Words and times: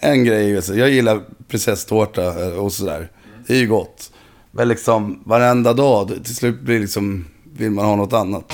en 0.00 0.24
grej, 0.24 0.56
är 0.56 0.74
jag 0.74 0.90
gillar 0.90 1.20
prinsesstårta 1.48 2.22
eh, 2.22 2.58
och 2.58 2.72
sådär. 2.72 3.10
Det 3.46 3.54
är 3.54 3.58
ju 3.58 3.66
gott. 3.66 4.12
Men 4.50 4.68
liksom 4.68 5.22
varenda 5.24 5.72
dag, 5.72 6.12
till 6.24 6.36
slut 6.36 6.60
blir 6.60 6.80
liksom, 6.80 7.26
vill 7.44 7.70
man 7.70 7.84
ha 7.84 7.96
något 7.96 8.12
annat. 8.12 8.52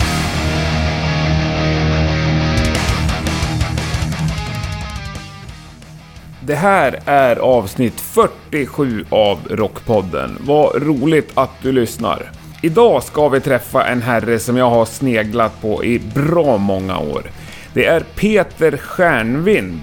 Det 6.46 6.54
här 6.54 7.02
är 7.06 7.36
avsnitt 7.36 8.00
47 8.00 9.04
av 9.10 9.38
Rockpodden. 9.50 10.38
Vad 10.40 10.82
roligt 10.82 11.30
att 11.34 11.50
du 11.62 11.72
lyssnar. 11.72 12.30
Idag 12.62 13.02
ska 13.02 13.28
vi 13.28 13.40
träffa 13.40 13.86
en 13.86 14.02
herre 14.02 14.38
som 14.38 14.56
jag 14.56 14.70
har 14.70 14.84
sneglat 14.84 15.62
på 15.62 15.84
i 15.84 15.98
bra 16.14 16.56
många 16.56 16.98
år. 16.98 17.22
Det 17.74 17.86
är 17.86 18.00
Peter 18.00 18.76
Stjärnvind. 18.76 19.80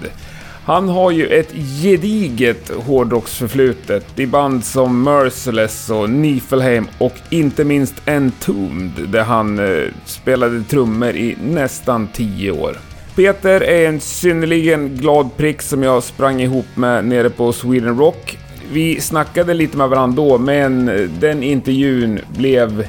Han 0.64 0.88
har 0.88 1.10
ju 1.10 1.26
ett 1.26 1.52
gediget 1.82 2.70
hårdrocksförflutet 2.86 4.18
i 4.18 4.26
band 4.26 4.64
som 4.64 5.02
Merciless 5.02 5.90
och 5.90 6.10
Niflheim 6.10 6.86
och 6.98 7.14
inte 7.30 7.64
minst 7.64 8.08
Entombed 8.08 9.08
där 9.08 9.24
han 9.24 9.58
eh, 9.58 9.84
spelade 10.04 10.62
trummor 10.62 11.10
i 11.10 11.36
nästan 11.42 12.08
10 12.12 12.50
år. 12.50 12.76
Peter 13.16 13.60
är 13.60 13.88
en 13.88 14.00
synnerligen 14.00 14.96
glad 14.96 15.36
prick 15.36 15.62
som 15.62 15.82
jag 15.82 16.02
sprang 16.02 16.40
ihop 16.40 16.66
med 16.74 17.04
nere 17.04 17.30
på 17.30 17.52
Sweden 17.52 17.98
Rock. 17.98 18.38
Vi 18.72 19.00
snackade 19.00 19.54
lite 19.54 19.76
med 19.76 19.88
varandra 19.88 20.22
då, 20.22 20.38
men 20.38 20.88
eh, 20.88 21.00
den 21.00 21.42
intervjun 21.42 22.20
blev 22.36 22.86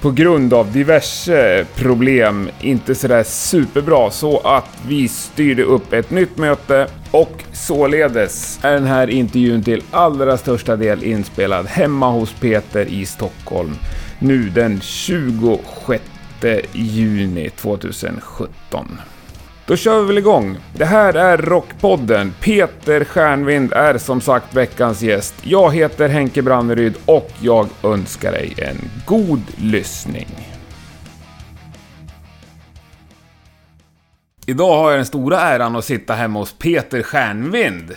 på 0.00 0.10
grund 0.10 0.54
av 0.54 0.72
diverse 0.72 1.66
problem 1.76 2.50
inte 2.60 2.94
sådär 2.94 3.22
superbra 3.22 4.10
så 4.10 4.38
att 4.38 4.78
vi 4.88 5.08
styrde 5.08 5.62
upp 5.62 5.92
ett 5.92 6.10
nytt 6.10 6.36
möte 6.36 6.86
och 7.10 7.44
således 7.52 8.58
är 8.62 8.72
den 8.72 8.86
här 8.86 9.10
intervjun 9.10 9.62
till 9.62 9.82
allra 9.90 10.36
största 10.36 10.76
del 10.76 11.04
inspelad 11.04 11.66
hemma 11.66 12.10
hos 12.10 12.32
Peter 12.32 12.86
i 12.86 13.06
Stockholm 13.06 13.74
nu 14.18 14.48
den 14.48 14.80
26 14.80 16.02
juni 16.72 17.50
2017. 17.50 18.98
Då 19.68 19.76
kör 19.76 20.00
vi 20.00 20.06
väl 20.06 20.18
igång. 20.18 20.56
Det 20.74 20.84
här 20.84 21.14
är 21.14 21.38
Rockpodden. 21.38 22.34
Peter 22.40 23.04
Stjärnvind 23.04 23.72
är 23.72 23.98
som 23.98 24.20
sagt 24.20 24.54
veckans 24.54 25.02
gäst. 25.02 25.34
Jag 25.42 25.74
heter 25.74 26.08
Henke 26.08 26.42
Branneryd 26.42 26.94
och 27.06 27.30
jag 27.40 27.68
önskar 27.82 28.32
dig 28.32 28.54
en 28.58 28.76
god 29.06 29.42
lyssning. 29.56 30.26
Idag 34.46 34.76
har 34.76 34.90
jag 34.90 34.98
den 34.98 35.06
stora 35.06 35.40
äran 35.40 35.76
att 35.76 35.84
sitta 35.84 36.14
hemma 36.14 36.38
hos 36.38 36.52
Peter 36.52 37.02
Stjärnvind. 37.02 37.96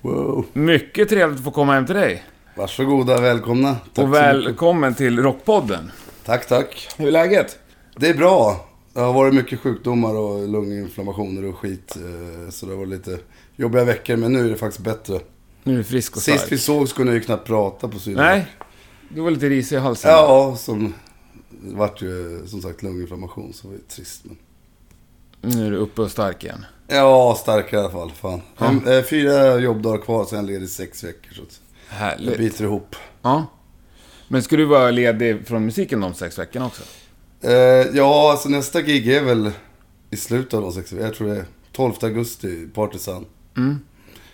Wow. 0.00 0.46
Mycket 0.52 1.08
trevligt 1.08 1.38
att 1.38 1.44
få 1.44 1.50
komma 1.50 1.74
hem 1.74 1.86
till 1.86 1.94
dig. 1.94 2.22
Varsågoda, 2.54 3.20
välkomna. 3.20 3.76
Tack 3.94 4.04
och 4.04 4.14
välkommen 4.14 4.94
till 4.94 5.22
Rockpodden. 5.22 5.92
Tack, 6.24 6.48
tack. 6.48 6.88
Hur 6.96 7.06
är 7.06 7.12
läget? 7.12 7.58
Det 7.96 8.08
är 8.08 8.14
bra. 8.14 8.65
Det 8.96 9.02
har 9.02 9.12
varit 9.12 9.34
mycket 9.34 9.60
sjukdomar 9.60 10.14
och 10.14 10.48
lunginflammationer 10.48 11.44
och 11.44 11.56
skit. 11.58 11.96
eh, 11.96 12.50
Så 12.50 12.66
det 12.66 12.72
har 12.72 12.78
varit 12.78 12.88
lite 12.88 13.18
jobbiga 13.56 13.84
veckor, 13.84 14.16
men 14.16 14.32
nu 14.32 14.46
är 14.46 14.50
det 14.50 14.56
faktiskt 14.56 14.84
bättre. 14.84 15.20
Nu 15.62 15.72
är 15.74 15.76
du 15.78 15.84
frisk 15.84 16.16
och 16.16 16.22
stark. 16.22 16.40
Sist 16.40 16.52
vi 16.52 16.58
sågs 16.58 16.92
kunde 16.92 17.12
jag 17.12 17.18
ju 17.18 17.24
knappt 17.24 17.46
prata 17.46 17.88
på 17.88 17.98
syden. 17.98 18.24
Nej, 18.24 18.46
du 19.08 19.20
var 19.20 19.30
lite 19.30 19.48
risig 19.48 19.76
i 19.76 19.78
halsen. 19.78 20.10
Ja, 20.10 20.56
som... 20.58 20.94
Det 21.50 21.74
vart 21.76 22.02
ju 22.02 22.42
som 22.46 22.62
sagt 22.62 22.82
lunginflammation, 22.82 23.52
så 23.52 23.62
det 23.62 23.68
var 23.68 23.74
ju 23.74 23.82
trist. 23.88 24.24
Men... 24.24 24.36
Nu 25.40 25.66
är 25.66 25.70
du 25.70 25.76
uppe 25.76 26.02
och 26.02 26.10
stark 26.10 26.44
igen. 26.44 26.64
Ja, 26.88 27.36
stark 27.40 27.72
i 27.72 27.76
alla 27.76 27.90
fall. 27.90 28.10
Fan. 28.10 28.40
En, 28.58 28.88
eh, 28.88 29.02
fyra 29.02 29.58
jobbdagar 29.58 29.98
kvar, 29.98 30.24
sen 30.24 30.46
ledig 30.46 30.68
sex 30.68 31.04
veckor. 31.04 31.32
Så 31.34 31.42
Härligt. 31.88 32.38
biter 32.38 32.64
ihop. 32.64 32.96
Ja. 33.22 33.46
Men 34.28 34.42
ska 34.42 34.56
du 34.56 34.64
vara 34.64 34.90
ledig 34.90 35.46
från 35.46 35.64
musiken 35.64 36.00
de 36.00 36.14
sex 36.14 36.38
veckorna 36.38 36.66
också? 36.66 36.82
Eh, 37.46 37.52
ja, 37.96 38.30
alltså 38.30 38.48
nästa 38.48 38.82
gig 38.82 39.08
är 39.08 39.22
väl 39.24 39.50
i 40.10 40.16
slutet 40.16 40.54
av 40.54 40.62
de 40.62 40.72
sex 40.72 40.92
veckorna. 40.92 41.06
Jag 41.08 41.14
tror 41.14 41.28
det 41.28 41.36
är 41.36 41.44
12 41.72 41.92
augusti, 42.02 42.68
Partisan. 42.74 43.24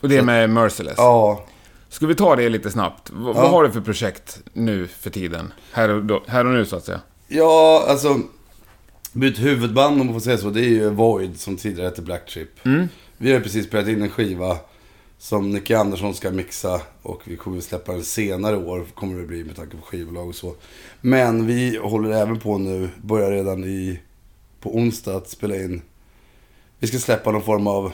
Och 0.00 0.08
det 0.08 0.16
är 0.18 0.22
med 0.22 0.50
Merciless. 0.50 0.94
Ja, 0.96 1.44
Ska 1.88 2.06
vi 2.06 2.14
ta 2.14 2.36
det 2.36 2.48
lite 2.48 2.70
snabbt? 2.70 3.10
V- 3.10 3.16
Ja. 3.26 3.32
Vad 3.32 3.50
har 3.50 3.62
du 3.64 3.70
för 3.70 3.80
projekt 3.80 4.40
nu 4.52 4.86
för 4.86 5.10
tiden? 5.10 5.52
Här 5.72 5.88
och, 5.88 6.04
då, 6.04 6.22
här 6.26 6.44
och 6.46 6.52
nu 6.52 6.64
så 6.66 6.76
att 6.76 6.84
säga. 6.84 7.00
ja 7.28 7.84
alltså... 7.88 8.20
Mitt 9.14 9.38
huvudband 9.38 10.00
om 10.00 10.06
man 10.06 10.14
får 10.14 10.20
säga 10.20 10.38
så, 10.38 10.50
det 10.50 10.60
är 10.60 10.68
ju 10.68 10.90
Void 10.90 11.40
som 11.40 11.56
tidigare 11.56 11.88
hette 11.88 12.02
Black 12.02 12.22
Chip. 12.30 12.48
Vi 13.16 13.32
har 13.32 13.40
precis 13.40 13.66
spelat 13.66 13.88
in 13.88 14.02
en 14.02 14.08
skiva 14.10 14.56
som 15.22 15.50
Nicky 15.50 15.74
Andersson 15.74 16.14
ska 16.14 16.30
mixa 16.30 16.80
och 17.02 17.22
vi 17.24 17.36
kommer 17.36 17.58
att 17.58 17.64
släppa 17.64 17.92
den 17.92 18.04
senare 18.04 18.56
år, 18.56 18.86
kommer 18.94 19.20
det 19.20 19.26
bli 19.26 19.44
med 19.44 19.56
tanke 19.56 19.76
på 19.76 19.82
skivbolag 19.82 20.28
och 20.28 20.34
så. 20.34 20.54
Men 21.00 21.46
vi 21.46 21.76
håller 21.76 22.10
även 22.10 22.40
på 22.40 22.58
nu, 22.58 22.88
börjar 23.02 23.30
redan 23.30 23.64
i, 23.64 24.00
på 24.60 24.76
onsdag 24.76 25.16
att 25.16 25.28
spela 25.28 25.56
in. 25.56 25.82
Vi 26.78 26.86
ska 26.86 26.98
släppa 26.98 27.30
någon 27.30 27.42
form 27.42 27.66
av 27.66 27.92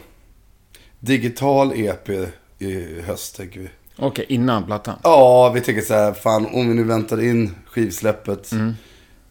digital 1.01 1.73
EP 1.75 2.09
i 2.59 3.01
höst, 3.01 3.37
tänker 3.37 3.61
vi. 3.61 3.69
Okej, 3.97 4.27
innan 4.29 4.65
plattan. 4.65 4.99
Ja, 5.03 5.53
vi 5.55 5.61
tänker 5.61 5.83
så 5.83 5.95
här, 5.95 6.13
fan 6.13 6.47
om 6.47 6.69
vi 6.69 6.75
nu 6.75 6.85
väntar 6.85 7.23
in 7.23 7.55
skivsläppet 7.67 8.51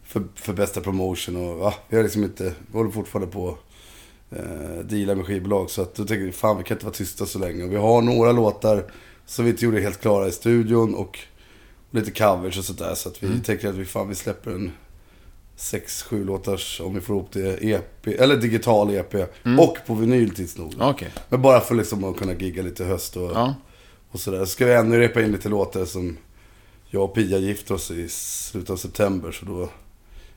för, 0.04 0.22
för 0.34 0.52
bästa 0.52 0.80
promotion 0.80 1.36
och 1.36 1.64
ja, 1.64 1.74
vi 1.88 1.96
har 1.96 2.04
liksom 2.04 2.24
inte, 2.24 2.44
vi 2.44 2.78
håller 2.78 2.90
fortfarande 2.90 3.32
på 3.32 3.58
eh, 4.30 4.84
deala 4.84 5.14
med 5.14 5.26
skivbolag. 5.26 5.70
Så 5.70 5.82
att 5.82 5.94
då 5.94 6.04
tänker 6.04 6.24
vi, 6.24 6.32
fan 6.32 6.58
vi 6.58 6.64
kan 6.64 6.74
inte 6.74 6.86
vara 6.86 6.94
tysta 6.94 7.26
så 7.26 7.38
länge. 7.38 7.64
Och 7.64 7.72
vi 7.72 7.76
har 7.76 8.02
några 8.02 8.32
låtar 8.32 8.84
som 9.26 9.44
vi 9.44 9.50
inte 9.50 9.64
gjorde 9.64 9.80
helt 9.80 10.00
klara 10.00 10.28
i 10.28 10.32
studion 10.32 10.94
och 10.94 11.18
lite 11.90 12.10
covers 12.10 12.58
och 12.58 12.64
sådär. 12.64 12.94
Så 12.94 13.08
att 13.08 13.22
vi 13.22 13.40
tänker 13.40 13.68
att 13.68 13.74
vi, 13.74 13.84
fan, 13.84 14.08
vi 14.08 14.14
släpper 14.14 14.50
en 14.50 14.72
sex, 15.56 16.02
sju 16.02 16.24
låtars, 16.24 16.80
om 16.80 16.94
vi 16.94 17.00
får 17.00 17.16
ihop 17.16 17.32
det, 17.32 17.64
EP, 17.64 18.06
eller 18.06 18.36
digital 18.36 18.90
EP. 18.94 19.14
Och 19.58 19.76
på 19.86 19.94
vinyl 19.94 20.30
tids 20.34 20.56
nog. 20.58 20.74
Okej. 20.80 21.10
Men 21.28 21.42
bara 21.42 21.60
för 21.60 21.74
liksom 21.74 22.04
att 22.04 22.16
kunna 22.16 22.34
gigga 22.34 22.62
lite 22.62 22.84
höst 22.84 23.16
och 23.16 23.30
Ja. 23.34 23.54
och 24.10 24.20
sådär. 24.20 24.38
Så 24.40 24.46
ska 24.46 24.66
vi 24.66 24.72
ännu 24.72 24.98
repa 24.98 25.22
in 25.22 25.32
lite 25.32 25.48
låtar 25.48 25.84
som 25.84 26.16
jag 26.90 27.04
och 27.04 27.14
Pia 27.14 27.38
gifte 27.38 27.74
oss 27.74 27.90
i 27.90 28.08
slutet 28.08 28.70
av 28.70 28.76
september. 28.76 29.32
Så 29.32 29.44
då 29.46 29.68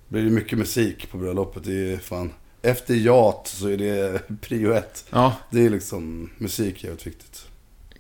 blir 0.08 0.24
det 0.24 0.30
mycket 0.30 0.58
musik 0.58 1.12
på 1.12 1.18
bröllopet. 1.18 1.64
Det 1.64 1.94
är 1.94 1.98
fan... 1.98 2.32
Efter 2.62 2.94
jat 2.96 3.48
så 3.48 3.68
är 3.68 3.78
det 3.78 4.22
prio 4.42 4.74
ett. 4.74 5.06
Ja, 5.10 5.34
Det 5.50 5.66
är 5.66 5.70
liksom 5.70 6.30
musik 6.38 6.84
jävligt 6.84 7.08
viktigt. 7.08 7.46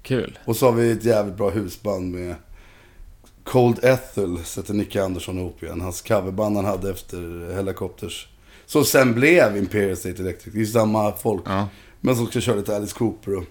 kul. 0.01 0.39
Och 0.45 0.55
så 0.55 0.65
har 0.65 0.73
vi 0.73 0.91
ett 0.91 1.03
jävligt 1.03 1.35
bra 1.37 1.49
husband 1.49 2.11
med 2.15 2.35
Cold 3.43 3.83
Ethel 3.83 4.43
sätter 4.45 4.73
Nicky 4.73 4.99
Andersson 4.99 5.37
ihop 5.39 5.63
igen. 5.63 5.81
Hans 5.81 6.01
coverband 6.01 6.55
han 6.55 6.65
hade 6.65 6.89
efter 6.91 7.51
Helicopters. 7.55 8.27
Som 8.65 8.85
sen 8.85 9.13
blev 9.13 9.57
Imperial 9.57 9.97
State 9.97 10.21
Electric. 10.21 10.53
Det 10.53 10.61
är 10.61 10.65
samma 10.65 11.11
folk. 11.11 11.43
Ja. 11.45 11.67
Men 12.01 12.15
som 12.15 12.27
ska 12.27 12.41
köra 12.41 12.55
lite 12.55 12.75
Alice 12.75 12.95
Cooper 12.97 13.35
och 13.35 13.43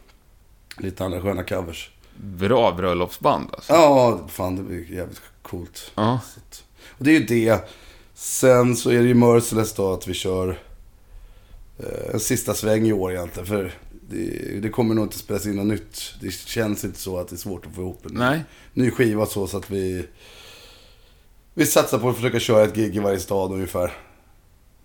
lite 0.79 1.05
andra 1.05 1.23
sköna 1.23 1.43
covers. 1.45 1.91
Bra 2.17 2.73
bröllopsband 2.73 3.47
alltså. 3.53 3.73
Ja, 3.73 4.21
fan 4.29 4.57
det 4.57 4.63
blir 4.63 4.93
jävligt 4.93 5.21
coolt. 5.43 5.93
Ja. 5.95 6.21
Att, 6.37 6.65
och 6.89 7.05
det 7.05 7.11
är 7.17 7.21
ju 7.21 7.27
det. 7.27 7.69
Sen 8.15 8.77
så 8.77 8.91
är 8.91 8.99
det 8.99 9.09
ju 9.09 9.15
Merciless 9.15 9.73
då 9.75 9.93
att 9.93 10.09
vi 10.09 10.15
kör 10.15 10.59
en 12.13 12.21
sista 12.21 12.55
sväng 12.55 12.87
i 12.87 12.93
år 12.93 13.13
egentligen. 13.13 13.47
För 13.47 13.75
det, 14.09 14.61
det 14.61 14.69
kommer 14.69 14.95
nog 14.95 15.05
inte 15.05 15.19
spelas 15.19 15.47
in 15.47 15.57
något 15.57 15.67
nytt. 15.67 16.15
Det 16.21 16.33
känns 16.33 16.85
inte 16.85 16.99
så 16.99 17.19
att 17.19 17.29
det 17.29 17.35
är 17.35 17.39
svårt 17.39 17.67
att 17.67 17.75
få 17.75 17.81
ihop 17.81 18.07
en 18.07 18.15
Nej. 18.15 18.45
ny 18.73 18.91
skiva 18.91 19.27
så, 19.27 19.47
så 19.47 19.57
att 19.57 19.71
vi... 19.71 20.07
Vi 21.55 21.67
satsar 21.67 21.99
på 21.99 22.09
att 22.09 22.17
försöka 22.17 22.41
köra 22.41 22.65
ett 22.65 22.75
gig 22.75 22.97
i 22.97 22.99
varje 22.99 23.21
stad 23.21 23.53
ungefär. 23.53 23.93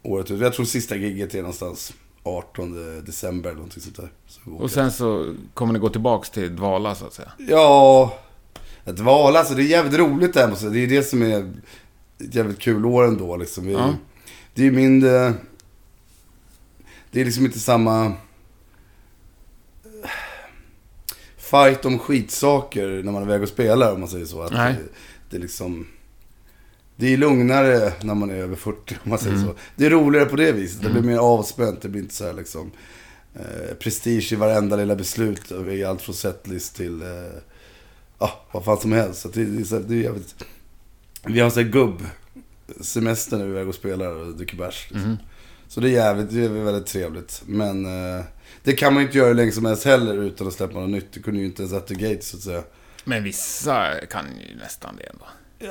Året 0.03 0.31
ut. 0.31 0.41
Jag 0.41 0.53
tror 0.53 0.65
sista 0.65 0.95
giget 0.95 1.35
är 1.35 1.39
någonstans 1.39 1.93
18 2.23 3.03
december 3.05 3.49
eller 3.49 3.57
någonting 3.57 3.83
sånt 3.83 3.95
där. 3.95 4.11
Så. 4.27 4.51
Och 4.51 4.71
sen 4.71 4.91
så 4.91 5.35
kommer 5.53 5.73
ni 5.73 5.79
gå 5.79 5.89
tillbaks 5.89 6.29
till 6.29 6.55
Dvala 6.55 6.95
så 6.95 7.05
att 7.05 7.13
säga. 7.13 7.31
Ja, 7.37 8.19
att 8.85 8.99
vala, 8.99 9.39
alltså 9.39 9.53
det 9.53 9.61
är 9.61 9.67
jävligt 9.67 9.99
roligt 9.99 10.33
det 10.33 10.39
här 10.39 10.49
måste 10.49 10.65
jag 10.65 10.73
säga. 10.73 10.87
Det 10.87 10.95
är 10.95 10.97
det 10.97 11.03
som 11.03 11.21
är 11.21 11.51
ett 12.19 12.35
jävligt 12.35 12.59
kul 12.59 12.85
år 12.85 13.03
ändå 13.03 13.37
liksom. 13.37 13.65
Vi, 13.67 13.73
Ja. 13.73 13.93
Det 14.53 14.61
är 14.61 14.65
ju 14.65 14.71
mindre... 14.71 15.33
Det 17.15 17.21
är 17.21 17.25
liksom 17.25 17.45
inte 17.45 17.59
samma... 17.59 18.13
Fight 21.37 21.85
om 21.85 21.99
skitsaker 21.99 22.87
när 23.03 23.11
man 23.11 23.21
är 23.21 23.25
iväg 23.25 23.41
och 23.41 23.49
spelar 23.49 23.93
om 23.93 23.99
man 23.99 24.09
säger 24.09 24.25
så. 24.25 24.41
Att 24.41 24.53
Nej. 24.53 24.73
Det, 24.73 24.89
det 25.29 25.37
är 25.37 25.41
liksom... 25.41 25.87
Det 26.95 27.13
är 27.13 27.17
lugnare 27.17 27.93
när 28.01 28.15
man 28.15 28.29
är 28.31 28.35
över 28.35 28.55
40 28.55 28.97
om 29.03 29.09
man 29.09 29.19
säger 29.19 29.37
så. 29.37 29.55
Det 29.75 29.85
är 29.85 29.89
roligare 29.89 30.25
på 30.25 30.35
det 30.35 30.51
viset. 30.51 30.81
Det 30.83 30.89
blir 30.89 31.01
mer 31.01 31.17
avspänt. 31.17 31.81
Det 31.81 31.89
blir 31.89 32.01
inte 32.01 32.13
så 32.15 32.25
här 32.25 32.33
liksom... 32.33 32.71
Eh, 33.35 33.75
prestige 33.79 34.33
i 34.33 34.35
varenda 34.35 34.75
lilla 34.75 34.95
beslut. 34.95 35.51
I 35.51 35.83
allt 35.83 36.01
från 36.01 36.15
setlist 36.15 36.75
till... 36.75 37.01
Eh, 37.01 37.07
ja, 38.19 38.45
vad 38.51 38.65
fan 38.65 38.77
som 38.77 38.91
helst. 38.91 39.21
Så 39.21 39.27
det, 39.27 39.45
det, 39.45 39.61
är 39.61 39.65
så 39.65 39.75
här- 39.75 39.83
det 39.87 39.95
är 39.95 40.03
jävligt... 40.03 40.45
Vi 41.25 41.39
har 41.39 41.49
så 41.49 41.59
här 41.61 41.67
gubb 41.69 42.03
semester 42.81 43.37
när 43.37 43.45
vi 43.45 43.51
är 43.51 43.55
iväg 43.55 43.67
och 43.67 43.75
spelar 43.75 44.07
och 44.07 44.35
dricker 44.35 44.57
bärs. 44.57 44.87
Liksom. 44.91 45.17
Så 45.75 45.81
det 45.81 45.89
är 45.89 45.91
jävligt, 45.91 46.29
det 46.33 46.45
är 46.45 46.49
väldigt 46.49 46.85
trevligt. 46.85 47.41
Men 47.45 47.85
eh, 47.85 48.23
Det 48.63 48.73
kan 48.73 48.93
man 48.93 49.01
ju 49.03 49.07
inte 49.07 49.17
göra 49.17 49.27
hur 49.27 49.35
länge 49.35 49.51
som 49.51 49.65
helst 49.65 49.85
heller 49.85 50.13
utan 50.23 50.47
att 50.47 50.53
släppa 50.53 50.79
något 50.79 50.89
nytt. 50.89 51.13
Det 51.13 51.19
kunde 51.19 51.39
ju 51.39 51.45
inte 51.45 51.61
ens 51.61 51.73
at 51.73 51.87
the 51.87 51.93
gate 51.93 52.21
så 52.21 52.37
att 52.37 52.43
säga. 52.43 52.63
Men 53.03 53.23
vissa 53.23 53.87
kan 54.11 54.25
ju 54.25 54.55
nästan 54.57 54.95
det 54.95 55.03
ändå. 55.03 55.25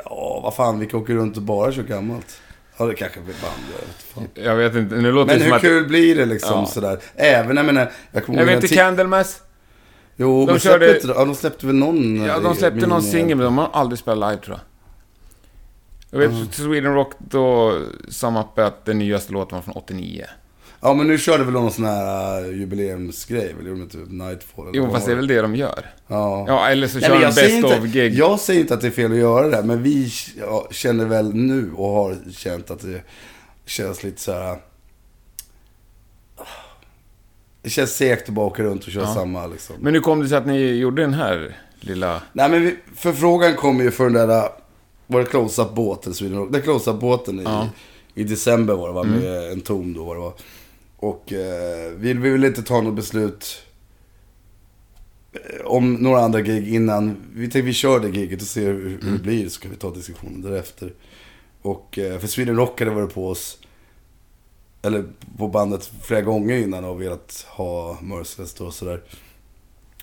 Ja, 0.04 0.40
vad 0.42 0.54
fan, 0.54 0.78
vilka 0.78 0.96
åker 0.96 1.14
runt 1.14 1.36
och 1.36 1.42
bara 1.42 1.72
kör 1.72 1.82
gammalt? 1.82 2.40
Ja, 2.76 2.84
det 2.86 2.94
kanske 2.94 3.20
blir 3.20 3.34
band, 3.42 3.62
jag 3.72 4.22
vet. 4.22 4.46
Jag 4.46 4.56
vet 4.56 4.74
inte, 4.74 4.94
nu 4.96 5.12
låter 5.12 5.26
Men 5.26 5.38
det 5.38 5.42
som 5.44 5.50
hur 5.50 5.56
att... 5.56 5.62
kul 5.62 5.88
blir 5.88 6.16
det 6.16 6.26
liksom 6.26 6.58
Ja. 6.60 6.66
sådär? 6.66 6.98
Även, 7.14 7.56
jag 7.56 7.66
menar, 7.66 7.92
jag 8.12 8.24
kommer 8.24 8.40
ihåg 8.42 8.50
inte, 8.50 8.68
Candlemass? 8.74 9.42
Jo, 10.16 10.46
de 10.46 10.52
men 10.52 10.60
körde- 10.60 10.78
släppte 10.88 11.06
inte, 11.08 11.18
ja, 11.20 11.24
de 11.24 11.34
släppte 11.34 11.66
väl 11.66 11.74
någon... 11.74 12.16
Ja, 12.24 12.34
de 12.38 12.46
eh, 12.46 12.52
släppte 12.54 12.86
någon 12.86 13.02
singel, 13.02 13.36
men 13.36 13.44
de 13.44 13.58
har 13.58 13.70
aldrig 13.72 13.98
spelat 13.98 14.30
live 14.32 14.42
tror 14.44 14.56
jag. 14.56 14.73
Jag 16.14 16.28
vet, 16.28 16.54
Sweden 16.54 16.94
Rock 16.94 17.12
då, 17.18 17.78
Sum 18.08 18.36
Up 18.36 18.58
att 18.58 18.84
den 18.84 18.98
nyaste 18.98 19.32
låten 19.32 19.56
var 19.56 19.62
från 19.62 19.74
89. 19.76 20.24
Ja, 20.80 20.94
men 20.94 21.06
nu 21.06 21.18
körde 21.18 21.44
väl 21.44 21.52
någon 21.52 21.72
sån 21.72 21.84
här 21.84 22.44
uh, 22.44 22.58
jubileumsgrej, 22.58 23.54
väl? 23.54 23.66
Gjorde 23.66 23.80
de 23.80 23.82
inte 23.82 23.96
Nightfall? 24.14 24.68
eller 24.68 24.76
Jo, 24.76 24.90
fast 24.90 25.06
det 25.06 25.12
är 25.12 25.16
väl 25.16 25.26
det 25.26 25.40
de 25.42 25.54
gör. 25.56 25.90
Ja. 26.06 26.44
Ja, 26.48 26.68
eller 26.68 26.88
så 26.88 26.98
Nej, 26.98 27.08
kör 27.08 27.20
de 27.20 27.24
Best 27.26 27.40
inte, 27.50 27.78
of 27.78 27.84
Gig. 27.84 28.14
jag 28.14 28.40
säger 28.40 28.60
inte 28.60 28.74
att 28.74 28.80
det 28.80 28.86
är 28.86 28.90
fel 28.90 29.12
att 29.12 29.18
göra 29.18 29.48
det, 29.48 29.62
men 29.62 29.82
vi 29.82 30.12
ja, 30.40 30.68
känner 30.70 31.04
väl 31.04 31.34
nu 31.34 31.72
och 31.76 31.88
har 31.88 32.16
känt 32.32 32.70
att 32.70 32.80
det 32.80 33.02
känns 33.66 34.02
lite 34.02 34.20
så 34.20 34.32
här. 34.32 34.58
Det 37.62 37.70
känns 37.70 37.96
segt 37.96 38.28
att 38.28 38.34
bara 38.34 38.46
åka 38.46 38.62
runt 38.62 38.84
och 38.84 38.92
köra 38.92 39.04
Ja. 39.04 39.14
samma 39.14 39.46
liksom. 39.46 39.76
Men 39.80 39.94
hur 39.94 40.00
kom 40.00 40.22
det 40.22 40.28
sig 40.28 40.38
att 40.38 40.46
ni 40.46 40.74
gjorde 40.74 41.02
den 41.02 41.14
här 41.14 41.56
lilla... 41.80 42.22
Nej 42.32 42.50
men 42.50 42.62
vi, 42.62 42.76
förfrågan 42.96 43.54
kom 43.56 43.80
ju 43.80 43.90
för 43.90 44.04
den 44.10 44.28
där, 44.28 44.48
var 45.06 45.20
det 45.20 45.26
close-up-båten, 45.26 46.14
Sweden 46.14 46.38
Rock? 46.38 46.62
Close-up-båten 46.62 47.40
i, 47.40 47.42
Ja. 47.42 47.60
Mm. 47.60 47.72
i 48.14 48.24
december 48.24 48.74
var 48.74 48.88
det 48.88 48.94
va, 48.94 49.02
med 49.02 49.52
en 49.52 49.60
tom 49.60 49.94
då 49.94 50.04
var 50.04 50.14
det 50.14 50.20
var. 50.20 50.32
Och 50.96 51.32
eh, 51.32 51.90
vi, 51.96 52.12
vi 52.12 52.30
ville 52.30 52.46
inte 52.46 52.62
ta 52.62 52.80
något 52.80 52.94
beslut 52.96 53.62
eh, 55.32 55.66
om 55.66 55.94
några 55.94 56.20
andra 56.20 56.40
gig 56.40 56.74
innan. 56.74 57.16
Vi 57.34 57.42
tänkte 57.42 57.60
vi 57.60 57.72
kör 57.72 58.00
det 58.00 58.08
giget 58.08 58.42
och 58.42 58.48
ser 58.48 58.66
hur, 58.66 58.98
hur 59.02 59.12
det 59.12 59.22
blir 59.22 59.48
så 59.48 59.60
kan 59.60 59.70
vi 59.70 59.76
ta 59.76 59.90
diskussionen 59.90 60.42
därefter. 60.42 60.92
Och 61.62 61.98
eh, 61.98 62.18
för 62.18 62.26
Sweden 62.26 62.56
Rock 62.56 62.78
hade 62.80 62.90
varit 62.90 63.14
på 63.14 63.28
oss, 63.28 63.58
eller 64.82 65.04
på 65.38 65.48
bandet 65.48 65.90
flera 66.02 66.20
gånger 66.20 66.56
innan 66.56 66.84
och 66.84 67.02
velat 67.02 67.46
ha 67.48 67.98
Merciless 68.02 68.60
och 68.60 68.74
sådär. 68.74 69.02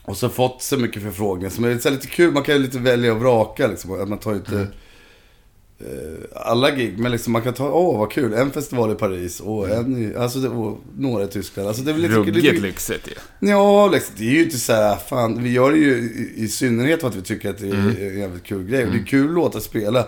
Och 0.04 0.18
så 0.18 0.30
fått 0.30 0.62
så 0.62 0.78
mycket 0.78 1.04
förfrågningar 1.04 1.50
som 1.50 1.64
är 1.64 1.78
så 1.78 1.90
lite 1.90 2.08
kul. 2.08 2.34
Man 2.34 2.44
kan 2.44 2.56
ju 2.56 2.62
lite 2.62 2.80
välja 2.80 3.14
och 3.14 3.20
vraka 3.20 3.68
liksom. 3.68 4.02
Att 4.02 4.10
man 4.10 4.18
tar 4.18 4.34
inte 4.34 4.60
eh, 4.60 4.68
alla 6.36 6.72
gig. 6.72 7.00
Men 7.00 7.12
liksom 7.12 7.34
man 7.34 7.42
kan 7.42 7.54
ta, 7.54 7.70
åh 7.72 8.00
vad 8.00 8.12
kul. 8.12 8.34
En 8.34 8.52
festival 8.52 8.92
i 8.92 8.96
Paris 8.96 9.40
och 9.40 9.70
en 9.70 9.98
i, 10.12 10.16
alltså 10.16 10.40
det, 10.40 10.50
och 10.50 10.78
några 10.98 11.24
i 11.24 11.28
Tyskland. 11.28 11.68
Alltså 11.68 11.84
det 11.84 11.92
är 11.92 11.96
lite, 11.96 12.14
Ruggigt 12.14 12.38
lite, 12.38 12.52
lyxigt 12.62 13.08
ju. 13.08 13.48
Ja, 13.50 13.88
liksom, 13.88 14.16
det 14.18 14.24
är 14.24 14.32
ju 14.32 14.44
inte 14.44 14.58
så 14.58 14.74
här, 14.74 14.96
fan, 14.96 15.44
vi 15.44 15.52
gör 15.52 15.72
det 15.72 15.78
ju 15.78 15.92
i, 15.98 16.44
i 16.44 16.48
synnerhet 16.48 17.02
för 17.02 17.08
att 17.08 17.16
vi 17.16 17.22
tycker 17.22 17.50
att 17.50 17.58
det 17.58 17.68
är 17.68 17.74
Mm. 17.74 17.88
en 18.00 18.20
jävligt 18.20 18.44
kul 18.44 18.64
grej. 18.64 18.86
Och 18.86 18.92
det 18.92 18.98
är 19.00 19.06
kul 19.06 19.32
låt 19.34 19.56
att 19.56 19.64
spela. 19.64 20.08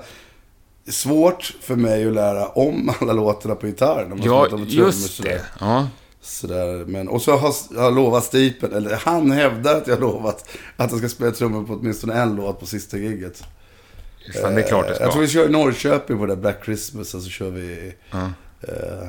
Svårt 0.87 1.55
för 1.61 1.75
mig 1.75 2.07
att 2.07 2.13
lära 2.13 2.47
om 2.47 2.91
alla 2.99 3.13
låtarna 3.13 3.55
på 3.55 3.67
gitarr. 3.67 4.05
När 4.09 4.15
man 4.15 4.25
Ja, 4.25 4.47
med 4.57 4.69
just 4.69 5.13
sådär. 5.15 5.29
det. 5.31 5.41
Ja. 5.59 5.87
Sådär, 6.21 6.85
men, 6.85 7.07
och 7.07 7.21
så 7.21 7.31
har 7.37 7.53
jag 7.75 7.95
lovat 7.95 8.23
Stipen, 8.23 8.73
eller 8.73 8.95
han 8.95 9.31
hävdar 9.31 9.75
att 9.77 9.87
jag 9.87 9.99
lovat 10.01 10.49
att 10.77 10.89
han 10.89 10.99
ska 10.99 11.09
spela 11.09 11.31
trummor 11.31 11.63
på 11.63 11.73
åtminstone 11.73 12.13
en 12.13 12.35
låt 12.35 12.59
på 12.59 12.65
sista 12.65 12.97
giget. 12.97 13.43
Fan, 14.41 14.55
det 14.55 14.61
är 14.63 14.67
klart 14.67 14.85
det 14.85 14.91
Eh, 14.91 14.95
ska. 14.95 15.03
Jag 15.03 15.11
tror 15.11 15.21
vi 15.21 15.27
kör 15.27 15.45
i 15.45 15.51
Norrköping 15.51 16.17
på 16.17 16.25
det 16.25 16.35
Black 16.35 16.65
Christmas, 16.65 17.13
och 17.13 17.21
så 17.21 17.29
kör 17.29 17.49
vi 17.49 17.93
Ja. 18.11 18.17
eh, 18.61 19.07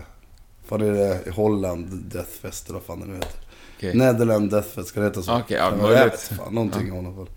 vad 0.69 0.83
är 0.83 0.93
det, 0.93 1.31
Holland, 1.31 1.87
Deathfest 2.13 2.69
eller 2.69 2.79
vad 2.79 2.87
fan 2.87 3.01
det 3.01 3.07
nu 3.07 3.15
heter. 3.15 3.31
Okej. 3.77 3.95
Netherland 3.97 4.51
Deathfest, 4.51 4.89
ska 4.89 5.01
det 5.01 5.07
heta 5.07 5.23
så? 5.23 5.37
Okej, 5.39 5.57
ja, 5.57 5.71
Kan 5.71 5.79
möjligt. 5.83 6.21
fan, 6.39 6.55
någonting 6.55 6.89
i 6.89 6.99
alla 6.99 7.15
fall. 7.15 7.29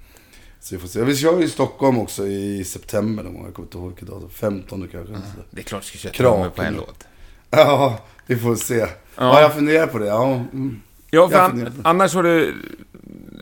Så 0.59 0.75
vi 0.75 0.81
får 0.81 0.87
se. 0.87 1.03
Vi 1.03 1.15
kör 1.15 1.43
i 1.43 1.47
Stockholm 1.49 1.97
också 1.99 2.27
i 2.27 2.63
september 2.63 3.23
någon 3.23 3.33
gång, 3.33 3.45
jag 3.45 3.53
kommer 3.53 3.65
inte 3.67 3.77
ihåg 3.77 3.87
vilket 3.87 4.07
datum. 4.07 4.29
15 4.29 4.87
kanske. 4.91 5.13
sådär. 5.13 5.45
Det 5.51 5.59
är 5.61 5.63
klart 5.63 5.81
du 5.81 5.87
ska 5.87 5.97
köra 5.97 6.11
Kraken. 6.13 6.51
på 6.55 6.61
en 6.61 6.73
låt. 6.73 7.03
Ja, 7.49 7.99
vi 8.25 8.35
får 8.35 8.55
se. 8.55 8.87
Ja, 9.17 9.41
jag 9.41 9.53
funderar 9.53 9.87
på 9.87 9.97
det. 9.97 10.05
Ja, 10.07 10.33
mm. 10.33 10.81
Ja, 11.09 11.29
för 11.29 11.39
an- 11.39 11.81
annars 11.83 12.13
har 12.13 12.23
du 12.23 12.55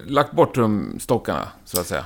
lagt 0.07 0.31
bort 0.31 0.55
trumstockarna, 0.55 1.47
så 1.65 1.79
att 1.79 1.87
säga. 1.87 2.05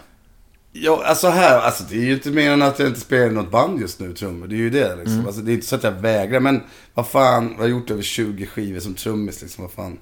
Ja, 0.71 1.03
alltså 1.05 1.27
här, 1.27 1.59
alltså 1.59 1.83
det 1.89 1.95
är 1.95 2.01
ju 2.01 2.13
inte 2.13 2.31
mer 2.31 2.51
än 2.51 2.61
att 2.61 2.79
jag 2.79 2.87
inte 2.87 2.99
spelar 2.99 3.27
i 3.27 3.31
något 3.31 3.51
band 3.51 3.81
just 3.81 3.99
nu, 3.99 4.13
trummor. 4.13 4.47
Det 4.47 4.55
är 4.55 4.57
ju 4.57 4.69
det 4.69 4.95
liksom. 4.95 5.13
Mm. 5.13 5.25
Alltså 5.25 5.41
det 5.41 5.51
är 5.51 5.53
inte 5.53 5.67
så 5.67 5.75
att 5.75 5.83
jag 5.83 5.91
vägrar, 5.91 6.39
men 6.39 6.61
vad 6.93 7.07
fan, 7.07 7.51
jag 7.51 7.63
har 7.63 7.67
gjort 7.67 7.91
över 7.91 8.01
20 8.01 8.45
skivor 8.45 8.79
som 8.79 8.93
trummis 8.93 9.41
liksom, 9.41 9.63
vad 9.63 9.71
fan. 9.71 9.97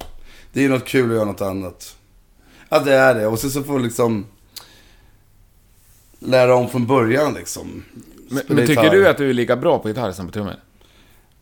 Det 0.52 0.60
är 0.60 0.64
ju 0.64 0.70
något 0.70 0.84
kul 0.84 1.10
att 1.10 1.16
göra 1.16 1.24
något 1.24 1.40
annat. 1.40 1.96
Ja, 2.68 2.78
det 2.78 2.94
är 2.94 3.14
det. 3.14 3.26
Och 3.26 3.38
sen 3.38 3.50
så 3.50 3.62
får 3.62 3.80
liksom 3.80 4.26
lära 6.18 6.54
om 6.54 6.68
från 6.68 6.86
början 6.86 7.34
liksom. 7.34 7.84
Men, 8.30 8.42
men 8.46 8.66
tycker 8.66 8.90
du 8.90 9.08
att 9.08 9.16
du 9.16 9.30
är 9.30 9.34
lika 9.34 9.56
bra 9.56 9.78
på 9.78 9.88
gitarr 9.88 10.12
som 10.12 10.26
på 10.26 10.32
trummor? 10.32 10.56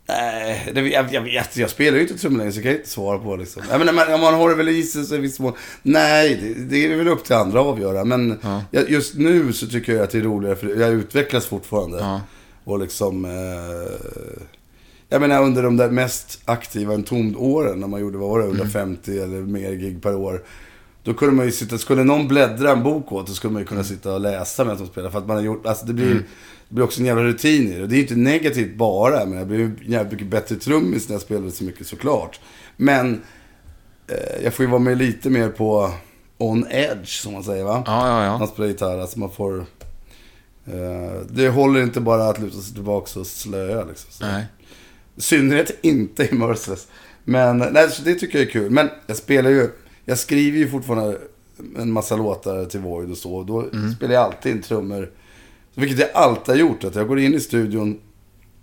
Nej, 0.08 0.70
det, 0.74 0.80
jag, 0.80 1.12
jag 1.14 1.20
vet. 1.20 1.56
Jag 1.56 1.70
spelar 1.70 1.96
ju 1.96 2.02
inte 2.02 2.18
trummor 2.18 2.38
längre 2.38 2.52
så 2.52 2.58
jag 2.58 2.64
kan 2.64 2.72
inte 2.72 2.88
svara 2.88 3.18
på 3.18 3.36
liksom. 3.36 3.62
Jag 3.70 3.78
menar, 3.78 4.14
om 4.14 4.20
man 4.20 4.34
har 4.34 4.48
det 4.48 4.54
väl 4.54 4.68
i 4.68 4.82
sig 4.82 5.04
så 5.04 5.14
i 5.14 5.18
viss 5.18 5.40
mån. 5.40 5.52
Nej, 5.82 6.38
det, 6.42 6.62
det 6.64 6.92
är 6.92 6.96
väl 6.96 7.08
upp 7.08 7.24
till 7.24 7.34
andra 7.34 7.60
att 7.60 7.66
avgöra. 7.66 8.04
Men 8.04 8.38
Ja. 8.42 8.62
jag, 8.70 8.90
just 8.90 9.14
nu 9.14 9.52
så 9.52 9.66
tycker 9.66 9.92
jag 9.94 10.02
att 10.02 10.10
det 10.10 10.18
är 10.18 10.22
roligare 10.22 10.56
för 10.56 10.80
jag 10.80 10.90
utvecklas 10.92 11.46
fortfarande. 11.46 11.98
Ja. 11.98 12.20
Och 12.64 12.78
liksom... 12.78 13.24
Eh, 13.24 13.30
jag 15.08 15.20
menar 15.20 15.42
under 15.42 15.62
de 15.62 15.76
där 15.76 15.90
mest 15.90 16.40
aktiva 16.44 16.94
entombåren 16.94 17.80
när 17.80 17.86
man 17.88 18.00
gjorde, 18.00 18.18
vad 18.18 18.28
var 18.28 18.38
det, 18.38 18.44
150 18.44 19.18
eller 19.18 19.40
mer 19.40 19.72
gig 19.72 20.02
per 20.02 20.14
år. 20.14 20.42
Då 21.02 21.14
kunde 21.14 21.34
man 21.34 21.46
ju 21.46 21.52
sitta, 21.52 21.78
skulle 21.78 22.04
någon 22.04 22.28
bläddra 22.28 22.70
en 22.72 22.82
bok 22.82 23.12
åt 23.12 23.28
så 23.28 23.34
skulle 23.34 23.52
man 23.52 23.62
ju 23.62 23.66
kunna 23.66 23.84
sitta 23.84 24.14
och 24.14 24.20
läsa 24.20 24.64
medan 24.64 24.78
de 24.78 24.86
spelar. 24.86 25.10
För 25.10 25.18
att 25.18 25.26
man 25.26 25.36
har 25.36 25.44
gjort, 25.44 25.66
alltså 25.66 25.86
det 25.86 25.92
blir, 25.92 26.22
det 26.68 26.74
blir 26.74 26.84
också 26.84 27.00
en 27.00 27.06
jävla 27.06 27.24
rutin 27.24 27.72
i 27.72 27.78
det. 27.78 27.86
Det 27.86 27.94
är 27.94 27.96
ju 27.96 28.02
inte 28.02 28.16
negativt 28.16 28.76
bara, 28.76 29.26
men 29.26 29.38
jag 29.38 29.50
ju 29.50 29.76
jävligt 29.86 30.12
mycket 30.12 30.26
bättre 30.26 30.56
trummis 30.56 31.08
när 31.08 31.14
jag 31.14 31.22
spelade 31.22 31.50
så 31.50 31.64
mycket 31.64 31.86
såklart. 31.86 32.40
Men 32.76 33.22
eh, 34.08 34.44
jag 34.44 34.54
får 34.54 34.64
ju 34.64 34.70
vara 34.70 34.80
med 34.80 34.98
lite 34.98 35.30
mer 35.30 35.48
på 35.48 35.92
on 36.38 36.66
edge 36.70 37.08
som 37.08 37.32
man 37.32 37.44
säger 37.44 37.64
va. 37.64 37.82
Ja, 37.86 38.08
ja, 38.08 38.24
ja. 38.24 38.38
Man 38.38 38.48
spelar 38.48 38.68
gitarr, 38.68 38.98
alltså 38.98 39.18
man 39.18 39.30
får... 39.30 39.58
Eh, 40.66 41.20
det 41.30 41.48
håller 41.48 41.82
inte 41.82 42.00
bara 42.00 42.28
att 42.28 42.40
luta 42.40 42.60
sig 42.60 42.74
tillbaka 42.74 43.20
och 43.20 43.26
slöa 43.26 43.84
liksom. 43.84 44.10
Så. 44.10 44.24
Nej. 44.24 44.44
I 45.16 45.20
synnerhet 45.20 45.78
inte 45.82 46.28
i 46.30 46.34
Merciless. 46.34 46.88
Men 47.24 47.58
nej, 47.58 47.90
så 47.90 48.02
det 48.02 48.14
tycker 48.14 48.38
jag 48.38 48.46
är 48.46 48.52
kul. 48.52 48.70
Men 48.70 48.90
jag 49.06 49.16
spelar 49.16 49.50
ju, 49.50 49.70
jag 50.04 50.18
skriver 50.18 50.58
ju 50.58 50.70
fortfarande 50.70 51.18
en 51.78 51.92
massa 51.92 52.16
låtar 52.16 52.64
till 52.64 52.80
Void 52.80 53.10
och 53.10 53.16
så. 53.16 53.34
Och 53.34 53.46
då 53.46 53.66
spelar 53.96 54.14
jag 54.14 54.24
alltid 54.24 54.52
in 54.52 54.62
trummor. 54.62 55.10
Vilket 55.76 55.98
jag 55.98 56.08
alltid 56.14 56.54
har 56.54 56.60
gjort. 56.60 56.84
Att 56.84 56.94
jag 56.94 57.08
går 57.08 57.18
in 57.18 57.34
i 57.34 57.40
studion, 57.40 57.98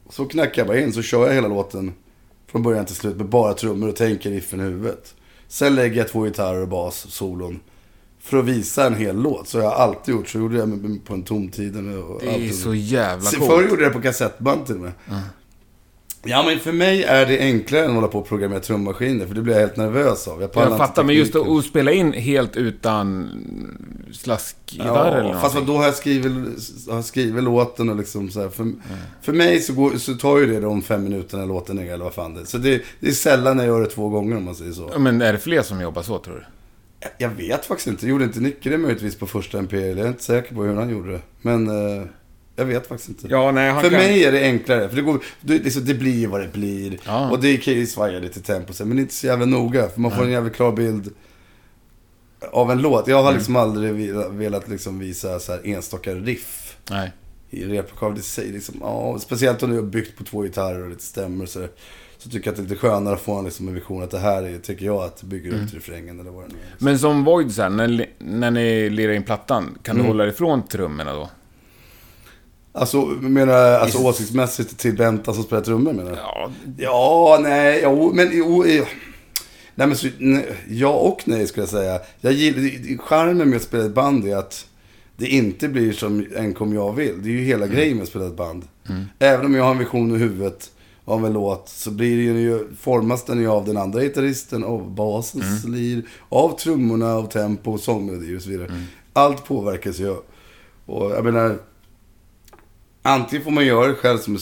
så 0.10 0.26
knackar 0.26 0.60
jag 0.62 0.68
bara 0.68 0.80
in, 0.80 0.94
så 0.94 1.02
kör 1.02 1.28
jag 1.28 1.34
hela 1.34 1.48
låten 1.48 1.94
från 2.52 2.64
början 2.64 2.86
till 2.86 2.96
slut 2.96 3.18
med 3.18 3.26
bara 3.26 3.54
trummor 3.54 3.90
och 3.90 3.96
tänker 3.96 4.30
riffen 4.30 4.60
i 4.60 4.64
huvudet. 4.64 5.16
Sen 5.48 5.76
lägger 5.76 5.98
jag 5.98 6.08
två 6.08 6.22
gitarrer 6.24 6.62
och 6.62 6.68
bas, 6.68 7.06
solon. 7.10 7.60
För 8.20 8.38
att 8.38 8.46
visa 8.46 8.88
en 8.88 8.96
hel 8.96 9.22
låt. 9.22 9.48
Så 9.48 9.58
har 9.58 9.64
jag 9.64 9.74
alltid 9.74 10.16
gjort. 10.16 10.28
Så 10.30 10.38
gjorde 10.38 10.58
jag 10.58 11.00
på 11.06 11.14
en 11.14 11.24
tomtiden. 11.24 12.04
Och 12.04 12.20
Det 12.22 12.28
är 12.30 12.34
alltid. 12.34 12.56
så 12.56 12.76
jävla 12.76 13.30
coolt. 13.30 13.52
Förr 13.52 13.70
gjorde 13.70 13.84
jag 13.84 13.92
det 13.92 13.96
på 13.96 14.02
kassettband 14.02 14.66
till 14.66 14.76
och 14.76 14.82
med. 14.82 14.92
Ja, 16.26 16.44
men 16.44 16.60
för 16.60 16.72
mig 16.72 17.04
är 17.04 17.26
det 17.26 17.40
enklare 17.40 17.84
än 17.84 17.90
att 17.90 17.96
hålla 17.96 18.08
på 18.08 18.20
och 18.20 18.28
programmera 18.28 18.60
trummaskiner. 18.60 19.28
För 19.28 19.36
det 19.36 19.42
blir 19.42 19.54
jag 19.54 19.62
helt 19.62 19.78
nervös 19.78 20.28
av. 20.28 20.42
Jag 20.42 20.48
inte 20.48 20.78
fattar, 20.78 21.04
men 21.04 21.16
just 21.16 21.36
att 21.36 21.66
spela 21.66 21.92
in 21.92 22.14
helt 22.14 22.56
utan 22.56 23.30
slaskgitarr 24.14 25.12
eller 25.12 25.28
Ja, 25.28 25.34
något. 25.34 25.42
fast 25.42 25.68
då 25.68 25.78
har 25.78 25.86
jag 25.86 25.96
skrivit, 25.96 26.32
har 26.88 26.96
jag 26.96 27.06
skrivit 27.06 27.44
låten 27.44 27.90
och 27.90 27.96
liksom 27.96 28.30
så 28.30 28.42
här. 28.42 28.50
För, 28.50 28.72
för 29.22 29.34
mig 29.34 29.60
så, 29.60 29.74
går, 29.74 29.98
så 29.98 30.14
tar 30.14 30.38
ju 30.38 30.46
det 30.46 30.60
de 30.60 30.82
fem 30.82 31.04
minuterna 31.04 31.46
låten 31.46 31.80
är, 31.80 31.94
eller 31.94 32.04
vad 32.04 32.14
fan 32.14 32.34
det 32.34 32.42
är. 32.42 32.46
Så 32.46 32.58
det, 32.58 32.82
det 33.00 33.08
är 33.08 33.12
sällan 33.12 33.58
jag 33.58 33.68
gör 33.68 33.82
det 33.82 33.88
två 33.88 34.10
gånger 34.10 34.38
om 34.38 34.44
man 34.44 34.56
säger 34.56 34.72
så. 34.72 35.00
Men 35.00 35.22
är 35.22 35.34
det 35.34 35.40
fler 35.40 35.62
som 35.62 35.82
jobbar 35.82 36.02
så, 36.02 36.20
tror 36.20 36.36
du? 36.36 36.44
Jag, 37.00 37.12
jag 37.18 37.30
vet 37.30 37.66
faktiskt 37.66 37.88
inte. 37.88 38.08
Gjorde 38.08 38.24
inte 38.24 38.40
Nicke 38.40 38.70
det 38.70 38.78
möjligtvis 38.78 39.16
på 39.16 39.28
första 39.28 39.60
Imperial? 39.60 39.98
Jag 39.98 40.06
är 40.06 40.12
inte 40.12 40.24
säker 40.24 40.56
på 40.56 40.64
hur 40.64 40.76
han 40.76 40.90
gjorde 40.90 41.12
det. 41.12 41.22
Men 41.42 41.68
eh, 41.70 42.06
jag 42.56 42.66
vet 42.66 42.88
faktiskt 42.88 43.10
inte. 43.10 43.28
Ja, 43.30 43.52
nej, 43.52 43.72
han 43.72 43.82
För 43.82 43.90
kan... 43.90 44.00
mig 44.00 44.24
är 44.24 44.32
det 44.32 44.42
enklare, 44.42 44.90
för 44.90 44.96
det, 44.96 45.02
går, 45.02 45.24
det, 45.42 45.54
liksom, 45.54 45.86
det 45.86 45.94
blir 45.94 46.28
vad 46.28 46.42
det 46.42 46.54
blir. 46.54 47.00
Ja. 47.06 47.30
Och 47.32 47.40
det 47.40 47.58
kan 47.58 47.74
ju 47.74 47.88
svaja 47.88 48.20
lite 48.20 48.42
tempo 48.42 48.74
men 48.80 48.90
det 48.90 49.00
är 49.00 49.02
inte 49.02 49.14
så 49.14 49.28
jävla 49.28 49.46
noga. 49.46 49.90
För 49.90 50.00
man 50.02 50.12
får 50.12 50.24
en 50.24 50.32
jävla 50.32 50.50
klar 50.50 50.72
bild 50.72 51.10
av 52.52 52.72
en 52.72 52.82
låt. 52.82 53.08
Jag 53.08 53.16
har 53.16 53.24
Mm. 53.24 53.34
liksom 53.36 53.56
aldrig 53.56 54.14
velat, 54.32 54.70
liksom 54.70 55.00
visa 55.00 55.40
så 55.40 55.52
här 55.52 55.62
enstaka 55.64 56.14
riff 56.16 56.78
Nej. 56.90 57.12
i 57.50 57.66
replokal. 57.66 58.16
Det 58.16 58.22
säger 58.22 58.54
liksom, 58.54 58.76
ja, 58.82 59.20
speciellt 59.20 59.64
om 59.64 59.70
du 59.70 59.76
har 59.76 59.84
byggt 59.84 60.18
på 60.18 60.24
två 60.24 60.42
gitarrer 60.42 60.84
och 60.84 60.90
lite 60.90 61.04
stämmor 61.04 61.46
så, 61.46 61.68
så 62.18 62.30
tycker 62.30 62.48
jag 62.48 62.52
att 62.52 62.58
det 62.58 62.62
är 62.62 62.64
lite 62.64 62.76
skönare 62.88 63.14
att 63.16 63.22
få 63.22 63.34
en, 63.36 63.46
liksom, 63.46 63.68
en 63.68 63.74
vision 63.74 64.04
att 64.04 64.12
det 64.12 64.20
här 64.20 64.44
är, 64.44 64.58
tycker 64.60 64.86
jag, 64.86 65.04
att 65.04 65.24
bygger 65.24 65.50
Mm. 65.52 65.64
upp 65.64 65.70
till 65.70 65.80
refrängen 65.80 66.20
eller 66.20 66.32
vad 66.32 66.44
det 66.44 66.48
nu 66.54 66.60
är. 66.60 66.70
Liksom. 66.72 66.86
Men 66.86 67.00
som 67.00 67.24
Void 67.24 67.52
sen, 67.56 67.78
när, 67.78 68.06
när 68.20 68.52
ni 68.52 68.90
lirar 68.90 69.14
in 69.14 69.24
plattan, 69.24 69.78
kan 69.84 69.96
Mm. 69.96 70.06
du 70.06 70.12
hålla 70.12 70.28
ifrån 70.28 70.68
trummorna 70.68 71.14
då? 71.14 71.30
Alltså, 72.76 73.06
menar 73.06 73.54
alltså 73.56 73.98
åsiktsmässigt 73.98 74.78
till 74.78 74.96
Benta 74.98 75.34
som 75.34 75.44
spelar 75.44 75.64
trummor 75.64 75.94
menar 75.94 76.12
du? 76.12 76.18
Ja, 76.18 76.52
Ja, 76.78 77.40
nej, 77.42 77.80
jo, 77.84 78.12
men 78.14 78.30
jo, 78.34 78.66
eh, 78.66 78.86
Nej, 79.76 79.88
men 79.88 79.98
så, 79.98 80.08
nej, 80.18 80.46
ja 80.70 80.90
och 80.90 81.22
nej 81.26 81.48
skulle 81.48 81.62
jag 81.62 81.70
säga. 81.70 82.00
Jag 82.22 82.34
gillar, 82.34 82.98
charmen 82.98 83.50
med 83.50 83.58
att 83.58 83.64
spela 83.64 83.86
ett 83.86 83.94
band 83.94 84.26
är 84.26 84.36
att 84.36 84.68
det 85.18 85.28
inte 85.28 85.68
blir 85.68 85.94
som 85.94 86.26
enkom 86.38 86.74
jag 86.74 86.94
vill. 86.94 87.24
Det 87.24 87.30
är 87.30 87.34
ju 87.34 87.44
hela 87.44 87.68
grejen 87.68 87.98
med 87.98 88.04
att 88.04 88.10
spela 88.10 88.28
ett 88.28 88.38
band. 88.38 88.68
Även 89.20 89.46
om 89.46 89.56
jag 89.56 89.64
har 89.64 89.72
en 89.72 89.78
vision 89.78 90.16
i 90.16 90.20
huvudet 90.20 90.72
av 91.06 91.26
en 91.26 91.34
låt 91.34 91.70
så 91.70 91.92
blir 91.92 92.34
det 92.34 92.40
ju, 92.40 92.68
formas 92.80 93.26
den 93.26 93.40
ju 93.40 93.48
av 93.48 93.66
den 93.66 93.78
andra 93.78 94.02
gitarristen, 94.02 94.64
av 94.64 94.92
basens 94.92 95.66
lir, 95.66 96.04
av 96.30 96.58
trummorna, 96.58 97.14
av 97.14 97.28
tempo, 97.28 97.78
sångmelodier 97.78 98.36
och 98.36 98.42
så 98.42 98.50
vidare. 98.50 98.84
Allt 99.14 99.46
påverkas 99.46 100.00
ju. 100.00 100.16
Och 100.86 101.12
jag 101.12 101.26
menar, 101.26 101.58
antingen 103.02 103.44
får 103.44 103.52
man 103.52 103.66
göra 103.66 103.88
det 103.88 103.94
själv 103.96 104.18
som 104.18 104.38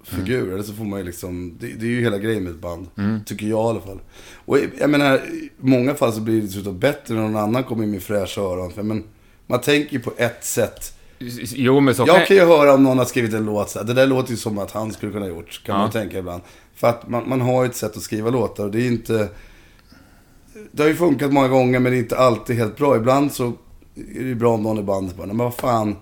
en 0.00 0.06
solofigur, 0.06 0.52
eller 0.54 0.62
så 0.62 0.72
får 0.72 0.84
man 0.84 0.98
ju 0.98 1.04
liksom, 1.04 1.56
det, 1.60 1.66
det 1.66 1.86
är 1.86 1.90
ju 1.90 2.00
hela 2.00 2.18
grejen 2.18 2.44
med 2.44 2.52
ett 2.52 2.60
band. 2.60 2.86
Tycker 3.26 3.46
jag 3.46 3.58
i 3.66 3.68
alla 3.68 3.80
fall. 3.80 4.00
Och 4.44 4.58
jag 4.78 4.90
menar, 4.90 5.16
i 5.16 5.50
många 5.56 5.94
fall 5.94 6.12
så 6.12 6.20
blir 6.20 6.34
det 6.34 6.46
dessutom 6.46 6.78
bättre 6.78 7.14
när 7.14 7.22
någon 7.22 7.36
annan 7.36 7.64
kommer 7.64 7.84
in 7.84 7.90
med 7.90 8.02
fräscha 8.02 8.40
öron. 8.40 8.72
För, 8.72 8.82
men, 8.82 9.04
man 9.46 9.60
tänker 9.60 9.92
ju 9.92 10.00
på 10.00 10.12
ett 10.16 10.44
sätt. 10.44 10.94
Jo, 11.54 11.80
men 11.80 11.94
så 11.94 12.04
Jag 12.06 12.26
kan 12.26 12.36
ju 12.36 12.42
höra 12.44 12.74
om 12.74 12.82
någon 12.82 12.98
har 12.98 13.04
skrivit 13.04 13.34
en 13.34 13.44
låt 13.44 13.70
så 13.70 13.78
här, 13.78 13.86
det 13.86 13.94
där 13.94 14.06
låter 14.06 14.30
ju 14.30 14.36
som 14.36 14.58
att 14.58 14.70
han 14.70 14.92
skulle 14.92 15.12
kunna 15.12 15.24
ha 15.24 15.30
gjort. 15.30 15.62
Kan 15.64 15.74
Ja. 15.74 15.78
man 15.82 15.90
tänka 15.90 16.18
ibland. 16.18 16.42
För 16.74 16.86
att 16.88 17.08
man, 17.08 17.28
man 17.28 17.40
har 17.40 17.62
ju 17.64 17.68
ett 17.70 17.76
sätt 17.76 17.96
att 17.96 18.02
skriva 18.02 18.30
låtar 18.30 18.64
och 18.64 18.70
det 18.70 18.80
är 18.82 18.86
inte... 18.86 19.28
Det 20.72 20.82
har 20.82 20.88
ju 20.90 20.96
funkat 20.96 21.32
många 21.32 21.48
gånger 21.48 21.78
men 21.78 21.92
det 21.92 21.98
är 21.98 22.00
inte 22.00 22.18
alltid 22.18 22.56
helt 22.56 22.76
bra. 22.76 22.96
Ibland 22.96 23.32
så 23.32 23.46
är 23.46 23.52
det 24.20 24.28
ju 24.28 24.34
bra 24.34 24.54
om 24.54 24.62
någon 24.62 24.78
i 24.78 24.82
bandet 24.82 25.16
bara, 25.16 25.26
"Nej, 25.26 25.36
men 25.36 25.44
vad 25.44 25.54
fan. 25.54 25.96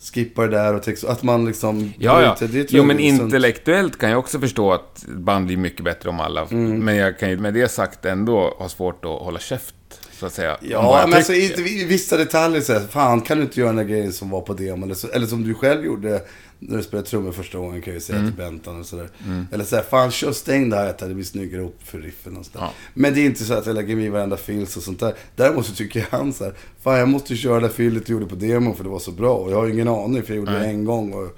Skippa 0.00 0.42
det 0.42 0.48
där 0.48 0.74
och 0.74 0.82
text. 0.82 1.04
Att 1.04 1.22
man 1.22 1.44
liksom... 1.44 1.92
Ja, 1.98 2.22
ja. 2.22 2.46
Det 2.46 2.72
Jo, 2.72 2.84
men 2.84 2.98
intellektuellt 2.98 3.98
kan 3.98 4.10
jag 4.10 4.18
också 4.18 4.40
förstå 4.40 4.72
att 4.72 5.04
band 5.08 5.46
blir 5.46 5.56
mycket 5.56 5.84
bättre 5.84 6.08
om 6.08 6.20
alla. 6.20 6.46
Mm. 6.50 6.78
Men 6.78 6.96
jag 6.96 7.18
kan 7.18 7.30
ju 7.30 7.36
med 7.36 7.54
det 7.54 7.68
sagt 7.68 8.04
ändå 8.04 8.54
ha 8.58 8.68
svårt 8.68 9.04
att 9.04 9.10
hålla 9.10 9.38
käft, 9.38 9.74
så 10.12 10.26
att 10.26 10.32
säga. 10.32 10.56
Ja, 10.60 11.04
men 11.06 11.14
alltså 11.14 11.32
i 11.32 11.84
vissa 11.88 12.16
detaljer 12.16 12.60
så 12.60 12.72
här, 12.72 12.80
fan 12.80 13.20
kan 13.20 13.36
du 13.36 13.42
inte 13.42 13.60
göra 13.60 13.68
den 13.68 13.76
där 13.76 13.84
grejen 13.84 14.12
som 14.12 14.30
var 14.30 14.40
på 14.40 14.54
demon? 14.54 14.82
Eller, 14.82 14.94
så, 14.94 15.08
eller 15.08 15.26
som 15.26 15.44
du 15.44 15.54
själv 15.54 15.84
gjorde 15.84 16.22
när 16.58 16.76
du 16.76 16.82
spelade 16.82 17.08
trummor 17.08 17.32
första 17.32 17.58
gången 17.58 17.82
kan 17.82 17.92
jag 17.92 17.94
ju 17.94 18.00
säga 18.06 18.18
Mm. 18.18 18.30
till 18.30 18.38
Bentan 18.38 18.80
och 18.80 18.86
sådär. 18.86 19.08
Eller 19.52 19.64
så 19.64 19.76
här, 19.76 19.82
fan 19.82 20.10
kör 20.10 20.32
stäng 20.32 20.70
det 20.70 20.76
här 20.76 20.94
det 20.98 21.14
blir 21.14 21.24
snyggare 21.24 21.62
upp 21.62 21.82
för 21.84 21.98
riffen 21.98 22.36
och 22.36 22.46
sådär. 22.46 22.60
Ja. 22.64 22.72
Men 22.94 23.14
det 23.14 23.20
är 23.20 23.26
inte 23.26 23.44
så 23.44 23.54
att 23.54 23.66
jag 23.66 23.74
lägger 23.74 23.96
mig 23.96 24.04
i 24.04 24.08
varenda 24.08 24.36
fills 24.36 24.76
och 24.76 24.82
sånt 24.82 25.00
där. 25.00 25.14
Däremot 25.36 25.66
så 25.66 25.74
tycker 25.74 26.06
han 26.10 26.32
så 26.32 26.44
här, 26.44 26.54
fan 26.80 26.98
jag 26.98 27.08
måste 27.08 27.32
ju 27.32 27.38
köra 27.38 27.60
det 27.60 27.68
fillet 27.68 28.06
du 28.06 28.12
gjorde 28.12 28.26
på 28.26 28.34
demon 28.34 28.76
för 28.76 28.84
det 28.84 28.90
var 28.90 28.98
så 28.98 29.10
bra. 29.12 29.34
Och 29.34 29.52
jag 29.52 29.56
har 29.56 29.66
ju 29.66 29.72
ingen 29.72 29.88
aning 29.88 30.22
för 30.22 30.30
jag 30.34 30.36
gjorde 30.38 30.52
det 30.52 30.58
Nej. 30.58 30.70
en 30.70 30.84
gång. 30.84 31.12
Och, 31.12 31.28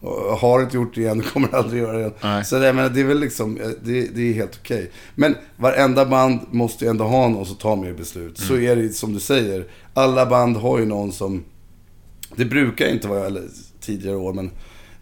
och 0.00 0.38
har 0.38 0.62
inte 0.62 0.76
gjort 0.76 0.94
det 0.94 1.00
igen, 1.00 1.22
kommer 1.32 1.54
aldrig 1.54 1.82
göra 1.82 1.92
det 1.92 1.98
igen. 1.98 2.12
Nej. 2.22 2.44
Så 2.44 2.58
det, 2.58 2.72
menar, 2.72 2.88
det 2.88 3.00
är 3.00 3.04
väl 3.04 3.20
liksom, 3.20 3.56
eh, 3.60 3.68
det, 3.84 4.06
det 4.14 4.22
är 4.30 4.32
helt 4.32 4.58
okej. 4.62 4.90
Men 5.14 5.36
varenda 5.56 6.06
band 6.06 6.40
måste 6.50 6.84
ju 6.84 6.90
ändå 6.90 7.04
ha 7.04 7.28
någon 7.28 7.46
som 7.46 7.56
tar 7.56 7.76
mer 7.76 7.92
beslut. 7.92 8.38
Så 8.38 8.54
Mm. 8.54 8.66
är 8.70 8.76
det 8.82 8.88
som 8.88 9.12
du 9.12 9.20
säger. 9.20 9.66
Alla 9.94 10.26
band 10.26 10.56
har 10.56 10.78
ju 10.78 10.86
någon 10.86 11.12
som, 11.12 11.44
det 12.36 12.44
brukar 12.44 12.86
inte 12.88 13.08
vara, 13.08 13.26
eller 13.26 13.42
tidigare 13.82 14.16
år, 14.16 14.32
men 14.32 14.50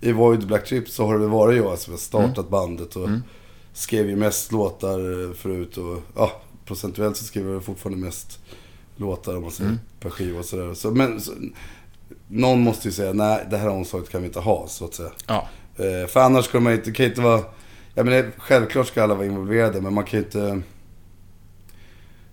i 0.01 0.13
Void 0.13 0.47
Black 0.47 0.67
Chip 0.67 0.89
så 0.89 1.07
har 1.07 1.13
det 1.15 1.21
väl 1.21 1.29
varit 1.29 1.57
jag 1.57 1.79
som 1.79 1.93
har 1.93 1.99
startat 1.99 2.39
Mm. 2.39 2.51
bandet 2.51 2.97
och 2.97 3.09
skrev 3.73 4.09
ju 4.09 4.17
mest 4.17 4.53
låtar 4.53 5.29
eh, 5.29 5.35
förut. 5.35 5.77
Och 5.77 5.99
ja, 6.17 6.33
procentuellt 6.65 7.17
så 7.17 7.25
skriver 7.25 7.53
jag 7.53 7.65
fortfarande 7.65 8.05
mest 8.05 8.39
låtar 8.97 9.37
om 9.37 9.43
man 9.43 9.51
säger 9.51 9.71
Mm. 9.71 9.81
per 10.01 10.11
skiva 10.11 10.39
och 10.39 10.45
sådär. 10.45 10.75
Så, 10.75 10.91
men 10.91 11.21
så, 11.21 11.33
någon 12.29 12.61
måste 12.61 12.89
ju 12.89 12.93
säga, 12.93 13.13
nej 13.13 13.47
det 13.51 13.57
här 13.57 13.69
omslaget 13.69 14.11
kan 14.11 14.21
vi 14.23 14.27
inte 14.27 14.41
ha, 14.41 14.67
så 14.69 14.85
att 14.85 14.95
säga. 14.95 15.11
Ja. 15.27 15.49
Eh, 15.77 16.07
för 16.09 16.21
annars 16.21 16.45
skulle 16.45 16.61
man 16.63 16.73
inte, 16.73 16.91
kan 16.93 17.07
inte 17.07 17.21
vara... 17.21 17.41
Jag 17.95 18.07
menar, 18.07 18.31
självklart 18.39 18.87
ska 18.87 19.03
alla 19.03 19.15
vara 19.15 19.27
involverade, 19.27 19.81
men 19.81 19.95
man 19.95 20.05
kan 20.05 20.19
ju 20.21 20.25
inte... 20.27 20.63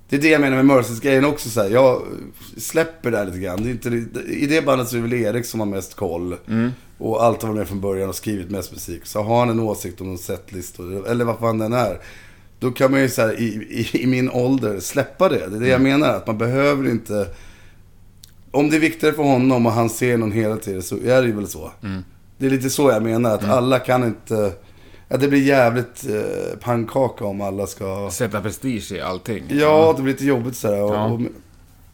Det 0.09 0.15
är 0.15 0.19
det 0.19 0.29
jag 0.29 0.41
menar 0.41 0.55
med 0.55 0.65
Mercys-grejen 0.65 1.25
också. 1.25 1.49
Så 1.49 1.61
här, 1.61 1.69
jag 1.69 2.01
släpper 2.57 3.11
det 3.11 3.17
här 3.17 3.25
lite 3.25 3.39
grann. 3.39 3.63
Det 3.63 3.69
är 3.69 3.95
inte, 3.95 4.19
I 4.19 4.45
det 4.45 4.65
bandet 4.65 4.87
så 4.87 4.97
är 4.97 5.01
det 5.01 5.07
väl 5.07 5.13
Erik 5.13 5.45
som 5.45 5.59
har 5.59 5.67
mest 5.67 5.95
koll. 5.95 6.35
Och 6.97 7.23
allt 7.23 7.41
har 7.41 7.49
varit 7.49 7.57
med 7.57 7.67
från 7.67 7.81
början 7.81 8.09
och 8.09 8.15
skrivit 8.15 8.49
mest 8.49 8.71
musik. 8.71 9.05
Så 9.05 9.21
har 9.21 9.39
han 9.39 9.49
en 9.49 9.59
åsikt 9.59 10.01
om 10.01 10.11
en 10.11 10.17
setlist, 10.17 10.79
eller 11.07 11.25
vad 11.25 11.39
fan 11.39 11.57
den 11.57 11.73
är. 11.73 11.99
Då 12.59 12.71
kan 12.71 12.91
man 12.91 13.01
ju 13.01 13.09
så 13.09 13.21
här, 13.21 13.39
i, 13.39 13.45
i, 13.69 14.03
i 14.03 14.07
min 14.07 14.29
ålder 14.29 14.79
släppa 14.79 15.29
det. 15.29 15.47
Det 15.47 15.55
är 15.55 15.59
det 15.59 15.67
jag 15.67 15.81
menar. 15.81 16.13
Att 16.13 16.27
man 16.27 16.37
behöver 16.37 16.89
inte... 16.89 17.27
Om 18.51 18.69
det 18.69 18.75
är 18.75 18.79
viktigare 18.79 19.15
för 19.15 19.23
honom 19.23 19.65
och 19.65 19.71
han 19.71 19.89
ser 19.89 20.17
någon 20.17 20.31
hela 20.31 20.57
tiden 20.57 20.83
så 20.83 20.95
är 20.95 21.21
det 21.21 21.27
ju 21.27 21.35
väl 21.35 21.47
så. 21.47 21.71
Det 22.37 22.45
är 22.45 22.49
lite 22.49 22.69
så 22.69 22.91
jag 22.91 23.03
menar. 23.03 23.35
Att 23.35 23.43
alla 23.43 23.79
kan 23.79 24.03
inte... 24.03 24.51
Ja, 25.09 25.17
det 25.17 25.27
blir 25.27 25.43
jävligt 25.43 26.05
eh, 26.09 26.59
pannkaka 26.59 27.25
om 27.25 27.41
alla 27.41 27.67
ska... 27.67 28.09
Sätta 28.11 28.41
prestige 28.41 28.91
i 28.91 29.01
allting. 29.01 29.43
Ja, 29.49 29.93
det 29.97 30.03
blir 30.03 30.13
lite 30.13 30.25
jobbigt 30.25 30.55
sådär. 30.57 30.83
Och, 30.83 30.95
Ja. 30.95 31.05
och, 31.05 31.21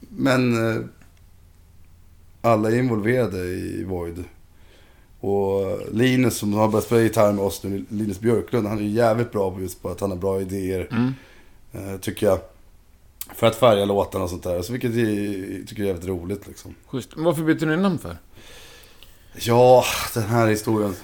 men 0.10 0.70
eh, 0.78 0.82
alla 2.42 2.72
är 2.72 2.76
involverade 2.76 3.38
i 3.38 3.84
Void. 3.84 4.24
Och 5.20 5.80
Linus 5.92 6.38
som 6.38 6.54
har 6.54 6.68
börjat 6.68 6.86
spela 6.86 7.02
gitarr 7.02 7.34
med 7.34 7.46
oss 7.46 7.64
nu, 7.64 7.86
Linus 7.90 8.20
Björklund, 8.20 8.68
han 8.68 8.78
är 8.78 8.82
ju 8.82 8.90
jävligt 8.90 9.32
bra 9.32 9.52
på 9.52 9.62
just 9.62 9.82
på 9.82 9.90
att 9.90 10.00
han 10.00 10.10
har 10.12 10.18
bra 10.18 10.42
idéer. 10.42 10.88
Mm. 10.92 11.14
Eh, 11.74 12.00
tycker 12.00 12.26
jag. 12.28 12.40
För 13.36 13.48
att 13.48 13.56
färga 13.56 13.86
låtarna 13.86 14.24
och 14.24 14.30
sånt 14.30 14.44
där. 14.44 14.62
Så 14.62 14.72
vilket 14.72 14.96
jag 14.96 15.68
tycker 15.68 15.84
är 15.84 15.88
jävligt 15.88 16.06
roligt 16.08 16.48
liksom. 16.48 16.76
Schysst. 16.88 17.16
Men 17.16 17.26
varför 17.26 17.44
bytte 17.44 17.66
ni 17.66 17.78
namn 17.78 18.00
för? 18.00 18.18
Ja, 19.40 19.84
den 20.14 20.24
här 20.24 20.48
historien. 20.48 20.96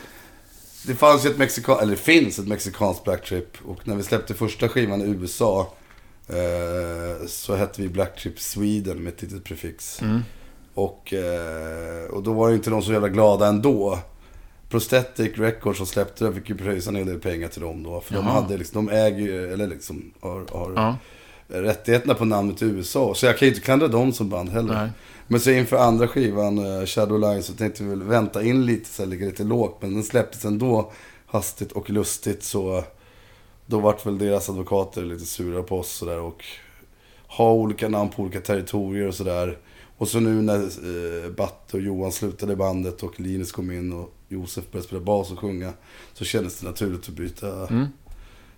Det 0.87 0.95
fanns 0.95 1.25
ju 1.25 1.29
ett 1.29 1.37
mexikan, 1.37 1.79
eller 1.79 1.91
det 1.91 2.01
finns 2.01 2.39
ett 2.39 2.47
mexikanskt 2.47 3.03
Black 3.03 3.25
Trip. 3.25 3.57
Och 3.65 3.87
när 3.87 3.95
vi 3.95 4.03
släppte 4.03 4.33
första 4.33 4.69
skivan 4.69 5.01
i 5.01 5.05
USA 5.05 5.73
eh, 6.27 7.27
så 7.27 7.55
hette 7.55 7.81
vi 7.81 7.89
Black 7.89 8.21
Trip 8.21 8.39
Sweden 8.39 9.03
med 9.03 9.13
ett 9.13 9.21
litet 9.21 9.43
prefix. 9.43 10.01
Mm. 10.01 10.21
Och, 10.73 11.13
eh, 11.13 12.05
och 12.09 12.23
då 12.23 12.33
var 12.33 12.49
det 12.49 12.55
inte 12.55 12.69
de 12.69 12.81
så 12.81 12.93
jävla 12.93 13.09
glada 13.09 13.47
ändå. 13.47 13.99
Prosthetic 14.69 15.37
Records 15.37 15.77
som 15.77 15.87
släppte 15.87 16.25
det 16.25 16.33
fick 16.33 16.49
ju 16.49 16.57
pröjsa 16.57 16.89
en 16.89 16.95
hel 16.95 17.07
del 17.07 17.19
pengar 17.19 17.47
till 17.47 17.61
dem 17.61 17.83
då. 17.83 18.01
För 18.01 18.13
de, 18.13 18.25
Jaha. 18.25 18.41
hade 18.41 18.57
liksom, 18.57 18.85
de 18.85 18.93
äger 18.95 19.19
ju, 19.19 19.53
eller 19.53 19.67
liksom 19.67 20.13
har, 20.19 20.45
har 20.51 20.73
Ja. 20.75 20.97
Rättigheterna 21.49 22.13
på 22.13 22.25
namnet 22.25 22.61
i 22.61 22.65
USA. 22.65 23.13
Så 23.15 23.25
jag 23.25 23.37
kan 23.37 23.45
ju 23.47 23.53
inte 23.53 23.65
klandra 23.65 23.87
dem 23.87 24.13
som 24.13 24.29
band 24.29 24.49
heller. 24.49 24.73
Nej. 24.73 24.89
Men 25.27 25.39
så 25.39 25.51
inför 25.51 25.77
andra 25.77 26.07
skivan, 26.07 26.57
eh, 26.57 26.85
Shadow 26.85 27.19
Line, 27.19 27.43
så 27.43 27.53
tänkte 27.53 27.83
vi 27.83 27.89
väl 27.89 28.03
vänta 28.03 28.43
in 28.43 28.65
lite, 28.65 28.89
så 28.89 29.01
här, 29.03 29.09
ligga 29.09 29.25
lite 29.25 29.43
lågt. 29.43 29.77
Men 29.81 29.93
den 29.93 30.03
släpptes 30.03 30.45
ändå 30.45 30.91
hastigt 31.25 31.71
och 31.71 31.89
lustigt. 31.89 32.43
Så 32.43 32.83
då 33.65 33.79
vart 33.79 34.05
väl 34.05 34.17
deras 34.17 34.49
advokater 34.49 35.01
lite 35.05 35.25
sura 35.25 35.63
på 35.63 35.79
oss 35.79 35.89
sådär. 35.91 36.19
Och 36.19 36.45
ha 37.27 37.51
olika 37.53 37.89
namn 37.89 38.09
på 38.09 38.21
olika 38.21 38.41
territorier 38.41 39.07
och 39.07 39.15
sådär. 39.15 39.57
Och 39.97 40.07
så 40.07 40.19
nu 40.19 40.41
när 40.41 40.59
eh, 40.59 41.31
Batte 41.31 41.77
och 41.77 41.83
Johan 41.83 42.11
slutade 42.11 42.55
bandet 42.55 43.03
och 43.03 43.19
Linus 43.19 43.51
kom 43.51 43.71
in 43.71 43.93
och 43.93 44.13
Josef 44.27 44.71
började 44.71 44.87
spela 44.87 45.01
bas 45.01 45.31
och 45.31 45.39
sjunga. 45.39 45.73
Så 46.13 46.25
kändes 46.25 46.59
det 46.59 46.67
naturligt 46.67 47.09
att 47.09 47.15
byta 47.15 47.67
Mm. 47.67 47.85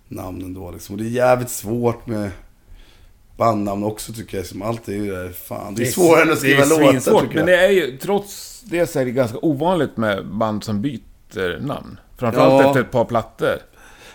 namnen 0.08 0.54
då 0.54 0.70
liksom. 0.70 0.94
Och 0.94 1.02
det 1.02 1.08
är 1.08 1.10
jävligt 1.10 1.50
svårt 1.50 2.06
med 2.06 2.30
bandnamn 3.44 3.84
också 3.84 4.12
tycker 4.12 4.36
jag. 4.36 4.46
Som 4.46 4.62
alltid 4.62 5.12
är 5.12 5.22
det 5.24 5.32
fan. 5.32 5.74
Det 5.74 5.82
är 5.82 5.86
svårare 5.86 6.22
än 6.22 6.32
att 6.32 6.38
skriva 6.38 6.64
låtar 6.64 7.20
tycker 7.20 7.26
Men 7.26 7.36
jag. 7.36 7.46
det 7.46 7.56
är 7.66 7.70
ju, 7.70 7.96
trots 7.98 8.60
det 8.64 8.86
så 8.86 8.98
är 9.00 9.04
det 9.04 9.10
ganska 9.10 9.38
ovanligt 9.38 9.96
med 9.96 10.26
band 10.26 10.64
som 10.64 10.82
byter 10.82 11.60
namn. 11.60 12.00
Framförallt 12.18 12.52
Ja. 12.62 12.68
efter 12.68 12.80
ett 12.80 12.90
par 12.90 13.04
plattor. 13.04 13.56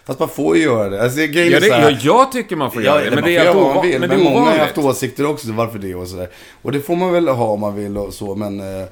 Fast 0.05 0.19
man 0.19 0.29
får 0.29 0.57
ju 0.57 0.63
göra 0.63 0.89
det. 0.89 1.03
Alltså, 1.03 1.17
grejen 1.19 1.53
Ja, 1.53 1.59
det, 1.59 1.73
här- 1.73 1.91
ja, 1.91 1.97
jag 2.01 2.31
tycker 2.31 2.55
man 2.55 2.71
får 2.71 2.83
göra 2.83 3.03
det, 3.03 3.11
men 3.15 3.23
det 3.23 3.35
är, 3.35 3.39
får 3.39 3.45
helt 3.45 3.45
göra 3.45 3.53
vad 3.53 3.75
man 3.75 3.77
ova- 3.77 3.81
vill. 3.91 3.99
men 3.99 4.09
Men, 4.09 4.19
många 4.19 4.29
har 4.35 4.41
ovanligt. 4.41 4.61
haft 4.61 4.77
åsikter 4.77 5.25
också, 5.25 5.51
varför 5.51 5.79
det 5.79 5.95
och 5.95 6.07
sådär. 6.07 6.29
Och 6.61 6.71
det 6.71 6.79
får 6.81 6.95
man 6.95 7.11
väl 7.13 7.27
ha 7.27 7.45
om 7.47 7.59
man 7.59 7.75
vill 7.75 7.97
och 7.97 8.13
så, 8.13 8.35
men... 8.35 8.59
Eh, 8.59 8.87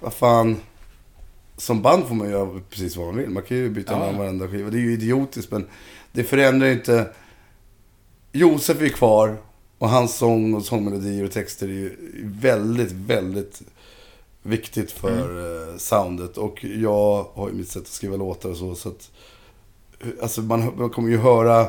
vad 0.00 0.12
fan. 0.12 0.56
Som 1.56 1.82
band 1.82 2.06
får 2.08 2.14
man 2.14 2.30
göra 2.30 2.60
precis 2.70 2.96
vad 2.96 3.06
man 3.06 3.16
vill. 3.16 3.28
Man 3.30 3.42
kan 3.42 3.56
ju 3.56 3.70
byta 3.70 3.92
Ja. 3.92 3.98
namn 3.98 4.18
varenda 4.18 4.48
skiva. 4.48 4.70
Det 4.70 4.76
är 4.76 4.80
ju 4.80 4.92
idiotiskt, 4.92 5.50
men 5.52 5.66
det 6.12 6.24
förändrar 6.24 6.66
ju 6.66 6.72
inte... 6.72 7.06
Josef 8.32 8.82
är 8.82 8.88
kvar. 8.88 9.36
Och 9.78 9.88
hans 9.88 10.16
sång 10.16 10.54
och 10.54 10.64
sångmelodier 10.64 11.24
och 11.24 11.32
texter 11.32 11.68
är 11.68 11.72
ju 11.72 11.96
väldigt, 12.24 12.92
väldigt 12.92 13.62
viktigt 14.42 14.90
för 14.92 15.30
Mm. 15.30 15.68
eh, 15.70 15.76
soundet. 15.76 16.36
Och 16.36 16.64
jag 16.64 17.26
har 17.34 17.48
ju 17.48 17.54
mitt 17.54 17.68
sätt 17.68 17.82
att 17.82 17.88
skriva 17.88 18.16
låtar 18.16 18.48
och 18.50 18.56
så. 18.56 18.74
så 18.74 18.88
att, 18.88 19.10
alltså 20.22 20.40
man, 20.42 20.72
man 20.78 20.90
kommer 20.90 21.08
ju 21.10 21.16
höra... 21.18 21.66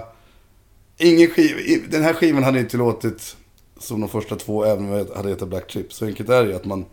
Ingen 0.97 1.27
skiva, 1.29 1.59
i- 1.59 1.83
den 1.89 2.03
här 2.03 2.13
skivan 2.13 2.43
hade 2.43 2.59
inte 2.59 2.77
låtit 2.77 3.35
som 3.79 3.99
de 4.01 4.09
första 4.09 4.35
två, 4.35 4.63
även 4.65 4.85
om 4.85 4.91
jag 4.91 5.05
hade 5.15 5.29
hetat 5.29 5.47
Black 5.49 5.67
Trip. 5.67 5.93
Så 5.93 6.05
enkelt 6.05 6.29
är 6.29 6.43
det 6.43 6.49
ju 6.49 6.55
att 6.55 6.65
man 6.65 6.85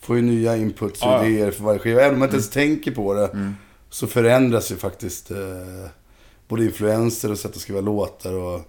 får 0.00 0.16
ju 0.16 0.22
nya 0.22 0.56
inputs 0.56 1.02
och 1.02 1.08
ja. 1.08 1.26
idéer 1.26 1.50
för 1.50 1.64
varje 1.64 1.78
skiva. 1.78 2.00
Även 2.00 2.14
om 2.14 2.18
man 2.18 2.26
inte 2.28 2.36
ens 2.36 2.50
tänker 2.50 2.90
på 2.90 3.14
det. 3.14 3.52
Så 3.90 4.06
förändras 4.06 4.72
ju 4.72 4.76
faktiskt 4.76 5.30
eh, 5.30 5.38
både 6.48 6.64
influenser 6.64 7.30
och 7.30 7.38
sätt 7.38 7.50
att 7.56 7.60
skriva 7.60 7.80
låtar 7.80 8.32
och 8.32 8.60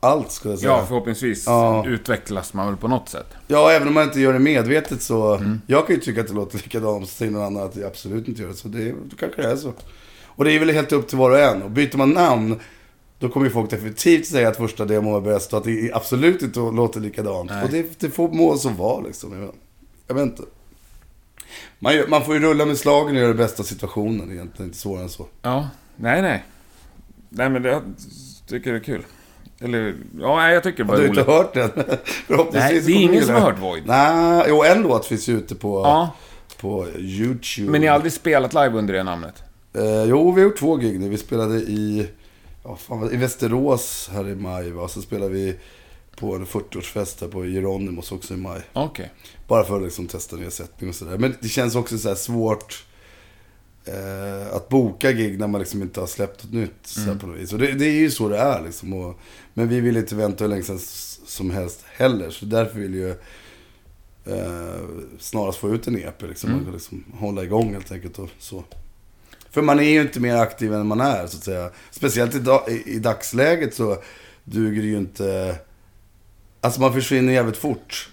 ja, 0.00 0.08
allt 0.08 0.30
skulle 0.32 0.52
jag 0.52 0.60
säga. 0.60 0.72
Ja, 0.72 0.84
förhoppningsvis 0.88 1.46
Ja. 1.46 1.86
utvecklas 1.86 2.54
man 2.54 2.66
väl 2.66 2.76
på 2.76 2.88
något 2.88 3.08
sätt. 3.08 3.26
Ja, 3.46 3.72
även 3.72 3.88
om 3.88 3.94
man 3.94 4.04
inte 4.04 4.20
gör 4.20 4.32
det 4.32 4.38
medvetet 4.38 5.02
så... 5.02 5.34
Mm. 5.34 5.60
Jag 5.66 5.86
kan 5.86 5.96
ju 5.96 6.00
tycka 6.02 6.20
att 6.20 6.26
det 6.28 6.34
låter 6.34 6.56
likadant, 6.58 7.08
så 7.08 7.14
säger 7.14 7.32
någon 7.32 7.42
annan 7.44 7.62
att 7.62 7.76
jag 7.76 7.84
absolut 7.86 8.28
inte 8.28 8.42
gör 8.42 8.48
det. 8.48 8.54
Så 8.54 8.68
det 8.68 8.90
då 8.92 9.16
kanske 9.18 9.42
det 9.42 9.50
är 9.50 9.56
så. 9.56 9.72
Och 10.26 10.44
det 10.44 10.52
är 10.52 10.58
väl 10.58 10.70
helt 10.70 10.92
upp 10.92 11.08
till 11.08 11.18
var 11.18 11.30
och 11.30 11.38
en. 11.38 11.62
Och 11.62 11.70
byter 11.70 11.96
man 11.96 12.10
namn, 12.10 12.60
Då 13.18 13.28
kommer 13.28 13.46
ju 13.46 13.52
folk 13.52 13.70
definitivt 13.70 14.26
säga 14.26 14.48
att 14.48 14.56
första 14.56 14.84
demon 14.84 15.12
var 15.12 15.20
bäst 15.20 15.52
och 15.52 15.58
att 15.58 15.64
det 15.64 15.92
absolut 15.94 16.42
inte 16.42 16.58
låter 16.60 17.00
likadant. 17.00 17.50
Nej. 17.50 17.64
Och 17.64 17.70
det, 17.70 18.00
det 18.00 18.10
får 18.10 18.28
må 18.28 18.56
som 18.56 18.76
var 18.76 19.02
liksom. 19.02 19.40
Jag 19.42 19.52
jag 20.06 20.14
vet 20.14 20.22
inte. 20.22 20.42
Man, 21.78 21.94
gör- 21.94 22.06
man 22.06 22.24
får 22.24 22.34
ju 22.34 22.40
rulla 22.40 22.64
med 22.66 22.78
slagen 22.78 23.14
och 23.16 23.20
göra 23.20 23.28
det 23.28 23.34
bästa 23.34 23.62
av 23.62 23.64
situationen 23.64 24.32
egentligen. 24.32 24.64
Inte 24.68 24.78
svårare 24.78 25.02
än 25.02 25.08
så. 25.08 25.26
Ja, 25.42 25.68
nej, 25.96 26.22
nej. 26.22 26.44
Nej, 27.28 27.50
men 27.50 27.62
det 27.62 27.68
jag 27.68 27.82
tycker 28.48 28.72
det 28.72 28.78
är 28.78 28.82
kul. 28.84 29.04
Eller, 29.60 29.94
ja, 30.20 30.50
jag 30.50 30.62
tycker 30.62 30.84
det 30.84 30.90
Har 30.90 30.96
var 30.96 31.02
du 31.02 31.08
inte 31.08 31.20
roligt. 31.20 31.30
hört 31.36 31.54
den? 31.54 31.70
Förhoppningsvis 32.26 32.72
Nej, 32.72 32.80
det 32.80 32.92
är 32.92 33.02
ingen 33.02 33.24
som 33.24 33.34
har 33.34 33.40
hört 33.40 33.58
Void. 33.58 33.82
Nej, 33.86 34.44
jo 34.48 34.62
en 34.62 34.82
låt 34.82 35.06
finns 35.06 35.28
ju 35.28 35.38
ute 35.38 35.54
på, 35.54 35.80
Ja, 35.80 36.10
på 36.60 36.86
YouTube. 36.98 37.70
men 37.70 37.80
ni 37.80 37.86
har 37.86 37.94
aldrig 37.94 38.12
spelat 38.12 38.54
live 38.54 38.68
under 38.78 38.94
det 38.94 39.02
namnet? 39.02 39.42
Eh, 39.74 40.04
jo, 40.04 40.32
vi 40.32 40.40
har 40.40 40.48
gjort 40.48 40.58
två 40.58 40.76
gig 40.76 41.00
nu. 41.00 41.08
Vi 41.08 41.18
spelade 41.18 41.54
i, 41.56 42.08
ja, 42.64 42.76
fan, 42.76 43.12
i 43.12 43.16
Västerås 43.16 44.10
här 44.12 44.28
i 44.28 44.34
maj. 44.34 44.70
Va? 44.70 44.88
Så 44.88 45.02
spelade 45.02 45.32
vi 45.32 45.56
på 46.16 46.34
en 46.34 46.46
40-årsfest 46.46 47.20
här 47.20 47.28
på 47.28 47.44
Geronimos 47.44 48.12
också 48.12 48.34
i 48.34 48.36
maj. 48.36 48.60
Okej. 48.72 49.10
Bara 49.48 49.64
för 49.64 49.76
att 49.76 49.82
liksom 49.82 50.06
testa 50.06 50.36
nya 50.36 50.50
sättning 50.50 50.90
och 50.90 50.96
sådär. 50.96 51.18
Men 51.18 51.34
det 51.40 51.48
känns 51.48 51.74
också 51.76 51.98
så 51.98 52.14
svårt 52.14 52.84
eh, 53.84 54.54
att 54.56 54.68
boka 54.68 55.12
gig 55.12 55.38
när 55.38 55.46
man 55.46 55.60
liksom 55.60 55.82
inte 55.82 56.00
har 56.00 56.06
släppt 56.06 56.44
något 56.44 56.52
nytt. 56.52 56.72
Så 56.86 57.00
här, 57.00 57.14
på 57.14 57.26
något 57.26 57.38
vis. 57.40 57.52
Och 57.52 57.58
det, 57.58 57.72
det 57.72 57.86
är 57.86 58.00
ju 58.00 58.10
så 58.10 58.28
det 58.28 58.38
är 58.38 58.62
liksom. 58.62 58.92
Och, 58.92 59.18
men 59.58 59.68
vi 59.68 59.80
vill 59.80 59.96
inte 59.96 60.14
vänta 60.14 60.44
hur 60.44 60.48
länge 60.48 60.62
som, 61.26 61.50
helst 61.50 61.84
heller. 61.96 62.30
Så 62.30 62.44
därför 62.44 62.78
vill 62.78 62.94
ju 62.94 63.10
eh, 64.24 64.80
snarast 65.18 65.58
få 65.58 65.74
ut 65.74 65.86
en 65.86 65.98
EP. 65.98 66.22
Liksom, 66.22 66.50
Mm. 66.52 66.72
liksom 66.72 67.04
hålla 67.18 67.42
igång 67.44 67.72
helt 67.72 67.92
enkelt. 67.92 68.18
Och 68.18 68.28
så. 68.38 68.64
För 69.50 69.62
man 69.62 69.78
är 69.80 69.82
ju 69.90 70.00
inte 70.00 70.20
mer 70.20 70.36
aktiv 70.36 70.74
än 70.74 70.86
man 70.86 71.00
är 71.00 71.26
så 71.26 71.36
att 71.36 71.44
säga. 71.44 71.70
Speciellt 71.90 72.34
i, 72.34 72.38
da- 72.38 72.64
i, 72.68 72.82
i 72.94 72.98
dagsläget 72.98 73.74
så 73.74 73.96
duger 74.44 74.82
det 74.82 74.88
ju 74.88 74.96
inte... 74.98 75.56
Alltså 76.60 76.80
man 76.80 76.92
försvinner 76.92 77.32
jävligt 77.32 77.56
fort. 77.56 78.08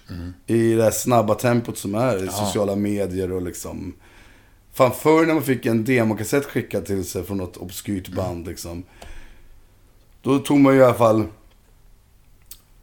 I 0.46 0.72
det 0.74 0.82
här 0.82 0.90
snabba 0.90 1.34
tempot 1.34 1.78
som 1.78 1.94
är 1.94 2.12
i 2.16 2.18
Mm. 2.20 2.24
Ja. 2.26 2.32
sociala 2.32 2.76
medier 2.76 3.32
och 3.32 3.42
liksom... 3.42 3.94
Fan 4.72 4.92
förr 4.92 5.26
när 5.26 5.34
man 5.34 5.42
fick 5.42 5.66
en 5.66 5.84
demokassett 5.84 6.44
skickad 6.44 6.86
till 6.86 7.04
sig 7.04 7.24
från 7.24 7.36
något 7.36 7.56
obskyrt 7.56 8.06
Mm. 8.08 8.16
band 8.16 8.46
liksom. 8.46 8.82
Då 10.24 10.38
tog 10.38 10.60
man 10.60 10.74
ju 10.74 10.80
i 10.80 10.84
alla 10.84 10.94
fall... 10.94 11.24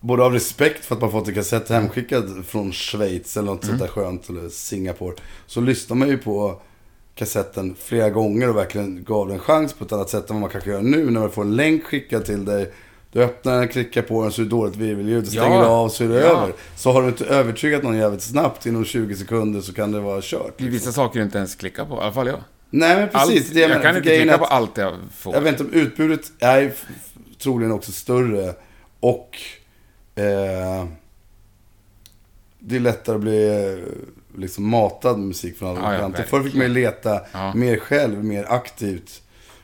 Både 0.04 0.24
av 0.24 0.34
respekt 0.34 0.86
för 0.86 0.96
att 0.96 1.02
man 1.02 1.12
fått 1.12 1.28
en 1.28 1.34
kassett 1.34 1.70
hemskickad 1.70 2.46
från 2.48 2.72
Schweiz 2.72 3.38
eller 3.38 3.52
något 3.52 3.66
sånt 3.66 3.80
där 3.80 3.88
skönt. 3.88 4.30
Eller 4.30 4.50
Singapore. 4.50 5.16
Så 5.48 5.62
lyssnar 5.62 5.96
man 5.98 6.08
ju 6.08 6.18
på 6.18 6.62
kassetten 7.16 7.76
flera 7.80 8.10
gånger 8.10 8.50
och 8.50 8.56
verkligen 8.58 9.04
gav 9.04 9.28
den 9.28 9.36
en 9.36 9.42
chans 9.42 9.74
på 9.74 9.86
ett 9.86 9.92
annat 9.92 10.10
sätt 10.10 10.30
än 10.30 10.36
vad 10.36 10.42
man 10.42 10.50
kanske 10.50 10.70
gör 10.70 10.82
nu. 10.82 11.12
När 11.12 11.20
man 11.20 11.32
får 11.32 11.42
en 11.42 11.56
länk 11.56 11.84
skickad 11.84 12.26
till 12.26 12.46
dig. 12.46 12.72
Du 13.12 13.24
öppnar 13.24 13.60
den, 13.60 13.68
klickar 13.68 14.02
på 14.02 14.24
den 14.24 14.32
så 14.32 14.42
är 14.42 14.44
det 14.44 14.50
dåligt 14.50 14.76
virvelljud. 14.76 15.24
Du 15.24 15.36
Ja. 15.36 15.42
stänger 15.44 15.62
av 15.64 15.90
så 15.90 16.04
är 16.04 16.08
det 16.08 16.20
Ja. 16.20 16.26
över. 16.26 16.54
Så 16.76 16.92
har 16.92 17.02
du 17.02 17.08
inte 17.08 17.26
övertygat 17.26 17.84
någon 17.84 17.98
jävligt 17.98 18.22
snabbt 18.24 18.66
inom 18.66 18.86
20 18.86 19.16
sekunder 19.16 19.62
så 19.62 19.74
kan 19.74 19.92
det 19.92 20.00
vara 20.00 20.20
kört. 20.24 20.62
Är 20.62 20.66
vissa 20.66 20.92
saker 20.92 21.20
du 21.20 21.26
inte 21.26 21.38
ens 21.38 21.56
klickar 21.56 21.86
på, 21.86 21.96
i 21.96 22.00
alla 22.00 22.12
fall 22.14 22.28
jag. 22.28 22.40
Nej 22.70 22.96
men 22.96 23.10
precis. 23.10 23.48
Allt, 23.50 23.56
jag, 23.58 23.70
menar. 23.70 23.84
kan 23.84 23.98
inte 23.98 24.18
klicka 24.18 24.38
på 24.38 24.46
allt 24.46 24.78
jag 24.78 24.94
får. 25.18 25.34
jag 25.34 25.42
vet 25.42 25.52
inte 25.60 25.64
om 25.64 25.74
utbudet 25.82 26.22
f- 26.40 26.86
troligen 27.42 27.72
också 27.72 27.92
större. 27.92 28.54
Och 29.00 29.38
eh, 30.16 30.86
det 32.60 32.76
är 32.76 32.80
lättare 32.80 33.16
att 33.16 33.22
bli 33.22 33.48
eh, 33.74 34.40
liksom 34.40 34.68
matad 34.70 35.18
med 35.18 35.28
musik 35.28 35.58
från 35.58 35.78
alla 35.78 35.94
Ja, 35.98 36.12
ja. 36.18 36.24
Förr 36.24 36.44
fick 36.44 36.54
man 36.54 36.64
ju 36.68 36.74
leta 36.74 37.22
Ja. 37.32 37.54
mer 37.56 37.78
själv, 37.78 38.24
mer 38.24 38.46
aktivt. 38.50 39.22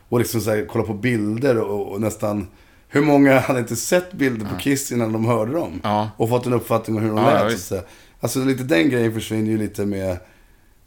Och 0.10 0.19
liksom 0.19 0.41
så 0.41 0.50
här, 0.50 0.65
kolla 0.69 0.84
på 0.86 0.93
bilder 0.93 1.57
och, 1.60 1.91
och 1.91 2.01
nästan... 2.01 2.48
Hur 2.89 3.01
många 3.01 3.39
hade 3.39 3.60
inte 3.60 3.75
sett 3.75 4.13
bilder 4.13 4.46
på 4.46 4.60
Kiss 4.60 4.91
innan 4.91 5.12
de 5.13 5.25
hörde 5.25 5.51
dem? 5.53 5.79
Ja. 5.84 6.10
Och 6.17 6.29
fått 6.29 6.46
en 6.46 6.53
uppfattning 6.53 6.98
om 6.98 7.03
hur 7.03 7.10
de 7.10 7.17
Ja, 7.17 7.43
lät. 7.43 7.60
så. 7.60 7.81
Alltså 8.19 8.39
lite 8.39 8.63
den 8.63 8.89
grejen 8.89 9.13
försvinner 9.13 9.51
ju 9.51 9.57
lite 9.57 9.86
med 9.86 10.12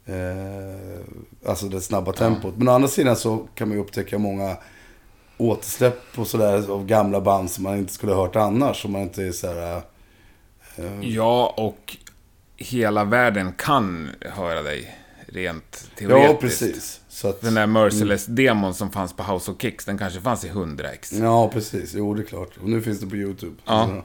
eh, 0.07 1.01
alltså 1.47 1.67
det 1.69 1.81
snabba 1.81 2.13
tempot. 2.13 2.57
Men 2.57 2.69
å 2.69 2.73
andra 2.73 2.89
sidan 2.89 3.17
så 3.17 3.47
kan 3.55 3.69
man 3.69 3.77
ju 3.77 3.83
upptäcka 3.85 4.19
många 4.19 4.57
återsläpp 5.41 6.19
och 6.19 6.27
sådär 6.27 6.71
av 6.71 6.87
gamla 6.87 7.21
band 7.21 7.51
som 7.51 7.65
man 7.65 7.77
inte 7.79 7.93
skulle 7.93 8.13
ha 8.13 8.23
hört 8.27 8.37
annars. 8.37 8.85
Om 8.85 8.93
man 8.93 9.03
inte 9.03 9.23
är 9.25 9.33
så 9.33 9.47
här... 9.47 9.77
Eh, 9.77 9.83
Ja, 11.03 11.55
och 11.57 11.97
hela 12.57 13.05
världen 13.05 13.53
kan 13.59 14.11
höra 14.21 14.63
dig 14.63 14.97
rent 15.27 15.91
teoretiskt. 15.99 16.31
ja, 16.31 16.37
precis. 16.41 17.01
Så 17.09 17.29
att, 17.29 17.41
Den 17.41 17.55
där 17.55 17.67
Merciless-demon 17.67 18.73
som 18.75 18.91
fanns 18.91 19.13
på 19.13 19.23
House 19.23 19.51
of 19.51 19.57
Kicks, 19.61 19.85
den 19.85 19.99
kanske 19.99 20.21
fanns 20.21 20.45
i 20.45 20.49
100 20.49 20.91
ex. 20.93 21.13
Ja, 21.13 21.49
precis. 21.49 21.95
Jo, 21.95 22.15
det 22.15 22.23
är 22.23 22.27
klart. 22.27 22.51
Och 22.63 22.69
nu 22.69 22.83
finns 22.83 23.01
det 23.01 23.07
på 23.07 23.17
YouTube. 23.17 23.57
Ja. 23.65 23.87
Så, 23.87 24.03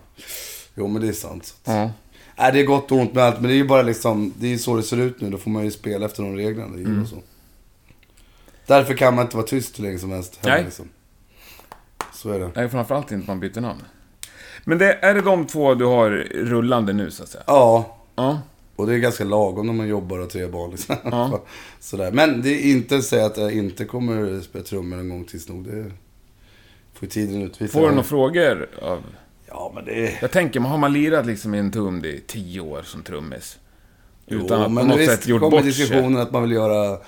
jo, 0.76 0.88
men 0.88 1.02
det 1.02 1.08
är 1.08 1.13
sant. 1.13 1.56
Ja. 1.63 1.91
Nej, 2.38 2.52
det 2.52 2.60
är 2.60 2.65
gott 2.65 2.91
och 2.91 2.98
ont 2.98 3.13
med 3.13 3.24
allt, 3.24 3.36
men 3.36 3.43
det 3.50 3.54
är 3.54 3.58
ju 3.58 3.67
bara 3.67 3.82
liksom, 3.82 4.34
det 4.39 4.45
är 4.48 4.52
ju 4.52 4.58
så 4.58 4.76
det 4.76 4.84
ser 4.84 4.98
ut 4.98 5.21
nu. 5.21 5.30
Då 5.30 5.38
får 5.38 5.50
man 5.52 5.63
ju 5.63 5.71
spela 5.71 6.06
efter 6.06 6.24
de 6.24 6.36
reglerna. 6.36 6.76
Det 6.76 6.82
Mm. 6.84 7.08
så. 7.08 7.15
Därför 8.65 8.93
kan 8.93 9.15
man 9.15 9.26
inte 9.26 9.38
vara 9.38 9.48
tyst 9.48 9.80
hur 9.80 9.84
länge 9.84 10.00
som 10.00 10.12
helst. 10.12 10.36
heller, 10.41 10.56
Nej. 10.56 10.63
Liksom. 10.65 10.89
Så 12.26 12.32
är 12.32 12.40
det. 12.40 12.52
Nej, 12.56 12.70
framförallt 12.70 13.12
inte 13.12 13.28
man 13.28 13.40
byter 13.40 13.62
namn. 13.62 13.82
Men 14.64 14.78
det, 14.78 14.94
är 14.94 15.14
det 15.14 15.22
de 15.22 15.48
två 15.48 15.74
du 15.76 15.86
har 15.86 16.10
rullande 16.34 16.94
nu, 16.94 17.12
så 17.12 17.24
att 17.24 17.30
säga? 17.30 17.44
Ja, 17.48 17.98
Ja. 18.16 18.42
och 18.76 18.88
det 18.88 18.94
är 18.94 18.98
ganska 18.98 19.24
lagom 19.24 19.66
när 19.66 19.74
man 19.74 19.88
jobbar 19.88 20.18
och 20.18 20.24
har 20.24 20.30
tre 20.30 20.48
barn. 20.48 20.72
Liksom. 20.72 20.96
Ja. 21.04 21.42
Sådär. 21.80 22.12
Men 22.12 22.42
det 22.42 22.50
är 22.50 22.72
inte 22.72 22.96
att 22.96 23.04
säga 23.04 23.26
att 23.26 23.38
jag 23.38 23.52
inte 23.52 23.86
kommer 23.86 24.42
spela 24.42 24.64
trummor 24.64 25.00
en 25.00 25.10
gång 25.10 25.26
tills 25.26 25.50
nog. 25.50 25.64
Det 25.64 25.92
får 26.94 27.08
tiden 27.08 27.42
utvisa. 27.42 27.74
Får 27.74 27.82
du 27.82 27.90
några 27.90 28.04
frågor 28.04 28.70
av... 28.82 29.04
Ja, 29.48 29.72
men 29.76 29.86
det. 29.86 30.18
Jag 30.22 30.32
tänker, 30.32 30.60
har 30.60 30.78
man 30.78 30.94
lirat 30.94 31.26
liksom 31.26 31.56
i 31.56 31.60
en 31.60 31.72
tum 31.72 32.06
i 32.06 32.24
tio 32.28 32.62
år 32.62 32.82
som 32.82 33.04
trummis? 33.04 33.58
Utan 34.28 34.62
att 34.62 34.68
på 34.68 34.74
men 34.74 34.88
något 34.88 35.00
visst 35.00 35.12
sätt 35.12 35.28
gjort 35.28 35.40
kommer 35.40 35.52
bort 35.52 35.62
sig? 35.62 35.70
diskussionen 35.70 36.18
att 36.22 36.32
man 36.32 36.42
vill 36.42 36.52
göra... 36.52 37.00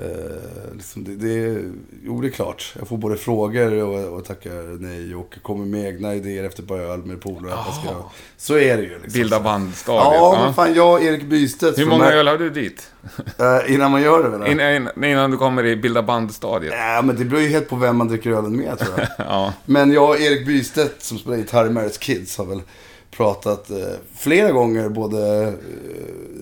Eh, 0.00 0.74
liksom 0.74 1.04
det, 1.04 1.14
det, 1.16 1.62
jo, 2.04 2.20
det 2.20 2.28
är 2.28 2.30
klart. 2.30 2.74
Jag 2.78 2.88
får 2.88 2.96
både 2.96 3.16
frågor 3.16 3.72
och, 3.82 4.18
och 4.18 4.24
tackar 4.24 4.80
nej 4.80 5.14
och 5.14 5.34
kommer 5.42 5.66
med 5.66 5.86
egna 5.86 6.14
idéer 6.14 6.44
efter 6.44 6.62
ett 6.62 6.68
par 6.68 6.78
öl 6.78 7.04
med 7.04 7.20
polare. 7.20 7.54
Ah. 7.54 8.10
Så 8.36 8.58
är 8.58 8.76
det 8.76 8.82
ju. 8.82 8.88
Liksom. 8.88 9.12
Bilda 9.12 9.40
bandstadiet? 9.40 10.14
Ja, 10.14 10.42
men 10.44 10.54
fan 10.54 10.74
jag 10.74 10.92
och 10.92 11.02
Erik 11.02 11.24
Bystedt. 11.24 11.78
Hur 11.78 11.86
många 11.86 12.04
Mac- 12.04 12.12
öl 12.12 12.28
har 12.28 12.38
du 12.38 12.50
dit? 12.50 12.90
Eh, 13.38 13.74
innan 13.74 13.90
man 13.90 14.02
gör 14.02 14.22
det 14.22 14.38
väl? 14.38 14.50
In, 14.50 14.60
in, 14.60 15.04
innan 15.10 15.30
du 15.30 15.36
kommer 15.36 15.66
i 15.66 15.76
bilda 15.76 16.02
bandstadiet? 16.02 16.72
Ja, 16.76 17.02
men 17.04 17.16
det 17.16 17.24
beror 17.24 17.42
ju 17.42 17.48
helt 17.48 17.68
på 17.68 17.76
vem 17.76 17.96
man 17.96 18.08
dricker 18.08 18.30
ölen 18.30 18.56
med 18.56 18.78
tror 18.78 18.94
jag. 18.98 19.08
Ja. 19.26 19.52
Men 19.66 19.92
jag 19.92 20.08
och 20.10 20.20
Erik 20.20 20.46
Bystedt 20.46 21.02
som 21.02 21.18
spelar 21.18 21.36
gitarr 21.36 21.66
i 21.66 21.70
Marriage 21.70 21.98
Kids 22.00 22.38
har 22.38 22.44
väl 22.44 22.62
pratat 23.10 23.70
eh, 23.70 23.76
flera 24.16 24.52
gånger, 24.52 24.88
både 24.88 25.42
eh, 25.42 25.52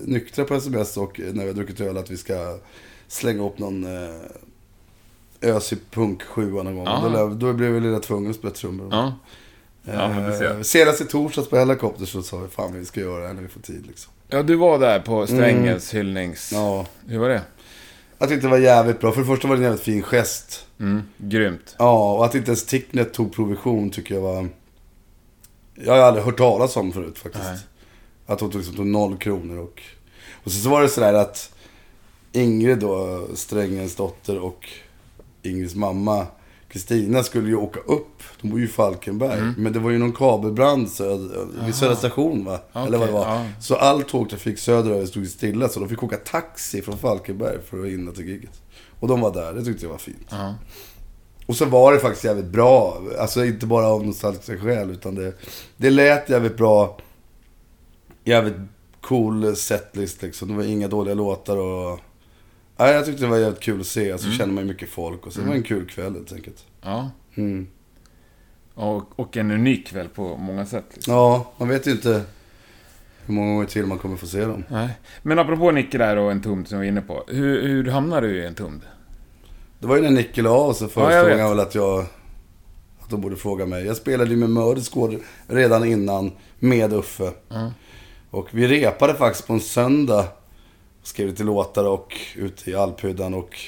nyktra 0.04 0.44
på 0.44 0.54
sms 0.54 0.96
och 0.96 1.20
när 1.32 1.42
vi 1.42 1.46
har 1.48 1.54
druckit 1.54 1.80
öl, 1.80 1.96
att 1.98 2.10
vi 2.10 2.16
ska 2.16 2.58
slänga 3.08 3.42
upp 3.42 3.58
någon 3.58 3.84
eh, 3.84 4.10
ösig 5.42 5.78
punk 5.90 6.22
7 6.22 6.50
någon 6.50 6.76
gång. 6.76 6.84
Ja. 6.84 7.08
Då, 7.14 7.28
då 7.28 7.52
blev 7.52 7.72
vi 7.72 7.80
lilla 7.80 8.00
tvungna 8.00 8.30
att 8.30 8.36
spela 8.36 8.54
trummor. 8.54 8.88
Ja. 8.90 9.14
Ja. 9.82 10.44
Eh, 10.44 10.62
senast 10.62 11.00
i 11.00 11.04
torsdags 11.04 11.48
på 11.48 11.56
Helicopter 11.56 12.06
så 12.06 12.22
sa 12.22 12.38
vi 12.38 12.48
fan 12.48 12.72
vi 12.78 12.84
ska 12.84 13.00
göra 13.00 13.20
det 13.20 13.26
här 13.26 13.34
när 13.34 13.42
vi 13.42 13.48
får 13.48 13.60
tid 13.60 13.86
liksom. 13.86 14.12
ja, 14.28 14.42
du 14.42 14.56
var 14.56 14.78
där 14.78 15.00
på 15.00 15.26
Strängens 15.26 15.94
hyllnings... 15.94 16.52
Ja, 16.52 16.86
Hur 17.06 17.18
var 17.18 17.28
det? 17.28 17.42
jag 18.18 18.28
tyckte 18.28 18.46
det 18.46 18.50
var 18.50 18.58
jävligt 18.58 19.00
bra. 19.00 19.12
För 19.12 19.20
det 19.20 19.26
första 19.26 19.48
var 19.48 19.56
det 19.56 19.60
en 19.60 19.64
jävligt 19.64 19.82
fin 19.82 20.02
gest. 20.02 20.66
Mm, 20.80 21.02
grymt. 21.16 21.76
Ja, 21.78 22.12
och 22.14 22.24
att 22.24 22.34
inte 22.34 22.50
ens 22.50 22.66
Ticknet 22.66 23.12
tog 23.12 23.34
provision 23.34 23.90
tycker 23.90 24.14
jag 24.14 24.22
var... 24.22 24.48
Jag 25.74 25.92
har 25.92 26.00
aldrig 26.00 26.24
hört 26.24 26.36
talas 26.38 26.76
om 26.76 26.92
förut 26.92 27.18
faktiskt. 27.18 27.44
Nej. 27.44 27.58
Att 28.26 28.40
hon 28.40 28.50
tog, 28.50 28.58
liksom, 28.58 28.76
tog 28.76 28.86
noll 28.86 29.16
kronor 29.16 29.58
och... 29.58 29.82
Och 30.44 30.52
sen 30.52 30.62
så 30.62 30.68
var 30.68 30.82
det 30.82 30.88
sådär 30.88 31.14
att 31.14 31.55
Ingrid 32.36 32.78
då, 32.78 33.26
Strängens 33.34 33.96
dotter 33.96 34.38
och 34.38 34.68
Ingrids 35.42 35.74
mamma 35.74 36.26
Kristina 36.68 37.22
skulle 37.22 37.48
ju 37.48 37.56
åka 37.56 37.80
upp. 37.80 38.22
De 38.40 38.50
bor 38.50 38.58
ju 38.58 38.64
i 38.64 38.68
Falkenberg. 38.68 39.38
Mm. 39.38 39.54
Men 39.58 39.72
det 39.72 39.78
var 39.78 39.90
ju 39.90 39.98
någon 39.98 40.12
kabelbrand 40.12 40.90
söd, 40.90 41.30
vid 41.64 41.74
Södra 41.74 41.96
station 41.96 42.44
va? 42.44 42.60
Eller 42.72 42.98
vad 42.98 43.08
det 43.08 43.12
var. 43.12 43.26
ja. 43.26 43.46
Så 43.60 43.76
all 43.76 44.02
tågtrafik 44.02 44.58
söderöver 44.58 45.06
stod 45.06 45.28
stilla. 45.28 45.68
Så 45.68 45.80
de 45.80 45.88
fick 45.88 46.02
åka 46.02 46.16
taxi 46.16 46.82
från 46.82 46.98
Falkenberg 46.98 47.58
för 47.70 47.80
att 47.80 47.86
hinna 47.86 48.12
till 48.12 48.28
giget. 48.28 48.62
Och 49.00 49.08
de 49.08 49.20
var 49.20 49.34
där. 49.34 49.52
Det 49.52 49.64
tyckte 49.64 49.84
jag 49.84 49.90
var 49.90 49.98
fint. 49.98 50.26
Ja. 50.30 50.54
Och 51.46 51.56
så 51.56 51.64
var 51.64 51.92
det 51.92 51.98
faktiskt 51.98 52.24
jävligt 52.24 52.50
bra. 52.50 53.02
Alltså 53.18 53.44
inte 53.44 53.66
bara 53.66 53.86
av 53.86 54.06
nostalgiska 54.06 54.58
skäl. 54.58 54.90
Utan 54.90 55.14
det, 55.14 55.32
det 55.76 55.90
lät 55.90 56.30
jävligt 56.30 56.56
bra. 56.56 56.98
Jävligt 58.24 58.56
cool 59.00 59.56
setlist 59.56 60.22
liksom. 60.22 60.48
Det 60.48 60.54
var 60.54 60.64
inga 60.64 60.88
dåliga 60.88 61.14
låtar 61.14 61.56
och... 61.56 62.00
Nej, 62.76 62.94
jag 62.94 63.04
tyckte 63.06 63.22
det 63.24 63.30
var 63.30 63.38
jävligt 63.38 63.60
kul 63.60 63.80
att 63.80 63.86
se. 63.86 64.12
Alltså 64.12 64.30
kände 64.30 64.54
man 64.54 64.64
ju 64.64 64.72
mycket 64.72 64.88
folk. 64.88 65.26
Och 65.26 65.32
så 65.32 65.40
det 65.40 65.46
var 65.46 65.54
en 65.54 65.62
kul 65.62 65.86
kväll 65.86 66.12
helt 66.14 66.32
enkelt. 66.32 66.64
ja. 66.82 67.10
Mm. 67.36 67.66
Och, 68.74 69.20
och 69.20 69.36
en 69.36 69.50
unik 69.50 69.86
kväll 69.86 70.08
på 70.08 70.36
många 70.36 70.66
sätt. 70.66 70.84
Liksom. 70.94 71.14
Ja, 71.14 71.52
man 71.58 71.68
vet 71.68 71.86
ju 71.86 71.90
inte 71.90 72.22
hur 73.26 73.34
många 73.34 73.52
gånger 73.52 73.66
till 73.66 73.86
man 73.86 73.98
kommer 73.98 74.16
få 74.16 74.26
se 74.26 74.44
dem. 74.44 74.64
Nej. 74.68 74.88
Men 75.22 75.38
apropå 75.38 75.70
Nicke 75.70 75.98
där 75.98 76.16
och 76.16 76.30
en 76.30 76.42
tumd 76.42 76.68
som 76.68 76.78
vi 76.78 76.86
var 76.86 76.88
inne 76.92 77.00
på. 77.00 77.24
Hur, 77.28 77.62
hur 77.68 77.84
hamnar 77.90 78.22
du 78.22 78.42
i 78.42 78.46
en 78.46 78.54
tumd? 78.54 78.80
Det 79.78 79.86
var 79.86 79.96
ju 79.96 80.02
när 80.02 80.10
Nicke 80.10 80.42
la 80.42 80.50
av 80.50 80.66
Ja, 80.68 80.76
jag 80.80 80.90
föreslog 80.90 81.24
vet. 81.30 81.40
han 81.40 81.50
väl 81.50 81.60
att 81.60 81.74
jag... 81.74 82.00
att 83.00 83.10
de 83.10 83.20
borde 83.20 83.36
fråga 83.36 83.66
mig. 83.66 83.86
Jag 83.86 83.96
spelade 83.96 84.30
ju 84.30 84.36
med 84.36 84.50
Mördsgård 84.50 85.14
redan 85.46 85.84
innan 85.84 86.32
med 86.58 86.92
Uffe. 86.92 87.32
Och 88.30 88.48
vi 88.50 88.68
repade 88.68 89.14
faktiskt 89.14 89.46
på 89.46 89.52
en 89.52 89.60
söndag. 89.60 90.24
Skrev 91.06 91.28
lite 91.28 91.44
låtar 91.44 91.84
och 91.84 92.16
ute 92.36 92.70
i 92.70 92.74
Alphyddan 92.74 93.34
och 93.34 93.58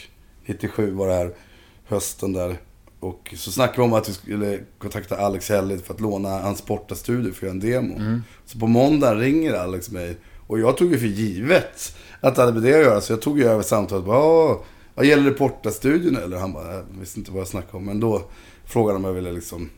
97 0.46 0.90
var 0.90 1.08
det 1.08 1.14
här 1.14 1.34
hösten 1.84 2.32
där. 2.32 2.56
Och 3.00 3.34
så 3.36 3.52
snackade 3.52 3.78
vi 3.78 3.84
om 3.84 3.92
att 3.92 4.08
vi 4.08 4.12
skulle 4.12 4.60
kontakta 4.78 5.16
Alex 5.16 5.48
Hellid 5.48 5.84
för 5.84 5.94
att 5.94 6.00
låna 6.00 6.28
hans 6.28 6.66
bortastudio 6.66 7.32
för 7.32 7.36
att 7.36 7.42
göra 7.42 7.50
en 7.50 7.60
demo. 7.60 8.20
Så 8.44 8.58
på 8.58 8.66
måndag 8.66 9.14
ringer 9.14 9.52
Alex 9.54 9.90
mig. 9.90 10.16
Och 10.46 10.60
jag 10.60 10.76
tog 10.76 10.92
ju 10.92 10.98
för 10.98 11.06
givet 11.06 11.96
att 12.20 12.34
det 12.34 12.42
hade 12.42 12.52
med 12.52 12.62
det 12.62 12.74
att 12.74 12.84
göra. 12.84 13.00
Så 13.00 13.12
jag 13.12 13.22
tog 13.22 13.38
ju 13.38 13.44
över 13.44 13.62
samtalet. 13.62 14.04
Bara, 14.04 14.56
vad 14.94 15.06
gäller 15.06 15.30
det 15.30 15.36
portastudion 15.36 16.16
eller? 16.16 16.36
Han 16.36 16.52
bara, 16.52 16.74
jag 16.74 16.84
visste 17.00 17.18
inte 17.18 17.30
vad 17.30 17.40
jag 17.40 17.48
snackade 17.48 17.76
om. 17.76 17.84
Men 17.84 18.00
då 18.00 18.22
frågade 18.64 18.98
han 18.98 19.04
om 19.04 19.08
jag 19.08 19.22
ville 19.22 19.32
liksom 19.32 19.70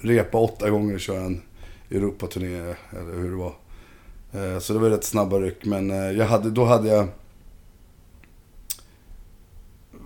repa 0.00 0.38
åtta 0.38 0.70
gånger 0.70 0.94
och 0.94 1.00
köra 1.00 1.20
en 1.20 1.42
Europaturné. 1.90 2.74
Eller 2.90 3.14
hur 3.14 3.30
det 3.30 3.36
var. 3.36 3.52
Eh, 4.34 4.58
Så 4.58 4.72
det 4.72 4.78
var 4.78 4.90
rätt 4.90 5.04
snabba 5.04 5.40
ryck. 5.40 5.64
Men 5.64 5.90
eh, 5.90 5.96
jag 6.10 6.26
hade, 6.26 6.50
då 6.50 6.64
hade 6.64 6.88
jag 6.88 7.08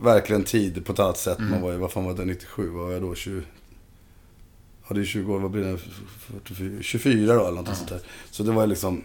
verkligen 0.03 0.45
tid 0.45 0.87
på 0.87 0.93
ett 0.93 0.99
annat 0.99 1.19
sätt. 1.19 1.39
Man 1.39 1.61
var 1.63 1.73
ju, 1.73 1.79
vad 1.79 1.93
fan 1.93 2.05
var 2.05 2.15
det, 2.15 2.25
97? 2.25 2.71
Vad 2.71 2.85
var 2.87 2.93
jag 2.93 3.03
då? 3.03 3.15
20... 3.15 3.43
Ja, 4.89 4.95
det 4.95 5.01
är 5.01 5.05
20 5.05 5.35
år. 5.35 5.39
Vad 5.41 5.51
blir 5.51 5.65
det? 5.65 5.79
44, 6.43 6.83
24 6.83 7.35
då 7.35 7.47
eller 7.47 7.63
något 7.63 7.77
sånt 7.77 7.89
där. 7.89 8.01
Så 8.31 8.43
det 8.43 8.53
var 8.53 8.63
ju 8.63 8.69
liksom... 8.69 9.05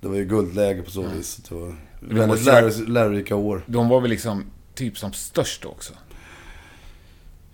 Det 0.00 0.08
var 0.08 0.16
ju 0.16 0.24
guldläge 0.24 0.82
på 0.82 0.90
så 0.90 1.02
vis. 1.02 1.36
Det 1.36 1.54
var 1.54 1.74
väldigt 2.00 2.44
lär, 2.44 2.86
lärorika 2.88 3.36
år. 3.36 3.62
De 3.66 3.88
var 3.88 4.00
väl 4.00 4.10
liksom 4.10 4.44
typ 4.74 4.98
som 4.98 5.12
störst 5.12 5.64
också? 5.64 5.92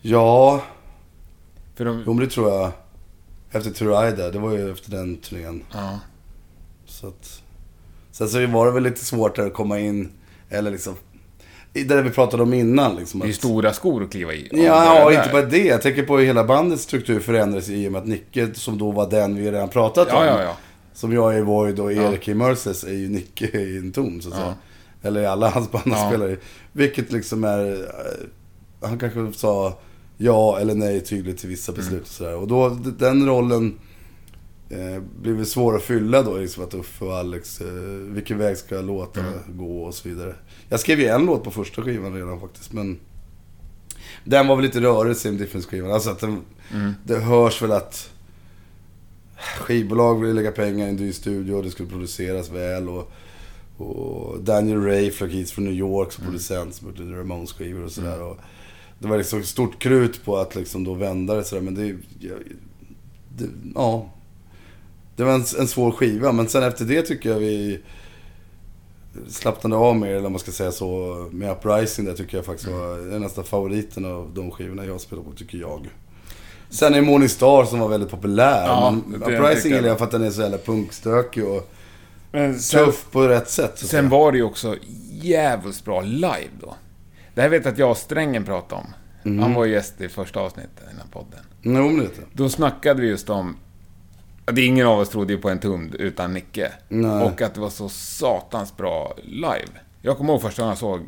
Ja, 0.02 0.62
För 1.74 1.84
de... 1.84 2.02
jo 2.06 2.12
men 2.14 2.24
det 2.24 2.30
tror 2.30 2.48
jag. 2.52 2.72
Efter 3.50 3.70
Turaida, 3.70 4.30
det 4.30 4.38
var 4.38 4.52
ju 4.52 4.72
efter 4.72 4.90
den 4.90 5.16
turnén. 5.16 5.64
Ja. 5.72 6.00
Så 7.00 7.06
att... 7.08 7.42
Sen 8.12 8.28
så 8.28 8.46
var 8.46 8.66
det 8.66 8.72
väl 8.72 8.82
lite 8.82 9.04
svårt 9.04 9.38
att 9.38 9.54
komma 9.54 9.78
in, 9.80 10.08
eller 10.48 10.70
liksom... 10.70 10.94
Det 11.72 11.84
där 11.84 12.02
vi 12.02 12.10
pratade 12.10 12.42
om 12.42 12.54
innan 12.54 12.96
liksom. 12.96 13.20
Det 13.20 13.28
är 13.28 13.32
stora 13.32 13.72
skor 13.72 14.02
att 14.02 14.10
kliva 14.10 14.32
i. 14.34 14.48
ja, 14.52 14.60
ja, 14.64 15.12
inte 15.12 15.28
bara 15.32 15.42
det. 15.42 15.64
Jag 15.64 15.82
tänker 15.82 16.02
på 16.02 16.18
hur 16.18 16.26
hela 16.26 16.44
bandets 16.44 16.82
struktur 16.82 17.20
förändrades 17.20 17.68
i 17.68 17.88
och 17.88 17.92
med 17.92 18.00
att 18.00 18.06
Nicke, 18.08 18.54
som 18.54 18.78
då 18.78 18.90
var 18.90 19.10
den 19.10 19.36
vi 19.36 19.50
redan 19.50 19.68
pratat 19.68 20.08
om. 20.08 20.14
Ja, 20.14 20.26
ja, 20.26 20.42
ja. 20.42 20.56
Som 20.94 21.12
jag 21.12 21.34
är 21.34 21.38
i 21.38 21.42
Void 21.42 21.80
och 21.80 21.92
Ja. 21.92 22.12
Erik 22.12 22.28
i 22.28 22.34
Merces 22.34 22.84
är 22.84 22.92
ju 22.92 23.08
Nicke 23.08 23.46
i 23.60 23.76
en 23.78 23.92
ton 23.92 24.22
så 24.22 24.28
att 24.28 24.34
Ja. 24.34 24.40
säga. 24.40 24.54
Eller 25.02 25.20
i 25.20 25.26
alla 25.26 25.50
hans 25.50 25.70
band 25.70 25.84
han 25.92 26.02
Ja. 26.02 26.08
spelar 26.08 26.28
i. 26.30 26.36
Vilket 26.72 27.12
liksom 27.12 27.44
är... 27.44 27.72
eh, 27.72 28.88
Han 28.88 28.98
kanske 28.98 29.32
sa 29.32 29.78
ja 30.16 30.58
eller 30.60 30.74
nej 30.74 31.00
tydligt 31.00 31.38
till 31.38 31.48
vissa 31.48 31.72
beslut 31.72 32.02
och 32.02 32.08
sådär. 32.08 32.36
Och 32.36 32.48
då, 32.48 32.68
den 32.98 33.26
rollen 33.26 33.78
eh, 34.68 35.02
blir 35.20 35.32
väl 35.32 35.46
svår 35.46 35.76
att 35.76 35.82
fylla 35.82 36.22
då. 36.22 36.36
Liksom 36.36 36.64
att 36.64 36.74
Uffe 36.74 37.04
och 37.04 37.16
Alex, 37.16 37.60
eh, 37.60 37.66
vilken 38.08 38.38
väg 38.38 38.56
ska 38.56 38.80
låtarna 38.80 39.32
gå 39.48 39.82
och 39.82 39.94
så 39.94 40.08
vidare. 40.08 40.34
Jag 40.68 40.80
skrev 40.80 41.00
ju 41.00 41.06
en 41.06 41.26
låt 41.26 41.44
på 41.44 41.50
första 41.50 41.82
skivan 41.82 42.14
redan 42.14 42.40
faktiskt, 42.40 42.72
men... 42.72 42.98
Den 44.24 44.46
var 44.46 44.56
väl 44.56 44.64
lite 44.64 44.80
rörig, 44.80 45.16
Same 45.16 45.38
Difference-skivan. 45.38 45.90
Alltså 45.90 46.10
att 46.10 46.18
den, 46.18 46.42
det 47.04 47.18
hörs 47.18 47.62
väl 47.62 47.72
att 47.72 48.10
skivbolag 49.58 50.20
ville 50.20 50.32
lägga 50.32 50.52
pengar 50.52 50.86
i 50.86 50.90
en 50.90 50.96
dyr 50.96 51.12
studio 51.12 51.54
och 51.54 51.62
det 51.62 51.70
skulle 51.70 51.88
produceras 51.88 52.50
väl. 52.50 52.88
Och, 52.88 53.12
och 53.76 54.40
Daniel 54.40 54.82
Ray 54.82 55.10
flög 55.10 55.30
hit 55.30 55.50
från 55.50 55.64
New 55.64 55.74
York 55.74 56.12
som 56.12 56.24
producent 56.24 56.74
som 56.74 56.88
gjorde 56.88 57.18
Ramones 57.18 57.52
skivor 57.52 57.84
och 57.84 57.92
sådär. 57.92 58.22
Och 58.22 58.36
Det 58.98 59.08
var 59.08 59.18
liksom 59.18 59.42
stort 59.42 59.78
krut 59.78 60.24
på 60.24 60.36
att 60.36 60.54
liksom 60.54 60.84
då 60.84 60.94
vända 60.94 61.34
det 61.34 61.44
sådär. 61.44 61.62
Men 61.62 61.74
det, 61.74 61.96
det, 63.36 63.48
ja. 63.74 64.10
Det 65.16 65.24
var 65.24 65.32
en, 65.32 65.44
en 65.58 65.68
svår 65.68 65.92
skiva. 65.92 66.32
Men 66.32 66.48
sen 66.48 66.62
efter 66.62 66.84
det 66.84 67.02
tycker 67.02 67.30
jag 67.30 67.38
vi 67.38 67.80
slappnade 69.28 69.76
av 69.76 69.96
mer, 69.96 70.08
eller 70.08 70.26
om 70.26 70.32
man 70.32 70.38
ska 70.38 70.52
säga 70.52 70.72
så, 70.72 71.14
med 71.32 71.50
Uprising. 71.50 72.04
Det 72.04 72.14
tycker 72.14 72.36
jag 72.36 72.46
faktiskt 72.46 72.68
var 72.68 73.08
det 73.08 73.14
är 73.14 73.18
nästan 73.18 73.44
favoriten 73.44 74.04
av 74.04 74.30
de 74.34 74.50
skivorna 74.50 74.84
jag 74.84 75.00
spelar 75.00 75.22
på, 75.22 75.32
tycker 75.32 75.58
jag. 75.58 75.88
Sen 76.70 76.94
är 76.94 77.02
Morning 77.02 77.28
Star 77.28 77.64
som 77.64 77.78
var 77.78 77.88
väldigt 77.88 78.10
populär. 78.10 78.66
Ja, 78.66 78.96
men 79.06 79.22
Uprising 79.22 79.72
gillar 79.72 79.88
jag 79.88 79.98
för 79.98 80.04
att 80.04 80.10
den 80.10 80.24
är 80.24 80.30
så 80.30 80.40
jävla 80.40 80.58
punkstökig 80.58 81.44
och 81.44 81.70
Men 82.32 82.58
sen, 82.58 82.84
tuff 82.84 83.06
på 83.10 83.28
rätt 83.28 83.50
sätt. 83.50 83.78
sen 83.78 83.88
säga. 83.88 84.02
var 84.02 84.32
det 84.32 84.38
ju 84.38 84.44
också 84.44 84.76
jävligt 85.10 85.84
bra 85.84 86.00
live 86.00 86.50
då. 86.60 86.76
Det 87.34 87.42
här 87.42 87.48
vet 87.48 87.64
jag 87.64 87.72
att 87.72 87.78
jag 87.78 87.90
och 87.90 87.96
Strängen 87.96 88.44
pratade 88.44 88.82
om. 88.82 88.86
Mm. 89.24 89.38
Han 89.42 89.54
var 89.54 89.66
gäst 89.66 90.00
i 90.00 90.08
första 90.08 90.40
avsnittet 90.40 90.72
i 90.82 90.86
den 90.88 90.96
här 90.96 91.10
podden. 91.12 91.40
Jo, 91.62 91.88
men 91.88 91.98
det. 91.98 92.10
Då 92.32 92.48
snackade 92.48 93.00
vi 93.00 93.08
just 93.08 93.30
om... 93.30 93.56
att 94.46 94.58
ingen 94.58 94.86
av 94.86 94.98
oss 94.98 95.08
trodde 95.08 95.32
ju 95.32 95.38
på 95.38 95.48
en 95.50 95.58
tumd 95.58 95.94
utan 95.94 96.34
Nicke. 96.34 96.72
Nej. 96.88 97.24
Och 97.24 97.42
att 97.42 97.54
det 97.54 97.60
var 97.60 97.70
så 97.70 97.88
satans 97.88 98.76
bra 98.76 99.14
live. 99.24 99.68
Jag 100.02 100.16
kommer 100.16 100.32
ihåg 100.32 100.42
första 100.42 100.62
gången 100.62 100.70
jag 100.70 100.78
såg 100.78 101.00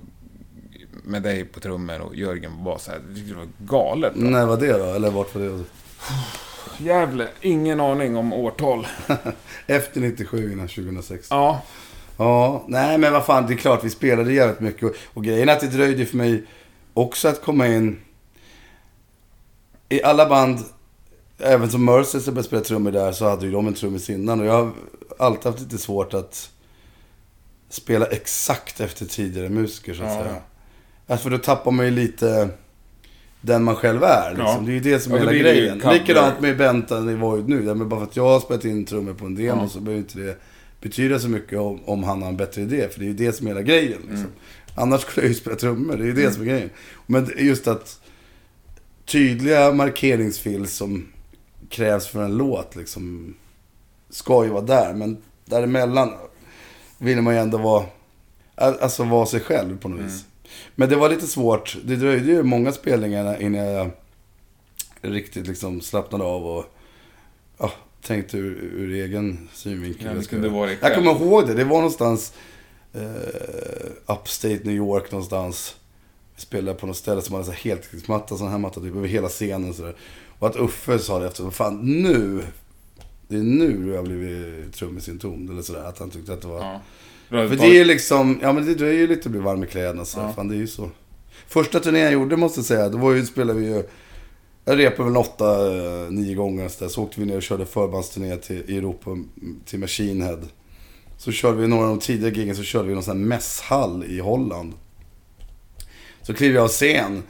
med 1.04 1.22
dig 1.22 1.44
på 1.44 1.60
trummor 1.60 2.00
och 2.00 2.16
Jörgen 2.16 2.52
på 2.56 2.62
bas. 2.62 2.88
här. 2.88 3.00
Det 3.08 3.34
var 3.34 3.48
galet 3.58 4.14
bra. 4.14 4.30
När 4.30 4.46
var 4.46 4.56
det 4.56 4.78
då? 4.78 4.84
Eller 4.84 5.10
vart 5.10 5.34
var 5.34 5.42
det? 5.42 5.64
Jävlar, 6.78 7.28
ingen 7.40 7.80
aning 7.80 8.16
om 8.16 8.32
årtal. 8.32 8.86
Efter 9.66 10.00
97 10.00 10.52
innan 10.52 10.68
2006. 10.68 11.26
Ja, 11.30 11.62
Ja, 12.20 12.64
nej 12.68 12.98
men 12.98 13.12
vad 13.12 13.26
fan, 13.26 13.46
det 13.46 13.52
är 13.54 13.56
klart 13.56 13.84
vi 13.84 13.90
spelade 13.90 14.32
jävligt 14.32 14.60
mycket. 14.60 14.82
Och, 14.82 14.94
och 15.14 15.24
grejen 15.24 15.48
är 15.48 15.52
att 15.52 15.60
det 15.60 15.66
dröjde 15.66 16.06
för 16.06 16.16
mig 16.16 16.44
också 16.94 17.28
att 17.28 17.42
komma 17.42 17.66
in 17.66 18.00
i 19.88 20.02
alla 20.02 20.28
band. 20.28 20.58
Även 21.38 21.70
som 21.70 21.84
Mercy 21.84 22.20
som 22.20 22.34
började 22.34 22.46
spela 22.48 22.62
trummor 22.62 22.90
där 22.90 23.12
så 23.12 23.28
hade 23.28 23.46
ju 23.46 23.52
de 23.52 23.66
en 23.66 23.74
trummis 23.74 24.10
innan. 24.10 24.40
Och 24.40 24.46
jag 24.46 24.52
har 24.52 24.72
alltid 25.18 25.44
haft 25.44 25.60
lite 25.60 25.78
svårt 25.78 26.14
att 26.14 26.50
spela 27.70 28.06
exakt 28.06 28.80
efter 28.80 29.06
tidigare 29.06 29.48
musiker 29.48 29.94
så 29.94 30.02
att 30.02 30.08
Ja, 30.14 30.22
säga. 30.22 30.36
Alltså, 31.06 31.22
för 31.22 31.30
då 31.30 31.38
tappar 31.38 31.70
man 31.70 31.84
ju 31.84 31.90
lite 31.90 32.48
den 33.40 33.64
man 33.64 33.76
själv 33.76 34.02
är. 34.02 34.30
Liksom. 34.30 34.46
Ja. 34.46 34.62
Det 34.66 34.70
är 34.70 34.74
ju 34.74 34.80
det 34.80 35.00
som 35.00 35.14
är 35.14 35.18
hela 35.18 35.32
grejen. 35.32 35.82
Likadant 35.92 36.40
med 36.40 36.56
Bentan 36.58 37.08
i 37.10 37.14
Void 37.14 37.48
nu. 37.48 37.74
Men 37.74 37.88
bara 37.88 38.00
för 38.00 38.06
att 38.06 38.16
jag 38.16 38.24
har 38.24 38.40
spelat 38.40 38.64
in 38.64 38.84
trummor 38.84 39.14
på 39.14 39.26
en 39.26 39.34
demo 39.34 39.62
Ja. 39.62 39.68
så 39.68 39.80
behöver 39.80 39.98
inte 40.02 40.18
det 40.18 40.38
betyda 40.80 41.18
så 41.18 41.28
mycket 41.28 41.58
om, 41.58 41.80
om 41.84 42.04
han 42.04 42.22
har 42.22 42.28
en 42.28 42.36
bättre 42.36 42.62
idé. 42.62 42.88
För 42.88 43.00
det 43.00 43.04
är 43.04 43.08
ju 43.08 43.14
det 43.14 43.32
som 43.32 43.46
är 43.46 43.50
hela 43.50 43.62
grejen. 43.62 43.98
Liksom. 43.98 44.14
Mm. 44.16 44.30
Annars 44.74 45.00
skulle 45.00 45.26
jag 45.26 45.28
ju 45.28 45.34
spela 45.34 45.56
trummor. 45.56 45.96
Det 45.96 46.02
är 46.02 46.06
ju 46.06 46.12
det 46.12 46.32
som 46.32 46.42
är 46.42 46.46
grejen. 46.46 46.70
Men 47.06 47.30
just 47.38 47.68
att 47.68 48.00
tydliga 49.06 49.72
markeringsfil 49.72 50.66
som 50.66 51.06
krävs 51.68 52.06
för 52.06 52.22
en 52.22 52.36
låt 52.36 52.76
liksom 52.76 53.34
ska 54.10 54.44
ju 54.44 54.50
vara 54.50 54.62
där. 54.62 54.94
Men 54.94 55.22
däremellan 55.44 56.12
vill 56.98 57.22
man 57.22 57.34
ju 57.34 57.40
ändå 57.40 57.58
vara, 57.58 57.84
alltså 58.54 59.04
vara 59.04 59.26
sig 59.26 59.40
själv 59.40 59.78
på 59.78 59.88
något 59.88 60.00
vis. 60.00 60.24
Men 60.74 60.88
det 60.88 60.96
var 60.96 61.08
lite 61.08 61.26
svårt. 61.26 61.76
Det 61.84 61.96
dröjde 61.96 62.32
ju 62.32 62.42
många 62.42 62.72
spelningar 62.72 63.42
innan 63.42 63.66
jag 63.66 63.90
riktigt 65.00 65.46
liksom 65.46 65.80
slappnade 65.80 66.24
av 66.24 66.46
och 66.46 66.64
ja, 67.58 67.72
tänkte 68.02 68.38
ur, 68.38 68.56
ur 68.62 68.94
egen 68.94 69.48
synvinkel. 69.52 70.16
Ja, 70.16 70.22
kunde 70.22 70.48
vara 70.48 70.70
Jag 70.70 70.94
kommer 70.94 71.10
ihåg 71.10 71.46
det. 71.46 71.54
Det 71.54 71.64
var 71.64 71.76
någonstans 71.76 72.32
eh, 72.92 74.14
upstate 74.14 74.60
New 74.64 74.74
York 74.74 75.12
någonstans. 75.12 75.76
Vi 76.34 76.42
spelade 76.42 76.78
på 76.78 76.86
något 76.86 76.96
ställe 76.96 77.22
som 77.22 77.34
hade 77.34 77.52
heltäckningsmatta, 77.52 78.36
sån 78.36 78.48
här 78.48 78.58
matta 78.58 78.80
typ 78.80 78.96
över 78.96 79.08
hela 79.08 79.28
scenen. 79.28 79.74
Så 79.74 79.82
där. 79.82 79.96
Och 80.38 80.48
att 80.48 80.56
Uffe 80.56 80.98
sa 80.98 81.18
det 81.18 81.26
efter, 81.26 81.44
vad 81.44 81.54
fan 81.54 82.02
nu, 82.02 82.42
det 83.28 83.36
är 83.36 83.42
nu 83.42 83.84
du 83.84 83.96
har 83.96 84.02
blivit 84.02 84.74
trummis 84.74 85.08
i 85.08 85.10
en 85.10 85.18
ton. 85.18 85.48
Eller 85.50 85.62
sådär, 85.62 85.84
att 85.84 85.98
han 85.98 86.10
tyckte 86.10 86.32
att 86.32 86.42
det 86.42 86.48
var... 86.48 86.58
ja. 86.58 86.80
För 87.28 87.56
det 87.56 87.66
är 87.66 87.74
ju 87.74 87.84
liksom, 87.84 88.38
ja 88.42 88.52
men 88.52 88.66
det 88.66 88.74
dröjer 88.74 89.00
ju 89.00 89.06
lite 89.06 89.28
att 89.28 89.32
bli 89.32 89.40
varm 89.40 89.64
i 89.64 89.66
kläderna 89.66 90.04
så. 90.04 90.20
Ja. 90.20 90.32
Fan 90.32 90.48
det 90.48 90.54
är 90.54 90.58
ju 90.58 90.66
så. 90.66 90.90
Första 91.46 91.80
turnén 91.80 92.02
jag 92.02 92.12
gjorde 92.12 92.36
måste 92.36 92.58
jag 92.58 92.66
säga, 92.66 92.88
då 92.88 92.98
var 92.98 93.12
ju, 93.12 93.26
spelade 93.26 93.60
vi 93.60 93.66
ju, 93.66 93.84
jag 94.64 94.78
repade 94.78 95.08
väl 95.08 95.16
åtta, 95.16 95.76
eh, 95.76 96.10
nio 96.10 96.34
gånger 96.34 96.68
så, 96.68 96.84
där. 96.84 96.90
så 96.90 97.02
åkte 97.02 97.20
vi 97.20 97.26
ner 97.26 97.36
och 97.36 97.42
körde 97.42 97.66
förbandsturné 97.66 98.36
till 98.36 98.62
i 98.66 98.76
Europa, 98.76 99.18
till 99.64 99.78
Machine 99.78 100.22
Head. 100.22 100.40
Så 101.18 101.32
körde 101.32 101.56
vi 101.56 101.66
några 101.66 101.82
av 101.82 101.88
de 101.88 101.98
tidiga 101.98 102.30
giggen 102.30 102.56
så 102.56 102.62
körde 102.62 102.88
vi 102.88 102.94
någon 102.94 103.02
sån 103.02 103.16
här 103.16 103.24
mässhall 103.26 104.04
i 104.04 104.20
Holland. 104.20 104.72
Så 106.22 106.34
kliver 106.34 106.54
jag 106.54 106.64
av 106.64 106.68
scen 106.68 107.22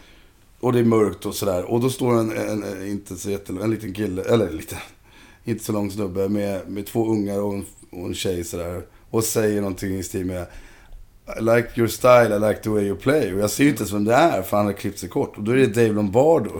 och 0.60 0.72
det 0.72 0.78
är 0.78 0.84
mörkt 0.84 1.26
och 1.26 1.34
sådär. 1.34 1.64
Och 1.64 1.80
då 1.80 1.90
står 1.90 2.18
en, 2.18 2.32
en, 2.36 2.86
inte 2.86 3.16
så 3.16 3.30
jättelång, 3.30 3.62
en 3.64 3.70
liten 3.70 3.92
kille, 3.94 4.22
eller 4.22 4.50
lite, 4.50 4.76
inte 5.44 5.64
så 5.64 5.72
lång 5.72 5.90
snubbe 5.90 6.28
med, 6.28 6.68
med 6.68 6.86
två 6.86 7.06
ungar 7.12 7.40
och 7.42 7.54
en, 7.54 7.66
och 7.90 8.06
en 8.06 8.14
tjej 8.14 8.44
sådär. 8.44 8.82
Och 9.10 9.24
säger 9.24 9.60
någonting 9.60 9.98
i 9.98 10.02
stil 10.02 10.26
med 10.26 10.46
I 11.38 11.42
like 11.42 11.68
your 11.76 11.88
style, 11.88 12.36
I 12.36 12.38
like 12.48 12.60
the 12.62 12.70
way 12.70 12.84
you 12.84 12.96
play. 12.96 13.34
Och 13.34 13.40
jag 13.40 13.50
ser 13.50 13.64
ju 13.64 13.70
inte 13.70 13.80
ens 13.82 13.92
vem 13.92 14.04
det 14.04 14.14
är 14.14 14.42
för 14.42 14.56
han 14.56 14.66
har 14.66 14.72
klippt 14.72 14.98
sig 14.98 15.08
kort. 15.08 15.36
Och 15.36 15.42
då 15.42 15.52
är 15.52 15.56
det 15.56 15.66
Dave 15.66 15.88
Lombardo. 15.92 16.50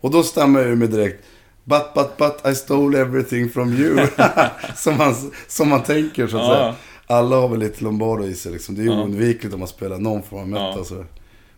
Och 0.00 0.10
då 0.10 0.22
stammar 0.22 0.60
jag 0.60 0.68
ur 0.68 0.76
mig 0.76 0.88
direkt. 0.88 1.24
But, 1.64 1.82
but, 1.94 2.16
but 2.18 2.52
I 2.52 2.54
stole 2.54 3.00
everything 3.00 3.50
from 3.50 3.72
you. 3.72 4.06
som, 4.76 4.96
man, 4.98 5.14
som 5.48 5.68
man 5.68 5.82
tänker 5.82 6.26
så 6.26 6.36
att 6.36 6.42
Ja. 6.42 6.54
säga. 6.54 6.74
Alla 7.06 7.36
har 7.36 7.48
väl 7.48 7.58
lite 7.58 7.84
Lombardo 7.84 8.24
i 8.24 8.34
sig 8.34 8.52
liksom. 8.52 8.74
Det 8.74 8.82
är 8.82 8.86
Ja. 8.86 9.02
oundvikligt 9.02 9.54
om 9.54 9.60
man 9.60 9.68
spelar 9.68 9.98
någon 9.98 10.22
form 10.22 10.40
av 10.40 10.48
metal. 10.48 10.74
Ja. 10.78 10.84
Så. 10.84 11.04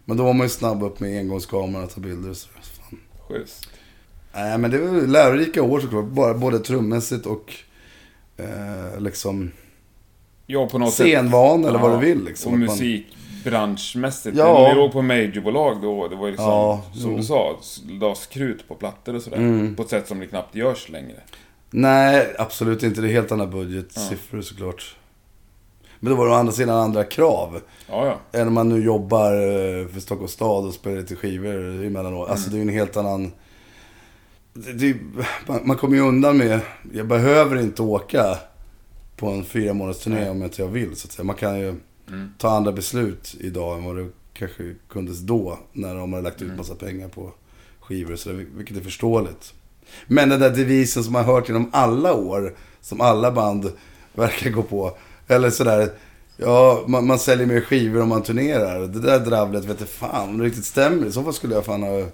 Men 0.04 0.16
då 0.16 0.24
var 0.24 0.32
man 0.32 0.44
ju 0.46 0.50
snabb 0.50 0.82
upp 0.82 1.00
med 1.00 1.18
engångskameran 1.18 1.84
och 1.84 1.90
ta 1.94 2.00
bilder. 2.00 2.34
Så. 2.34 2.48
Fan. 2.48 2.98
Schysst. 3.28 3.68
Nej, 4.34 4.58
men 4.58 4.70
det 4.70 4.78
var 4.78 5.00
lärorika 5.06 5.62
år 5.62 5.80
såklart. 5.80 6.04
Bara, 6.04 6.34
både 6.34 6.58
trummässigt 6.58 7.26
och 7.26 7.54
eh, 8.36 9.00
liksom 9.00 9.50
Ja, 10.46 10.66
på 10.68 10.78
något 10.78 10.94
sätt. 10.94 11.06
scenvana 11.06 11.68
eller 11.68 11.78
vad 11.78 11.90
Ja, 11.92 12.00
du 12.00 12.06
vill. 12.06 12.24
Liksom. 12.24 12.52
Och 12.52 12.58
musikbranschmässigt. 12.58 14.36
Ja. 14.36 14.62
När 14.62 14.68
vi 14.70 14.74
låg 14.76 14.92
på 14.92 15.02
majorbolag 15.02 15.82
då, 15.82 16.08
det 16.08 16.16
var 16.16 16.26
ju 16.26 16.30
liksom, 16.32 16.46
Ja, 16.48 16.82
som 16.92 17.00
jo. 17.02 17.06
Mm. 17.08 17.20
du 17.20 17.26
sa, 17.26 17.58
lades 18.00 18.26
krut 18.26 18.68
på 18.68 18.74
plattor 18.74 19.14
och 19.14 19.22
sådär. 19.22 19.74
På 19.76 19.82
ett 19.82 19.88
sätt 19.88 20.08
som 20.08 20.20
det 20.20 20.26
knappt 20.26 20.54
görs 20.54 20.88
längre. 20.88 21.16
Nej, 21.70 22.34
absolut 22.38 22.82
inte. 22.82 23.00
Det 23.00 23.08
är 23.08 23.12
helt 23.12 23.32
andra 23.32 23.46
budgetsiffror 23.46 24.42
såklart. 24.42 24.96
Men 26.00 26.10
då 26.10 26.16
var 26.16 26.26
det 26.26 26.32
å 26.32 26.34
andra 26.34 26.52
sidan 26.52 26.78
andra 26.78 27.04
krav. 27.04 27.60
Ja, 27.88 28.06
ja. 28.06 28.40
Än 28.40 28.48
om 28.48 28.54
man 28.54 28.68
nu 28.68 28.84
jobbar 28.84 29.32
eh, 29.32 29.86
för 29.86 30.00
Stockholms 30.00 30.32
stad 30.32 30.66
och 30.66 30.74
spelar 30.74 30.96
lite 30.96 31.16
skivor 31.16 31.84
emellanåt. 31.84 32.28
Alltså 32.28 32.50
det 32.50 32.54
är 32.54 32.58
ju 32.58 32.62
en 32.62 32.68
helt 32.68 32.96
annan... 32.96 33.32
Det, 34.52 34.72
det, 34.72 34.96
man, 35.46 35.60
man 35.64 35.76
kommer 35.76 35.96
ju 35.96 36.02
undan 36.02 36.36
med... 36.36 36.60
Jag 36.92 37.06
behöver 37.06 37.60
inte 37.60 37.82
åka 37.82 38.38
på 39.16 39.28
en 39.28 39.44
fyra 39.44 39.74
månaders 39.74 40.02
turné 40.02 40.28
om 40.28 40.42
inte 40.42 40.62
jag 40.62 40.68
vill. 40.68 40.96
Så 40.96 41.06
att 41.06 41.12
säga. 41.12 41.24
Man 41.24 41.36
kan 41.36 41.60
ju 41.60 41.74
ta 42.38 42.48
andra 42.48 42.72
beslut 42.72 43.36
idag 43.40 43.78
än 43.78 43.84
vad 43.84 43.96
det 43.96 44.08
kanske 44.32 44.74
kundes 44.88 45.20
då. 45.20 45.58
När 45.72 45.94
de 45.94 46.12
har 46.12 46.22
lagt 46.22 46.42
ut 46.42 46.56
massa 46.56 46.74
pengar 46.74 47.08
på 47.08 47.32
skivor 47.80 48.12
och 48.12 48.18
sådär. 48.18 48.46
Vilket 48.54 48.76
är 48.76 48.80
förståeligt. 48.80 49.54
Men 50.06 50.28
den 50.28 50.40
där 50.40 50.50
devisen 50.50 51.04
som 51.04 51.12
man 51.12 51.24
har 51.24 51.34
hört 51.34 51.48
genom 51.48 51.70
alla 51.72 52.14
år. 52.14 52.54
Som 52.80 53.00
alla 53.00 53.32
band 53.32 53.72
verkar 54.12 54.50
gå 54.50 54.62
på. 54.62 54.96
Eller 55.28 55.50
sådär. 55.50 55.90
Ja, 56.36 56.84
man, 56.86 57.06
man 57.06 57.18
säljer 57.18 57.46
mer 57.46 57.60
skivor 57.60 58.02
om 58.02 58.08
man 58.08 58.22
turnerar. 58.22 58.80
Det 58.80 59.00
där 59.00 59.18
dravlet 59.20 59.64
vet 59.64 59.80
jag 59.80 59.88
fan 59.88 60.28
om 60.28 60.38
det 60.38 60.44
riktigt 60.44 60.64
stämmer. 60.64 61.06
I 61.06 61.12
så 61.12 61.22
fall 61.22 61.32
skulle 61.34 61.54
jag 61.54 61.64
fan 61.64 61.82
ha 61.82 62.06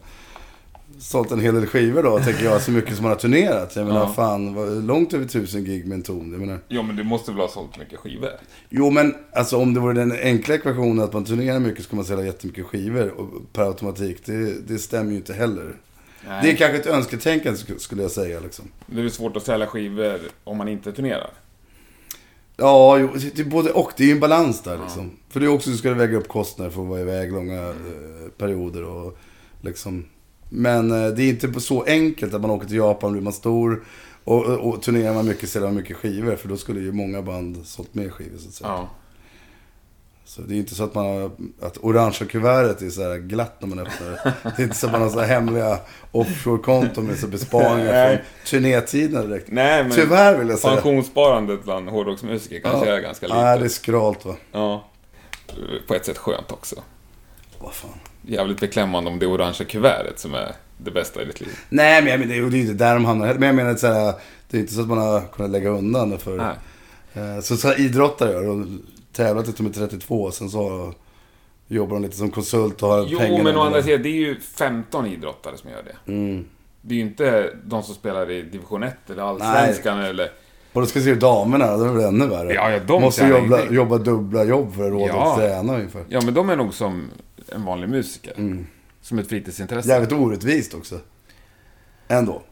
sålt 0.98 1.30
en 1.30 1.40
hel 1.40 1.54
del 1.54 1.66
skivor 1.66 2.02
då, 2.02 2.18
tänker 2.18 2.44
jag. 2.44 2.62
Så 2.62 2.70
mycket 2.70 2.94
som 2.96 3.02
man 3.02 3.10
har 3.12 3.18
turnerat. 3.18 3.76
Jag 3.76 3.86
menar, 3.86 4.00
Ja. 4.00 4.12
fan, 4.16 4.86
långt 4.86 5.14
över 5.14 5.24
tusen 5.26 5.64
gig 5.64 5.86
med 5.86 5.96
en 5.96 6.02
ton. 6.02 6.30
Jag 6.32 6.40
menar, 6.40 6.58
Ja, 6.68 6.82
men 6.82 6.96
du 6.96 7.04
måste 7.04 7.30
väl 7.30 7.40
ha 7.40 7.48
sålt 7.48 7.78
mycket 7.78 7.98
skivor? 7.98 8.30
Jo, 8.68 8.90
men 8.90 9.14
alltså 9.32 9.56
om 9.56 9.74
det 9.74 9.80
vore 9.80 9.94
den 9.94 10.12
enkla 10.12 10.54
ekvationen 10.54 11.04
att 11.04 11.12
man 11.12 11.24
turnerar 11.24 11.58
mycket 11.60 11.84
ska 11.84 11.96
man 11.96 12.04
sälja 12.04 12.24
jättemycket 12.24 12.66
skivor 12.66 13.08
och 13.08 13.52
per 13.52 13.62
automatik. 13.62 14.22
Det, 14.26 14.68
det 14.68 14.78
stämmer 14.78 15.10
ju 15.10 15.16
inte 15.16 15.32
heller. 15.32 15.74
Nej. 16.28 16.40
Det 16.42 16.50
är 16.52 16.56
kanske 16.56 16.76
ett 16.78 16.86
önsketänkande 16.86 17.58
sk- 17.58 17.78
skulle 17.78 18.02
jag 18.02 18.10
säga 18.10 18.40
liksom. 18.40 18.64
Det 18.86 19.02
är 19.02 19.08
svårt 19.08 19.36
att 19.36 19.42
sälja 19.46 19.66
skivor 19.66 20.18
om 20.44 20.56
man 20.58 20.68
inte 20.68 20.92
turnerar? 20.92 21.30
Ja, 22.60 22.98
jo, 22.98 23.08
det 23.34 23.44
både 23.44 23.70
och. 23.70 23.92
Det 23.96 24.02
är 24.02 24.06
ju 24.06 24.12
en 24.12 24.20
balans 24.20 24.62
där 24.62 24.78
liksom. 24.82 25.10
För 25.28 25.40
det 25.40 25.46
är 25.46 25.50
också, 25.50 25.70
du 25.70 25.76
ska 25.76 25.94
väga 25.94 26.18
upp 26.18 26.28
kostnader 26.28 26.70
för 26.70 26.82
att 26.82 26.88
vara 26.88 27.00
iväg 27.00 27.32
långa 27.32 27.68
eh, 27.68 28.28
perioder 28.38 28.84
och 28.84 29.18
liksom. 29.60 30.04
Men 30.48 30.90
eh, 30.90 31.08
det 31.08 31.22
är 31.22 31.28
inte 31.28 31.60
så 31.60 31.82
enkelt 31.82 32.34
att 32.34 32.40
man 32.40 32.50
åker 32.50 32.66
till 32.66 32.76
Japan, 32.76 33.12
blir 33.12 33.22
man 33.22 33.32
stor 33.32 33.84
och, 34.24 34.44
och, 34.44 34.68
och 34.68 34.82
turnerar 34.82 35.14
man 35.14 35.26
mycket, 35.26 35.48
säljer 35.48 35.68
man 35.68 35.76
mycket 35.76 35.96
skivor. 35.96 36.36
För 36.36 36.48
då 36.48 36.56
skulle 36.56 36.80
ju 36.80 36.92
många 36.92 37.22
band 37.22 37.66
sålt 37.66 37.94
mer 37.94 38.08
skivor 38.08 38.38
så 38.38 38.48
att 38.48 38.54
säga. 38.54 38.68
Ja. 38.68 38.88
Så 40.30 40.42
det 40.42 40.54
är 40.54 40.58
inte 40.58 40.74
så 40.74 40.84
att 40.84 40.94
man 40.94 41.06
har, 41.06 41.30
att 41.62 41.78
orangea 41.84 42.28
kuvertet 42.28 42.82
är 42.82 42.90
så 42.90 43.02
här 43.02 43.18
glatt 43.18 43.56
när 43.60 43.68
man 43.68 43.78
öppnar 43.78 44.10
det. 44.10 44.32
Det 44.56 44.62
är 44.62 44.64
inte 44.64 44.76
så 44.76 44.86
att 44.86 44.92
man 44.92 45.02
har 45.02 45.08
så 45.10 45.20
här 45.20 45.26
hemliga 45.26 45.78
offshore-konton 46.12 47.06
med 47.06 47.18
så 47.18 47.26
besparingar 47.26 48.08
från 48.16 48.24
turnétiderna 48.46 49.22
direkt. 49.26 49.48
Nej, 49.50 49.82
men 49.82 49.92
Tyvärr 49.92 50.38
vill 50.38 50.48
jag 50.48 50.58
säga. 50.58 50.74
pensionssparandet 50.74 51.64
bland 51.64 51.88
hårdrocksmusiker 51.88 52.60
kanske 52.60 52.88
Ja. 52.88 52.96
är 52.96 53.00
ganska 53.00 53.26
litet. 53.26 53.42
Nej, 53.42 53.58
det 53.58 53.64
är 53.64 53.68
skralt 53.68 54.24
va. 54.24 54.36
Ja. 54.52 54.84
På 55.86 55.94
ett 55.94 56.06
sätt 56.06 56.18
skönt 56.18 56.52
också. 56.52 56.76
Vad 57.58 57.72
fan. 57.74 57.90
Jävligt 58.22 58.60
beklämmande 58.60 59.10
om 59.10 59.18
det 59.18 59.26
orangea 59.26 59.66
kuvertet 59.66 60.18
som 60.18 60.34
är 60.34 60.52
det 60.78 60.90
bästa 60.90 61.22
i 61.22 61.24
ditt 61.24 61.40
liv. 61.40 61.58
Nej, 61.68 62.02
men 62.02 62.10
jag 62.10 62.20
menar, 62.20 62.32
det 62.34 62.38
är 62.38 62.50
ju 62.50 62.60
inte 62.60 62.84
där 62.84 62.94
de 62.94 63.04
hamnar. 63.04 63.34
Men 63.34 63.42
jag 63.46 63.54
menar, 63.54 63.74
så 63.74 63.86
här, 63.86 64.14
det 64.50 64.56
är 64.56 64.60
inte 64.60 64.74
så 64.74 64.80
att 64.80 64.88
man 64.88 64.98
har 64.98 65.20
kunnat 65.32 65.50
lägga 65.50 65.68
undan 65.70 66.10
det 66.10 66.18
för... 66.18 66.36
Nej. 66.36 66.54
Eh, 67.36 67.40
Så, 67.40 67.56
så 67.56 67.68
här, 67.68 67.80
idrottare 67.80 68.32
gör 68.32 68.66
och 69.10 69.16
tävlar 69.16 69.42
tills 69.42 69.56
de 69.56 69.66
är 69.66 69.70
32. 69.70 70.30
Sen 70.30 70.50
så 70.50 70.94
jobbar 71.68 71.94
de 71.96 72.02
lite 72.02 72.16
som 72.16 72.30
konsult 72.30 72.82
och 72.82 72.88
har 72.88 73.06
Jo, 73.08 73.18
pengarna. 73.18 73.44
men 73.44 73.56
å 73.56 73.60
andra 73.60 73.82
sidan, 73.82 74.02
det 74.02 74.08
är 74.08 74.12
ju 74.12 74.40
15 74.40 75.06
idrottare 75.06 75.56
som 75.56 75.70
gör 75.70 75.82
det. 75.82 76.12
Mm. 76.12 76.44
Det 76.82 76.94
är 76.94 76.96
ju 76.96 77.02
inte 77.04 77.50
de 77.64 77.82
som 77.82 77.94
spelar 77.94 78.30
i 78.30 78.42
division 78.42 78.82
1 78.82 79.10
eller 79.10 79.22
allsvenskan 79.22 79.98
eller... 80.00 80.30
Och 80.72 80.80
då 80.80 80.86
ska 80.86 81.00
se 81.00 81.14
damerna, 81.14 81.76
det 81.76 81.84
är 81.88 81.92
väl 81.92 82.04
ännu 82.04 82.26
värre. 82.26 82.54
Ja, 82.54 82.70
ja, 82.70 82.78
de 82.86 83.02
Måste 83.02 83.26
jobba, 83.26 83.64
jobba 83.70 83.98
dubbla 83.98 84.44
jobb 84.44 84.74
för 84.74 84.84
att 84.84 84.92
råda 84.92 85.06
Ja. 85.06 85.32
att 85.32 85.38
träna 85.38 85.74
ungefär. 85.74 86.04
Ja, 86.08 86.20
men 86.24 86.34
de 86.34 86.50
är 86.50 86.56
nog 86.56 86.74
som 86.74 87.10
en 87.48 87.64
vanlig 87.64 87.88
musiker. 87.88 88.64
Som 89.02 89.18
ett 89.18 89.28
fritidsintresse. 89.28 89.88
Jävligt 89.88 90.12
orättvist 90.12 90.74
också. 90.74 90.98
Ändå. 92.08 92.42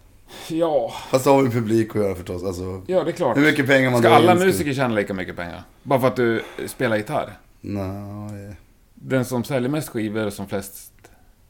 Ja, 0.49 0.95
Fast 1.11 1.25
det 1.25 1.31
har 1.31 1.43
vi 1.43 1.51
publik 1.51 1.91
att 1.91 2.03
göra 2.03 2.15
förstås. 2.15 2.45
Alltså, 2.45 2.83
ja, 2.87 3.05
det 3.05 3.11
är 3.11 3.13
klart. 3.13 3.37
hur 3.37 3.43
mycket 3.43 3.67
pengar 3.67 3.91
man 3.91 4.01
Ska 4.01 4.11
alla 4.11 4.33
in 4.33 4.39
musiker 4.39 4.75
tjäna 4.75 4.95
lika 4.95 5.15
mycket 5.15 5.37
pengar? 5.37 5.63
Bara 5.83 6.01
för 6.01 6.09
att 6.09 6.17
du 6.17 6.45
spelar 6.67 6.97
gitarr? 6.97 7.39
Nej. 7.61 8.57
Den 8.95 9.25
som 9.25 9.45
säljer 9.45 9.71
mest 9.71 9.89
skivor 9.89 10.27
och 10.27 10.33
som 10.33 10.49
flest 10.49 10.93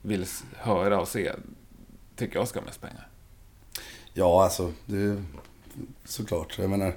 vill 0.02 0.26
höra 0.56 1.00
och 1.00 1.08
se, 1.08 1.32
tycker 2.16 2.38
jag 2.38 2.48
ska 2.48 2.60
ha 2.60 2.66
mest 2.66 2.80
pengar. 2.80 3.08
Ja, 4.12 4.44
alltså. 4.44 4.72
Det 4.86 4.96
är 4.96 5.22
såklart. 6.04 6.58
Jag 6.58 6.70
menar. 6.70 6.94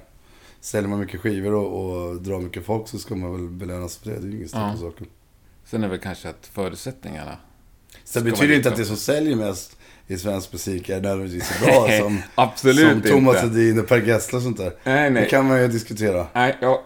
Säljer 0.60 0.88
man 0.88 1.00
mycket 1.00 1.20
skivor 1.20 1.54
och, 1.54 1.84
och 1.84 2.22
drar 2.22 2.40
mycket 2.40 2.64
folk 2.64 2.88
så 2.88 2.98
ska 2.98 3.14
man 3.14 3.32
väl 3.32 3.48
belönas 3.48 3.96
för 3.96 4.10
det. 4.10 4.18
Det 4.18 4.26
är 4.26 4.30
ju 4.30 4.36
ingen 4.36 4.48
snack 4.48 4.74
om 4.74 4.80
saken. 4.80 5.06
Sen 5.64 5.84
är 5.84 5.88
väl 5.88 5.98
kanske 5.98 6.28
att 6.28 6.46
förutsättningarna... 6.52 7.36
Det 7.90 8.08
Ska 8.08 8.20
betyder 8.20 8.48
man 8.48 8.56
inte 8.56 8.68
att 8.68 8.76
det 8.76 8.84
som 8.84 8.96
säljer 8.96 9.36
mest 9.36 9.78
i 10.12 10.18
svensk 10.18 10.52
musik 10.52 10.88
är 10.88 11.00
nödvändigtvis 11.00 11.48
så 11.58 11.64
bra 11.64 11.88
som, 12.00 12.22
Absolut 12.34 12.90
som 12.92 13.02
Thomas 13.02 13.42
inte. 13.44 13.58
Hedin 13.58 13.78
och 13.80 13.88
Per 13.88 13.98
Gessle 14.02 14.36
och 14.36 14.42
sånt 14.42 14.56
där. 14.58 14.72
Nej, 14.84 15.10
nej. 15.10 15.22
Det 15.22 15.28
kan 15.28 15.48
man 15.48 15.60
ju 15.60 15.68
diskutera. 15.68 16.26
Nej, 16.32 16.56
ja, 16.60 16.82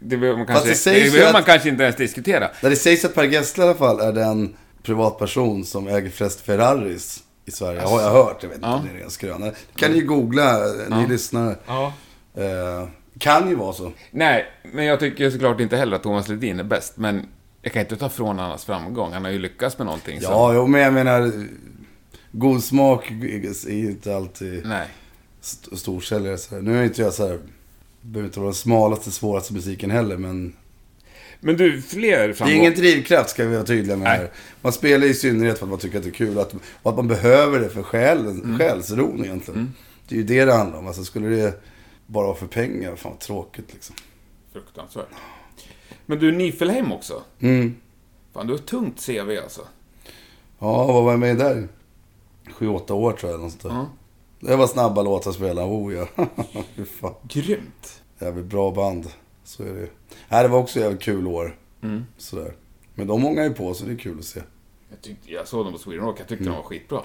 det 0.00 0.16
behöver 0.16 0.38
man 0.38 0.46
kanske, 0.46 0.90
det 0.90 1.04
det 1.04 1.10
behöver 1.10 1.26
att- 1.26 1.32
man 1.32 1.42
kanske 1.42 1.68
inte 1.68 1.82
ens 1.82 1.96
diskutera. 1.96 2.50
Där 2.60 2.70
det 2.70 2.76
sägs 2.76 3.04
att 3.04 3.14
Per 3.14 3.24
Gessle 3.24 3.64
i 3.64 3.66
alla 3.68 3.76
fall 3.78 4.00
är 4.00 4.12
den 4.12 4.56
privatperson 4.82 5.64
som 5.64 5.88
äger 5.88 6.10
flest 6.10 6.40
Ferraris 6.40 7.22
i 7.44 7.50
Sverige. 7.50 7.80
Har 7.80 8.00
jag 8.02 8.10
hört. 8.10 8.36
Jag 8.40 8.48
vet 8.48 8.56
inte 8.56 8.68
Ja. 8.68 8.74
om 8.74 8.84
det 8.92 8.98
är 8.98 9.02
ren 9.02 9.10
skröna. 9.10 9.50
Kan 9.76 9.90
ni 9.90 9.98
ju 9.98 10.06
googla, 10.06 10.58
ni 10.88 11.02
Ja. 11.02 11.06
lyssnare. 11.08 11.56
Ja. 11.66 11.92
Eh, 12.36 12.88
kan 13.18 13.48
ju 13.48 13.54
vara 13.54 13.72
så. 13.72 13.92
Nej, 14.10 14.44
men 14.72 14.84
jag 14.84 15.00
tycker 15.00 15.30
såklart 15.30 15.60
inte 15.60 15.76
heller 15.76 15.96
att 15.96 16.02
Thomas 16.02 16.28
Ledin 16.28 16.60
är 16.60 16.64
bäst, 16.64 16.96
men 16.96 17.26
jag 17.62 17.72
kan 17.72 17.82
inte 17.82 17.96
ta 17.96 18.08
från 18.08 18.38
hans 18.38 18.64
framgång. 18.64 19.12
Han 19.12 19.24
har 19.24 19.32
ju 19.32 19.38
lyckats 19.38 19.78
med 19.78 19.84
någonting. 19.86 20.18
Ja, 20.22 20.54
jo, 20.54 20.66
men 20.66 20.80
jag 20.80 20.92
menar. 20.94 21.32
God 22.38 22.64
smak 22.64 23.10
är 23.10 23.68
ju 23.70 23.90
inte 23.90 24.16
alltid 24.16 24.66
Nej. 24.66 24.88
st- 25.40 25.76
storsäljare. 25.76 26.38
Så 26.38 26.54
här. 26.54 26.62
Nu 26.62 26.78
är 26.78 26.84
inte 26.84 27.02
jag 27.02 27.12
så 27.14 27.26
här. 27.28 27.38
Behöver 28.00 28.28
inte 28.28 28.38
vara 28.40 28.48
den 28.48 28.54
smalaste, 28.54 29.10
svåraste 29.10 29.52
musiken 29.54 29.90
heller, 29.90 30.16
men 30.16 30.56
Men 31.40 31.56
du, 31.56 31.82
fler 31.82 32.28
Det 32.28 32.34
framgång... 32.34 32.56
är 32.56 32.60
ingen 32.60 32.74
drivkraft 32.74 33.30
ska 33.30 33.44
vi 33.46 33.54
vara 33.54 33.64
tydliga 33.66 33.96
med 33.96 34.04
Nej. 34.08 34.18
här. 34.18 34.30
Man 34.62 34.72
spelar 34.72 35.06
i 35.06 35.14
synnerhet 35.14 35.58
för 35.58 35.66
att 35.66 35.70
man 35.70 35.78
tycker 35.78 35.98
att 35.98 36.04
det 36.04 36.10
är 36.10 36.12
kul. 36.12 36.38
Att, 36.38 36.54
och 36.82 36.90
att 36.90 36.96
man 36.96 37.08
behöver 37.08 37.60
det 37.60 37.68
för 37.68 37.82
själen, 37.82 38.42
Mm. 38.42 38.58
själsron 38.58 39.24
egentligen. 39.24 39.72
Det 40.08 40.14
är 40.14 40.18
ju 40.18 40.24
det 40.24 40.44
det 40.44 40.52
handlar 40.52 40.78
om. 40.78 40.86
Alltså 40.86 41.04
skulle 41.04 41.28
det 41.28 41.62
bara 42.06 42.26
vara 42.26 42.36
för 42.36 42.46
pengar, 42.46 42.96
fan 42.96 43.12
vad 43.12 43.20
tråkigt 43.20 43.72
liksom. 43.72 43.96
Fruktansvärt. 44.52 45.06
Men 46.06 46.18
du, 46.18 46.32
Nifelheim 46.32 46.92
också. 46.92 47.22
Mm. 47.40 47.74
Fan, 48.34 48.46
du 48.46 48.52
har 48.52 48.58
ett 48.58 48.66
tungt 48.66 49.06
CV 49.06 49.30
alltså. 49.42 49.60
Ja, 50.58 50.86
vad 50.86 51.04
var 51.04 51.10
jag 51.10 51.20
med 51.20 51.36
där? 51.36 51.68
Sju, 52.52 52.68
åtta 52.68 52.94
år 52.94 53.12
tror 53.12 53.30
jag. 53.32 53.38
Någonstans. 53.38 53.74
Ja. 53.74 53.86
Det 54.48 54.56
var 54.56 54.66
snabba 54.66 55.02
låtar 55.02 55.30
att 55.30 55.36
spela. 55.36 55.64
Oh 55.66 55.94
ja. 55.94 56.06
Fy 56.76 56.84
fan. 56.84 57.14
Grymt. 57.28 58.02
Jävligt 58.18 58.44
bra 58.46 58.70
band. 58.70 59.06
Så 59.44 59.62
är 59.62 59.66
det 59.66 59.80
ju. 59.80 59.88
Nej, 60.28 60.42
det 60.42 60.48
var 60.48 60.58
också 60.58 60.80
jävligt 60.80 61.02
kul 61.02 61.26
år. 61.26 61.56
Mm. 61.82 62.04
Sådär. 62.18 62.52
Men 62.94 63.06
de 63.06 63.20
många 63.22 63.42
är 63.44 63.50
på 63.50 63.74
så 63.74 63.84
det 63.84 63.92
är 63.92 63.96
kul 63.96 64.18
att 64.18 64.24
se. 64.24 64.40
Jag, 64.90 65.00
tyckte, 65.02 65.32
jag 65.32 65.48
såg 65.48 65.64
dem 65.64 65.72
på 65.72 65.78
Sweden 65.78 66.04
Rock, 66.06 66.20
jag 66.20 66.28
tyckte 66.28 66.44
de 66.44 66.50
var 66.56 66.62
skitbra. 66.62 67.02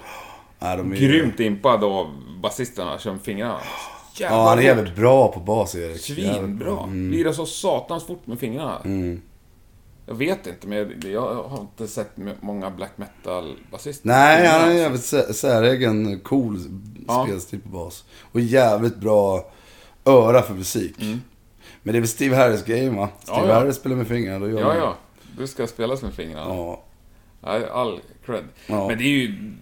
Nej, 0.58 0.76
de 0.76 0.92
är 0.92 0.96
ju- 0.96 1.08
Grymt 1.08 1.40
impad 1.40 1.84
av 1.84 2.06
basisterna, 2.42 2.98
kör 2.98 3.12
med 3.12 3.20
fingrarna. 3.22 3.60
Jävlar 4.14 4.38
Ja, 4.38 4.48
han 4.48 4.58
är 4.58 4.62
jävligt 4.62 4.96
bra 4.96 5.32
på 5.32 5.40
bas, 5.40 5.74
Erik. 5.74 6.00
Svinbra. 6.00 6.46
bra. 6.66 6.82
Mm. 6.84 7.10
Lirar 7.10 7.32
så 7.32 7.46
satans 7.46 8.04
fort 8.06 8.26
med 8.26 8.38
fingrarna. 8.38 8.80
Mm. 8.84 9.22
Jag 10.12 10.16
vet 10.18 10.46
inte, 10.46 10.66
men 10.66 11.02
jag, 11.12 11.34
har 11.44 11.60
inte 11.60 11.88
sett 11.88 12.10
många 12.40 12.70
black 12.70 12.90
metal-basister. 12.96 14.08
Nej, 14.08 14.46
han 14.46 14.60
har 14.60 14.68
en 14.68 14.76
jävligt 14.76 15.00
sä- 15.00 15.32
säregen, 15.32 16.20
cool 16.20 16.58
Ja. 17.08 17.24
spelstil 17.26 17.60
på 17.60 17.68
bas. 17.68 18.04
Och 18.32 18.40
jävligt 18.40 18.96
bra 18.96 19.50
öra 20.04 20.42
för 20.42 20.54
musik. 20.54 20.96
Men 20.98 21.92
det 21.92 21.98
är 21.98 22.00
väl 22.00 22.08
Steve 22.08 22.36
Harris 22.36 22.64
grejen 22.64 22.96
va? 22.96 23.08
Steve 23.22 23.36
Mm. 23.38 23.48
Ja, 23.48 23.54
ja. 23.54 23.60
Harris 23.60 23.76
spelar 23.76 23.96
med 23.96 24.06
fingrarna, 24.08 24.38
då 24.38 24.48
gör 24.50 24.60
Ja, 24.60 24.66
man- 24.66 24.76
ja. 24.76 24.96
Du 25.38 25.46
ska 25.46 25.66
spelas 25.66 26.02
med 26.02 26.14
fingrarna. 26.14 26.54
ja. 26.54 26.82
All 27.72 28.00
cred. 28.26 28.44
Ja. 28.66 28.88
Men 28.88 28.98
det 28.98 29.04
är 29.04 29.08
ju... 29.08 29.52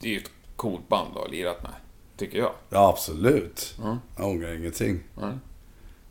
Det 0.00 0.08
är 0.08 0.12
ju 0.12 0.18
ett 0.18 0.30
coolt 0.56 0.88
band 0.88 1.08
att 1.10 1.16
ha 1.22 1.26
lirat 1.26 1.62
med. 1.62 1.72
Tycker 2.16 2.38
jag. 2.38 2.52
Ja, 2.70 2.88
absolut. 2.88 3.74
Ja. 3.82 3.98
Jag 4.16 4.26
ångrar 4.26 4.52
ingenting. 4.54 5.00
Ja. 5.20 5.32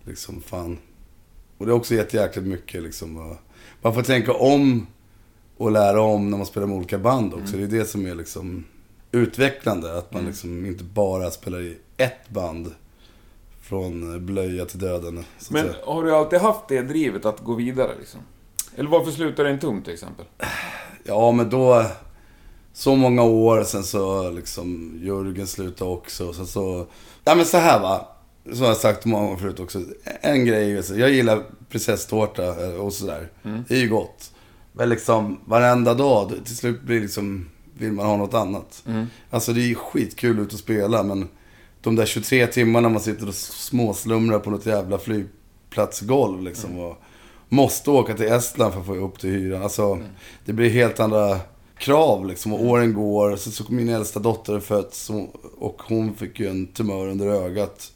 Liksom, 0.04 0.42
fan. 0.42 0.78
Och 1.58 1.66
det 1.66 1.72
har 1.72 1.80
också 1.80 1.94
gett 1.96 2.14
jäkligt 2.14 2.46
mycket 2.46 2.84
liksom. 2.84 3.38
Man 3.82 3.94
får 3.94 4.02
tänka 4.02 4.34
om 4.34 4.88
och 5.58 5.72
lära 5.72 6.02
om 6.02 6.30
när 6.30 6.38
man 6.38 6.46
spelar 6.46 6.68
med 6.68 6.78
olika 6.78 6.98
band 7.00 7.34
också. 7.34 7.56
Mm. 7.56 7.70
Det 7.70 7.76
är 7.76 7.80
det 7.80 7.86
som 7.86 8.06
är 8.06 8.16
liksom 8.16 8.66
utvecklande. 9.12 9.98
Att 9.98 10.14
man 10.14 10.20
Mm. 10.20 10.32
liksom 10.32 10.66
inte 10.66 10.84
bara 10.84 11.32
spelar 11.32 11.62
i 11.62 11.78
ett 11.98 12.30
band. 12.30 12.72
Från 13.62 14.26
blöja 14.26 14.66
till 14.66 14.80
döden. 14.80 15.16
Men 15.50 15.64
säga. 15.64 15.76
har 15.86 16.04
du 16.04 16.16
alltid 16.16 16.40
haft 16.40 16.68
det 16.68 16.82
drivet 16.82 17.26
att 17.26 17.40
gå 17.40 17.54
vidare 17.54 17.92
liksom? 18.00 18.20
Eller 18.76 18.90
varför 18.90 19.12
slutade 19.12 19.50
en 19.50 19.60
tum 19.60 19.82
till 19.82 19.94
exempel? 19.94 20.26
Ja, 21.04 21.32
men 21.32 21.50
då... 21.50 21.86
Så 22.74 22.96
många 22.96 23.24
år, 23.24 23.64
sen 23.64 23.84
så 23.84 24.30
liksom 24.30 25.00
Jörgen 25.04 25.48
slutade 25.48 25.92
också. 25.92 26.34
Sen 26.34 26.48
så... 26.48 26.88
Ja, 27.24 27.36
men 27.36 27.46
så 27.46 27.58
här 27.58 27.80
va. 27.80 28.08
Har 28.60 28.68
jag 28.68 28.78
sagt 28.78 29.06
många 29.06 29.24
gånger 29.26 29.38
förut 29.38 29.60
också. 29.60 29.82
En 30.22 30.46
grej, 30.46 30.78
är 30.78 30.82
så- 30.82 30.96
jag 31.00 31.10
gillar 31.12 31.44
prinsesstårta 31.70 32.66
eh, 32.66 32.74
och 32.74 32.94
sådär. 32.94 33.30
Det 33.68 33.76
är 33.76 33.80
ju 33.80 33.90
gott. 33.90 34.32
Men 34.74 34.90
liksom 34.90 35.40
varenda 35.46 35.94
dag, 35.94 36.30
det- 36.32 36.46
till 36.46 36.58
slut 36.58 36.82
blir 36.82 37.02
liksom, 37.02 37.50
vill 37.78 37.92
man 37.92 38.06
ha 38.06 38.18
något 38.18 38.34
annat. 38.34 38.84
Alltså 39.30 39.54
det 39.54 39.62
är 39.62 39.68
ju 39.68 39.76
skitkul 39.76 40.40
ut 40.40 40.54
att 40.54 40.60
spela, 40.60 41.04
men 41.04 41.28
de 41.82 41.96
där 41.96 42.06
23 42.06 42.48
timmarna 42.48 42.90
man 42.90 43.02
sitter 43.02 43.28
och 43.28 43.36
småslumrar 43.36 44.40
på 44.40 44.50
något 44.50 44.66
jävla 44.66 44.98
flygplatsgolv 44.98 46.42
liksom. 46.44 46.80
Och 46.80 46.98
måste 47.50 47.92
åka 47.92 48.14
till 48.14 48.26
Estland 48.26 48.74
för 48.74 48.80
att 48.82 48.86
få 48.88 48.96
upp 48.96 49.20
till 49.20 49.30
hyran. 49.30 49.64
Alltså, 49.64 50.00
det 50.46 50.54
blir 50.54 50.70
helt 50.70 51.00
andra 51.00 51.40
krav 51.78 52.26
liksom. 52.26 52.54
Och 52.54 52.66
åren 52.66 52.94
går. 52.94 53.36
Så, 53.36 53.52
så 53.52 53.64
min 53.70 53.90
äldsta 53.90 54.20
dotter 54.20 54.60
fötts 54.60 55.10
och, 55.10 55.36
och 55.58 55.82
hon 55.88 56.14
fick 56.16 56.40
ju 56.40 56.48
en 56.50 56.68
tumör 56.68 57.08
under 57.08 57.28
ögat. 57.28 57.92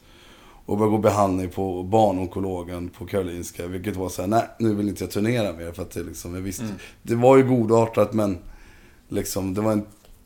Och 0.66 0.78
började 0.78 0.98
gå 0.98 1.02
behandling 1.02 1.50
på 1.50 1.84
barnonkologen 1.84 2.90
på 2.90 3.06
Karolinska. 3.06 3.68
Vilket 3.68 3.96
var 3.96 4.10
så 4.10 4.22
här, 4.22 4.30
nej 4.30 4.44
nu 4.60 4.74
vill 4.74 4.90
inte 4.90 5.04
jag 5.04 5.12
turnera 5.12 5.54
mer. 5.54 5.72
För 5.72 5.84
att 5.84 5.92
det 5.92 6.04
liksom, 6.04 6.36
jag 6.36 6.42
visste, 6.42 6.66
det 7.02 7.16
var 7.16 7.38
ju 7.38 7.44
godartat 7.44 8.14
men 8.14 8.38
liksom, 9.10 9.54
det 9.54 9.62
var 9.62 9.72
en 9.72 9.86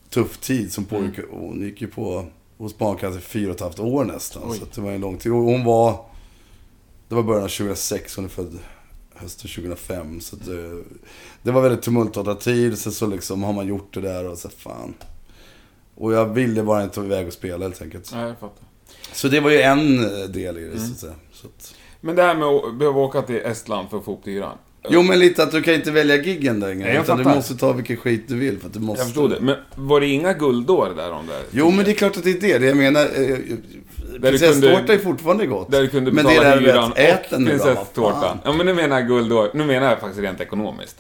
tuff 0.10 0.38
tid 0.38 0.74
som 0.74 0.86
pågick. 0.86 1.20
Och 1.32 1.40
hon 1.40 1.62
gick 1.62 1.82
ju 1.82 1.88
på 1.88 2.26
hos 2.58 2.78
barncancer 2.78 3.20
fyra 3.20 3.50
och 3.50 3.56
ett 3.56 3.62
halvt 3.62 3.80
år 3.80 4.06
nästan. 4.06 4.44
Oj. 4.46 4.58
Så 4.58 4.66
det 4.76 4.82
var 4.82 4.92
en 4.92 5.02
lång 5.02 5.18
tid. 5.18 5.32
Och 5.32 5.38
hon 5.38 5.64
var, 5.64 6.06
det 7.08 7.16
var 7.16 7.24
början 7.24 7.44
av 7.44 7.48
2006, 7.48 8.16
hon 8.16 8.26
är 8.26 8.30
född 8.30 8.60
hösten 9.16 9.50
2005. 9.50 10.22
Så 10.22 10.36
det, 10.36 10.84
det 11.44 11.52
var 11.52 11.62
väldigt 11.62 11.82
tumultartad 11.82 12.40
tid. 12.40 12.78
Sen 12.78 12.92
så 12.92 13.08
liksom 13.08 13.44
har 13.44 13.54
man 13.54 13.68
gjort 13.68 13.94
det 13.94 14.02
där 14.02 14.30
och 14.30 14.38
så 14.38 14.50
fan. 14.50 14.94
Och 15.96 16.14
jag 16.14 16.26
ville 16.26 16.64
bara 16.64 16.84
inte 16.84 17.00
iväg 17.00 17.28
och 17.28 17.34
spela 17.34 17.66
helt 17.66 17.82
enkelt. 17.82 18.12
Nej, 18.14 18.28
jag 18.28 18.40
fattar. 18.40 18.69
Så 19.12 19.28
det 19.28 19.40
var 19.40 19.50
ju 19.50 19.62
en 19.62 20.04
eh, 20.04 20.30
del 20.30 20.58
i 20.58 20.62
det 20.62 20.80
så 20.80 20.92
att 20.92 21.00
säga. 21.00 21.14
Så 21.34 21.48
att... 21.48 21.76
Men 22.02 22.16
det 22.16 22.24
här 22.24 22.36
med 22.36 22.48
att 22.48 22.76
behöva 22.76 23.00
åka 23.00 23.22
till 23.22 23.36
Estland 23.36 23.90
för 23.90 23.98
att 23.98 24.06
få 24.06 24.14
upp 24.14 24.28
hyran. 24.28 24.58
Jo 24.90 25.02
men 25.02 25.20
lite 25.20 25.44
att 25.44 25.52
du 25.52 25.62
kan 25.62 25.74
inte 25.74 25.92
välja 25.92 26.16
giggen 26.16 26.60
längre. 26.60 26.86
Nej, 26.86 26.94
jag 26.94 27.04
utan 27.04 27.18
du 27.18 27.24
fattar. 27.24 27.36
måste 27.36 27.56
ta 27.56 27.74
vilken 27.74 27.98
skit 27.98 28.24
du 28.28 28.36
vill. 28.36 28.60
För 28.60 28.68
att 28.68 28.74
du 28.74 28.80
måste... 28.80 29.02
Jag 29.02 29.08
förstod 29.08 29.30
det. 29.30 29.40
Men 29.40 29.56
var 29.76 30.00
det 30.00 30.08
inga 30.08 30.34
guldår 30.34 30.94
där 30.96 31.12
om 31.12 31.28
det? 31.28 31.42
Jo 31.52 31.72
men 31.72 31.86
det 31.86 31.92
är 31.92 31.96
klart 31.96 32.18
att 32.18 32.24
det 32.24 32.32
är 32.32 32.42
det. 32.42 32.58
det 32.58 32.66
jag 32.66 32.78
menar, 32.78 33.02
eh, 33.02 33.38
du 34.14 34.20
prinsesstårta 34.20 34.94
är 34.94 34.98
fortfarande 34.98 35.46
gott. 35.46 35.72
Där 35.72 35.82
du 35.82 35.88
kunde 35.88 36.12
men 36.12 36.26
det 36.26 36.30
betala 36.30 36.48
är 36.48 36.56
där 36.56 36.62
du 36.62 36.72
hyran 36.72 36.94
ät 36.96 37.34
och 37.34 37.46
prinsesstårtan. 37.46 38.38
Ja 38.44 38.54
men 38.54 38.66
nu 38.66 38.74
menar 38.74 39.00
jag 39.00 39.08
guldår. 39.08 39.50
Nu 39.54 39.66
menar 39.66 39.90
jag 39.90 40.00
faktiskt 40.00 40.22
rent 40.22 40.42
ekonomiskt. 40.42 40.96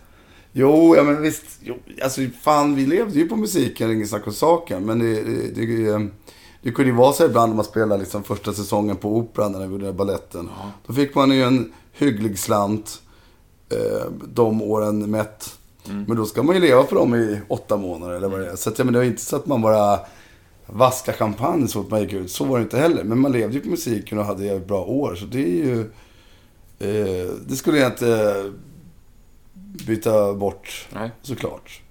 Jo, 0.52 0.96
ja 0.96 1.04
men 1.04 1.22
visst. 1.22 1.46
Jo, 1.62 1.78
alltså 2.04 2.22
fan, 2.42 2.76
vi 2.76 2.86
levde 2.86 3.20
ju 3.20 3.28
på 3.28 3.36
musiken, 3.36 3.92
inget 3.92 4.10
snack 4.10 4.28
om 4.28 4.34
saken. 4.34 4.86
Men 4.86 5.00
det, 5.00 5.24
det, 5.24 5.66
det, 5.66 6.08
det 6.62 6.72
kunde 6.72 6.92
ju 6.92 6.98
vara 6.98 7.14
så 7.14 7.26
ibland 7.26 7.50
när 7.50 7.56
man 7.56 7.66
spelade 7.66 8.02
liksom 8.02 8.24
första 8.24 8.54
säsongen 8.54 8.96
på 8.96 9.18
Operan, 9.18 9.52
när 9.52 9.60
vi 9.60 9.72
gjorde 9.72 9.86
här 9.86 9.94
baletten. 9.94 10.50
Då 10.88 10.94
fick 10.94 11.16
man 11.16 11.32
ju 11.32 11.44
en 11.44 11.74
hygglig 11.94 12.40
slant 12.40 13.02
eh, 13.70 14.12
de 14.28 14.62
åren 14.62 15.12
mätt. 15.12 15.56
Men 16.08 16.18
då 16.18 16.26
ska 16.26 16.44
man 16.44 16.56
ju 16.56 16.62
leva 16.62 16.84
på 16.84 16.96
dem 16.96 17.16
i 17.16 17.40
åtta 17.48 17.78
månader 17.78 18.16
eller 18.16 18.30
vad 18.30 18.40
det 18.40 18.52
är. 18.52 18.56
Så 18.56 18.70
att, 18.70 18.80
ja, 18.80 18.86
men 18.86 18.94
det 18.94 19.00
var 19.00 19.06
inte 19.06 19.22
så 19.22 19.36
att 19.36 19.46
man 19.46 19.62
bara 19.62 20.00
vaska 20.66 21.14
champagne 21.14 21.68
så 21.68 21.82
fort 21.82 21.92
man 21.92 22.02
gick 22.02 22.14
ut. 22.14 22.32
Så 22.32 22.44
var 22.44 22.58
det 22.58 22.64
inte 22.64 22.78
heller. 22.78 23.04
Men 23.04 23.20
man 23.20 23.32
levde 23.32 23.56
ju 23.56 23.62
på 23.62 23.70
musiken 23.70 24.20
och 24.20 24.26
hade 24.26 24.46
jävligt 24.46 24.68
bra 24.68 24.84
år. 24.84 25.16
Så 25.16 25.26
det 25.26 25.44
är 25.44 25.66
ju... 25.66 25.80
Eh, 26.80 27.32
det 27.48 27.56
skulle 27.56 27.78
jag 27.78 27.92
inte 27.92 28.52
byta 29.88 30.34
bort 30.34 30.88
Nej. 30.94 31.12
såklart. 31.22 31.82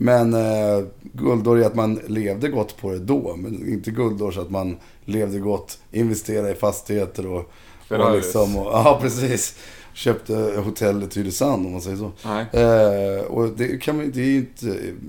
Men 0.00 0.34
eh, 0.34 0.84
guldår 1.12 1.58
är 1.58 1.66
att 1.66 1.74
man 1.74 2.00
levde 2.06 2.48
gott 2.48 2.76
på 2.76 2.90
det 2.90 2.98
då. 2.98 3.36
Men 3.36 3.68
inte 3.68 3.90
guldår 3.90 4.30
så 4.30 4.40
att 4.40 4.50
man 4.50 4.76
levde 5.04 5.38
gott, 5.38 5.78
investerade 5.92 6.50
i 6.50 6.54
fastigheter 6.54 7.26
och... 7.26 7.38
och, 7.38 7.50
Ferraris. 7.88 8.24
liksom, 8.24 8.56
och 8.56 8.66
Ja, 8.72 8.98
precis. 9.02 9.58
Köpte 9.92 10.34
hotellet 10.64 11.10
i 11.10 11.14
Tylösand 11.14 11.66
om 11.66 11.72
man 11.72 11.80
säger 11.80 11.96
så. 11.96 12.12
Eh, 12.58 13.24
och 13.24 13.48
det 13.48 13.82
kan 13.82 13.96
man 13.96 14.10
det 14.10 14.20
är 14.20 14.26
ju 14.26 14.36
inte, 14.36 14.66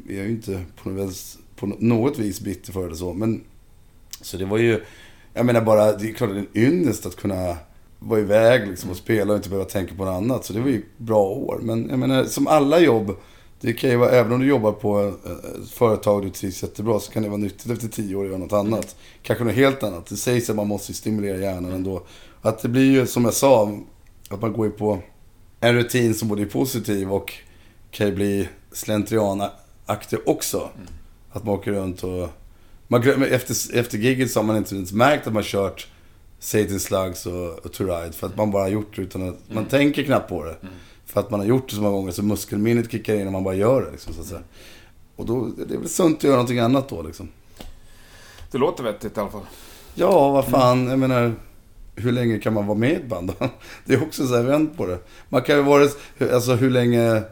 jag 0.07 0.17
är 0.17 0.23
ju 0.23 0.29
inte 0.29 0.61
på 0.83 0.89
något, 0.89 1.09
vis, 1.09 1.37
på 1.55 1.65
något 1.65 2.19
vis 2.19 2.41
bitter 2.41 2.73
för 2.73 2.89
det 2.89 2.95
så. 2.95 3.13
Men, 3.13 3.43
så 4.21 4.37
det 4.37 4.45
var 4.45 4.57
ju, 4.57 4.83
jag 5.33 5.45
menar 5.45 5.61
bara, 5.61 5.91
det 5.91 6.09
är 6.09 6.13
klart 6.13 6.29
en 6.29 6.47
ynnest 6.53 7.05
att 7.05 7.15
kunna 7.15 7.57
vara 7.99 8.19
iväg 8.19 8.67
liksom 8.67 8.89
och 8.89 8.97
spela 8.97 9.31
och 9.31 9.37
inte 9.37 9.49
behöva 9.49 9.69
tänka 9.69 9.95
på 9.95 10.05
något 10.05 10.17
annat. 10.17 10.45
Så 10.45 10.53
det 10.53 10.59
var 10.59 10.69
ju 10.69 10.83
bra 10.97 11.23
år. 11.23 11.59
Men 11.61 11.89
jag 11.89 11.99
menar, 11.99 12.23
som 12.23 12.47
alla 12.47 12.79
jobb, 12.79 13.15
det 13.61 13.73
kan 13.73 13.89
ju 13.89 13.95
vara, 13.95 14.09
även 14.09 14.31
om 14.31 14.39
du 14.39 14.47
jobbar 14.47 14.71
på 14.71 15.01
eh, 15.01 15.61
ett 15.61 15.69
företag 15.69 16.15
och 16.15 16.23
du 16.23 16.29
trivs 16.29 16.63
jättebra 16.63 16.99
så 16.99 17.11
kan 17.11 17.23
det 17.23 17.29
vara 17.29 17.37
nyttigt 17.37 17.71
efter 17.71 17.87
tio 17.87 18.15
år 18.15 18.23
att 18.23 18.29
göra 18.29 18.39
något 18.39 18.53
annat. 18.53 18.95
Kanske 19.23 19.43
något 19.45 19.53
helt 19.53 19.83
annat. 19.83 20.05
Det 20.05 20.17
sägs 20.17 20.49
att 20.49 20.55
man 20.55 20.67
måste 20.67 20.93
stimulera 20.93 21.37
hjärnan 21.37 21.71
ändå. 21.71 22.03
Att 22.41 22.61
det 22.61 22.69
blir 22.69 22.91
ju, 22.91 23.07
som 23.07 23.25
jag 23.25 23.33
sa, 23.33 23.79
att 24.29 24.41
man 24.41 24.53
går 24.53 24.65
ju 24.65 24.71
på 24.71 24.99
en 25.59 25.75
rutin 25.75 26.15
som 26.15 26.27
både 26.27 26.41
är 26.41 26.45
positiv 26.45 27.13
och 27.13 27.33
kan 27.91 28.07
ju 28.07 28.15
bli 28.15 28.47
slentrianaktig 28.71 30.19
också. 30.25 30.69
Att 31.31 31.43
man 31.45 31.55
åker 31.55 31.71
runt 31.71 32.03
och... 32.03 32.29
Man 32.87 33.23
efter, 33.23 33.77
efter 33.77 33.97
giget 33.97 34.31
så 34.31 34.39
har 34.39 34.45
man 34.45 34.57
inte 34.57 34.75
ens 34.75 34.93
märkt 34.93 35.27
att 35.27 35.33
man 35.33 35.43
kört 35.43 35.87
Satan 36.39 36.79
Slugs 36.79 37.25
och, 37.25 37.65
och 37.65 37.73
To 37.73 37.83
Ride. 37.83 38.11
För 38.11 38.27
att 38.27 38.37
man 38.37 38.51
bara 38.51 38.63
har 38.63 38.69
gjort 38.69 38.95
det 38.95 39.01
utan 39.01 39.29
att... 39.29 39.37
Man 39.47 39.65
tänker 39.65 40.03
knappt 40.03 40.29
på 40.29 40.43
det. 40.43 40.55
För 41.09 41.19
att 41.19 41.31
man 41.31 41.39
har 41.39 41.47
gjort 41.47 41.69
det 41.69 41.75
så 41.75 41.81
många 41.81 41.95
gånger 41.95 42.11
så 42.11 42.23
muskelminnet 42.23 42.91
kickar 42.91 43.15
in 43.15 43.27
och 43.27 43.33
man 43.33 43.43
bara 43.43 43.55
gör 43.55 43.81
det. 43.81 43.91
Liksom, 43.91 44.13
så 44.13 44.21
att 44.21 44.27
säga. 44.27 44.41
Och 45.15 45.25
då 45.25 45.49
det 45.67 45.73
är 45.73 45.77
väl 45.77 45.89
sunt 45.89 46.17
att 46.17 46.23
göra 46.23 46.35
någonting 46.35 46.59
annat 46.59 46.89
då 46.89 47.01
liksom. 47.01 47.29
Det 48.51 48.57
låter 48.57 48.83
vettigt 48.83 49.17
i 49.17 49.19
alla 49.19 49.29
fall. 49.29 49.45
Ja, 49.95 50.31
vad 50.31 50.45
fan. 50.45 50.87
Jag 50.87 50.99
menar, 50.99 51.33
hur 51.95 52.11
länge 52.11 52.39
kan 52.39 52.53
man 52.53 52.67
vara 52.67 52.77
med 52.77 52.91
i 52.91 52.95
ett 52.95 53.07
band? 53.07 53.33
Det 53.85 53.93
är 53.93 54.03
också 54.03 54.27
så 54.27 54.35
här 54.35 54.43
vänt 54.43 54.77
på 54.77 54.85
det. 54.85 54.99
Man 55.29 55.41
kan 55.41 55.55
ju 55.55 55.63
vara, 55.63 55.89
alltså 56.33 56.55
hur 56.55 56.69
länge... 56.69 57.23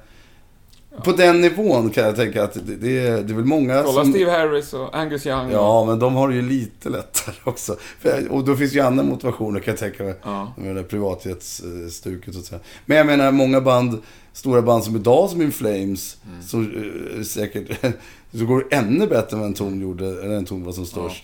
På 1.04 1.12
den 1.12 1.42
nivån 1.42 1.90
kan 1.90 2.04
jag 2.04 2.16
tänka 2.16 2.44
att 2.44 2.54
det, 2.54 2.76
det, 2.76 3.00
är, 3.08 3.24
det 3.24 3.34
är 3.34 3.36
väl 3.36 3.46
många 3.46 3.84
Kolla 3.84 4.04
som... 4.04 4.14
Steve 4.14 4.32
Harris 4.32 4.74
och 4.74 4.98
Angus 4.98 5.26
Young. 5.28 5.52
Ja, 5.52 5.86
men 5.86 6.00
de 6.00 6.16
har 6.16 6.30
det 6.30 6.36
ju 6.36 6.42
lite 6.42 6.90
lättare 6.90 7.36
också. 7.44 7.76
För, 8.00 8.32
och 8.32 8.46
då 8.46 8.56
finns 8.56 8.74
ju 8.76 8.80
andra 8.80 9.04
motivationer 9.04 9.60
kan 9.60 9.72
jag 9.72 9.80
tänka 9.80 10.04
mig. 10.04 10.16
Ja. 10.24 10.54
Med 10.58 10.68
det 10.76 10.82
där 10.82 10.84
privatjetsstuket 10.84 12.34
så 12.34 12.40
att 12.40 12.46
säga. 12.46 12.62
Men 12.86 12.98
jag 12.98 13.06
menar 13.06 13.32
många 13.32 13.62
band, 13.62 14.02
stora 14.34 14.62
band 14.62 14.84
som 14.84 14.96
idag 14.96 15.30
som 15.30 15.42
In 15.42 15.52
Flames, 15.52 16.18
Mm. 16.28 16.44
så 16.44 16.62
eh, 16.62 17.24
säkert, 17.24 17.80
så 18.32 18.46
går 18.46 18.66
det 18.70 18.76
ännu 18.76 19.08
bättre 19.08 19.38
än 19.38 19.44
en 19.44 19.54
ton 19.54 19.82
gjorde, 19.82 20.06
eller 20.06 20.36
en 20.36 20.46
ton 20.46 20.64
var 20.64 20.72
som 20.72 20.86
störst. 20.86 21.24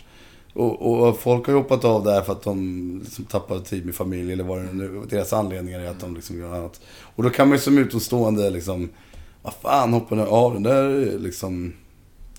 Och, 0.54 1.08
och 1.08 1.20
folk 1.20 1.46
har 1.48 1.54
ju 1.54 1.60
hoppat 1.60 1.86
av 1.86 2.04
där 2.04 2.22
för 2.22 2.32
att 2.34 2.44
de 2.44 3.00
liksom 3.04 3.26
tappade 3.26 3.62
tid 3.62 3.86
med 3.86 3.96
familj 3.96 4.34
eller 4.34 4.44
vad 4.44 4.58
det 4.58 4.74
nu 4.74 5.02
Deras 5.10 5.34
anledningar 5.34 5.80
är 5.80 5.90
att 5.90 6.00
de 6.00 6.16
liksom 6.16 6.40
gör 6.40 6.54
annat. 6.56 6.82
Och 7.16 7.24
då 7.24 7.30
kan 7.30 7.48
man 7.48 7.58
ju 7.58 7.62
som 7.62 7.78
utomstående 7.78 8.50
liksom, 8.50 8.90
vad 9.44 9.54
fan 9.54 9.94
hoppar 9.94 10.16
nu 10.16 10.22
av 10.22 10.54
den 10.54 10.64
där 10.64 11.20
liksom 11.20 11.74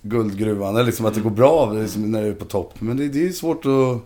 guldgruvan. 0.02 0.74
Eller 0.74 0.84
liksom 0.84 1.06
att 1.06 1.14
det 1.14 1.20
går 1.20 1.30
bra 1.30 1.72
liksom, 1.72 2.10
när 2.10 2.22
det 2.22 2.28
är 2.28 2.34
på 2.34 2.44
topp. 2.44 2.80
Men 2.80 2.96
det, 2.96 3.08
det 3.08 3.26
är 3.26 3.32
svårt 3.32 3.64
att 3.66 4.00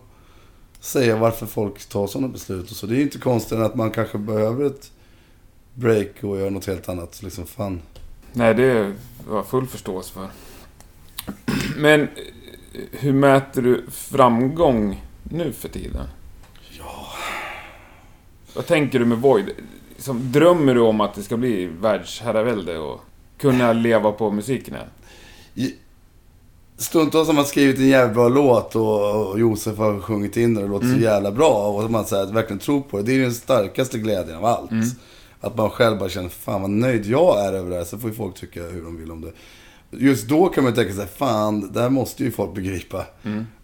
säga 0.84 1.16
varför 1.16 1.46
folk 1.46 1.88
tar 1.88 2.06
sådana 2.06 2.28
beslut 2.28 2.70
och 2.70 2.76
så. 2.76 2.86
Det 2.86 2.94
är 2.94 2.96
ju 2.96 3.02
inte 3.02 3.18
konstigt 3.18 3.58
att 3.58 3.74
man 3.74 3.90
kanske 3.90 4.18
behöver 4.18 4.64
ett 4.64 4.90
break 5.74 6.10
och 6.20 6.38
göra 6.38 6.50
något 6.50 6.66
helt 6.66 6.88
annat. 6.88 7.22
Liksom 7.22 7.46
fan. 7.46 7.80
Nej, 8.32 8.54
det 8.54 8.94
var 9.28 9.42
full 9.42 9.66
förståelse 9.66 10.12
för. 10.12 10.28
Men 11.76 12.08
hur 12.90 13.12
mäter 13.12 13.62
du 13.62 13.84
framgång 13.90 15.04
nu 15.22 15.52
för 15.52 15.68
tiden? 15.68 16.06
Ja. 16.78 17.06
Vad 18.54 18.66
tänker 18.66 18.98
du 18.98 19.04
med 19.04 19.18
Void? 19.18 19.50
Som, 20.08 20.32
drömmer 20.32 20.74
du 20.74 20.80
om 20.80 21.00
att 21.00 21.14
det 21.14 21.22
ska 21.22 21.36
bli 21.36 21.66
världsherravälde 21.66 22.78
och 22.78 23.00
kunna 23.38 23.72
leva 23.72 24.12
på 24.12 24.30
musiken 24.30 24.74
Stundtals 26.76 27.26
har 27.26 27.34
man 27.34 27.44
skrivit 27.44 27.78
en 27.78 27.88
jävla 27.88 28.14
bra 28.14 28.28
låt 28.28 28.76
och, 28.76 29.30
och 29.30 29.40
Josef 29.40 29.78
har 29.78 30.00
sjungit 30.00 30.36
in 30.36 30.54
den 30.54 30.62
och 30.64 30.68
det 30.68 30.74
låter 30.74 30.98
så 30.98 31.04
jävla 31.04 31.32
bra. 31.32 31.68
Och 31.68 31.90
man 31.90 32.04
säger 32.04 32.22
att 32.22 32.30
verkligen 32.30 32.58
tror 32.58 32.80
på 32.80 32.96
det. 32.96 33.02
Det 33.02 33.12
är 33.12 33.20
den 33.20 33.34
starkaste 33.34 33.98
glädjen 33.98 34.36
av 34.36 34.44
allt. 34.44 34.70
Att 35.40 35.56
man 35.56 35.70
själv 35.70 35.98
bara 35.98 36.08
känner, 36.08 36.28
fan 36.28 36.60
vad 36.62 36.70
nöjd 36.70 37.06
jag 37.06 37.46
är 37.46 37.52
över 37.52 37.70
det 37.70 37.76
här. 37.76 37.84
Så 37.84 37.98
får 37.98 38.10
ju 38.10 38.16
folk 38.16 38.34
tycka 38.34 38.62
hur 38.62 38.82
de 38.82 38.96
vill 38.96 39.10
om 39.10 39.20
det. 39.20 39.32
Just 39.90 40.28
då 40.28 40.48
kan 40.48 40.64
man 40.64 40.74
tänka 40.74 40.92
sig, 40.92 41.06
fan, 41.06 41.72
det 41.72 41.80
här 41.80 41.90
måste 41.90 42.24
ju 42.24 42.30
folk 42.30 42.54
begripa. 42.54 43.04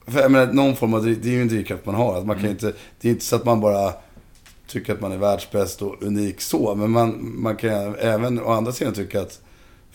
För 0.06 0.20
jag 0.20 0.30
menar, 0.30 0.52
någon 0.52 0.76
form 0.76 0.94
av, 0.94 1.04
det 1.04 1.28
är 1.28 1.32
ju 1.32 1.42
en 1.42 1.48
drivkraft 1.48 1.86
man 1.86 1.94
har. 1.94 2.18
Att 2.18 2.26
man 2.26 2.36
kan 2.36 2.50
inte, 2.50 2.72
det 3.00 3.08
är 3.08 3.12
inte 3.12 3.24
så 3.24 3.36
att 3.36 3.44
man 3.44 3.60
bara 3.60 3.92
tycker 4.66 4.92
att 4.94 5.00
man 5.00 5.12
är 5.12 5.18
världsbäst 5.18 5.82
och 5.82 6.02
unik 6.02 6.40
så. 6.40 6.74
Men 6.74 6.90
man, 6.90 7.32
man 7.42 7.56
kan 7.56 7.94
även 7.94 8.40
å 8.40 8.50
andra 8.50 8.72
sidan 8.72 8.94
tycka 8.94 9.20
att 9.20 9.40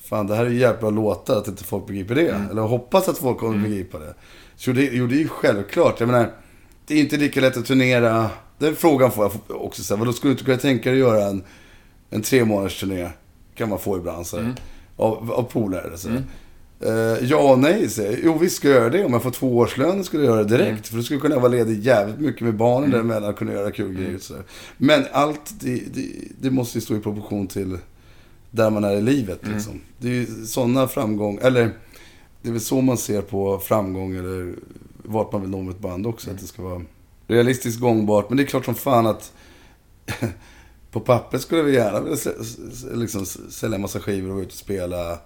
fan 0.03 0.27
det 0.27 0.35
här 0.35 0.45
är 0.45 0.49
jävligt 0.49 0.79
bra 0.81 0.89
låtar, 0.89 1.37
att 1.37 1.47
inte 1.47 1.63
folk 1.63 1.87
begriper 1.87 2.15
det. 2.15 2.47
Eller 2.51 2.61
hoppas 2.61 3.09
att 3.09 3.17
folk 3.17 3.37
kommer 3.37 3.57
begripa 3.63 3.99
det. 3.99 4.13
Så 4.55 4.71
det, 4.71 4.89
jo, 4.91 5.07
det 5.07 5.15
är 5.15 5.19
ju 5.19 5.27
självklart. 5.27 5.99
Jag 5.99 6.07
menar, 6.07 6.31
det 6.87 6.93
är 6.93 6.99
inte 6.99 7.17
lika 7.17 7.41
lätt 7.41 7.57
att 7.57 7.65
turnera. 7.65 8.29
Den 8.57 8.75
frågan 8.75 9.11
får 9.11 9.31
jag 9.47 9.61
också 9.61 9.83
säga. 9.83 9.97
Vadå, 9.97 10.13
skulle 10.13 10.29
du 10.29 10.33
inte 10.33 10.45
kunna 10.45 10.57
tänka 10.57 10.91
dig 10.91 11.01
att 11.01 11.07
göra 11.07 11.25
en, 11.25 11.43
en 12.09 12.21
tre 12.21 12.45
månaders 12.45 12.79
turné? 12.79 13.09
Kan 13.55 13.69
man 13.69 13.79
få 13.79 13.97
ibland 13.97 14.27
så 14.27 14.37
här, 14.37 14.55
Av, 14.95 15.31
av 15.31 15.43
polare. 15.43 15.97
Så. 15.97 16.09
Eh, 16.81 17.29
ja 17.29 17.51
och 17.51 17.59
nej, 17.59 17.89
säger 17.89 18.11
jag. 18.11 18.19
Jo, 18.23 18.37
visst 18.37 18.55
ska 18.55 18.67
jag 18.67 18.77
göra 18.77 18.89
det. 18.89 19.05
Om 19.05 19.13
jag 19.13 19.23
får 19.23 19.31
två 19.31 19.57
årslöner 19.57 20.03
skulle 20.03 20.23
jag 20.25 20.35
göra 20.35 20.43
det 20.43 20.57
direkt. 20.57 20.87
För 20.87 20.97
då 20.97 21.03
skulle 21.03 21.15
jag 21.15 21.21
kunna 21.21 21.39
vara 21.39 21.51
ledig 21.51 21.79
jävligt 21.83 22.19
mycket 22.19 22.41
med 22.41 22.55
barnen 22.55 22.91
däremellan 22.91 23.29
och 23.29 23.37
kunna 23.37 23.53
göra 23.53 23.71
kul 23.71 23.93
grejer. 23.93 24.15
och 24.15 24.21
Så. 24.21 24.33
här. 24.33 24.43
Men 24.77 25.05
allt, 25.11 25.53
det, 25.59 25.81
det, 25.93 26.07
det 26.41 26.51
måste 26.51 26.77
ju 26.77 26.81
stå 26.81 26.95
i 26.95 26.99
proportion 26.99 27.47
till 27.47 27.77
där 28.51 28.69
man 28.69 28.83
är 28.83 28.95
i 28.95 29.01
livet. 29.01 29.39
Liksom. 29.47 29.81
Det 29.97 30.07
är 30.07 30.13
ju 30.13 30.45
sådana 30.45 30.87
framgång, 30.87 31.39
eller 31.41 31.71
det 32.41 32.49
är 32.49 32.51
väl 32.51 32.61
så 32.61 32.81
man 32.81 32.97
ser 32.97 33.21
på 33.21 33.59
framgång 33.59 34.15
eller 34.15 34.53
vart 35.03 35.31
man 35.31 35.41
vill 35.41 35.49
nå 35.49 35.61
med 35.61 35.73
ett 35.75 35.79
band 35.81 36.07
också. 36.07 36.31
Att 36.31 36.39
det 36.39 36.47
ska 36.47 36.61
vara 36.61 36.81
realistiskt 37.27 37.79
gångbart. 37.79 38.29
Men 38.29 38.37
det 38.37 38.43
är 38.43 38.47
klart 38.47 38.65
som 38.65 38.75
fan 38.75 39.07
att 39.07 39.33
på 40.91 40.99
pappret 40.99 41.41
skulle 41.41 41.61
vi 41.61 41.73
gärna 41.73 41.99
vilja 42.01 42.17
liksom 42.93 43.25
sälja 43.25 43.75
en 43.75 43.81
massa 43.81 43.99
skivor 43.99 44.29
och 44.29 44.35
vara 44.35 44.43
ute 44.43 44.51
och 44.51 44.57
spela 44.57 45.19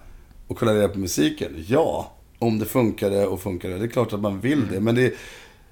och 0.48 0.58
kolla 0.58 0.74
reda 0.74 0.90
på 0.90 1.00
musiken. 1.00 1.66
Ja, 1.68 2.12
om 2.40 2.60
det 2.60 2.66
funkade 2.66 3.28
och 3.28 3.42
funkade. 3.42 3.78
Det 3.78 3.86
är 3.86 3.90
klart 3.90 4.14
att 4.14 4.20
man 4.20 4.40
vill 4.40 4.68
det. 4.72 4.80
Men 4.80 4.96
det, 4.96 5.14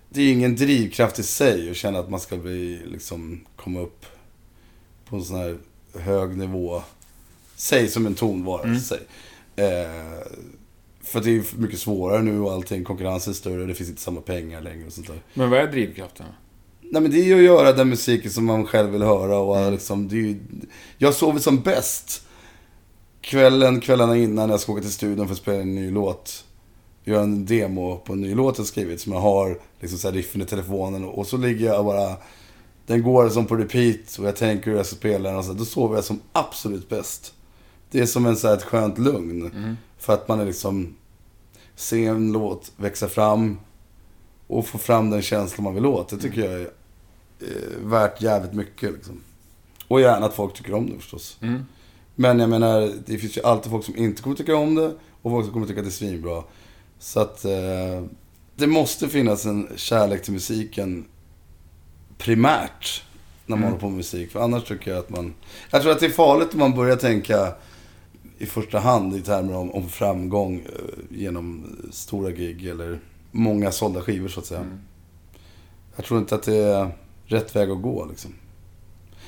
det 0.10 0.22
är 0.22 0.32
ingen 0.32 0.56
drivkraft 0.56 1.20
i 1.20 1.24
sig 1.24 1.70
att 1.70 1.76
känna 1.76 2.00
att 2.00 2.10
man 2.10 2.20
ska 2.20 2.38
bli, 2.38 2.82
liksom, 2.86 3.42
komma 3.56 3.80
upp 3.80 4.06
på 5.10 5.16
en 5.16 5.24
sån 5.24 5.38
här 5.38 5.58
hög 6.00 6.38
nivå. 6.38 6.82
Säg 7.56 7.88
som 7.88 8.06
en 8.06 8.16
tonvara, 8.16 8.80
säg. 8.80 9.00
Eh, 9.56 10.28
för 11.04 11.22
det 11.22 11.38
är 11.38 11.58
mycket 11.58 11.80
svårare 11.80 12.22
nu 12.22 12.40
och 12.40 12.52
allting. 12.52 12.84
Konkurrensen 12.84 13.32
är 13.32 13.36
större, 13.36 13.66
det 13.66 13.74
finns 13.74 13.90
inte 13.90 14.02
samma 14.02 14.22
pengar 14.22 14.62
längre 14.62 14.88
och 14.88 14.94
sånt 14.94 15.08
där. 15.08 15.22
Men 15.34 15.50
vad 15.50 15.60
är 15.60 15.68
drivkraften? 15.68 16.26
Nej 16.82 17.02
men 17.02 17.12
det 17.12 17.18
är 17.18 17.24
ju 17.24 17.36
att 17.36 17.44
göra 17.44 17.74
den 17.74 17.90
musiken 17.90 18.32
som 18.32 18.46
man 18.46 18.68
själv 18.68 18.90
vill 18.90 19.02
höra 19.02 19.38
och 19.38 19.72
liksom, 19.72 20.08
det 20.08 20.16
är 20.16 20.20
ju, 20.20 20.40
Jag 20.98 21.14
sover 21.14 21.40
som 21.40 21.62
bäst 21.62 22.28
kvällen, 23.22 23.82
kvällarna 23.82 24.18
innan 24.18 24.50
jag 24.50 24.60
ska 24.60 24.72
åka 24.72 24.82
till 24.82 24.92
studion 24.92 25.28
för 25.28 25.34
att 25.34 25.42
spela 25.42 25.62
en 25.62 25.76
ny 25.76 25.92
låt. 25.92 26.46
Göra 27.04 27.24
en 27.24 27.46
demo 27.46 27.98
på 27.98 28.14
en 28.14 28.22
ny 28.22 28.36
låt 28.36 28.58
jag 28.58 28.68
skrivit 28.68 29.02
som 29.02 29.14
jag 29.14 29.20
har 29.20 29.60
liksom 29.80 30.00
så 30.00 30.08
här 30.08 30.16
riffen 30.16 30.42
i 30.42 30.46
telefonen 30.46 31.04
och 31.04 31.28
så 31.28 31.38
ligger 31.38 31.66
jag 31.66 31.86
bara 31.86 32.16
Den 32.86 33.04
går 33.04 33.30
som 33.30 33.46
på 33.46 33.56
repeat 33.56 34.18
och 34.20 34.26
jag 34.26 34.36
tänker 34.36 34.72
hur 34.72 34.78
jag 34.78 34.86
ska 34.86 34.96
spela 34.96 35.30
den 35.30 35.38
och 35.38 35.46
så, 35.46 35.54
då 35.54 35.66
sover 35.66 35.96
jag 35.96 36.04
som 36.04 36.20
absolut 36.34 36.90
bäst. 36.90 37.34
Det 37.92 38.00
är 38.00 38.06
som 38.06 38.26
en 38.26 38.38
så 38.38 38.48
här 38.48 38.58
ett 38.58 38.64
skönt 38.64 38.98
lugn. 38.98 39.52
För 39.98 40.14
att 40.14 40.28
man 40.28 40.40
är 40.40 40.46
liksom 40.46 40.96
Se 41.82 42.06
en 42.06 42.32
låt 42.32 42.72
växa 42.78 43.08
fram 43.08 43.58
och 44.48 44.68
få 44.68 44.78
fram 44.78 45.10
den 45.10 45.22
känslan 45.22 45.64
man 45.64 45.76
vill 45.76 45.86
åt. 45.86 46.10
Det 46.10 46.18
tycker 46.18 46.42
jag 46.42 46.62
är 46.62 46.72
eh, 47.40 47.80
värt 47.84 48.22
jävligt 48.22 48.54
mycket. 48.54 48.94
Liksom. 48.94 49.22
Och 49.88 50.02
gärna 50.02 50.26
att 50.26 50.34
folk 50.34 50.54
tycker 50.54 50.74
om 50.74 50.90
det 50.90 50.98
förstås. 50.98 51.38
Mm. 51.42 51.66
Men 52.22 52.40
jag 52.40 52.50
menar, 52.50 52.92
det 53.06 53.18
finns 53.18 53.38
ju 53.38 53.42
alltid 53.42 53.72
folk 53.72 53.86
som 53.86 53.98
inte 53.98 54.22
kommer 54.22 54.36
tycka 54.36 54.56
om 54.56 54.76
det 54.76 54.94
och 55.22 55.32
folk 55.32 55.46
som 55.46 55.54
kommer 55.54 55.68
tycka 55.68 55.80
att 55.80 55.86
det 55.86 55.90
är 55.90 55.92
svinbra. 55.92 56.44
Så 57.00 57.20
att 57.20 57.46
eh, 57.46 58.04
det 58.56 58.68
måste 58.68 59.10
finnas 59.10 59.46
en 59.46 59.68
kärlek 59.76 60.24
till 60.24 60.34
musiken 60.34 61.06
primärt 62.18 63.04
när 63.46 63.58
man 63.58 63.64
håller 63.64 63.80
på 63.80 63.88
med 63.88 63.98
musik. 63.98 64.32
För 64.32 64.40
annars 64.40 64.64
tycker 64.64 64.92
jag 64.92 65.00
att 65.00 65.10
man... 65.10 65.34
Jag 65.72 65.82
tror 65.82 65.92
att 65.92 66.00
det 66.00 66.06
är 66.06 66.10
farligt 66.10 66.54
om 66.54 66.60
man 66.60 66.76
börjar 66.76 66.96
tänka 66.96 67.54
i 68.38 68.46
första 68.46 68.80
hand 68.80 69.16
i 69.16 69.22
termer 69.22 69.56
om, 69.56 69.72
om 69.72 69.90
framgång 69.90 70.60
eh, 70.60 71.18
genom 71.18 71.76
stora 71.92 72.32
gig 72.32 72.68
eller 72.68 73.00
många 73.32 73.72
sålda 73.72 74.02
skivor 74.02 74.28
så 74.28 74.40
att 74.40 74.46
säga. 74.46 74.66
Jag 75.96 76.06
tror 76.06 76.20
inte 76.20 76.36
att 76.36 76.44
det 76.44 76.58
är 76.58 76.92
rätt 77.26 77.56
väg 77.56 77.70
att 77.70 77.82
gå 77.82 78.06
liksom. 78.06 78.34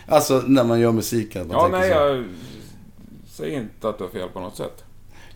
Alltså 0.05 0.43
när 0.47 0.63
man 0.63 0.79
gör 0.79 0.91
musiken. 0.91 1.41
att 1.41 1.47
Man 1.47 1.57
Ja, 1.57 1.67
nej, 1.67 1.89
så. 1.89 1.95
jag 1.95 2.25
säger 3.33 3.59
inte 3.59 3.89
att 3.89 3.97
du 3.97 4.03
har 4.03 4.11
fel 4.11 4.29
på 4.29 4.39
något 4.39 4.57
sätt. 4.57 4.83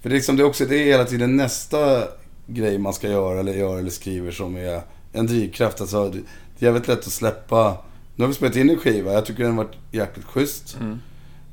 För 0.01 0.09
det 0.09 0.13
är, 0.13 0.17
liksom, 0.17 0.37
det 0.37 0.43
är 0.43 0.47
också 0.47 0.65
det 0.65 0.75
är 0.75 0.85
hela 0.85 1.05
tiden 1.05 1.37
nästa 1.37 2.03
grej 2.47 2.77
man 2.77 2.93
ska 2.93 3.09
göra 3.09 3.39
eller 3.39 3.53
gör 3.53 3.77
eller 3.77 3.89
skriver 3.89 4.31
som 4.31 4.55
är 4.55 4.81
en 5.13 5.27
drivkraft. 5.27 5.81
Alltså, 5.81 6.09
det, 6.09 6.17
är 6.17 6.23
jävligt 6.57 6.87
lätt 6.87 6.99
att 6.99 7.11
släppa. 7.11 7.77
Nu 8.15 8.23
har 8.23 8.27
vi 8.27 8.33
spelat 8.33 8.55
in 8.55 8.69
en 8.69 8.77
skiva. 8.77 9.13
Jag 9.13 9.25
tycker 9.25 9.43
den 9.43 9.57
har 9.57 9.63
varit 9.63 9.77
jäkligt 9.91 10.25
schysst. 10.25 10.77
Mm. 10.79 10.99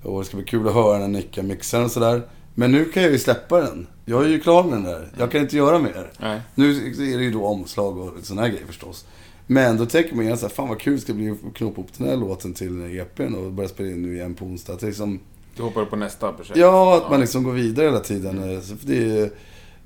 Och 0.02 0.20
det 0.20 0.26
ska 0.26 0.36
bli 0.36 0.46
kul 0.46 0.68
att 0.68 0.74
höra 0.74 0.98
när 0.98 1.08
Nicka 1.08 1.42
mixar 1.42 1.84
och 1.84 1.90
sådär. 1.90 2.22
Men 2.54 2.72
nu 2.72 2.84
kan 2.84 3.02
jag 3.02 3.12
ju 3.12 3.18
släppa 3.18 3.60
den. 3.60 3.86
Jag 4.04 4.24
är 4.24 4.28
ju 4.28 4.40
klar 4.40 4.64
med 4.64 4.72
den 4.72 4.84
där. 4.84 5.12
Jag 5.18 5.30
kan 5.30 5.40
inte 5.40 5.56
göra 5.56 5.78
mer. 5.78 6.12
Nej. 6.20 6.40
Nu 6.54 6.70
är 6.70 7.18
det 7.18 7.24
ju 7.24 7.32
då 7.32 7.46
omslag 7.46 7.98
och 7.98 8.12
sådana 8.22 8.42
här 8.42 8.48
grejer 8.48 8.66
förstås. 8.66 9.06
Men 9.46 9.76
då 9.76 9.86
tänker 9.86 10.16
man 10.16 10.26
ju 10.26 10.36
så 10.36 10.46
här, 10.46 10.54
fan 10.54 10.68
vad 10.68 10.80
kul 10.80 10.94
det 10.94 11.00
ska 11.00 11.12
bli 11.12 11.30
att 11.30 11.54
knåpa 11.54 11.80
upp 11.80 11.98
den 11.98 12.08
här 12.08 12.16
låten 12.16 12.54
till 12.54 12.98
EPn 13.00 13.34
och 13.34 13.52
börja 13.52 13.68
spela 13.68 13.88
in 13.88 14.02
nu 14.02 14.14
igen 14.14 14.34
på 14.34 14.44
onsdag. 14.44 14.72
Att 14.72 14.82
liksom, 14.82 15.20
Du 15.56 15.62
hoppar 15.62 15.84
på 15.84 15.96
nästa 15.96 16.32
projekt. 16.32 16.56
Ja, 16.56 16.96
att 16.96 17.10
man 17.10 17.20
liksom 17.20 17.42
går 17.42 17.52
vidare 17.52 17.86
hela 17.86 18.00
tiden. 18.00 18.62
För 18.62 18.86
Det 18.86 19.18
är, 19.20 19.30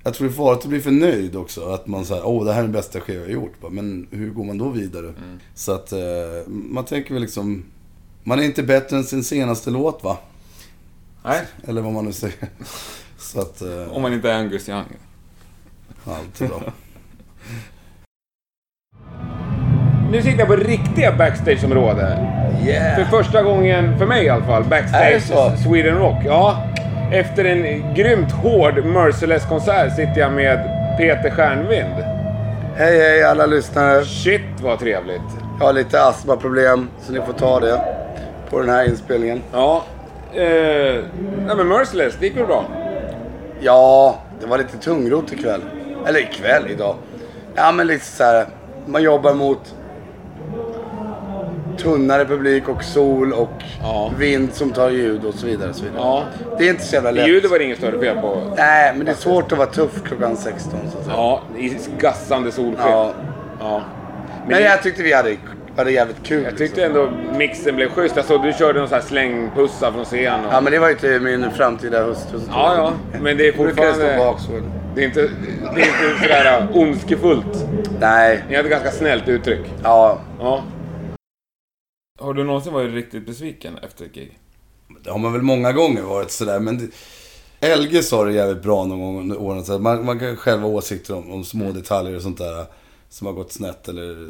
jag 0.02 0.14
tror 0.14 0.28
det 0.28 0.32
är 0.32 0.36
farligt 0.36 0.62
att 0.62 0.68
bli 0.68 0.80
för 0.80 0.90
nöjd 0.90 1.36
också. 1.36 1.68
Att 1.68 1.86
man 1.86 2.04
säger, 2.04 2.26
åh 2.26 2.44
det 2.44 2.52
här 2.52 2.58
är 2.58 2.62
den 2.62 2.72
bästa 2.72 3.00
skiva 3.00 3.18
jag 3.20 3.26
har 3.26 3.32
gjort. 3.32 3.52
Men 3.70 4.06
hur 4.10 4.30
går 4.30 4.44
man 4.44 4.58
då 4.58 4.68
vidare? 4.68 5.14
Så 5.54 5.72
att 5.72 5.92
eh, 5.92 5.98
man 6.46 6.84
tänker 6.84 7.14
väl 7.14 7.22
liksom, 7.22 7.64
man 8.22 8.38
är 8.38 8.42
inte 8.42 8.62
bättre 8.62 8.96
än 8.96 9.04
sin 9.04 9.24
senaste 9.24 9.70
låt 9.70 10.04
va? 10.04 10.18
Nej, 11.24 11.46
Eller 11.64 11.82
vad 11.82 11.92
man 11.92 12.04
nu 12.04 12.12
säger. 12.12 12.48
Så 13.18 13.40
att, 13.40 13.62
eh, 13.62 13.92
om 13.92 14.02
man 14.02 14.12
inte 14.12 14.30
är 14.30 14.38
Angus 14.38 14.68
Young. 14.68 14.84
allt 16.04 16.40
är 16.40 16.48
bra. 16.48 16.62
Nu 20.10 20.22
sitter 20.22 20.38
jag 20.38 20.48
på 20.48 20.56
riktiga 20.56 21.12
backstageområde. 21.12 22.18
För 22.96 23.04
första 23.04 23.42
gången, 23.42 23.98
för 23.98 24.06
mig 24.06 24.24
i 24.24 24.28
alla 24.28 24.44
fall, 24.44 24.64
backstage? 24.64 25.22
Sweden 25.64 25.98
Rock. 25.98 26.16
Ja. 26.24 26.62
Efter 27.12 27.44
en 27.44 27.94
grymt 27.94 28.32
hård 28.32 28.84
Merciless-konsert 28.84 29.96
sitter 29.96 30.20
jag 30.20 30.32
med 30.32 30.58
Peter 30.98 31.30
Stjärnvind. 31.30 31.94
Hej 32.76 32.98
hej 32.98 33.22
alla 33.24 33.46
lyssnare. 33.46 34.04
Shit 34.04 34.60
vad 34.62 34.78
trevligt. 34.78 35.20
Jag 35.58 35.66
har 35.66 35.72
lite 35.72 36.02
astmaproblem 36.02 36.88
så 37.00 37.12
ni 37.12 37.20
får 37.20 37.32
ta 37.32 37.60
det 37.60 37.80
på 38.50 38.60
den 38.60 38.68
här 38.68 38.88
inspelningen. 38.88 39.42
Ja. 39.52 39.82
Eh, 40.34 40.42
nej 41.46 41.56
men 41.56 41.68
Merciless, 41.68 42.16
det 42.20 42.26
gick 42.26 42.36
väl 42.36 42.46
bra? 42.46 42.64
Ja, 43.60 44.18
det 44.40 44.46
var 44.46 44.58
lite 44.58 44.76
tungrot 44.76 45.32
ikväll. 45.32 45.60
Eller 46.06 46.20
ikväll, 46.20 46.64
idag. 46.70 46.94
Ja, 47.54 47.72
men 47.72 47.86
lite 47.86 48.04
så 48.04 48.24
här. 48.24 48.46
Man 48.86 49.02
jobbar 49.02 49.34
mot 49.34 49.74
tunnare 51.78 52.24
publik 52.24 52.68
och 52.68 52.84
sol 52.84 53.32
och 53.32 53.50
Ja. 53.82 54.10
vind 54.18 54.54
som 54.54 54.70
tar 54.70 54.90
ljud 54.90 55.24
och 55.24 55.34
så 55.34 55.46
vidare. 55.46 55.68
Och 55.70 55.76
så 55.76 55.84
vidare. 55.84 56.00
Ja. 56.02 56.24
Det 56.58 56.64
är 56.66 56.70
inte 56.70 56.82
så 56.84 56.94
jävla 56.94 57.10
lätt. 57.10 57.28
Ljudet 57.28 57.50
var 57.50 57.58
det 57.58 57.64
inget 57.64 57.78
större 57.78 58.00
fel 58.00 58.16
på. 58.20 58.42
Nej, 58.56 58.92
men 58.96 59.04
det 59.06 59.12
är 59.12 59.16
svårt 59.16 59.52
att 59.52 59.58
vara 59.58 59.68
tuff 59.68 60.02
klockan 60.04 60.36
16 60.36 60.72
så 60.92 60.98
att 60.98 61.04
säga. 61.04 61.16
Ja, 61.16 61.42
i 61.58 61.76
gassande 62.00 62.52
solsken. 62.52 62.86
Ja. 62.88 63.12
ja. 63.60 63.80
Men 64.40 64.48
Men 64.48 64.58
det- 64.62 64.68
jag 64.68 64.82
tyckte 64.82 65.02
vi 65.02 65.12
hade, 65.12 65.36
hade 65.76 65.90
jävligt 65.90 66.22
kul. 66.22 66.42
Jag 66.44 66.56
tyckte 66.58 66.88
liksom. 66.88 67.00
ändå 67.06 67.38
mixen 67.38 67.76
blev 67.76 67.88
schysst. 67.90 68.16
Jag 68.16 68.24
såg 68.24 68.42
du 68.42 68.52
körde 68.52 68.78
någon 68.78 68.88
sån 68.88 68.94
här 68.98 69.02
slängpussar 69.04 69.92
från 69.92 70.04
scen. 70.04 70.44
Och... 70.44 70.52
Ja, 70.52 70.60
men 70.60 70.72
det 70.72 70.78
var 70.78 70.88
ju 70.88 70.94
till 70.94 71.20
min 71.20 71.50
framtida 71.50 72.02
hustru. 72.04 72.40
Ja, 72.50 72.74
ja, 72.76 72.92
men 73.20 73.36
det 73.36 73.48
är 73.48 73.52
fortfarande-. 73.52 74.34
Det 74.94 75.02
är 75.02 75.06
inte, 75.06 75.20
det 75.74 75.80
är 75.80 75.86
inte 75.86 76.22
sådär 76.22 76.66
ondskefullt. 76.74 77.66
Nej, 78.00 78.44
Ni 78.48 78.56
hade 78.56 78.68
ganska 78.68 78.90
snällt 78.90 79.28
uttryck. 79.28 79.60
ja. 79.82 80.18
Ja. 80.40 80.62
Har 82.18 82.34
du 82.34 82.44
någonsin 82.44 82.72
varit 82.72 82.94
riktigt 82.94 83.26
besviken 83.26 83.78
efter 83.78 84.04
ett 84.04 84.14
gig? 84.14 84.38
Det 85.04 85.10
har 85.10 85.18
man 85.18 85.32
väl 85.32 85.42
många 85.42 85.72
gånger 85.72 86.02
varit 86.02 86.30
sådär. 86.30 86.60
Men 86.60 86.90
det, 87.60 87.76
LG 87.76 88.02
sa 88.02 88.24
det 88.24 88.32
jävligt 88.32 88.62
bra 88.62 88.84
någon 88.84 89.00
gång 89.00 89.20
under 89.20 89.40
åren. 89.40 89.64
Så 89.64 89.78
man, 89.78 90.04
man 90.04 90.18
kan 90.18 90.36
själv 90.36 90.60
ha 90.62 90.68
åsikter 90.68 91.14
om, 91.14 91.30
om 91.32 91.44
små 91.44 91.72
detaljer 91.72 92.16
och 92.16 92.22
sånt 92.22 92.38
där. 92.38 92.66
Som 93.08 93.26
har 93.26 93.34
gått 93.34 93.52
snett 93.52 93.88
eller... 93.88 94.28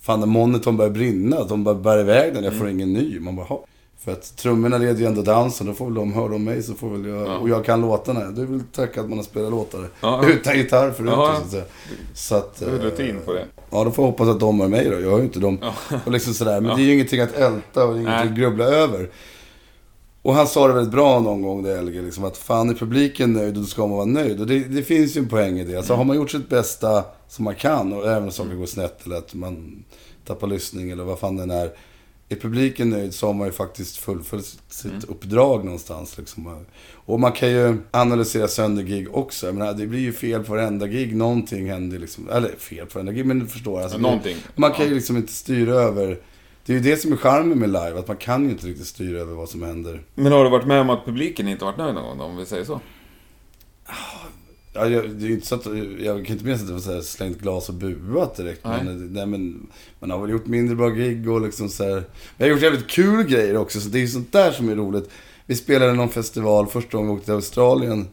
Fan, 0.00 0.20
när 0.20 0.26
monitorn 0.26 0.76
börjar 0.76 0.90
brinna. 0.90 1.44
De 1.44 1.64
bara 1.64 1.74
bär 1.74 1.98
iväg 1.98 2.34
den. 2.34 2.44
Jag 2.44 2.54
får 2.58 2.68
ingen 2.68 2.92
ny. 2.92 3.20
Man 3.20 3.36
bara, 3.36 3.46
"Ha." 3.46 3.64
För 4.04 4.12
att 4.12 4.36
trummorna 4.36 4.78
leder 4.78 5.00
ju 5.00 5.06
ändå 5.06 5.22
dansen. 5.22 5.66
Då 5.66 5.74
får 5.74 5.84
väl 5.84 5.94
de 5.94 6.12
höra 6.12 6.34
om 6.34 6.44
mig 6.44 6.62
så 6.62 6.74
får 6.74 6.90
väl 6.90 7.06
jag... 7.06 7.28
Ja. 7.28 7.38
Och 7.38 7.48
jag 7.48 7.64
kan 7.64 7.80
låtarna. 7.80 8.20
Det 8.20 8.42
är 8.42 8.46
väl 8.46 8.62
tack 8.72 8.96
att 8.96 9.08
man 9.08 9.18
har 9.18 9.24
spelat 9.24 9.50
låtar. 9.50 9.88
Ja. 10.00 10.28
Utan 10.28 10.56
gitarr 10.56 10.90
förut. 10.90 11.10
Ja. 11.12 11.36
Så 11.36 11.42
att 11.42 11.50
säga. 11.50 11.64
Så 12.14 12.34
att... 12.34 12.58
Du 12.58 12.64
har 12.64 12.72
eh, 12.72 12.78
rutin 12.78 13.18
på 13.24 13.32
det. 13.32 13.44
Ja, 13.70 13.84
då 13.84 13.90
får 13.90 14.04
jag 14.04 14.10
hoppas 14.10 14.28
att 14.28 14.40
de 14.40 14.60
är 14.60 14.68
mig 14.68 14.90
då. 14.90 15.00
Jag 15.00 15.10
har 15.10 15.18
ju 15.18 15.24
inte 15.24 15.38
dem. 15.38 15.58
Och 16.04 16.12
liksom 16.12 16.34
sådär. 16.34 16.60
Men 16.60 16.76
det 16.76 16.82
är 16.82 16.84
ju 16.84 16.94
ingenting 16.94 17.20
att 17.20 17.32
älta 17.32 17.84
och 17.84 17.92
ingenting 17.92 18.14
Nej. 18.14 18.28
att 18.28 18.34
grubbla 18.34 18.64
över. 18.64 19.10
Och 20.22 20.34
han 20.34 20.46
sa 20.46 20.66
det 20.68 20.74
väldigt 20.74 20.92
bra 20.92 21.20
någon 21.20 21.42
gång, 21.42 21.62
det 21.62 21.78
Elge, 21.78 22.02
liksom 22.02 22.24
att 22.24 22.36
fan 22.36 22.70
är 22.70 22.74
publiken 22.74 23.32
nöjd 23.32 23.56
och 23.56 23.62
då 23.62 23.66
ska 23.66 23.86
man 23.86 23.96
vara 23.96 24.04
nöjd. 24.04 24.40
Och 24.40 24.46
det, 24.46 24.58
det 24.58 24.82
finns 24.82 25.16
ju 25.16 25.18
en 25.18 25.28
poäng 25.28 25.58
i 25.58 25.64
det. 25.64 25.76
Alltså 25.76 25.94
har 25.94 26.04
man 26.04 26.16
gjort 26.16 26.30
sitt 26.30 26.48
bästa 26.48 27.04
som 27.28 27.44
man 27.44 27.54
kan 27.54 27.92
och 27.92 28.06
även 28.06 28.24
om 28.24 28.30
saker 28.30 28.54
går 28.54 28.66
snett 28.66 29.06
eller 29.06 29.16
att 29.16 29.34
man 29.34 29.84
tappar 30.26 30.46
lyssning 30.46 30.90
eller 30.90 31.04
vad 31.04 31.18
fan 31.18 31.36
den 31.36 31.50
är. 31.50 31.70
Är 32.32 32.36
publiken 32.36 32.90
nöjd 32.90 33.14
så 33.14 33.26
har 33.26 33.34
man 33.34 33.46
ju 33.46 33.52
faktiskt 33.52 33.96
fullföljt 33.96 34.58
sitt 34.68 35.04
uppdrag 35.04 35.64
någonstans. 35.64 36.18
Liksom. 36.18 36.64
Och 36.92 37.20
man 37.20 37.32
kan 37.32 37.50
ju 37.50 37.76
analysera 37.90 38.48
sönder 38.48 38.82
gig 38.82 39.14
också. 39.14 39.46
Jag 39.46 39.54
menar, 39.54 39.72
det 39.72 39.86
blir 39.86 40.00
ju 40.00 40.12
fel 40.12 40.44
på 40.44 40.52
varenda 40.52 40.86
gig. 40.86 41.16
Någonting 41.16 41.70
händer 41.70 41.98
liksom. 41.98 42.30
Eller 42.30 42.56
fel 42.56 42.86
på 42.86 42.94
varenda 42.94 43.12
gig, 43.12 43.26
men 43.26 43.38
du 43.38 43.46
förstår. 43.46 43.80
Alltså, 43.80 43.98
någonting. 43.98 44.36
Man 44.54 44.72
kan 44.72 44.86
ju 44.88 44.94
liksom 44.94 45.16
inte 45.16 45.32
styra 45.32 45.74
över... 45.74 46.18
Det 46.66 46.72
är 46.72 46.76
ju 46.76 46.82
det 46.82 46.96
som 46.96 47.12
är 47.12 47.16
charmen 47.16 47.58
med 47.58 47.68
live, 47.68 47.98
att 47.98 48.08
man 48.08 48.16
kan 48.16 48.44
ju 48.44 48.50
inte 48.50 48.66
riktigt 48.66 48.86
styra 48.86 49.20
över 49.20 49.34
vad 49.34 49.48
som 49.48 49.62
händer. 49.62 50.02
Men 50.14 50.32
har 50.32 50.44
du 50.44 50.50
varit 50.50 50.66
med 50.66 50.80
om 50.80 50.90
att 50.90 51.04
publiken 51.04 51.48
inte 51.48 51.64
varit 51.64 51.78
nöjd 51.78 51.94
någon 51.94 52.18
gång 52.18 52.30
om 52.30 52.36
vi 52.36 52.46
säger 52.46 52.64
så? 52.64 52.80
Ja, 54.72 54.88
jag, 54.88 55.10
det 55.10 55.26
är 55.26 55.30
inte 55.30 55.46
så 55.46 55.54
att, 55.54 55.66
jag 56.00 56.26
kan 56.26 56.32
inte 56.36 56.44
minnas 56.44 56.60
att 56.60 56.66
det 56.66 56.72
var 56.72 56.80
så 56.80 56.92
här 56.94 57.00
slängt 57.00 57.38
glas 57.40 57.68
och 57.68 57.74
buat 57.74 58.36
direkt. 58.36 58.64
Nej. 58.64 58.84
Men, 58.84 59.12
nej, 59.12 59.26
men 59.26 59.66
man 60.00 60.10
har 60.10 60.18
väl 60.18 60.30
gjort 60.30 60.46
mindre 60.46 60.76
bra 60.76 60.88
gig 60.88 61.28
och 61.30 61.40
liksom 61.40 61.68
så 61.68 61.84
här. 61.84 61.92
Men 61.92 62.02
jag 62.36 62.46
har 62.46 62.50
gjort 62.50 62.62
jävligt 62.62 62.88
kul 62.88 63.22
grejer 63.24 63.56
också, 63.56 63.80
så 63.80 63.88
det 63.88 63.98
är 63.98 64.00
ju 64.00 64.08
sånt 64.08 64.32
där 64.32 64.52
som 64.52 64.68
är 64.68 64.74
roligt. 64.76 65.10
Vi 65.46 65.56
spelade 65.56 65.92
någon 65.92 66.08
festival 66.08 66.66
första 66.66 66.96
gången 66.96 67.10
vi 67.10 67.14
åkte 67.16 67.24
till 67.24 67.34
Australien 67.34 68.08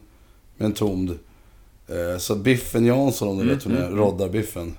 med 0.56 0.66
en 0.66 0.72
tomd. 0.72 1.10
Eh, 1.88 2.18
Så 2.18 2.34
Biffen 2.34 2.84
Jansson, 2.86 3.28
om 3.28 3.36
du 3.36 3.42
Mm, 3.42 3.54
vet 3.56 3.66
vem 3.66 3.74
det 3.74 3.80
är, 3.82 3.86
mm, 3.86 3.98
Rodda-Biffen. 3.98 4.72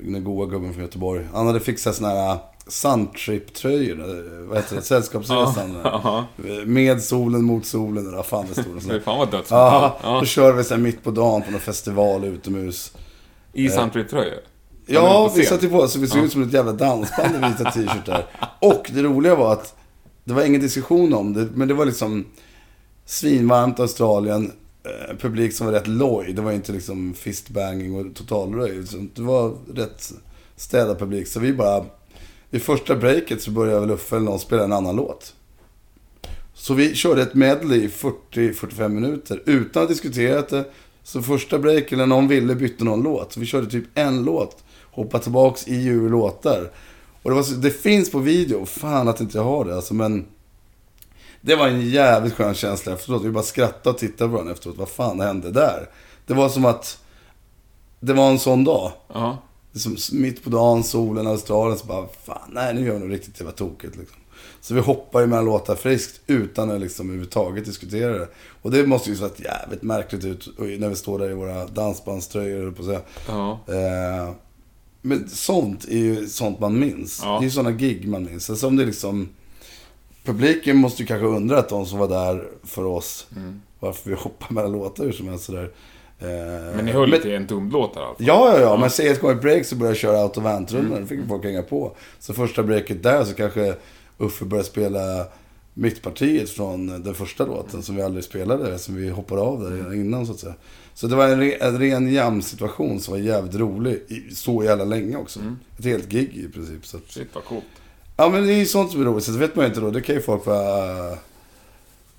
Den 0.00 0.24
goa 0.24 0.46
gubben 0.46 0.72
från 0.72 0.82
Göteborg. 0.84 1.26
Han 1.32 1.46
hade 1.46 1.60
fixat 1.60 1.94
såna 1.96 2.08
här 2.08 2.38
Suntrip-tröjor, 2.66 4.00
eh, 4.00 4.48
vad 4.48 4.56
heter 4.56 4.76
det, 4.76 4.82
Sällskapsresan. 4.82 5.76
Med 6.66 7.02
solen, 7.02 7.44
mot 7.44 7.66
solen, 7.66 8.06
eller 8.06 8.16
vad 8.16 8.26
fan 8.26 8.46
det 8.54 8.62
stod. 8.62 8.82
Fy 8.82 9.00
fan 9.00 9.18
vad 9.18 9.30
dödsmetall. 9.30 9.90
Ja, 10.02 10.18
då 10.20 10.26
kör 10.26 10.52
vi 10.52 10.64
så 10.64 10.74
här 10.74 10.80
mitt 10.80 11.04
på 11.04 11.10
dagen 11.10 11.42
på 11.42 11.50
någon 11.50 11.60
festival 11.60 12.24
utomhus. 12.24 12.92
I 13.52 13.68
Suntrip-tröjor. 13.68 14.40
Ja, 14.86 15.32
vi 15.36 15.44
satte 15.44 15.68
på 15.68 15.88
så 15.88 15.98
vi 15.98 16.06
såg 16.06 16.24
ut 16.24 16.32
som 16.32 16.42
ett 16.42 16.52
jävla 16.52 16.72
dansband 16.72 17.34
i 17.34 17.38
vita 17.38 17.70
t-shirtar. 17.70 18.26
Och 18.60 18.90
det 18.94 19.02
roliga 19.02 19.34
var 19.34 19.52
att 19.52 19.74
det 20.24 20.32
var 20.32 20.44
ingen 20.44 20.60
diskussion 20.60 21.14
om 21.14 21.32
det, 21.32 21.48
men 21.54 21.68
det 21.68 21.74
var 21.74 21.84
liksom 21.84 22.24
svinvarmt 23.06 23.80
Australien. 23.80 24.52
Eh, 24.84 25.16
publik 25.16 25.52
som 25.52 25.66
var 25.66 25.72
rätt 25.74 25.86
loj. 25.86 26.32
Det 26.32 26.42
var 26.42 26.52
inte 26.52 26.72
liksom 26.72 27.14
fistbanging 27.14 27.94
och 27.94 28.14
totalröj. 28.14 28.84
Det 29.14 29.22
var 29.22 29.54
rätt 29.74 30.12
städad 30.56 30.98
publik. 30.98 31.28
Så 31.28 31.40
vi 31.40 31.52
bara... 31.52 31.84
I 32.54 32.58
första 32.58 32.96
breaket 32.96 33.42
så 33.42 33.50
började 33.50 33.86
Luffe 33.86 34.16
eller 34.16 34.24
någon 34.24 34.38
spela 34.38 34.64
en 34.64 34.72
annan 34.72 34.96
låt. 34.96 35.34
Så 36.54 36.74
vi 36.74 36.94
körde 36.94 37.22
ett 37.22 37.34
medley 37.34 37.84
i 37.84 37.88
40-45 37.88 38.88
minuter 38.88 39.42
utan 39.46 39.82
att 39.82 39.88
diskutera 39.88 40.42
det. 40.42 40.64
Så 41.02 41.22
första 41.22 41.58
breaken 41.58 41.98
när 41.98 42.06
någon 42.06 42.28
ville 42.28 42.54
bytte 42.54 42.84
någon 42.84 43.02
låt. 43.02 43.32
Så 43.32 43.40
vi 43.40 43.46
körde 43.46 43.70
typ 43.70 43.84
en 43.94 44.24
låt. 44.24 44.64
Hoppade 44.90 45.22
tillbaks 45.22 45.68
i 45.68 45.86
ur 45.86 46.08
låtar. 46.10 46.70
Och 47.22 47.30
det, 47.30 47.36
var 47.36 47.42
så, 47.42 47.54
det 47.54 47.70
finns 47.70 48.10
på 48.10 48.18
video. 48.18 48.66
Fan 48.66 49.08
att 49.08 49.20
inte 49.20 49.38
jag 49.38 49.44
har 49.44 49.64
det 49.64 49.74
alltså. 49.76 49.94
Men 49.94 50.26
det 51.40 51.56
var 51.56 51.68
en 51.68 51.90
jävligt 51.90 52.34
skön 52.34 52.54
känsla 52.54 52.92
efteråt. 52.92 53.22
Vi 53.22 53.30
bara 53.30 53.44
skrattade 53.44 53.90
och 53.90 53.98
tittade 53.98 54.28
på 54.28 54.32
varandra 54.32 54.52
efteråt. 54.52 54.76
Vad 54.76 54.88
fan 54.88 55.20
hände 55.20 55.50
där? 55.50 55.88
Det 56.26 56.34
var 56.34 56.48
som 56.48 56.64
att 56.64 56.98
det 58.00 58.12
var 58.12 58.30
en 58.30 58.38
sån 58.38 58.64
dag. 58.64 58.92
Ja. 59.12 59.38
Liksom 59.72 59.96
mitt 60.12 60.44
på 60.44 60.50
dagen, 60.50 60.84
solen, 60.84 61.26
Australien. 61.26 61.78
Så 61.78 61.86
bara, 61.86 62.08
fan 62.24 62.50
nej 62.52 62.74
nu 62.74 62.86
gör 62.86 62.94
vi 62.94 63.00
nog 63.00 63.12
riktigt 63.12 63.40
jävla 63.40 63.52
tokigt 63.52 63.96
liksom. 63.96 64.16
Så 64.60 64.74
vi 64.74 64.80
hoppar 64.80 65.20
ju 65.20 65.26
mellan 65.26 65.44
låtar 65.44 65.74
friskt 65.74 66.20
utan 66.26 66.70
att 66.70 66.80
liksom 66.80 67.06
överhuvudtaget 67.06 67.64
diskutera 67.64 68.18
det. 68.18 68.28
Och 68.62 68.70
det 68.70 68.86
måste 68.86 69.10
ju 69.10 69.16
se 69.16 69.28
jävligt 69.36 69.82
märkligt 69.82 70.24
ut 70.24 70.48
när 70.58 70.88
vi 70.88 70.96
står 70.96 71.18
där 71.18 71.30
i 71.30 71.34
våra 71.34 71.66
dansbandströjor, 71.66 72.70
på 72.70 72.82
att 72.82 72.86
säga. 72.86 73.00
Ja. 73.28 73.60
Eh, 73.68 74.34
men 75.02 75.28
sånt 75.28 75.84
är 75.84 75.98
ju 75.98 76.28
sånt 76.28 76.60
man 76.60 76.80
minns. 76.80 77.20
Ja. 77.24 77.30
Det 77.30 77.38
är 77.38 77.44
ju 77.44 77.50
såna 77.50 77.72
gig 77.72 78.08
man 78.08 78.24
minns. 78.24 78.50
Alltså 78.50 78.66
om 78.66 78.76
det 78.76 78.84
liksom... 78.84 79.28
Publiken 80.24 80.76
måste 80.76 81.02
ju 81.02 81.06
kanske 81.06 81.26
undra 81.26 81.58
att 81.58 81.68
de 81.68 81.86
som 81.86 81.98
var 81.98 82.08
där 82.08 82.48
för 82.64 82.84
oss, 82.84 83.26
varför 83.80 84.10
vi 84.10 84.16
hoppar 84.16 84.54
mellan 84.54 84.72
låtar 84.72 85.04
hur 85.04 85.12
som 85.12 85.28
helst 85.28 85.44
sådär. 85.44 85.70
Eh, 86.22 86.76
Men 86.76 86.84
ni 86.84 86.92
höll 86.92 87.12
till 87.20 87.32
en 87.34 87.46
tumlåt 87.46 87.94
där 87.94 88.00
alltså? 88.00 88.22
Ja, 88.24 88.52
ja, 88.54 88.60
ja. 88.60 88.76
Men 88.76 88.90
säg 88.90 89.08
ett 89.08 89.20
gång 89.20 89.30
i 89.32 89.34
break 89.34 89.66
så 89.66 89.76
började 89.76 89.90
jag 89.90 90.00
köra 90.00 90.22
out 90.24 90.36
of 90.38 90.72
rullen 90.72 91.00
Då 91.00 91.06
fick 91.06 91.20
folk 91.28 91.44
hänga 91.44 91.62
på. 91.62 91.92
Så 92.18 92.34
första 92.34 92.62
breaket 92.62 93.02
där 93.02 93.24
så 93.24 93.34
kanske 93.34 93.74
Uffe 94.18 94.44
började 94.44 94.68
spela 94.68 95.26
mittpartiet 95.74 96.50
från 96.50 97.02
den 97.02 97.14
första 97.14 97.46
låten 97.46 97.82
som 97.82 97.96
vi 97.96 98.02
aldrig 98.02 98.24
spelade, 98.24 98.78
som 98.78 98.94
vi 98.96 99.08
hoppade 99.08 99.40
av 99.40 99.62
där 99.62 99.70
redan 99.70 99.94
innan 99.94 100.26
så 100.26 100.32
att 100.32 100.38
säga. 100.38 100.54
Så 100.94 101.06
det 101.06 101.16
var 101.16 101.28
en, 101.28 101.40
re, 101.40 101.52
en 101.60 101.78
ren 101.78 102.12
jam-situation 102.12 103.00
som 103.00 103.12
var 103.14 103.18
jävligt 103.20 103.54
rolig, 103.54 104.02
i, 104.08 104.34
så 104.34 104.64
jävla 104.64 104.84
länge 104.84 105.16
också. 105.16 105.40
Ett 105.78 105.84
helt 105.84 106.08
gig 106.08 106.36
i 106.36 106.48
princip. 106.52 106.86
Så. 106.86 106.96
att- 106.96 107.10
Shit 107.10 107.28
vad 107.32 107.44
coolt. 107.44 107.64
Ja 108.16 108.28
men 108.28 108.46
det 108.46 108.52
är 108.52 108.56
ju 108.56 108.66
sånt 108.66 108.90
som 108.92 109.00
är 109.00 109.04
roligt, 109.04 109.24
så 109.24 109.32
det 109.32 109.38
vet 109.38 109.56
man 109.56 109.64
ju 109.64 109.68
inte 109.68 109.80
då. 109.80 109.90
Det 109.90 110.00
kan 110.00 110.14
ju 110.14 110.20
folk 110.20 110.46
vara, 110.46 111.10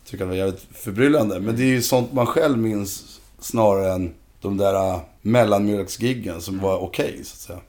tycka 0.06 0.24
det 0.24 0.30
var 0.30 0.36
jävligt 0.36 0.66
förbryllande. 0.74 1.39
Men 1.39 1.56
det 1.56 1.64
är 1.64 1.68
ju 1.68 1.82
sånt 1.82 2.14
man 2.14 2.26
själv 2.26 2.58
minns 2.58 3.12
snarare 3.43 3.93
än 3.93 4.13
de 4.41 4.57
där 4.57 4.93
äh, 4.93 5.01
mellanmjölksgiggen 5.21 6.41
som 6.41 6.59
var 6.59 6.77
okej, 6.77 7.19
så 7.23 7.33
att 7.33 7.39
säga. 7.39 7.59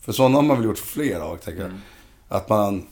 För 0.00 0.12
sådana 0.12 0.34
har 0.38 0.42
man 0.42 0.56
väl 0.56 0.66
gjort 0.66 0.78
fler 0.78 1.20
av, 1.20 1.36
tänker 1.36 1.62
jag. 1.62 1.72
Att 2.28 2.48
man 2.48 2.86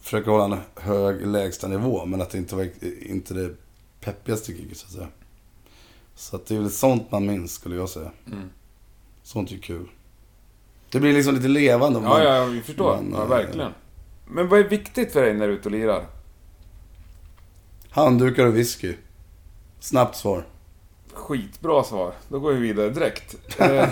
försöker 0.00 0.30
hålla 0.30 0.44
en 0.56 0.60
hög 0.82 1.26
lägsta 1.26 1.68
nivå, 1.68 2.04
men 2.06 2.22
att 2.22 2.30
det 2.30 2.38
inte 2.38 2.56
var 2.56 2.68
inte 3.02 3.34
det 3.34 3.54
peppigaste 4.00 4.52
giget, 4.52 4.76
så 4.76 4.86
att 4.86 4.92
säga. 4.92 5.08
Så 6.14 6.36
att 6.36 6.46
det 6.46 6.54
är 6.56 6.60
väl 6.60 6.70
sånt 6.70 7.10
man 7.10 7.26
minns, 7.26 7.52
skulle 7.52 7.76
jag 7.76 7.88
säga. 7.88 8.10
Mm. 8.26 8.50
Sånt 9.22 9.52
är 9.52 9.56
kul. 9.56 9.88
Det 10.90 11.00
blir 11.00 11.12
liksom 11.12 11.34
lite 11.34 11.48
levande. 11.48 12.00
Ja, 12.02 12.08
man- 12.08 12.22
ja, 12.24 12.44
vi 12.44 12.60
förstår. 12.62 12.96
Men, 13.02 13.12
Ja, 13.12 13.22
eh, 13.22 13.28
verkligen. 13.28 13.72
Men 14.28 14.48
vad 14.48 14.60
är 14.60 14.64
viktigt 14.68 15.12
för 15.12 15.22
dig 15.22 15.34
när 15.34 15.46
du 15.46 15.52
är 15.52 15.56
ute 15.58 15.68
och 15.68 15.72
lirar? 15.72 16.06
Handdukar 17.90 18.46
och 18.46 18.56
whisky. 18.56 18.94
Snabbt 19.80 20.16
svar. 20.16 20.44
Skitbra 21.14 21.84
svar. 21.84 22.12
Då 22.28 22.38
går 22.38 22.52
vi 22.52 22.60
vidare 22.60 22.90
direkt. 22.90 23.36
Eh, 23.58 23.88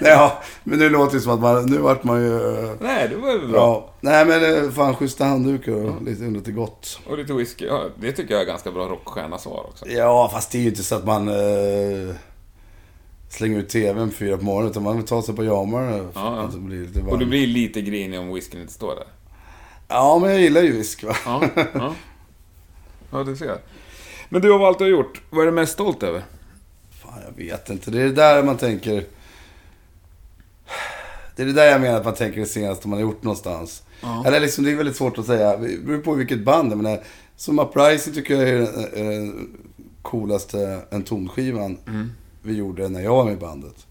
ja, 0.00 0.42
men 0.64 0.78
nu 0.78 0.88
låter 0.90 1.14
det 1.14 1.20
som 1.20 1.32
att 1.32 1.40
man, 1.40 1.66
nu 1.66 1.78
vart 1.78 2.04
man 2.04 2.22
ju... 2.22 2.58
eh, 2.64 2.70
Nej, 2.80 3.08
det 3.08 3.16
var 3.16 3.38
väl 3.38 3.48
bra. 3.48 3.58
Ja. 3.58 3.90
Nej 4.00 4.24
men 4.26 4.64
eh, 4.64 4.70
fan 4.70 4.94
schyssta 4.96 5.24
handdukar 5.24 5.72
och 5.72 6.02
lite, 6.02 6.22
lite 6.24 6.52
gott. 6.52 7.00
Och 7.06 7.18
lite 7.18 7.32
whisky. 7.32 7.64
Ja, 7.66 7.84
det 8.00 8.12
tycker 8.12 8.34
jag 8.34 8.42
är 8.42 8.46
ganska 8.46 8.70
bra 8.72 8.88
rockstjärna-svar 8.88 9.66
också. 9.68 9.88
Ja, 9.88 10.30
fast 10.32 10.52
det 10.52 10.58
är 10.58 10.62
ju 10.62 10.68
inte 10.68 10.82
så 10.84 10.94
att 10.94 11.04
man 11.06 11.28
eh, 11.28 12.14
slänger 13.28 13.58
ut 13.58 13.68
tvn 13.68 14.10
fyra 14.10 14.36
på 14.36 14.44
morgonen. 14.44 14.70
Utan 14.70 14.82
man 14.82 14.96
vill 14.96 15.06
ta 15.06 15.22
sig 15.22 15.34
på 15.36 15.44
jamar. 15.44 15.82
Ja, 15.92 16.02
ja. 16.14 16.40
Att 16.40 16.52
det 16.52 16.58
blir 16.58 16.80
lite 16.86 16.98
varmt. 16.98 17.12
Och 17.12 17.18
du 17.18 17.26
blir 17.26 17.46
lite 17.46 17.80
grinig 17.82 18.20
om 18.20 18.34
whiskyn 18.34 18.60
inte 18.60 18.72
står 18.72 18.94
där. 18.94 19.06
Ja, 19.88 20.18
men 20.18 20.30
jag 20.30 20.40
gillar 20.40 20.60
ju 20.62 20.72
whisky 20.72 21.06
va. 21.06 21.16
Ja, 21.26 21.42
ja. 21.74 21.94
Ja, 23.10 23.22
du 23.24 23.36
ser. 23.36 23.58
Men 24.28 24.42
du, 24.42 24.52
av 24.52 24.64
allt 24.64 24.78
du 24.78 24.84
har 24.84 24.90
gjort, 24.90 25.22
vad 25.30 25.42
är 25.42 25.46
du 25.46 25.52
mest 25.52 25.72
stolt 25.72 26.02
över? 26.02 26.22
Fan, 27.02 27.20
jag 27.26 27.44
vet 27.44 27.70
inte. 27.70 27.90
Det 27.90 28.00
är 28.00 28.04
det 28.04 28.12
där 28.12 28.42
man 28.42 28.56
tänker... 28.56 29.04
Det 31.36 31.42
är 31.42 31.46
det 31.46 31.52
där 31.52 31.66
jag 31.66 31.80
menar 31.80 31.98
att 31.98 32.04
man 32.04 32.14
tänker 32.14 32.40
det 32.40 32.46
senaste 32.46 32.88
man 32.88 32.98
har 32.98 33.02
gjort 33.02 33.22
någonstans. 33.22 33.82
Ja. 34.00 34.24
Eller 34.26 34.40
liksom, 34.40 34.64
det 34.64 34.70
är 34.70 34.76
väldigt 34.76 34.96
svårt 34.96 35.18
att 35.18 35.26
säga. 35.26 35.56
Det 35.56 35.84
beror 35.84 35.98
på 35.98 36.14
vilket 36.14 36.44
band. 36.44 36.72
Jag 36.72 36.76
menar, 36.82 37.02
som 37.36 37.58
Uprising 37.58 38.14
tycker 38.14 38.34
jag 38.34 38.48
är 38.48 38.58
den, 38.58 38.66
är 38.94 39.04
den 39.10 39.56
coolaste 40.02 40.80
en 40.90 41.02
tonskivan 41.02 41.78
vi 42.42 42.54
gjorde 42.56 42.88
när 42.88 43.00
jag 43.00 43.14
var 43.14 43.24
med 43.24 43.34
i 43.34 43.36
bandet. 43.36 43.86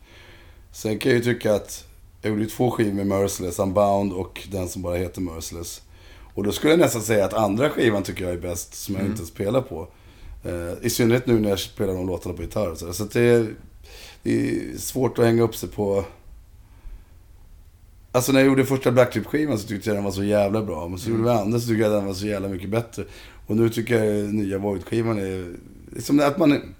Sen 0.71 0.99
kan 0.99 1.11
jag 1.11 1.17
ju 1.17 1.23
tycka 1.33 1.53
att 1.53 1.85
jag 2.21 2.29
gjorde 2.29 2.43
ju 2.43 2.49
två 2.49 2.71
skivor 2.71 2.93
med 2.93 3.07
Merciless, 3.07 3.59
Unbound 3.59 4.13
och 4.13 4.47
den 4.51 4.69
som 4.69 4.81
bara 4.81 4.95
heter 4.95 5.21
Merciless. 5.21 5.81
Och 6.33 6.43
då 6.43 6.51
skulle 6.51 6.73
jag 6.73 6.79
nästan 6.79 7.01
säga 7.01 7.25
att 7.25 7.33
andra 7.33 7.69
skivan 7.69 8.03
tycker 8.03 8.23
jag 8.23 8.33
är 8.33 8.37
bäst, 8.37 8.73
som 8.73 8.95
jag 8.95 9.05
inte 9.05 9.25
spelar 9.25 9.61
på. 9.61 9.87
Eh, 10.43 10.73
I 10.81 10.89
synnerhet 10.89 11.27
nu 11.27 11.39
när 11.39 11.49
jag 11.49 11.59
spelar 11.59 11.93
de 11.93 12.07
låtarna 12.07 12.35
på 12.35 12.41
gitarr 12.41 12.69
och 12.69 12.77
så, 12.77 12.93
så 12.93 13.03
det, 13.03 13.21
är, 13.21 13.47
det 14.23 14.49
är 14.49 14.77
svårt 14.77 15.19
att 15.19 15.25
hänga 15.25 15.43
upp 15.43 15.55
sig 15.55 15.69
på... 15.69 16.05
Alltså 18.11 18.31
när 18.31 18.39
jag 18.39 18.47
gjorde 18.47 18.65
första 18.65 18.91
Blacktip-skivan 18.91 19.57
så 19.57 19.67
tyckte 19.67 19.89
jag 19.89 19.97
den 19.97 20.03
var 20.03 20.11
så 20.11 20.23
jävla 20.23 20.61
bra. 20.61 20.87
Men 20.87 20.99
så 20.99 21.09
gjorde 21.09 21.23
vi 21.23 21.29
andra 21.29 21.59
så 21.59 21.67
tyckte 21.67 21.83
jag 21.83 21.91
den 21.91 22.05
var 22.05 22.13
så 22.13 22.27
jävla 22.27 22.47
mycket 22.47 22.69
bättre. 22.69 23.05
Och 23.47 23.55
nu 23.57 23.69
tycker 23.69 24.03
jag 24.03 24.33
nya 24.33 24.57
Void-skivan 24.57 25.17
är... 25.17 25.55
Liksom 25.95 26.19
att 26.19 26.37
man... 26.37 26.75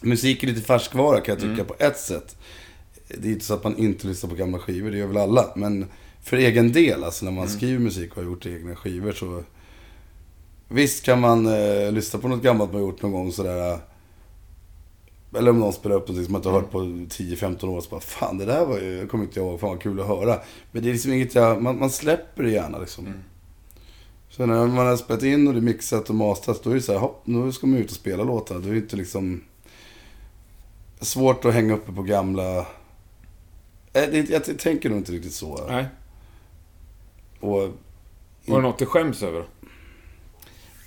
Musik 0.00 0.42
är 0.42 0.46
lite 0.46 0.60
färskvara 0.60 1.20
kan 1.20 1.34
jag 1.34 1.42
tycka 1.42 1.64
på 1.64 1.74
ett 1.78 1.98
sätt. 1.98 2.36
Det 3.08 3.28
är 3.28 3.32
inte 3.32 3.44
så 3.44 3.54
att 3.54 3.64
man 3.64 3.76
inte 3.76 4.06
lyssnar 4.06 4.30
på 4.30 4.36
gamla 4.36 4.58
skivor, 4.58 4.90
det 4.90 4.98
gör 4.98 5.06
väl 5.06 5.16
alla. 5.16 5.52
Men 5.56 5.86
för 6.22 6.36
egen 6.36 6.72
del, 6.72 7.04
alltså 7.04 7.24
när 7.24 7.32
man 7.32 7.48
skriver 7.48 7.78
musik 7.78 8.10
och 8.10 8.16
har 8.16 8.24
gjort 8.24 8.46
egna 8.46 8.76
skivor 8.76 9.12
så... 9.12 9.42
Visst 10.72 11.04
kan 11.04 11.20
man 11.20 11.46
eh, 11.46 11.92
lyssna 11.92 12.18
på 12.20 12.28
något 12.28 12.42
gammalt 12.42 12.72
man 12.72 12.80
gjort 12.82 13.02
någon 13.02 13.12
gång 13.12 13.32
sådär. 13.32 13.78
Eller 15.38 15.50
om 15.50 15.58
någon 15.60 15.72
spelar 15.72 15.96
upp 15.96 16.08
något 16.08 16.24
som 16.24 16.32
man 16.32 16.38
inte 16.38 16.48
har 16.48 16.60
hört 16.60 16.70
på 16.70 16.78
10-15 16.78 17.64
år. 17.68 17.80
Så 17.80 17.90
bara, 17.90 18.00
fan 18.00 18.38
det 18.38 18.44
där 18.44 18.66
var 18.66 18.78
ju, 18.78 19.06
kommer 19.06 19.24
inte 19.24 19.40
jag 19.40 19.48
ihåg, 19.48 19.60
fan 19.60 19.70
vad 19.70 19.82
kul 19.82 20.00
att 20.00 20.06
höra. 20.06 20.40
Men 20.72 20.82
det 20.82 20.88
är 20.88 20.92
liksom 20.92 21.12
inget 21.12 21.34
jag, 21.34 21.62
man, 21.62 21.78
man 21.78 21.90
släpper 21.90 22.42
det 22.42 22.50
gärna 22.50 22.78
liksom. 22.78 23.08
Så 24.30 24.46
när 24.46 24.66
man 24.66 24.86
har 24.86 24.96
spelat 24.96 25.22
in 25.22 25.46
och 25.48 25.52
det 25.54 25.58
är 25.58 25.62
mixat 25.62 26.08
och 26.08 26.14
mastrat, 26.14 26.62
då 26.62 26.70
är 26.70 26.74
det 26.74 26.80
så 26.80 26.92
här, 26.92 26.98
hopp, 26.98 27.22
nu 27.26 27.52
ska 27.52 27.66
man 27.66 27.78
ut 27.78 27.90
och 27.90 27.96
spela 27.96 28.24
låtarna. 28.24 28.60
Då 28.60 28.68
är 28.68 28.72
det 28.72 28.78
inte 28.78 28.96
liksom 28.96 29.42
svårt 31.00 31.44
att 31.44 31.54
hänga 31.54 31.74
uppe 31.74 31.92
på 31.92 32.02
gamla... 32.02 32.58
Eh, 32.58 32.64
det- 33.92 34.30
Jag 34.30 34.58
tänker 34.58 34.88
nog 34.88 34.98
inte 34.98 35.12
riktigt 35.12 35.34
så. 35.34 35.66
Nej. 35.68 35.86
Och 37.40 37.50
Var 38.46 38.56
det 38.56 38.62
något 38.62 38.78
du 38.78 38.86
skäms 38.86 39.22
över? 39.22 39.44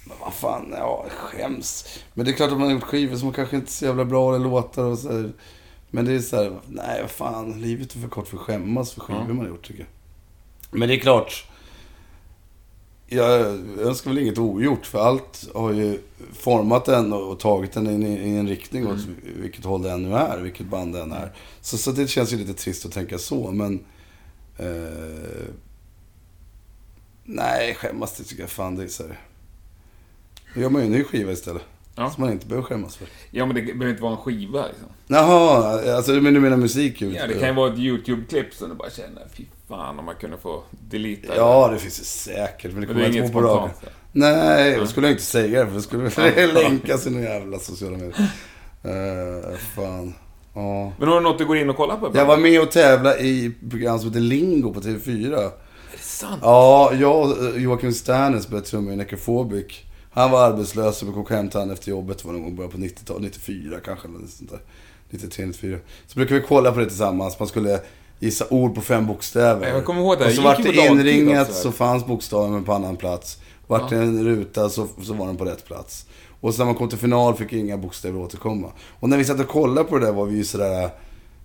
Men 0.06 0.18
vad 0.20 0.34
fan, 0.34 0.74
ja, 0.78 1.06
skäms. 1.10 2.00
Men 2.14 2.26
det 2.26 2.32
är 2.32 2.36
klart 2.36 2.52
att 2.52 2.58
man 2.58 2.68
har 2.68 2.74
gjort 2.74 2.84
skivor 2.84 3.18
som 3.18 3.34
kanske 3.34 3.56
inte 3.56 3.68
är 3.68 3.72
så 3.72 3.86
jävla 3.86 4.06
bra 4.06 4.36
eller 4.36 4.46
låtar 4.46 4.84
och 4.84 5.00
så 5.00 5.12
här. 5.12 5.34
Men 5.90 6.06
det 6.06 6.14
är 6.14 6.20
så 6.20 6.36
här, 6.36 6.60
nej 6.68 7.02
vad 7.02 7.12
fan, 7.12 7.62
livet 7.62 7.96
är 7.96 8.00
för 8.00 8.08
kort 8.08 8.28
för 8.28 8.38
att 8.38 8.44
skämmas 8.44 8.92
för 8.92 9.02
skivor 9.02 9.28
man 9.28 9.38
har 9.38 9.48
gjort 9.48 9.68
tycker 9.68 9.80
jag. 9.80 10.80
Men 10.80 10.90
det 10.90 10.96
är 10.96 11.00
klart. 11.00 11.48
Jag 13.08 13.30
önskar 13.80 14.10
väl 14.10 14.20
inget 14.20 14.38
ogjort 14.38 14.86
för 14.86 15.00
allt 15.00 15.48
har 15.54 15.72
ju 15.72 16.00
format 16.34 16.88
en 16.88 17.14
och 17.14 17.40
tagit 17.40 17.74
den 17.74 18.04
i, 18.04 18.08
i 18.08 18.38
en 18.38 18.48
riktning 18.48 18.88
åt 18.88 19.00
vilket 19.24 19.66
håll 19.66 19.82
det 19.82 19.92
än 19.92 20.04
nu 20.04 20.16
är, 20.16 20.40
vilket 20.40 20.66
band 20.66 20.94
det 20.94 21.02
än 21.02 21.12
är. 21.12 21.32
Så, 21.62 21.78
så 21.78 21.92
det 21.92 22.08
känns 22.08 22.34
ju 22.34 22.38
lite 22.38 22.54
trist 22.54 22.86
att 22.86 22.92
tänka 22.92 23.18
så, 23.18 23.52
men... 23.52 23.86
Eh, 24.58 25.46
nej, 27.24 27.76
skämmas 27.76 28.18
det 28.18 28.24
tycker 28.24 28.44
jag 28.44 28.50
fan 28.50 28.76
det 28.76 28.84
är 28.84 28.88
så 28.88 29.04
här. 29.04 29.20
Då 30.56 30.62
gör 30.62 30.70
man 30.70 30.82
ju 30.82 30.86
en 30.86 30.92
ny 30.92 31.04
skiva 31.04 31.32
istället. 31.32 31.62
Ja. 31.96 32.10
Som 32.10 32.24
man 32.24 32.32
inte 32.32 32.46
behöver 32.48 32.68
skämmas 32.68 32.96
för. 32.96 33.08
Ja, 33.32 33.46
men 33.46 33.56
det 33.56 33.62
behöver 33.62 33.90
inte 33.90 34.04
vara 34.04 34.12
en 34.12 34.18
skiva 34.18 34.68
liksom. 34.68 34.88
Jaha, 35.08 35.96
alltså 35.96 36.12
men 36.12 36.34
du 36.34 36.40
menar 36.40 36.58
musik? 36.58 37.02
Ja, 37.02 37.28
det 37.28 37.34
kan 37.34 37.48
ju 37.48 37.54
vara 37.54 37.74
ett 37.74 37.80
YouTube-klipp 37.80 38.54
som 38.54 38.70
du 38.70 38.76
bara 38.76 38.90
känner, 38.90 39.28
fy 39.34 39.44
fan 39.68 40.00
om 40.00 40.06
man 40.06 40.16
kunde 40.16 40.38
få 40.38 40.64
deleta 40.90 41.36
Ja, 41.36 41.68
det 41.68 41.80
finns 41.80 42.00
ju 42.00 42.04
säkert. 42.04 42.72
Men 42.72 42.82
det 42.82 42.88
kommer 42.88 43.10
det 43.10 43.18
inte 43.18 43.34
på 43.34 43.42
radion. 43.42 43.70
spontant. 43.70 43.96
Nej, 44.12 44.78
då 44.80 44.88
skulle 44.88 45.08
jag 45.08 45.14
inte 45.14 45.24
säga 45.24 45.60
det. 45.60 45.68
För 45.68 45.76
det 45.76 45.82
skulle 45.82 46.10
det 46.10 46.54
länkas 46.54 47.08
i 47.08 47.10
några 47.10 47.26
jävla 47.26 47.60
sociala 47.60 47.98
medier. 47.98 48.30
Uh, 48.86 49.58
fan. 49.76 50.14
Ja. 50.54 50.94
Men 51.00 51.08
har 51.08 51.16
du 51.16 51.22
något 51.22 51.38
du 51.38 51.46
går 51.46 51.58
in 51.58 51.70
och 51.70 51.78
kollar 51.78 51.98
på? 51.98 52.12
Jag 52.14 52.26
var 52.26 52.38
med 52.38 52.62
och 52.62 52.72
tävla 52.72 53.18
i 53.18 53.52
program 53.70 54.00
som 54.00 54.08
heter 54.08 54.20
Lingo 54.20 54.74
på 54.74 54.82
TV4. 54.82 55.36
Är 55.38 55.52
det 55.92 56.00
sant? 56.00 56.40
Ja, 56.42 56.94
jag 56.94 57.30
och 57.30 57.60
Joakim 57.60 57.94
Sterner 57.94 58.40
spelade 58.40 58.66
trummor 58.66 58.94
i 58.94 58.96
Necrophobic. 58.96 59.85
Han 60.16 60.32
var 60.32 60.44
arbetslös 60.44 61.02
och 61.02 61.08
vi 61.10 61.14
kom 61.14 61.26
hem 61.30 61.50
till 61.50 61.60
honom 61.60 61.74
efter 61.74 61.90
jobbet. 61.90 62.18
Det 62.18 62.26
var 62.26 62.34
någon 62.34 62.44
gång 62.44 62.56
början 62.56 62.72
på 62.72 62.78
90-talet, 62.78 63.22
94 63.22 63.80
kanske. 63.86 64.08
Eller 64.08 64.28
sånt 64.28 64.50
där. 64.50 64.60
93, 65.10 65.46
94. 65.46 65.78
Så 66.08 66.16
brukade 66.16 66.40
vi 66.40 66.46
kolla 66.48 66.72
på 66.72 66.80
det 66.80 66.86
tillsammans. 66.86 67.40
Man 67.40 67.48
skulle 67.48 67.80
gissa 68.20 68.46
ord 68.50 68.76
på 68.76 68.82
fem 68.82 69.08
bokstäver. 69.08 69.68
Jag 69.68 69.86
kommer 69.86 70.02
ihåg 70.02 70.20
det. 70.20 70.26
Och 70.26 70.32
så 70.32 70.42
vart 70.42 70.60
ju 70.60 70.72
det 70.72 70.86
inringat 70.86 71.50
också. 71.50 71.62
så 71.62 71.72
fanns 71.72 72.06
bokstaven 72.06 72.64
på 72.64 72.74
annan 72.74 72.96
plats. 72.96 73.38
Vart 73.68 73.90
det 73.90 73.96
en 73.96 74.24
ruta 74.24 74.70
så, 74.70 74.88
så 75.04 75.14
var 75.14 75.28
den 75.28 75.38
på 75.38 75.46
rätt 75.46 75.66
plats. 75.66 76.06
Och 76.42 76.54
så 76.54 76.60
när 76.60 76.66
man 76.66 76.76
kom 76.76 76.90
till 76.90 76.98
final 76.98 77.36
fick 77.36 77.54
inga 77.54 77.78
bokstäver 77.78 78.20
återkomma. 78.20 78.72
Och 79.00 79.10
när 79.10 79.18
vi 79.18 79.26
satt 79.26 79.40
och 79.40 79.48
kollade 79.48 79.90
på 79.90 79.98
det 79.98 80.06
där 80.06 80.14
var 80.14 80.26
vi 80.26 80.36
ju 80.38 80.44
sådär 80.44 80.90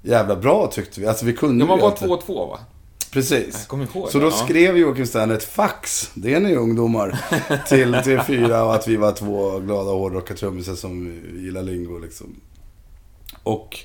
jävla 0.02 0.36
bra 0.36 0.66
tyckte 0.72 1.00
vi. 1.00 1.06
Alltså 1.06 1.26
vi 1.26 1.32
kunde 1.32 1.64
Ja, 1.64 1.68
man 1.68 1.76
ju 1.76 1.82
var 1.82 1.88
egentligen. 1.88 2.18
2-2 2.18 2.48
va? 2.48 2.58
Precis. 3.12 3.68
Så 4.11 4.18
då 4.18 4.30
skrev 4.30 4.78
Joakim 4.78 5.06
Sterner 5.06 5.34
ett 5.34 5.44
fax, 5.44 6.11
det 6.14 6.34
är 6.34 6.40
ni 6.40 6.54
ungdomar, 6.54 7.18
till 7.68 7.94
TV4 7.94 8.61
och 8.61 8.74
att 8.74 8.88
vi 8.88 8.96
var 8.96 9.12
två 9.12 9.58
glada 9.58 9.90
hårdrockartrummisar 9.90 10.74
som 10.74 11.20
gillar 11.36 11.62
lingo 11.62 11.98
liksom. 11.98 12.40
Och, 13.42 13.78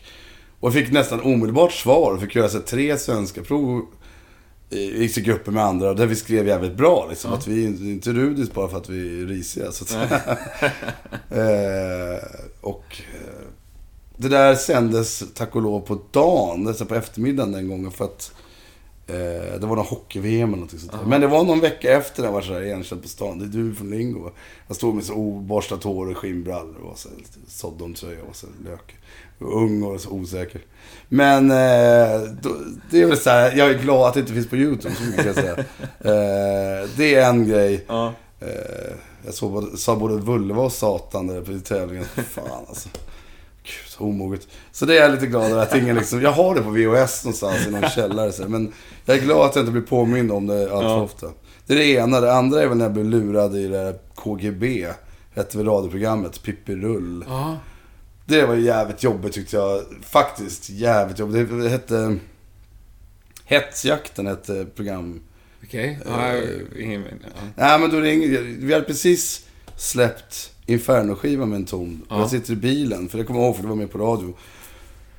och 0.59 0.73
fick 0.73 0.91
nästan 0.91 1.21
omedelbart 1.21 1.71
svar 1.71 2.17
fick 2.17 2.36
göra 2.36 2.49
så 2.49 2.59
tre 2.59 2.97
svenska 2.97 3.41
prov 3.41 3.86
i 4.69 5.07
grupper 5.07 5.51
med 5.51 5.63
andra 5.63 5.93
där 5.93 6.05
vi 6.05 6.15
skrev 6.15 6.47
jävligt 6.47 6.76
bra. 6.78 7.07
Liksom, 7.09 7.34
Att 7.34 7.47
vi 7.47 7.65
är 7.65 7.67
inte 7.67 8.13
rudis 8.13 8.53
bara 8.53 8.67
för 8.67 8.78
att 8.78 8.89
vi 8.89 9.21
är 9.21 9.26
risiga. 9.26 9.71
Så 9.71 9.84
att, 9.84 10.11
eh, 11.32 12.28
och 12.61 13.01
eh, 13.13 13.47
det 14.17 14.30
där 14.30 14.55
sändes 14.55 15.23
tack 15.34 15.55
och 15.55 15.61
lov 15.61 15.80
på 15.80 16.01
dagen, 16.11 16.67
alltså 16.67 16.86
på 16.86 16.95
eftermiddagen 16.95 17.51
den 17.51 17.67
gången 17.67 17.91
för 17.91 18.05
att 18.05 18.32
det 19.08 19.60
var 19.62 19.76
någon 19.76 19.86
hockey-VM 19.86 20.49
eller 20.49 20.58
någonting 20.58 20.80
sånt 20.80 20.91
där. 20.91 21.10
Men 21.10 21.22
det 21.22 21.28
var 21.28 21.43
någon 21.43 21.60
vecka 21.60 21.97
efter 21.97 22.22
när 22.22 22.28
jag 22.28 22.34
var 22.34 22.41
så 22.41 22.53
här 22.53 22.62
igenkänd 22.62 23.01
på 23.01 23.08
stan. 23.08 23.39
Det 23.39 23.45
är 23.45 23.64
du 23.64 23.76
från 23.76 23.89
Lingo. 23.89 24.32
Jag 24.68 24.76
stod 24.76 24.95
med 24.95 25.03
så 25.03 25.14
oborstat 25.14 25.84
hår 25.84 26.10
och 26.10 26.18
skinnbrallor 26.18 26.82
och 26.91 26.97
så 26.97 27.10
Sodom-tröja 27.47 28.24
och 28.30 28.36
så 28.36 28.47
lök. 28.66 28.95
Ung 29.39 29.84
och 29.84 30.01
så 30.01 30.10
osäker. 30.10 30.62
Men 31.10 31.51
eh, 31.51 32.22
då, 32.41 32.49
det 32.91 33.01
är 33.01 33.06
väl 33.06 33.18
så 33.18 33.30
här, 33.30 33.58
jag 33.58 33.70
är 33.70 33.80
glad 33.80 34.08
att 34.08 34.14
det 34.14 34.20
inte 34.20 34.34
finns 34.34 34.49
på 34.49 34.56
YouTube, 34.56 34.95
så 34.95 35.03
mycket 35.03 35.18
kan 35.18 35.26
jag 35.26 35.36
säga. 35.36 35.56
Eh, 35.99 36.89
det 36.97 37.16
är 37.16 37.30
en 37.30 37.47
grej. 37.47 37.86
Ja. 37.88 38.14
Eh, 38.39 38.95
jag 39.26 39.34
såg 39.34 39.78
sa 39.78 39.95
både 39.95 40.16
vulva 40.16 40.62
och 40.62 40.72
satan 40.72 41.28
där 41.28 41.41
på 41.41 41.60
tävlingen. 41.60 42.06
Fan 42.06 42.66
alltså. 42.68 42.89
Gud, 43.66 43.88
så 43.88 44.03
omoget. 44.03 44.47
Så 44.72 44.86
det 44.86 44.97
är 44.97 45.01
jag 45.01 45.11
lite 45.11 45.28
glad 45.28 45.51
över 45.51 45.61
att 45.61 45.76
ingen 45.76 45.95
liksom, 45.95 46.22
jag 46.22 46.32
har 46.32 46.55
det 46.55 46.61
på 46.61 46.70
VHS 46.70 47.24
någonstans 47.26 47.68
i 47.68 47.72
någon 47.72 47.89
källare. 47.95 48.32
Så, 48.32 48.49
men 48.49 48.74
jag 49.05 49.18
är 49.18 49.22
glad 49.22 49.45
att 49.49 49.55
jag 49.55 49.61
inte 49.61 49.72
blir 49.72 49.82
påmind 49.82 50.32
om 50.32 50.47
det 50.47 50.61
allt 50.61 50.84
Ja. 50.84 51.01
ofta. 51.01 51.28
Det 51.68 51.74
är 51.74 51.78
det 51.78 51.86
ena. 51.86 52.22
Det 52.22 52.34
andra 52.34 52.61
är 52.61 52.68
väl 52.68 52.78
när 52.78 52.86
jag 52.86 52.93
blev 52.93 53.05
lurad 53.05 53.55
i 53.55 53.68
det 53.68 53.84
där 53.84 53.95
KGB. 54.16 54.88
Hette 55.36 55.57
väl 55.57 55.68
radioprogrammet, 55.68 56.43
Pippi 56.43 56.76
Rull. 56.76 57.26
Ja. 57.28 57.57
Det 58.26 58.45
var 58.45 58.55
jävligt 58.55 59.03
jobbigt 59.03 59.34
tyckte 59.34 59.55
jag. 59.55 59.82
Faktiskt 60.01 60.70
jävligt 60.70 61.20
jobbigt. 61.20 61.49
Det 61.63 61.70
hette... 61.70 62.18
Hetsjakten 63.45 64.28
hette 64.28 64.66
program. 64.76 65.22
Okej. 65.63 65.99
Ja, 66.05 66.34
ingen 66.80 67.03
ja. 67.24 67.30
Nej 67.55 67.80
men 67.80 67.89
då 67.89 67.99
ringde 67.99 68.38
Vi 68.41 68.74
hade 68.74 68.86
precis 68.86 69.45
släppt 69.78 70.51
Inferno-skivan 70.66 71.49
med 71.49 71.55
en 71.55 71.66
ton. 71.66 72.01
Ja. 72.09 72.20
Jag 72.20 72.30
sitter 72.30 72.53
i 72.53 72.55
bilen, 72.55 73.09
för 73.09 73.18
det 73.18 73.24
kommer 73.24 73.39
jag 73.39 73.47
ihåg 73.47 73.55
för 73.55 73.63
det 73.63 73.70
var 73.70 73.76
med 73.76 73.91
på 73.91 73.97
radio. 73.97 74.34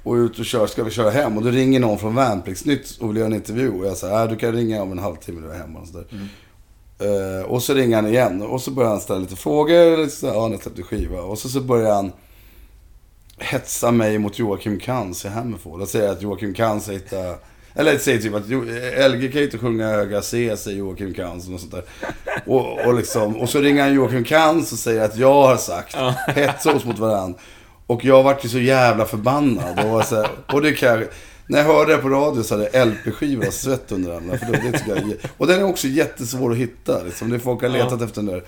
Och 0.03 0.14
ute 0.14 0.40
och 0.40 0.47
kör, 0.47 0.66
ska 0.66 0.84
vi 0.84 0.90
köra 0.90 1.11
hem? 1.11 1.36
Och 1.36 1.44
då 1.44 1.51
ringer 1.51 1.80
någon 1.80 1.99
från 1.99 2.14
Värnpliktsnytt 2.14 2.99
och 3.01 3.11
vill 3.11 3.16
göra 3.16 3.26
en 3.26 3.34
intervju. 3.34 3.70
Och 3.70 3.86
jag 3.86 3.97
säger, 3.97 4.22
äh, 4.22 4.30
du 4.30 4.36
kan 4.36 4.53
ringa 4.53 4.82
om 4.82 4.92
en 4.92 4.99
halvtimme 4.99 5.40
när 5.40 5.49
du 5.49 5.55
är 5.55 5.59
hemma. 5.59 5.80
Och, 5.80 5.88
så 5.88 5.99
där. 5.99 6.07
Eh, 6.99 7.44
och 7.44 7.62
så 7.62 7.74
ringer 7.74 7.97
han 7.97 8.07
igen. 8.07 8.42
Och 8.42 8.61
så 8.61 8.70
börjar 8.70 8.90
han 8.90 9.01
ställa 9.01 9.18
lite 9.18 9.36
frågor. 9.36 9.97
Lite 9.97 10.16
så, 10.16 10.26
här, 10.26 10.34
ja, 10.34 10.49
ni 10.49 10.59
släppte 10.59 10.82
skiva. 10.82 11.20
Och 11.20 11.38
så, 11.38 11.49
så 11.49 11.61
börjar 11.61 11.94
han 11.94 12.12
hetsa 13.38 13.90
mig 13.90 14.18
mot 14.18 14.38
Joakim 14.38 14.78
Kans 14.78 15.24
i 15.24 15.28
Hammerfall. 15.28 15.80
Och 15.80 15.88
säger 15.88 16.12
att 16.12 16.22
Joakim 16.22 16.55
Kans 16.55 16.88
hittar... 16.88 17.36
Eller 17.76 17.98
säger 17.98 18.18
typ 18.18 18.34
att 18.34 18.48
LG 19.12 19.32
kan 19.32 19.40
ju 19.40 19.44
inte 19.44 19.58
sjunga 19.58 19.88
höga 19.88 20.22
C, 20.22 20.56
säger 20.56 20.78
Joakim 20.78 21.14
Kans 21.14 21.48
och 21.48 21.60
sånt 21.60 21.72
där. 21.72 21.82
Och, 22.46 22.86
och, 22.86 22.94
liksom, 22.94 23.36
och 23.36 23.48
så 23.48 23.60
ringer 23.60 23.82
han 23.82 23.94
Joakim 23.94 24.24
Kans 24.24 24.72
och 24.72 24.78
säger 24.78 25.04
att 25.04 25.16
jag 25.16 25.34
har 25.34 25.56
sagt, 25.56 25.96
hetsa 26.28 26.72
oss 26.72 26.84
mot 26.84 26.98
varandra. 26.98 27.38
Och 27.86 28.04
jag 28.04 28.22
vart 28.22 28.44
ju 28.44 28.48
så 28.48 28.58
jävla 28.58 29.04
förbannad. 29.04 29.84
Och, 29.84 29.90
var 29.90 30.02
så 30.02 30.16
här, 30.16 30.28
och 30.52 30.62
det 30.62 30.72
kan 30.72 30.88
jag, 30.88 31.08
när 31.46 31.58
jag 31.58 31.64
hörde 31.64 31.96
det 31.96 32.02
på 32.02 32.08
radio 32.08 32.42
så 32.42 32.54
hade 32.54 32.70
jag 32.72 32.88
LP-skivor 32.88 33.50
svett 33.50 33.92
under 33.92 34.10
armarna. 34.10 34.38
För 34.38 34.52
det 34.52 34.78
tycker 34.78 34.96
jag, 34.96 35.12
och 35.36 35.46
den 35.46 35.60
är 35.60 35.64
också 35.64 35.86
jättesvår 35.88 36.52
att 36.52 36.58
hitta. 36.58 37.02
Liksom. 37.02 37.30
Det 37.30 37.38
folk 37.38 37.62
har 37.62 37.68
letat 37.68 38.02
efter 38.02 38.22
den 38.22 38.26
där. 38.26 38.42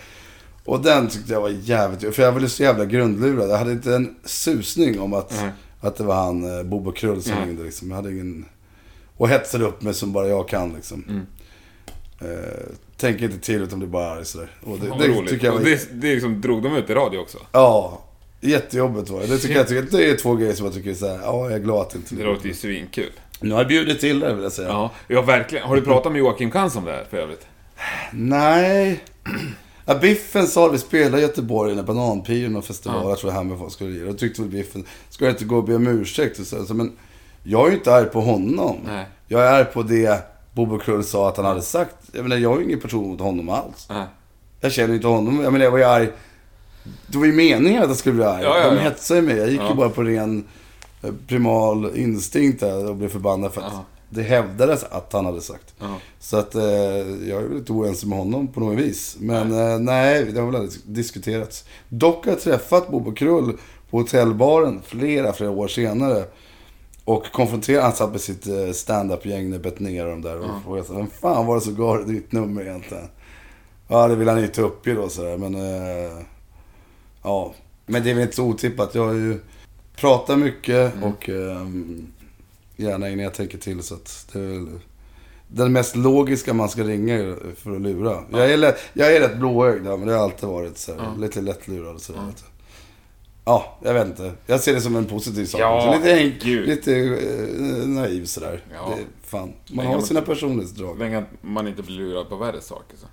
Och 0.65 0.83
den 0.83 1.09
tyckte 1.09 1.33
jag 1.33 1.41
var 1.41 1.49
jävligt... 1.49 2.15
För 2.15 2.23
jag 2.23 2.33
var 2.33 2.47
så 2.47 2.63
jävla 2.63 2.85
grundlurad. 2.85 3.51
Jag 3.51 3.59
hade 3.59 3.73
inte 3.73 3.95
en 3.95 4.17
susning 4.25 5.01
om 5.01 5.13
att, 5.15 5.33
Nej. 5.43 5.51
att 5.81 5.97
det 5.97 6.05
var 6.05 6.15
han 6.15 6.59
eh, 6.59 6.63
Bobo 6.63 6.93
Krull 6.93 7.23
som 7.23 7.35
Nej. 7.35 7.47
ringde. 7.47 7.65
Liksom. 7.65 7.89
Jag 7.89 7.97
hade 7.97 8.11
ingen... 8.13 8.45
Och 9.19 9.29
hetsade 9.29 9.65
upp 9.65 9.83
mig 9.83 9.95
som 9.95 10.13
bara 10.13 10.29
jag 10.29 10.49
kan 10.49 10.73
liksom. 10.73 11.05
Mm. 11.09 11.27
Eh, 12.21 12.75
tänker 12.97 13.25
inte 13.25 13.39
till 13.39 13.63
utan 13.63 13.79
blir 13.79 13.89
bara 13.89 14.11
arg 14.11 14.25
sådär. 14.25 14.51
Och 14.65 14.79
det, 14.79 15.07
det 15.07 15.29
tycker 15.29 15.47
jag 15.47 15.53
var... 15.53 15.61
det, 15.61 15.89
det 15.93 16.13
liksom, 16.15 16.41
drog 16.41 16.63
de 16.63 16.77
ut 16.77 16.91
i 16.91 16.95
radio 16.95 17.19
också? 17.19 17.39
Ja. 17.53 18.05
Jättejobbigt 18.41 19.11
var 19.11 19.21
det. 19.21 19.27
Det 19.27 19.39
tycker 19.39 19.57
jag, 19.57 19.69
tycker, 19.69 19.99
det 19.99 20.11
är 20.11 20.17
två 20.17 20.35
grejer 20.35 20.55
som 20.55 20.65
jag 20.67 20.75
tycker 20.75 20.91
är 20.91 20.95
såhär, 20.95 21.19
ja 21.23 21.45
jag 21.45 21.53
är 21.53 21.59
glad 21.59 21.87
att 21.87 21.95
inte 21.95 22.15
Det 22.15 22.25
låter 22.25 22.49
ju 22.49 22.55
svinkul. 22.55 23.11
Nu 23.41 23.51
har 23.51 23.61
jag 23.61 23.69
bjudit 23.69 24.01
till 24.01 24.21
det 24.21 24.35
vill 24.35 24.43
jag 24.43 24.53
säga. 24.53 24.69
Ja, 24.69 24.91
ja 25.09 25.23
verkligen. 25.23 25.69
Har 25.69 25.77
du 25.77 25.83
pratat 25.83 26.13
med 26.13 26.19
Joakim 26.19 26.51
Kans 26.51 26.77
om 26.77 26.85
det 26.85 26.93
här 26.93 27.05
för 27.11 27.17
övrigt? 27.17 27.47
Nej. 28.13 29.05
Ja, 29.85 29.95
Biffen 29.95 30.47
sa 30.47 30.67
att 30.67 30.75
vi 30.75 30.79
spelade 30.79 31.19
i 31.19 31.23
Göteborg 31.23 31.75
när 31.75 31.83
Bananpiren 31.83 32.57
och 32.57 32.65
festival, 32.65 33.01
Ja. 33.03 33.09
jag 33.09 33.19
tror 33.19 33.31
Hammerfall 33.31 33.71
skulle 33.71 33.91
lira. 33.91 34.07
Då 34.07 34.13
tyckte 34.13 34.43
väl 34.43 34.51
Biffen, 34.51 34.85
ska 35.11 35.25
jag 35.25 35.35
inte 35.35 35.45
gå 35.45 35.57
och 35.57 35.65
be 35.65 35.75
om 35.75 35.87
ursäkt? 35.87 36.39
Och 36.39 36.47
så, 36.47 36.67
så, 36.67 36.75
men 36.75 36.93
jag 37.43 37.67
är 37.67 37.71
ju 37.71 37.77
inte 37.77 37.95
arg 37.95 38.07
på 38.07 38.21
honom. 38.21 38.77
Nej. 38.87 39.07
Jag 39.27 39.47
är 39.47 39.53
arg 39.53 39.65
på 39.65 39.83
det 39.83 40.23
Bobo 40.53 40.79
Krull 40.79 41.05
sa 41.05 41.29
att 41.29 41.37
han 41.37 41.47
hade 41.47 41.63
sagt. 41.63 41.97
Jag 42.13 42.23
menar, 42.23 42.37
jag 42.37 42.51
har 42.51 42.59
ju 42.59 42.65
ingen 42.65 42.81
person 42.81 43.09
mot 43.09 43.21
honom 43.21 43.49
alls. 43.49 43.87
Nej. 43.91 44.07
Jag 44.61 44.73
känner 44.73 44.95
inte 44.95 45.07
honom. 45.07 45.41
Jag 45.43 45.53
menar, 45.53 45.65
jag 45.65 45.71
var 45.71 45.79
ju 45.79 45.85
arg. 45.85 46.09
Det 47.07 47.19
var 47.19 47.27
ju 47.27 47.33
meningen 47.33 47.83
att 47.83 47.89
jag 47.89 47.97
skulle 47.97 48.15
bli 48.15 48.25
arg. 48.25 48.43
Ja, 48.43 48.59
ja, 48.59 48.71
De 48.71 48.77
ja. 48.77 48.83
hetsade 48.83 49.21
ju 49.21 49.27
mig. 49.27 49.37
Jag 49.37 49.51
gick 49.51 49.61
ju 49.71 49.75
bara 49.75 49.89
på 49.89 50.03
ren 50.03 50.45
eh, 51.03 51.11
primal 51.27 51.91
instinkt 51.97 52.61
där 52.61 52.89
och 52.89 52.97
blev 52.97 53.09
förbannad 53.09 53.53
för 53.53 53.61
att 53.61 53.73
det 54.11 54.23
hävdades 54.23 54.85
att 54.85 55.13
han 55.13 55.27
hade 55.27 55.41
sagt. 55.41 55.75
Så 56.21 56.37
att 56.37 56.55
eh, 56.55 56.63
jag 56.63 57.43
är 57.43 57.49
väl 57.49 57.59
lite 57.59 57.73
oense 57.73 58.07
med 58.07 58.19
honom 58.19 58.49
på 58.49 58.61
något 58.61 58.79
vis. 58.79 59.17
Men 59.21 59.49
nej, 59.49 59.79
nej 59.79 60.25
det 60.25 60.41
har 60.41 60.47
väl 60.47 60.61
aldrig 60.61 60.81
diskuterats. 60.85 61.65
Dock 61.89 62.25
har 62.25 62.33
jag 62.33 62.41
träffat 62.41 62.89
Bobo 62.89 63.13
Krull 63.13 63.59
på 63.91 63.99
hotellbaren 63.99 64.83
flera, 64.87 65.33
flera 65.33 65.51
år 65.51 65.69
senare. 65.69 66.25
Och 67.09 67.25
konfronterade, 67.33 67.83
han 67.83 67.93
satt 67.93 68.13
med 68.13 68.21
sitt 68.21 68.47
eh, 68.47 68.71
stand-up-gäng 68.73 69.51
när 69.51 69.59
Betnér 69.59 70.05
och 70.07 70.11
de 70.11 70.23
där. 70.23 70.39
Och 70.39 70.63
frågade 70.65 70.87
så, 70.87 70.95
vem 70.95 71.11
fan 71.11 71.47
var 71.47 71.55
det 71.55 71.61
som 71.61 71.75
gav 71.75 71.97
dig 72.07 72.15
ditt 72.15 72.33
nummer 72.33 72.63
egentligen? 72.63 73.09
Ja, 73.89 74.09
det 74.09 74.15
vill 74.17 74.29
han 74.29 74.45
inte 74.45 74.63
uppge 74.63 74.95
då 74.95 75.09
sådär, 75.09 75.37
men... 75.37 75.55
Eh, 75.55 76.19
ja, 77.23 77.55
men 77.87 78.03
det 78.03 78.11
är 78.11 78.15
väl 78.15 78.23
inte 78.23 78.37
så 78.37 78.45
otippat. 78.45 78.95
Jag 78.95 79.07
har 79.07 79.15
ju 79.15 79.41
pratat 79.97 80.39
mycket 80.39 80.93
och 81.03 81.29
eh, 81.29 81.67
gärna 82.77 83.09
innan 83.09 83.25
jag 83.25 83.35
tänker 83.35 83.59
till 83.59 83.83
så 83.83 83.95
att 83.95 84.29
det 84.33 84.39
är 84.39 84.43
väl... 84.49 84.69
den 85.49 85.73
mest 85.73 85.97
logiska 85.97 86.55
man 86.55 86.69
ska 86.69 86.83
ringa 86.83 87.37
för 87.57 87.77
att 87.77 87.81
lura. 87.81 88.25
Jag, 88.31 88.53
är, 88.53 88.75
jag 88.93 89.17
är 89.17 89.21
rätt 89.21 89.37
blåögd, 89.39 89.87
ja, 89.87 89.97
men 89.97 90.09
det 90.09 90.15
har 90.15 90.23
alltid 90.25 90.49
varit 90.49 90.79
så 90.79 90.93
Ja. 90.99 91.15
lite 91.19 91.41
lättlurad 91.41 91.95
och 91.95 92.01
sådär. 92.03 92.21
du. 92.37 92.48
Ja, 93.49 93.79
jag 93.83 93.95
vet 93.95 94.07
inte. 94.07 94.33
Jag 94.47 94.61
ser 94.61 94.75
det 94.75 94.81
som 94.81 94.97
en 94.97 95.05
positiv 95.07 95.45
sak. 95.45 95.61
Ja, 95.61 95.95
lite 95.97 96.11
enk, 96.11 96.45
lite 96.45 96.95
eh, 96.97 97.89
naiv 97.89 98.25
sådär. 98.25 98.65
Ja. 98.73 98.95
Det, 98.97 99.05
fan, 99.29 99.53
man 99.73 99.87
har 99.87 100.01
sina 100.01 100.21
personlighetsdrag. 100.23 100.99
Länge 100.99 101.19
att 101.19 101.25
man 101.41 101.69
inte 101.69 101.83
blir 101.83 101.97
lurad 101.97 102.29
på 102.29 102.37
värre 102.37 102.61
saker. 102.61 102.97
Så. 102.97 103.07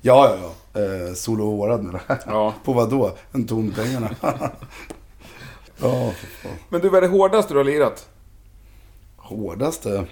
Ja, 0.00 0.36
ja, 0.36 0.52
ja. 0.72 0.80
Eh, 0.80 1.14
solo 1.14 1.44
hårad 1.44 1.82
med 1.84 1.94
det. 1.94 2.18
Ja. 2.26 2.54
På 2.64 2.72
vad 2.72 2.90
då? 2.90 3.16
En 3.32 3.46
ton 3.46 3.72
pengarna. 3.76 4.10
ja. 5.80 6.12
Men 6.68 6.80
du, 6.80 6.88
vad 6.88 7.04
är 7.04 7.08
det 7.08 7.16
hårdaste 7.18 7.54
du 7.54 7.58
har 7.58 7.64
lirat? 7.64 8.08
Hårdaste? 9.16 10.06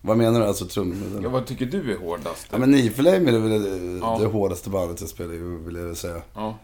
Vad 0.00 0.16
menar 0.16 0.40
du? 0.40 0.46
Alltså 0.46 0.64
trummor? 0.66 1.22
Ja, 1.22 1.28
vad 1.28 1.46
tycker 1.46 1.66
du 1.66 1.92
är 1.92 1.98
hårdast? 1.98 2.48
Ja, 2.50 2.58
men 2.58 2.70
Niflame 2.70 3.30
är 3.30 3.38
väl 3.38 3.62
det, 3.62 3.98
Ja. 4.06 4.18
det 4.20 4.26
hårdaste 4.26 4.70
bandet 4.70 5.00
jag 5.00 5.10
spelar 5.10 5.34
i, 5.34 5.38
vill 5.38 5.76
jag 5.76 5.96
säga. 5.96 6.22
Ja. 6.34 6.58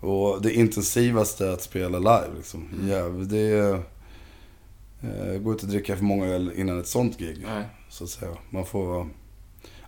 Och 0.00 0.42
det 0.42 0.52
intensivaste 0.52 1.52
att 1.52 1.62
spela 1.62 1.98
live 1.98 2.36
liksom. 2.36 2.68
Mm. 2.72 2.88
Jävligt, 2.88 3.30
det 3.30 3.38
är... 3.38 3.82
Eh, 5.02 5.38
går 5.38 5.52
inte 5.52 5.66
att 5.66 5.72
dricka 5.72 5.96
för 5.96 6.04
många 6.04 6.26
öl 6.26 6.52
innan 6.56 6.80
ett 6.80 6.86
sånt 6.86 7.18
gig. 7.18 7.44
Nej. 7.46 7.64
Så 7.88 8.04
att 8.04 8.10
säga. 8.10 8.30
Man 8.50 8.66
får 8.66 8.86
vara 8.86 9.08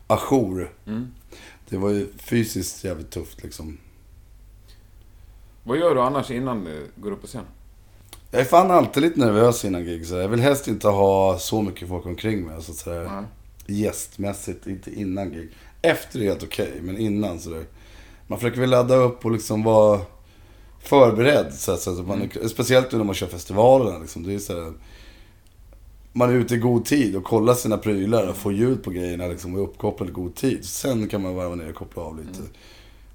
ajour. 0.06 0.72
Mm. 0.86 1.08
Det 1.68 1.76
var 1.76 1.90
ju 1.90 2.08
fysiskt 2.18 2.84
jävligt 2.84 3.10
tufft 3.10 3.42
liksom. 3.42 3.78
Vad 5.62 5.78
gör 5.78 5.94
du 5.94 6.00
annars 6.00 6.30
innan 6.30 6.64
du 6.64 6.86
går 6.96 7.10
upp 7.10 7.20
på 7.20 7.26
scen? 7.26 7.44
Jag 8.30 8.40
är 8.40 8.44
fan 8.44 8.70
alltid 8.70 9.02
lite 9.02 9.20
nervös 9.20 9.64
innan 9.64 9.84
gig. 9.84 10.06
Så 10.06 10.14
jag 10.14 10.28
vill 10.28 10.40
helst 10.40 10.68
inte 10.68 10.88
ha 10.88 11.38
så 11.38 11.62
mycket 11.62 11.88
folk 11.88 12.06
omkring 12.06 12.46
mig. 12.46 12.62
Så 12.62 12.72
att 12.72 12.78
säga. 12.78 13.02
Ja. 13.02 13.24
Gästmässigt, 13.66 14.66
inte 14.66 15.00
innan 15.00 15.32
gig. 15.32 15.48
Efter 15.82 16.20
är 16.20 16.24
helt 16.24 16.42
okej, 16.42 16.80
men 16.82 16.98
innan 16.98 17.40
sådär. 17.40 17.64
Man 18.28 18.38
försöker 18.38 18.60
väl 18.60 18.70
ladda 18.70 18.94
upp 18.96 19.24
och 19.24 19.30
liksom 19.30 19.62
vara 19.62 20.00
förberedd. 20.78 21.54
Så 21.54 21.72
att, 21.72 21.80
så 21.80 21.90
att 21.90 22.06
man, 22.06 22.30
Speciellt 22.48 22.92
nu 22.92 22.98
när 22.98 23.04
man 23.04 23.14
kör 23.14 23.26
festivalerna. 23.26 23.98
Liksom. 23.98 24.22
Det 24.22 24.34
är 24.34 24.38
så 24.38 24.64
här, 24.64 24.72
man 26.12 26.30
är 26.30 26.34
ute 26.34 26.54
i 26.54 26.58
god 26.58 26.84
tid 26.84 27.16
och 27.16 27.24
kollar 27.24 27.54
sina 27.54 27.78
prylar 27.78 28.28
och 28.28 28.36
får 28.36 28.52
ljud 28.52 28.82
på 28.82 28.90
grejerna 28.90 29.26
liksom, 29.26 29.54
och 29.54 29.60
är 29.60 29.64
uppkopplad 29.64 30.08
i 30.08 30.12
god 30.12 30.34
tid. 30.34 30.64
Sen 30.64 31.08
kan 31.08 31.22
man 31.22 31.34
varva 31.34 31.54
ner 31.54 31.68
och 31.68 31.74
koppla 31.74 32.02
av 32.02 32.18
lite. 32.18 32.42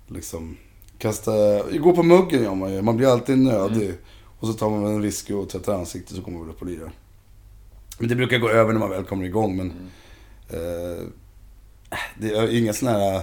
Liksom, 0.08 0.58
kasta, 0.98 1.32
gå 1.80 1.96
på 1.96 2.04
muggen 2.04 2.44
gör 2.44 2.56
man 2.56 2.74
ju. 2.74 2.82
Man 2.82 2.98
blir 2.98 3.08
alltid 3.08 3.38
nödig. 3.38 3.94
Och 4.40 4.48
så 4.48 4.54
tar 4.54 4.70
man 4.70 4.86
en 4.86 5.02
whisky 5.02 5.34
och 5.34 5.50
tvättar 5.50 5.76
ansiktet 5.76 6.16
så 6.18 6.22
kommer 6.22 6.38
man 6.38 6.48
väl 6.48 6.56
upp 6.56 6.62
och 6.62 6.68
lirar. 6.68 6.92
Men 8.00 8.10
det 8.10 8.16
brukar 8.16 8.38
gå 8.38 8.50
över 8.50 8.74
när 8.74 8.80
man 8.80 8.90
väl 8.90 9.04
kommer 9.04 9.26
igång. 9.26 9.58
Men 9.58 9.72
eh, 10.50 11.06
det 12.20 12.30
är 12.30 12.58
inga 12.58 12.74
sådana 12.74 13.00
här 13.00 13.22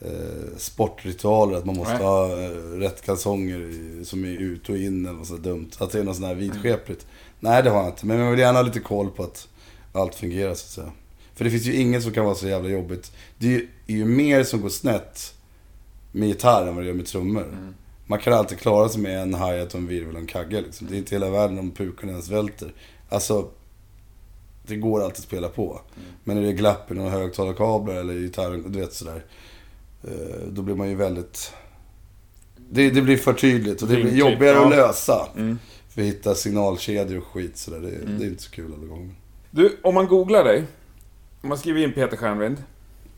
eh, 0.00 0.56
sportritualer 0.56 1.58
att 1.58 1.64
man 1.64 1.76
måste 1.76 1.94
Nej. 1.94 2.02
ha 2.02 2.42
eh, 2.42 2.50
rätt 2.78 3.02
kalsonger 3.02 4.04
som 4.04 4.24
är 4.24 4.28
ut 4.28 4.68
och 4.68 4.76
in 4.76 5.06
eller 5.06 5.18
något 5.18 5.26
så 5.26 5.36
dumt. 5.36 5.70
Att 5.78 5.90
det 5.90 5.98
är 5.98 6.04
något 6.04 6.16
sånt 6.16 6.26
här 6.26 6.34
vidskepligt. 6.34 7.06
Nej, 7.40 7.62
det 7.62 7.70
har 7.70 7.78
jag 7.78 7.88
inte. 7.88 8.06
Men 8.06 8.18
jag 8.18 8.30
vill 8.30 8.40
gärna 8.40 8.58
ha 8.58 8.62
lite 8.62 8.80
koll 8.80 9.10
på 9.10 9.22
att 9.22 9.48
allt 9.92 10.14
fungerar 10.14 10.54
så 10.54 10.64
att 10.64 10.70
säga. 10.70 10.92
För 11.34 11.44
det 11.44 11.50
finns 11.50 11.66
ju 11.66 11.74
inget 11.74 12.02
som 12.02 12.12
kan 12.12 12.24
vara 12.24 12.34
så 12.34 12.48
jävla 12.48 12.68
jobbigt. 12.68 13.12
Det 13.38 13.46
är 13.46 13.50
ju, 13.50 13.68
är 13.86 13.94
ju 13.94 14.04
mer 14.04 14.44
som 14.44 14.60
går 14.60 14.68
snett 14.68 15.34
med 16.12 16.28
gitarr 16.28 16.66
än 16.66 16.74
vad 16.74 16.84
det 16.84 16.88
gör 16.88 16.94
med 16.94 17.06
trummor. 17.06 17.72
Man 18.06 18.18
kan 18.18 18.32
alltid 18.32 18.58
klara 18.58 18.88
sig 18.88 19.00
med 19.00 19.22
en 19.22 19.34
hi-hat 19.34 19.74
och 19.74 19.80
en 19.80 19.86
virvel 19.86 20.14
och 20.14 20.20
en 20.20 20.26
kagge 20.26 20.60
liksom. 20.60 20.86
Det 20.86 20.96
är 20.96 20.98
inte 20.98 21.14
hela 21.14 21.30
världen 21.30 21.58
om 21.58 21.70
pukorna 21.70 22.12
ens 22.12 22.28
välter. 22.28 22.72
Alltså, 23.08 23.48
det 24.66 24.76
går 24.76 25.02
alltid 25.02 25.18
att 25.18 25.24
spela 25.24 25.48
på. 25.48 25.80
Men 26.24 26.38
är 26.38 26.42
det 26.42 26.52
glapp 26.52 26.90
i 26.90 26.94
några 26.94 27.10
högtalarkablar 27.10 27.94
eller 27.94 28.14
gitarren, 28.14 28.72
du 28.72 28.80
vet 28.80 28.92
sådär. 28.92 29.24
Eh, 30.06 30.46
Då 30.48 30.62
blir 30.62 30.74
man 30.74 30.88
ju 30.88 30.94
väldigt... 30.94 31.52
Det, 32.70 32.90
det 32.90 33.02
blir 33.02 33.16
för 33.16 33.32
tydligt 33.32 33.82
och 33.82 33.88
det 33.88 33.96
blir 33.96 34.16
jobbigare 34.16 34.58
att 34.58 34.70
lösa. 34.70 35.28
Mm. 35.36 35.58
För 35.88 36.00
att 36.00 36.06
hitta 36.06 36.34
signalkedjor 36.34 37.18
och 37.18 37.26
skit 37.26 37.56
sådär. 37.58 37.80
Det, 37.80 38.18
det 38.18 38.24
är 38.24 38.28
inte 38.28 38.42
så 38.42 38.50
kul 38.50 38.74
alla 38.78 38.86
gånger. 38.86 39.14
Du, 39.50 39.76
om 39.82 39.94
man 39.94 40.06
googlar 40.06 40.44
dig, 40.44 40.64
om 41.42 41.48
man 41.48 41.58
skriver 41.58 41.80
in 41.80 41.92
Peter 41.92 42.16
Stjernvind, 42.16 42.62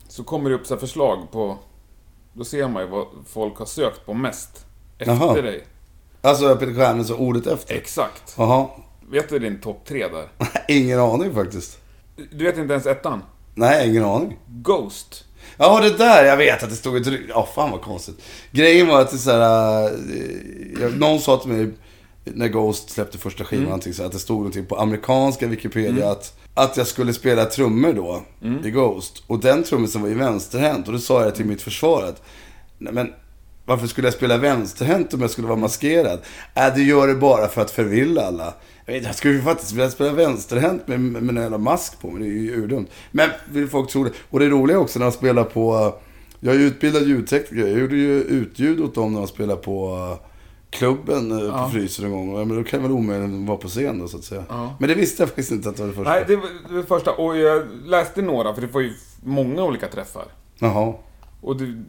så 0.07 0.23
kommer 0.23 0.49
det 0.49 0.55
upp 0.55 0.65
så 0.67 0.77
förslag 0.77 1.31
på... 1.31 1.57
Då 2.33 2.43
ser 2.43 2.67
man 2.67 2.83
ju 2.83 2.89
vad 2.89 3.07
folk 3.27 3.57
har 3.57 3.65
sökt 3.65 4.05
på 4.05 4.13
mest 4.13 4.65
efter 4.97 5.13
Jaha. 5.13 5.41
dig. 5.41 5.63
Alltså 6.21 6.55
Peter 6.55 6.73
Stjärnen 6.73 7.05
så 7.05 7.15
ordet 7.17 7.47
efter. 7.47 7.75
Exakt. 7.75 8.35
Jaha. 8.37 8.67
Vet 9.11 9.29
du 9.29 9.39
din 9.39 9.61
topp 9.61 9.85
tre 9.85 10.07
där? 10.07 10.29
Ingen 10.67 10.99
aning 10.99 11.33
faktiskt. 11.33 11.79
Du 12.31 12.43
vet 12.43 12.57
inte 12.57 12.73
ens 12.73 12.85
ettan? 12.85 13.23
Nej, 13.55 13.89
ingen 13.89 14.03
aning. 14.03 14.39
Ghost. 14.47 15.25
Ja, 15.61 15.79
det 15.79 15.97
där. 15.97 16.25
Jag 16.25 16.37
vet 16.37 16.63
att 16.63 16.69
det 16.69 16.75
stod 16.75 16.97
ett 16.97 17.07
rygg. 17.07 17.25
Ja, 17.29 17.49
fan 17.55 17.71
vad 17.71 17.81
konstigt. 17.81 18.21
Grejen 18.51 18.87
var 18.87 19.01
att 19.01 19.11
det 19.11 19.17
så 19.17 19.31
här, 19.31 19.83
äh, 19.83 19.91
jag, 20.81 20.99
Någon 20.99 21.19
sa 21.19 21.37
till 21.37 21.51
mig 21.51 21.71
när 22.23 22.47
Ghost 22.47 22.89
släppte 22.89 23.17
första 23.17 23.43
skivan, 23.43 23.81
så 23.81 23.89
här, 23.97 24.05
att 24.05 24.11
det 24.11 24.19
stod 24.19 24.37
någonting 24.37 24.65
på 24.65 24.75
amerikanska 24.79 25.47
Wikipedia 25.47 26.11
att, 26.11 26.37
att 26.53 26.77
jag 26.77 26.87
skulle 26.87 27.13
spela 27.13 27.45
trummor 27.45 27.93
då 27.93 28.21
i 28.65 28.71
Ghost. 28.71 29.23
Och 29.27 29.39
den 29.39 29.63
trummisen 29.63 30.01
var 30.01 30.09
ju 30.09 30.15
vänsterhänt. 30.15 30.87
Och 30.87 30.93
då 30.93 30.99
sa 30.99 31.23
jag 31.23 31.35
till 31.35 31.45
mitt 31.45 31.61
försvar 31.61 32.03
att, 32.03 32.21
nej 32.77 32.93
men 32.93 33.13
varför 33.69 33.87
skulle 33.87 34.07
jag 34.07 34.13
spela 34.13 34.37
vänsterhänt 34.37 35.13
om 35.13 35.21
jag 35.21 35.29
skulle 35.29 35.47
vara 35.47 35.57
maskerad? 35.59 36.19
Äh, 36.55 36.75
det 36.75 36.81
gör 36.81 37.07
det 37.07 37.15
bara 37.15 37.47
för 37.47 37.61
att 37.61 37.71
förvilla 37.71 38.21
alla. 38.21 38.53
Jag, 38.85 38.93
vet, 38.93 39.03
jag 39.03 39.15
skulle 39.15 39.33
ju 39.33 39.41
faktiskt 39.41 39.71
vilja 39.71 39.89
spela 39.89 40.11
vänsterhänt 40.11 40.87
med, 40.87 40.99
med 40.99 41.29
en 41.37 41.43
jävla 41.43 41.57
mask 41.57 42.01
på 42.01 42.11
mig. 42.11 42.23
Det 42.23 42.29
är 42.29 42.41
ju 42.41 42.63
urdumt. 42.63 42.87
Men 43.11 43.29
vill 43.51 43.67
folk 43.69 43.89
tro 43.89 44.03
det? 44.03 44.11
Och 44.29 44.39
det 44.39 44.49
roliga 44.49 44.79
också 44.79 44.99
när 44.99 45.05
de 45.05 45.11
spelar 45.11 45.43
på... 45.43 45.93
Jag 46.39 46.55
är 46.55 46.59
utbildad 46.59 47.03
ljudtekniker. 47.03 47.67
Jag 47.67 47.79
gjorde 47.79 47.95
ju 47.95 48.21
utljud 48.21 48.79
åt 48.81 48.95
dem 48.95 49.13
när 49.13 49.19
de 49.19 49.27
spelade 49.27 49.61
på 49.61 49.95
uh, 49.95 50.27
klubben 50.69 51.39
Ja. 51.39 51.63
på 51.65 51.69
Frysen 51.71 52.05
en 52.05 52.11
gång. 52.11 52.37
Ja, 52.37 52.45
Men 52.45 52.57
då 52.57 52.63
kan 52.63 52.81
väl 52.83 52.91
omöjligen 52.91 53.45
vara 53.45 53.57
på 53.57 53.67
scen 53.67 53.99
då, 53.99 54.07
så 54.07 54.17
att 54.17 54.23
säga. 54.23 54.43
Ja. 54.49 54.75
Men 54.79 54.89
det 54.89 54.95
visste 54.95 55.21
jag 55.21 55.29
faktiskt 55.29 55.51
inte 55.51 55.69
att 55.69 55.75
det 55.75 55.81
var 55.81 55.89
det 55.89 55.95
första. 55.95 56.11
Nej, 56.11 56.23
det 56.27 56.35
var 56.35 56.77
det 56.77 56.83
första. 56.83 57.11
Och 57.11 57.37
jag 57.37 57.63
läste 57.85 58.21
några, 58.21 58.53
för 58.53 58.61
det 58.61 58.67
var 58.67 58.81
ju 58.81 58.93
många 59.23 59.63
olika 59.63 59.87
träffar. 59.87 60.25
Jaha. 60.59 60.93
Och 61.41 61.57
du... 61.57 61.83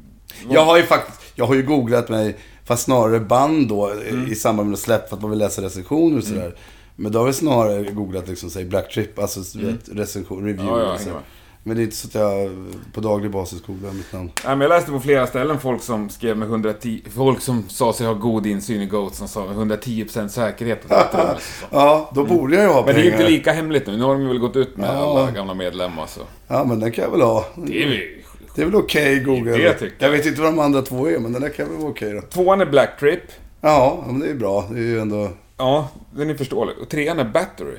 Jag 0.51 0.65
har 0.65 0.77
ju 0.77 0.83
faktiskt, 0.83 1.21
jag 1.35 1.47
har 1.47 1.55
ju 1.55 1.63
googlat 1.63 2.09
mig, 2.09 2.37
fast 2.65 2.83
snarare 2.83 3.21
band 3.21 3.69
då 3.69 3.91
Mm. 3.91 4.33
i 4.33 4.35
samband 4.35 4.71
med 4.71 4.79
släpp 4.79 5.09
för 5.09 5.17
att 5.17 5.23
man 5.23 5.31
vill 5.31 5.39
läsa 5.39 5.63
recensioner 5.63 6.19
och 6.19 6.25
sådär. 6.25 6.55
Men 6.97 7.13
då 7.13 7.19
har 7.19 7.27
jag 7.27 7.35
snarare 7.35 7.83
googlat 7.83 8.29
liksom, 8.29 8.51
säg 8.51 8.65
Black 8.65 8.93
Trip, 8.95 9.19
alltså 9.19 9.41
vet, 9.59 9.89
recension, 9.93 10.45
review. 10.45 10.71
Mm. 10.73 10.81
Ja, 10.89 10.99
ja, 11.07 11.13
med. 11.13 11.23
Men 11.63 11.77
det 11.77 11.83
är 11.83 11.85
inte 11.85 11.97
så 11.97 12.09
att 12.09 12.15
jag 12.15 12.51
på 12.93 13.01
daglig 13.01 13.31
basis 13.31 13.63
googlar 13.63 13.91
mitt 13.93 14.13
namn. 14.13 14.31
Nej, 14.45 14.57
men 14.57 14.61
jag 14.61 14.69
läste 14.69 14.91
på 14.91 15.01
flera 15.01 15.27
ställen 15.27 15.59
folk 15.61 15.83
som 15.83 16.09
skrev 16.11 16.37
med 16.37 16.49
110... 16.49 17.01
Folk 17.15 17.41
som 17.41 17.65
sa 17.69 17.93
sig 17.93 18.07
ha 18.07 18.15
god 18.15 18.47
insyn 18.47 18.81
i 18.83 18.87
Ghost, 18.87 19.15
som 19.17 19.29
sa 19.29 19.47
med 19.47 19.57
110% 19.57 20.29
säkerhet. 20.29 20.81
Ja, 21.71 22.11
då 22.15 22.25
borde 22.25 22.55
jag 22.57 22.65
ju 22.65 22.71
ha 22.71 22.85
Men 22.87 22.95
det 22.95 23.01
är 23.01 23.05
ju 23.05 23.11
pengar. 23.11 23.23
inte 23.25 23.33
lika 23.33 23.53
hemligt 23.53 23.87
nu. 23.87 23.97
Nu 23.97 24.03
har 24.05 24.13
de 24.15 24.29
väl 24.29 24.39
gått 24.39 24.57
ut 24.57 24.77
med 24.77 24.89
Ja. 24.89 24.93
alla 25.21 25.31
gamla 25.31 25.55
medlemmar 25.55 26.07
så. 26.07 26.21
Ja, 26.49 26.65
men 26.65 26.81
den 26.81 26.93
kan 26.93 27.05
jag 27.05 27.11
väl 27.11 27.21
ha. 27.21 27.45
Det 27.57 27.83
är. 27.83 28.20
Det 28.55 28.63
är 28.63 28.67
väl 28.67 28.75
okej 28.75 29.19
Google. 29.21 29.51
Det 29.53 29.59
jag. 29.63 29.91
jag 29.99 30.11
vet 30.11 30.27
inte 30.27 30.41
vad 30.41 30.53
de 30.53 30.59
andra 30.59 30.83
två 30.83 31.09
är, 31.09 31.19
men 31.19 31.33
den 31.33 31.43
där 31.43 31.49
kan 31.49 31.69
väl 31.69 31.77
vara 31.77 31.91
okej 31.91 32.13
då. 32.13 32.21
Tvåan 32.23 32.61
är 32.61 32.67
Black 32.67 32.99
Trip. 33.01 33.21
Ja, 33.61 34.05
men 34.07 34.21
det 34.21 34.31
är 34.31 34.35
bra. 34.35 34.67
Det 34.71 34.79
är 34.79 34.83
ju 34.83 35.01
ändå... 35.01 35.29
Ja, 35.57 35.89
den 36.17 36.31
är 36.31 36.35
förståelig. 36.35 36.75
Och 36.83 36.89
trean 36.89 37.19
är 37.19 37.25
Battery. 37.25 37.77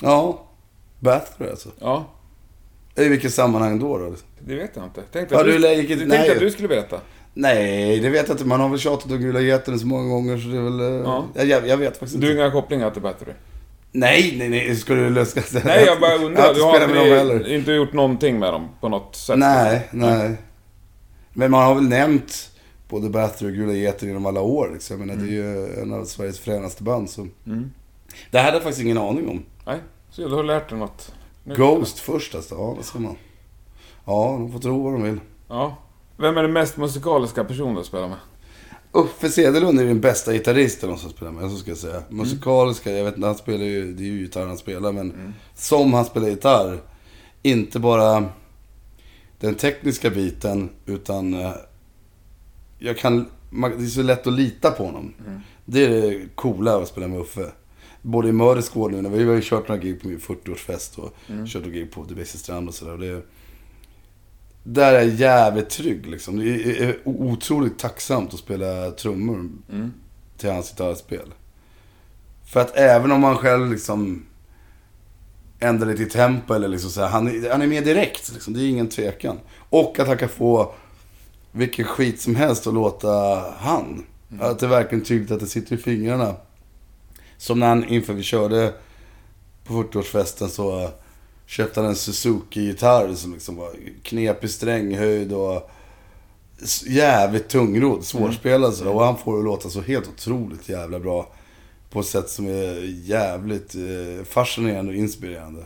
Ja. 0.00 0.46
Battery 1.00 1.50
alltså. 1.50 1.68
Ja, 1.80 2.04
I 2.96 3.08
vilket 3.08 3.34
sammanhang 3.34 3.78
då? 3.78 3.98
då? 3.98 4.14
det 4.40 4.54
vet 4.54 4.70
jag 4.74 4.84
inte. 4.84 5.00
Tänkte 5.12 5.34
Ja, 5.34 5.40
att 5.40 5.46
du 5.46 5.58
du, 5.58 5.72
gick 5.74 5.90
inte- 5.90 6.08
tänkte 6.10 6.32
att 6.32 6.38
du 6.38 6.50
skulle 6.50 6.68
berätta. 6.68 7.00
Nej, 7.34 8.00
det 8.00 8.08
vet 8.10 8.28
jag 8.28 8.34
inte. 8.34 8.44
Man 8.44 8.60
har 8.60 8.68
väl 8.68 8.78
tjatat 8.78 9.10
om 9.12 9.18
gula 9.18 9.40
geten 9.40 9.78
så 9.78 9.86
många 9.86 10.08
gånger 10.14 10.38
så 10.38 10.48
det 10.48 10.56
är 10.56 10.60
väl... 10.62 10.80
eh, 10.80 10.86
Ja. 10.86 11.24
Jag, 11.34 11.66
jag, 11.68 11.76
vet 11.76 11.96
faktiskt 11.96 12.20
Du 12.20 12.26
har 12.26 12.30
inte. 12.32 12.42
inga 12.42 12.50
kopplingar 12.52 12.90
till 12.90 13.02
Battery? 13.02 13.32
Nej, 13.92 14.34
nej, 14.38 14.48
nej. 14.48 14.76
Ska 14.76 14.94
du 14.94 15.10
lösa... 15.10 15.40
Nej, 15.64 15.84
jag 15.84 16.00
bara 16.00 16.10
Jag 16.10 16.18
har 16.18 16.24
undrar. 16.26 16.48
inte 16.48 16.60
Du 16.60 16.64
har 16.64 16.80
dem 16.80 16.90
heller. 16.90 17.36
inte, 17.38 17.54
inte 17.54 17.72
gjort 17.72 17.92
någonting 17.92 18.38
med 18.38 18.52
dem 18.52 18.68
på 18.80 18.88
något 18.88 19.16
sätt? 19.16 19.38
Nej, 19.38 19.88
nej. 19.92 20.36
Men 21.32 21.50
man 21.50 21.62
har 21.66 21.74
väl 21.74 21.88
nämnt 21.88 22.50
både 22.88 23.08
Battery 23.08 23.48
och 23.50 23.54
Gula 23.54 23.72
Getter 23.72 24.06
genom 24.06 24.26
alla 24.26 24.40
år. 24.40 24.70
Liksom. 24.72 24.98
Jag 25.00 25.06
menar, 25.06 25.22
det 25.22 25.28
är 25.28 25.32
ju 25.34 25.82
en 25.82 25.92
av 25.92 26.04
Sveriges 26.04 26.38
fränaste 26.38 26.82
band. 26.82 27.10
Så. 27.10 27.26
Mm. 27.46 27.70
Det 28.30 28.38
här 28.38 28.44
hade 28.44 28.56
jag 28.56 28.62
faktiskt 28.62 28.82
ingen 28.84 28.98
aning 28.98 29.28
om. 29.28 29.42
Nej, 29.66 29.78
så 30.10 30.28
du 30.28 30.34
har 30.34 30.44
lärt 30.44 30.68
dig 30.68 30.78
något. 30.78 31.14
Nu- 31.44 31.54
Ghost 31.54 31.98
först 31.98 32.34
alltså. 32.34 32.54
Ja, 32.54 32.74
det 32.78 32.84
ska 32.84 32.98
man. 32.98 33.16
Ja, 34.04 34.36
de 34.40 34.52
får 34.52 34.58
tro 34.58 34.82
vad 34.82 34.92
de 34.92 35.02
vill. 35.02 35.20
Ja. 35.48 35.76
Vem 36.16 36.36
är 36.36 36.42
den 36.42 36.52
mest 36.52 36.76
musikaliska 36.76 37.44
personen 37.44 37.74
du 37.74 37.84
spelar 37.84 38.08
med? 38.08 38.18
Uffe 38.94 39.28
Cederlund 39.30 39.80
är 39.80 39.84
den 39.84 40.00
bästa 40.00 40.32
gitarristen 40.32 40.98
som 40.98 41.10
spelar 41.10 41.32
med, 41.32 41.50
så 41.50 41.56
ska 41.56 41.70
jag 41.70 41.78
säga. 41.78 42.02
Musikaliska, 42.08 42.92
jag 42.92 43.04
vet 43.04 43.14
inte, 43.14 43.26
han 43.26 43.36
spelar 43.36 43.64
ju, 43.64 43.92
det 43.92 44.02
är 44.02 44.06
ju 44.06 44.20
gitarr 44.20 44.46
han 44.46 44.58
spelar, 44.58 44.92
men 44.92 45.34
som 45.54 45.92
han 45.92 46.04
spelar 46.04 46.28
gitarr. 46.28 46.78
Inte 47.42 47.78
bara 47.78 48.28
den 49.40 49.54
tekniska 49.54 50.10
biten, 50.10 50.70
utan 50.86 51.34
eh, 51.34 51.52
jag 52.78 52.98
kan, 52.98 53.26
det 53.50 53.84
är 53.84 53.86
så 53.86 54.02
lätt 54.02 54.26
att 54.26 54.32
lita 54.32 54.70
på 54.70 54.84
honom. 54.84 55.14
Det 55.64 55.84
är 55.84 55.90
det 55.90 56.28
coola 56.34 56.76
att 56.76 56.88
spela 56.88 57.08
med 57.08 57.20
Uffe. 57.20 57.50
både 58.02 58.28
i 58.28 58.32
Mörderskål 58.32 58.92
nu, 58.92 59.02
när 59.02 59.10
vi 59.10 59.24
har 59.24 59.34
ju 59.34 59.40
kört 59.42 59.68
några 59.68 59.82
gig 59.82 60.02
på 60.02 60.08
min 60.08 60.18
40-årsfest 60.18 60.98
och 60.98 61.16
kört 61.46 61.62
några 61.62 61.76
gig 61.76 61.90
på 61.92 62.04
Debaser 62.04 62.38
strand 62.38 62.68
och 62.68 62.74
sådär. 62.74 63.22
Där 64.64 64.92
är 64.94 64.98
jag 64.98 65.08
jävligt 65.08 65.70
trygg 65.70 66.06
liksom. 66.06 66.36
Det 66.38 66.78
är 66.84 66.98
otroligt 67.04 67.78
tacksamt 67.78 68.34
att 68.34 68.40
spela 68.40 68.90
trummor 68.90 69.36
Mm. 69.72 69.92
till 70.36 70.50
hans 70.50 70.70
gitarrspel. 70.70 71.34
För 72.44 72.60
att 72.60 72.76
även 72.76 73.12
om 73.12 73.20
man 73.20 73.36
själv 73.36 73.70
liksom 73.70 74.26
ändrar 75.60 75.86
lite 75.88 76.02
i 76.02 76.06
tempo 76.06 76.54
eller 76.54 76.68
liksom 76.68 76.90
så 76.90 77.00
här, 77.00 77.08
han, 77.08 77.28
är- 77.28 77.50
han 77.50 77.62
är 77.62 77.66
mer 77.66 77.82
direkt 77.82 78.32
liksom. 78.32 78.54
Det 78.54 78.60
är 78.60 78.68
ingen 78.68 78.88
tvekan. 78.88 79.38
Och 79.58 79.98
att 79.98 80.06
han 80.08 80.18
kan 80.18 80.28
få 80.28 80.74
vilken 81.52 81.84
skit 81.84 82.20
som 82.20 82.36
helst 82.36 82.66
att 82.66 82.74
låta 82.74 83.08
han. 83.58 84.06
Att 84.40 84.58
det 84.58 84.66
är 84.66 84.70
verkligen 84.70 85.04
tydligt 85.04 85.30
att 85.30 85.40
det 85.40 85.46
sitter 85.46 85.74
i 85.76 85.78
fingrarna. 85.78 86.34
Som 87.36 87.58
när 87.60 87.66
han 87.68 87.84
inför 87.84 88.12
vi 88.12 88.22
körde 88.22 88.74
på 89.64 89.72
40-årsfesten 89.82 90.48
så 90.48 90.90
köpte 91.52 91.80
han 91.80 91.88
en 91.88 91.96
Suzuki-gitarr 91.96 93.14
som 93.14 93.32
liksom 93.32 93.56
var 93.56 93.76
knepig 94.02 94.50
stränghöjd 94.50 95.32
och 95.32 95.70
jävligt 96.86 97.48
tungrodd, 97.48 98.04
svårspelad 98.04 98.74
sådär. 98.74 98.92
Och 98.92 99.04
han 99.04 99.18
får 99.18 99.36
det 99.36 99.42
låta 99.42 99.70
så 99.70 99.80
helt 99.80 100.08
otroligt 100.08 100.68
jävla 100.68 101.00
bra. 101.00 101.32
På 101.90 102.00
ett 102.00 102.06
sätt 102.06 102.30
som 102.30 102.46
är 102.46 103.04
jävligt 103.04 103.74
eh, 103.74 104.24
fascinerande 104.24 104.92
och 104.92 104.98
inspirerande. 104.98 105.64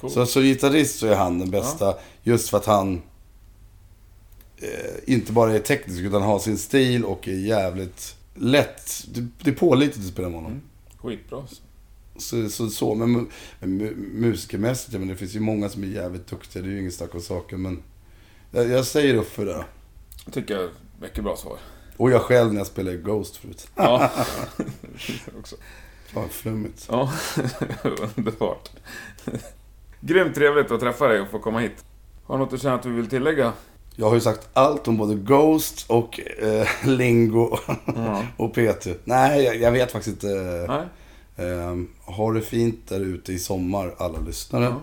Cool. 0.00 0.10
Så, 0.10 0.26
så 0.26 0.40
gitarrist 0.40 0.98
så 0.98 1.06
är 1.06 1.16
han 1.16 1.38
den 1.38 1.50
bästa. 1.50 1.94
Just 2.22 2.48
för 2.48 2.56
att 2.56 2.66
han 2.66 3.02
eh, 4.56 5.14
inte 5.14 5.32
bara 5.32 5.54
är 5.54 5.58
teknisk 5.58 6.00
utan 6.00 6.22
har 6.22 6.38
sin 6.38 6.58
stil 6.58 7.04
och 7.04 7.28
är 7.28 7.32
jävligt 7.32 8.16
lätt. 8.34 9.04
Det, 9.14 9.28
det 9.42 9.50
är 9.50 9.54
pålitligt 9.54 10.06
att 10.06 10.12
spela 10.12 10.28
med 10.28 10.36
honom. 10.36 10.60
Skitbra. 10.98 11.46
Så, 11.46 11.54
så, 12.18 12.70
så, 12.70 12.94
men, 12.94 13.16
mu- 13.16 13.26
men 13.60 13.80
mu- 13.80 13.96
musikermässigt, 14.14 14.92
men 14.98 15.08
det 15.08 15.16
finns 15.16 15.34
ju 15.36 15.40
många 15.40 15.68
som 15.68 15.82
är 15.82 15.86
jävligt 15.86 16.26
duktiga. 16.26 16.62
Det 16.62 16.68
är 16.68 16.72
ju 16.72 16.78
ingen 16.78 16.92
snack 16.92 17.14
om 17.14 17.20
saken. 17.20 17.62
Men 17.62 17.82
jag, 18.50 18.68
jag 18.68 18.84
säger 18.84 19.14
upp 19.14 19.28
för 19.30 19.46
det. 19.46 19.64
Jag 20.24 20.34
tycker 20.34 20.54
jag 20.56 20.70
mycket 21.00 21.24
bra 21.24 21.36
svar. 21.36 21.58
Och 21.96 22.10
jag 22.10 22.22
själv 22.22 22.52
när 22.52 22.60
jag 22.60 22.66
spelade 22.66 22.96
Ghost 22.96 23.36
förut. 23.36 23.68
Ja. 23.74 24.10
Också. 25.38 25.56
Fan, 26.06 26.28
flummigt. 26.28 26.86
Ja, 26.90 27.12
underbart. 28.16 28.70
Grymt 30.00 30.34
trevligt 30.34 30.70
att 30.70 30.80
träffa 30.80 31.06
dig 31.08 31.20
och 31.20 31.28
få 31.30 31.38
komma 31.38 31.58
hit. 31.60 31.84
Har 32.24 32.38
du 32.38 32.44
något 32.44 32.50
du 32.50 32.58
känner 32.58 32.74
att 32.74 32.82
du 32.82 32.92
vill 32.92 33.06
tillägga? 33.08 33.52
Jag 33.96 34.06
har 34.06 34.14
ju 34.14 34.20
sagt 34.20 34.48
allt 34.52 34.88
om 34.88 34.96
både 34.96 35.14
Ghost 35.14 35.84
och 35.90 36.20
eh, 36.42 36.66
Lingo 36.86 37.58
Ja. 37.86 38.24
och 38.36 38.52
PT. 38.54 38.86
Nej, 39.04 39.44
jag, 39.44 39.56
jag 39.56 39.72
vet 39.72 39.92
faktiskt 39.92 40.14
inte. 40.24 40.36
Nej? 40.68 40.86
Eh, 41.38 41.76
ha 42.14 42.32
det 42.32 42.42
fint 42.42 42.88
där 42.88 43.00
ute 43.00 43.32
i 43.32 43.38
sommar, 43.38 43.94
alla 43.98 44.18
lyssnare. 44.20 44.64
Ja. 44.64 44.80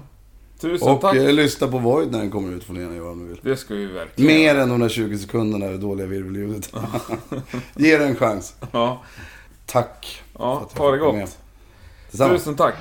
Tusen 0.59 0.87
Och 0.89 1.01
tack. 1.01 1.15
eh, 1.15 1.33
lyssna 1.33 1.67
på 1.67 1.77
Void 1.77 2.11
när 2.11 2.19
den 2.19 2.31
kommer 2.31 2.53
ut 2.53 2.63
får 2.63 2.73
ni 2.73 2.79
gärna 2.81 2.95
göra 2.95 3.11
om 3.11 3.19
ni 3.23 3.29
vill. 3.29 3.39
Det 3.41 3.57
ska 3.57 3.73
vi 3.73 3.85
verkligen. 3.85 4.27
Mer 4.37 4.55
än 4.55 4.69
de 4.69 4.79
där 4.79 4.89
20 4.89 5.17
sekunderna 5.17 5.65
det 5.65 5.77
dåliga 5.77 6.07
virvelljudet. 6.07 6.73
Ge 7.75 7.97
det 7.97 8.05
en 8.05 8.15
chans. 8.15 8.53
Ja, 8.71 9.01
Tack. 9.65 10.23
ja 10.39 10.69
ha 10.77 10.91
det 10.91 10.97
gott. 10.97 11.37
Tusen 12.11 12.55
tack. 12.55 12.75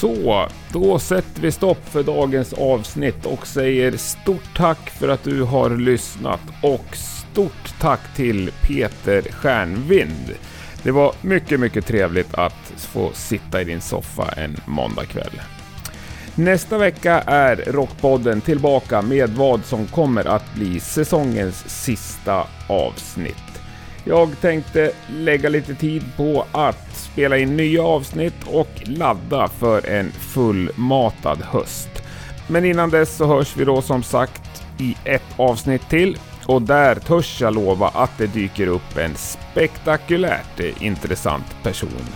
Så, 0.00 0.48
då 0.72 0.98
sätter 0.98 1.42
vi 1.42 1.52
stopp 1.52 1.88
för 1.88 2.02
dagens 2.02 2.52
avsnitt 2.52 3.26
och 3.26 3.46
säger 3.46 3.96
stort 3.96 4.56
tack 4.56 4.90
för 4.90 5.08
att 5.08 5.24
du 5.24 5.42
har 5.42 5.70
lyssnat 5.70 6.40
och 6.62 6.96
stort 6.96 7.74
tack 7.80 8.00
till 8.16 8.50
Peter 8.62 9.22
Stjärnvind. 9.32 10.34
Det 10.82 10.90
var 10.90 11.12
mycket, 11.22 11.60
mycket 11.60 11.86
trevligt 11.86 12.34
att 12.34 12.72
få 12.76 13.10
sitta 13.14 13.60
i 13.60 13.64
din 13.64 13.80
soffa 13.80 14.28
en 14.36 14.56
måndagkväll. 14.66 15.40
Nästa 16.34 16.78
vecka 16.78 17.20
är 17.26 17.56
Rockpodden 17.56 18.40
tillbaka 18.40 19.02
med 19.02 19.30
vad 19.30 19.64
som 19.64 19.86
kommer 19.86 20.24
att 20.24 20.54
bli 20.54 20.80
säsongens 20.80 21.84
sista 21.84 22.46
avsnitt. 22.68 23.45
Jag 24.08 24.40
tänkte 24.40 24.92
lägga 25.08 25.48
lite 25.48 25.74
tid 25.74 26.02
på 26.16 26.44
att 26.52 26.96
spela 26.96 27.38
in 27.38 27.56
nya 27.56 27.82
avsnitt 27.82 28.34
och 28.46 28.68
ladda 28.84 29.48
för 29.48 29.86
en 29.86 30.10
fullmatad 30.12 31.38
höst. 31.42 31.88
Men 32.48 32.64
innan 32.64 32.90
dess 32.90 33.16
så 33.16 33.26
hörs 33.26 33.56
vi 33.56 33.64
då 33.64 33.82
som 33.82 34.02
sagt 34.02 34.62
i 34.78 34.96
ett 35.04 35.24
avsnitt 35.36 35.88
till 35.88 36.18
och 36.46 36.62
där 36.62 36.94
törs 36.94 37.40
jag 37.40 37.54
lova 37.54 37.88
att 37.88 38.18
det 38.18 38.26
dyker 38.26 38.66
upp 38.66 38.96
en 38.96 39.14
spektakulärt 39.14 40.60
intressant 40.80 41.56
person. 41.62 42.06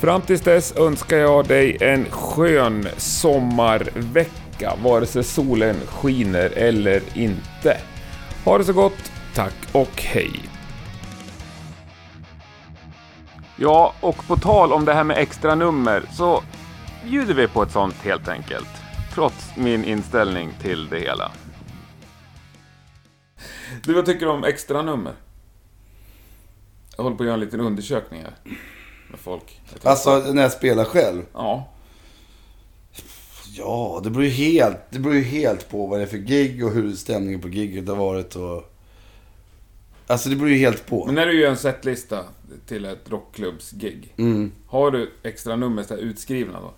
Fram 0.00 0.22
tills 0.22 0.40
dess 0.40 0.76
önskar 0.76 1.16
jag 1.16 1.46
dig 1.46 1.76
en 1.80 2.04
skön 2.10 2.88
sommarvecka, 2.96 4.72
vare 4.82 5.06
sig 5.06 5.24
solen 5.24 5.76
skiner 5.86 6.50
eller 6.56 7.02
inte. 7.14 7.76
Ha 8.44 8.58
det 8.58 8.64
så 8.64 8.72
gott, 8.72 9.12
tack 9.34 9.54
och 9.72 10.02
hej! 10.02 10.51
Ja, 13.62 13.94
och 14.00 14.26
på 14.26 14.36
tal 14.36 14.72
om 14.72 14.84
det 14.84 14.94
här 14.94 15.04
med 15.04 15.18
extra 15.18 15.54
nummer 15.54 16.04
så 16.12 16.42
bjuder 17.04 17.34
vi 17.34 17.48
på 17.48 17.62
ett 17.62 17.70
sånt 17.70 17.94
helt 17.94 18.28
enkelt. 18.28 18.68
Trots 19.14 19.56
min 19.56 19.84
inställning 19.84 20.50
till 20.62 20.88
det 20.88 20.98
hela. 20.98 21.32
Du, 23.84 23.94
vad 23.94 24.06
tycker 24.06 24.26
du 24.26 24.32
om 24.32 24.44
extra 24.44 24.82
nummer? 24.82 25.12
Jag 26.96 27.04
håller 27.04 27.16
på 27.16 27.22
att 27.22 27.26
göra 27.26 27.34
en 27.34 27.40
liten 27.40 27.60
undersökning 27.60 28.22
här. 28.22 28.34
Med 29.10 29.20
folk. 29.20 29.60
Alltså 29.82 30.18
när 30.18 30.42
jag 30.42 30.52
spelar 30.52 30.84
själv. 30.84 31.22
Ja. 31.32 31.68
Ja, 33.56 34.00
det 34.04 34.10
beror 34.10 34.24
ju 34.24 34.30
helt, 34.30 34.78
det 34.90 34.98
beror 34.98 35.16
ju 35.16 35.22
helt 35.22 35.70
på 35.70 35.86
vad 35.86 35.98
det 35.98 36.02
är 36.02 36.06
för 36.06 36.18
gig 36.18 36.64
och 36.64 36.72
hur 36.72 36.92
stämningen 36.92 37.40
på 37.40 37.48
giget 37.48 37.88
har 37.88 37.96
varit 37.96 38.36
och... 38.36 38.71
Alltså 40.12 40.28
det 40.28 40.36
beror 40.36 40.50
ju 40.50 40.58
helt 40.58 40.86
på. 40.86 41.06
Men 41.06 41.14
när 41.14 41.26
du 41.26 41.40
gör 41.40 41.50
en 41.50 41.56
setlista 41.56 42.24
till 42.66 42.84
ett 42.84 43.10
rockklubbsgig. 43.10 44.14
Mm. 44.16 44.52
Har 44.66 44.90
du 44.90 45.12
extra 45.22 45.56
nummer 45.56 45.82
så 45.82 45.94
här 45.94 46.00
utskrivna 46.00 46.60
då? 46.60 46.74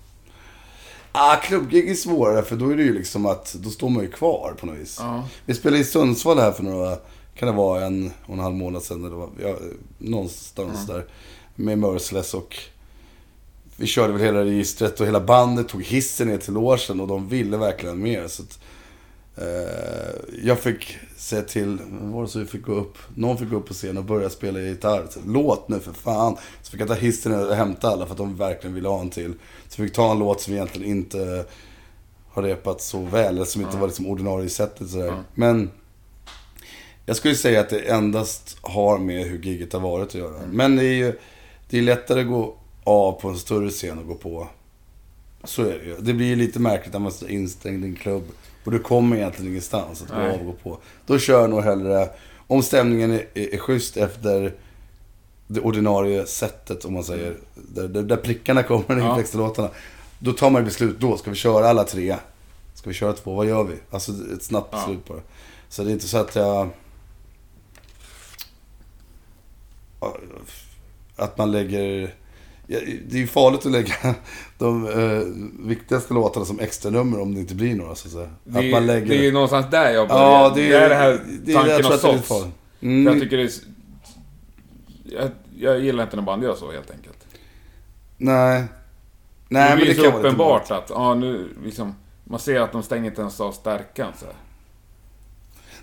Ah, 1.12 1.36
klubbgig 1.36 1.90
är 1.90 1.94
svårare 1.94 2.42
för 2.42 2.56
då 2.56 2.70
är 2.70 2.76
det 2.76 2.82
ju 2.82 2.94
liksom 2.94 3.26
att, 3.26 3.54
då 3.54 3.70
står 3.70 3.88
man 3.88 4.02
ju 4.02 4.10
kvar 4.10 4.54
på 4.60 4.66
något 4.66 4.78
vis. 4.78 4.96
Ja. 5.00 5.28
Vi 5.46 5.54
spelade 5.54 5.82
i 5.82 5.84
Sundsvall 5.84 6.38
här 6.38 6.52
för 6.52 6.62
några, 6.62 6.96
kan 7.34 7.48
det 7.48 7.54
vara 7.54 7.86
en 7.86 8.12
och 8.26 8.34
en 8.34 8.40
halv 8.40 8.54
månad 8.54 8.82
sedan 8.82 9.04
eller 9.04 9.16
vad, 9.16 9.30
ja, 9.42 9.56
någonstans 9.98 10.86
där. 10.86 11.04
Med 11.54 11.78
Merciless 11.78 12.34
och 12.34 12.56
vi 13.76 13.86
körde 13.86 14.12
väl 14.12 14.22
hela 14.22 14.44
registret 14.44 15.00
och 15.00 15.06
hela 15.06 15.20
bandet 15.20 15.68
tog 15.68 15.82
hissen 15.82 16.28
ner 16.28 16.38
till 16.38 16.54
logen 16.54 17.00
och 17.00 17.08
de 17.08 17.28
ville 17.28 17.56
verkligen 17.56 18.02
mer. 18.02 18.28
Så 18.28 18.42
att, 18.42 18.58
jag 20.42 20.58
fick 20.58 20.98
säga 21.16 21.42
till, 21.42 21.78
var 21.90 22.22
det 22.22 22.28
så 22.28 22.38
vi 22.38 22.46
fick 22.46 22.62
gå 22.62 22.72
upp? 22.72 22.98
Någon 23.14 23.38
fick 23.38 23.50
gå 23.50 23.56
upp 23.56 23.66
på 23.66 23.74
scen 23.74 23.98
och 23.98 24.04
börja 24.04 24.30
spela 24.30 24.60
gitarr. 24.60 25.06
Så, 25.10 25.20
Låt 25.26 25.68
nu 25.68 25.80
för 25.80 25.92
fan! 25.92 26.36
Så 26.62 26.70
fick 26.70 26.80
jag 26.80 26.88
ta 26.88 26.94
hissen 26.94 27.34
och 27.34 27.54
hämta 27.54 27.88
alla 27.88 28.06
för 28.06 28.12
att 28.12 28.18
de 28.18 28.36
verkligen 28.36 28.74
ville 28.74 28.88
ha 28.88 29.00
en 29.00 29.10
till. 29.10 29.34
Så 29.68 29.82
vi 29.82 29.88
fick 29.88 29.96
ta 29.96 30.12
en 30.12 30.18
låt 30.18 30.40
som 30.40 30.52
egentligen 30.52 30.90
inte 30.90 31.44
har 32.28 32.42
repat 32.42 32.80
så 32.80 33.00
väl, 33.00 33.34
eller 33.34 33.44
som 33.44 33.62
inte 33.62 33.76
var 33.76 33.86
liksom 33.86 34.06
ordinarie 34.06 34.46
i 34.46 34.48
sättet 34.48 34.90
sådär. 34.90 35.22
Men 35.34 35.70
jag 37.06 37.16
skulle 37.16 37.34
säga 37.34 37.60
att 37.60 37.70
det 37.70 37.80
endast 37.80 38.56
har 38.60 38.98
med 38.98 39.26
hur 39.26 39.38
giget 39.38 39.72
har 39.72 39.80
varit 39.80 40.08
att 40.08 40.14
göra. 40.14 40.46
Men 40.46 40.76
det 40.76 40.84
är 40.84 40.94
ju 40.94 41.18
det 41.68 41.78
är 41.78 41.82
lättare 41.82 42.20
att 42.20 42.28
gå 42.28 42.56
av 42.84 43.12
på 43.12 43.28
en 43.28 43.38
större 43.38 43.70
scen 43.70 43.98
och 43.98 44.06
gå 44.06 44.14
på. 44.14 44.48
Så 45.44 45.62
är 45.62 45.78
det 45.78 45.84
ju. 45.84 45.96
Det 46.00 46.14
blir 46.14 46.26
ju 46.26 46.36
lite 46.36 46.58
märkligt 46.60 46.92
när 46.92 47.00
man 47.00 47.12
står 47.12 47.30
instängd 47.30 47.84
i 47.84 47.88
en 47.88 47.96
klubb 47.96 48.22
och 48.64 48.72
du 48.72 48.78
kommer 48.78 49.16
egentligen 49.16 49.50
ingenstans 49.50 50.02
att 50.02 50.08
gå 50.08 50.14
av 50.14 50.48
och 50.48 50.62
på. 50.62 50.78
Då 51.06 51.18
kör 51.18 51.40
jag 51.40 51.50
nog 51.50 51.62
hellre, 51.62 52.08
om 52.46 52.62
stämningen 52.62 53.10
är, 53.10 53.26
är, 53.34 53.54
är 53.54 53.58
schysst 53.58 53.96
efter 53.96 54.54
det 55.46 55.60
ordinarie 55.60 56.26
sättet, 56.26 56.84
om 56.84 56.92
man 56.94 57.04
säger. 57.04 57.36
Där, 57.54 57.88
där, 57.88 58.02
där 58.02 58.16
prickarna 58.16 58.62
kommer 58.62 58.96
Ja. 58.98 59.14
i 59.14 59.22
textlåtarna. 59.22 59.70
Då 60.18 60.32
tar 60.32 60.50
man 60.50 60.62
ju 60.62 60.64
beslut 60.66 61.00
då. 61.00 61.16
Ska 61.16 61.30
vi 61.30 61.36
köra 61.36 61.68
alla 61.68 61.84
tre? 61.84 62.16
Ska 62.74 62.90
vi 62.90 62.94
köra 62.94 63.12
två? 63.12 63.34
Vad 63.34 63.46
gör 63.46 63.64
vi? 63.64 63.74
Alltså 63.90 64.12
ett 64.36 64.42
snabbt 64.42 64.68
Ja. 64.72 64.78
beslut 64.78 65.04
på 65.04 65.14
det. 65.14 65.22
Så 65.68 65.82
det 65.84 65.90
är 65.90 65.92
inte 65.92 66.08
så 66.08 66.18
att 66.18 66.36
jag... 66.36 66.68
Att 71.16 71.38
man 71.38 71.52
lägger... 71.52 72.14
Det 72.66 72.76
är 73.12 73.16
ju 73.16 73.26
farligt 73.26 73.66
att 73.66 73.72
lägga 73.72 73.94
de 74.58 74.86
eh, 74.88 75.22
viktigaste 75.68 76.14
låtarna 76.14 76.46
som 76.46 76.60
extra 76.60 76.90
nummer 76.90 77.20
om 77.20 77.34
det 77.34 77.40
inte 77.40 77.54
blir 77.54 77.74
några 77.74 77.94
så 77.94 78.08
att 78.08 78.12
säga. 78.12 78.30
Det, 78.44 78.58
att 78.58 78.64
är- 78.64 78.70
man 78.70 78.86
lägger... 78.86 79.06
det 79.08 79.16
är 79.16 79.22
ju 79.22 79.32
någonstans 79.32 79.66
där 79.70 79.90
jag 79.90 80.08
börjar. 80.08 80.22
Ja, 80.22 80.52
det 80.54 80.72
är, 80.72 80.80
det 80.80 80.84
är 80.84 80.88
det 80.88 80.94
här 80.94 81.20
tanken 81.54 81.92
att 81.92 82.00
farligt. 82.00 82.24
För 82.26 82.50
Mm. 82.80 83.06
jag 83.12 83.22
tycker 83.22 83.36
det 83.36 83.42
är... 83.42 83.50
Jag, 85.04 85.30
jag 85.58 85.80
gillar 85.80 86.04
inte 86.04 86.16
när 86.16 86.22
band 86.22 86.42
gör 86.42 86.54
så 86.54 86.72
helt 86.72 86.90
enkelt. 86.90 87.26
Nej. 88.16 88.64
Nej, 89.48 89.70
det 89.70 89.76
men 89.76 89.86
det 89.86 89.94
kan 89.94 90.04
vara 90.12 90.18
uppenbart 90.18 90.70
att, 90.70 90.90
ja 90.90 91.14
nu 91.14 91.48
liksom... 91.64 91.94
Man 92.24 92.38
ser 92.40 92.60
att 92.60 92.72
de 92.72 92.82
stänger 92.82 93.10
inte 93.10 93.20
ens 93.20 93.40
av 93.40 93.52
stärkan 93.52 94.12
så 94.20 94.26
här. 94.26 94.34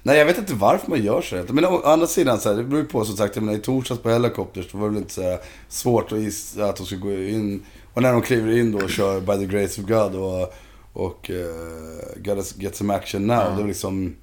Nej, 0.03 0.17
jag 0.17 0.25
vet 0.25 0.37
inte 0.37 0.53
varför 0.53 0.89
man 0.89 1.03
gör 1.03 1.21
så. 1.21 1.43
Men 1.49 1.65
å 1.65 1.81
andra 1.85 2.07
sidan, 2.07 2.39
så 2.39 2.49
här, 2.49 2.57
det 2.57 2.63
beror 2.63 2.81
ju 2.81 2.87
på 2.87 3.05
som 3.05 3.17
sagt. 3.17 3.35
Jag 3.35 3.43
menar, 3.43 3.57
i 3.57 3.61
torsdags 3.61 4.01
på 4.01 4.09
Helicopters, 4.09 4.71
då 4.71 4.77
var 4.77 4.87
det 4.87 4.93
väl 4.93 5.01
inte 5.01 5.13
så 5.13 5.21
här 5.21 5.39
svårt 5.69 6.11
att 6.11 6.19
gissa 6.19 6.65
att 6.65 6.75
de 6.75 6.85
skulle 6.85 7.01
gå 7.01 7.13
in. 7.13 7.63
Och 7.93 8.01
när 8.01 8.13
de 8.13 8.21
kliver 8.21 8.57
in 8.57 8.71
då 8.71 8.77
och 8.77 8.89
kör 8.89 9.19
By 9.19 9.47
the 9.47 9.57
Grace 9.57 9.81
of 9.81 9.87
God 9.87 10.15
och, 10.15 10.53
och 10.93 11.29
uh, 11.29 12.23
Gotta 12.23 12.43
Get 12.57 12.75
Some 12.75 12.93
Action 12.93 13.27
Now. 13.27 13.55
Det 13.55 13.61
var 13.61 13.67
liksom... 13.67 14.15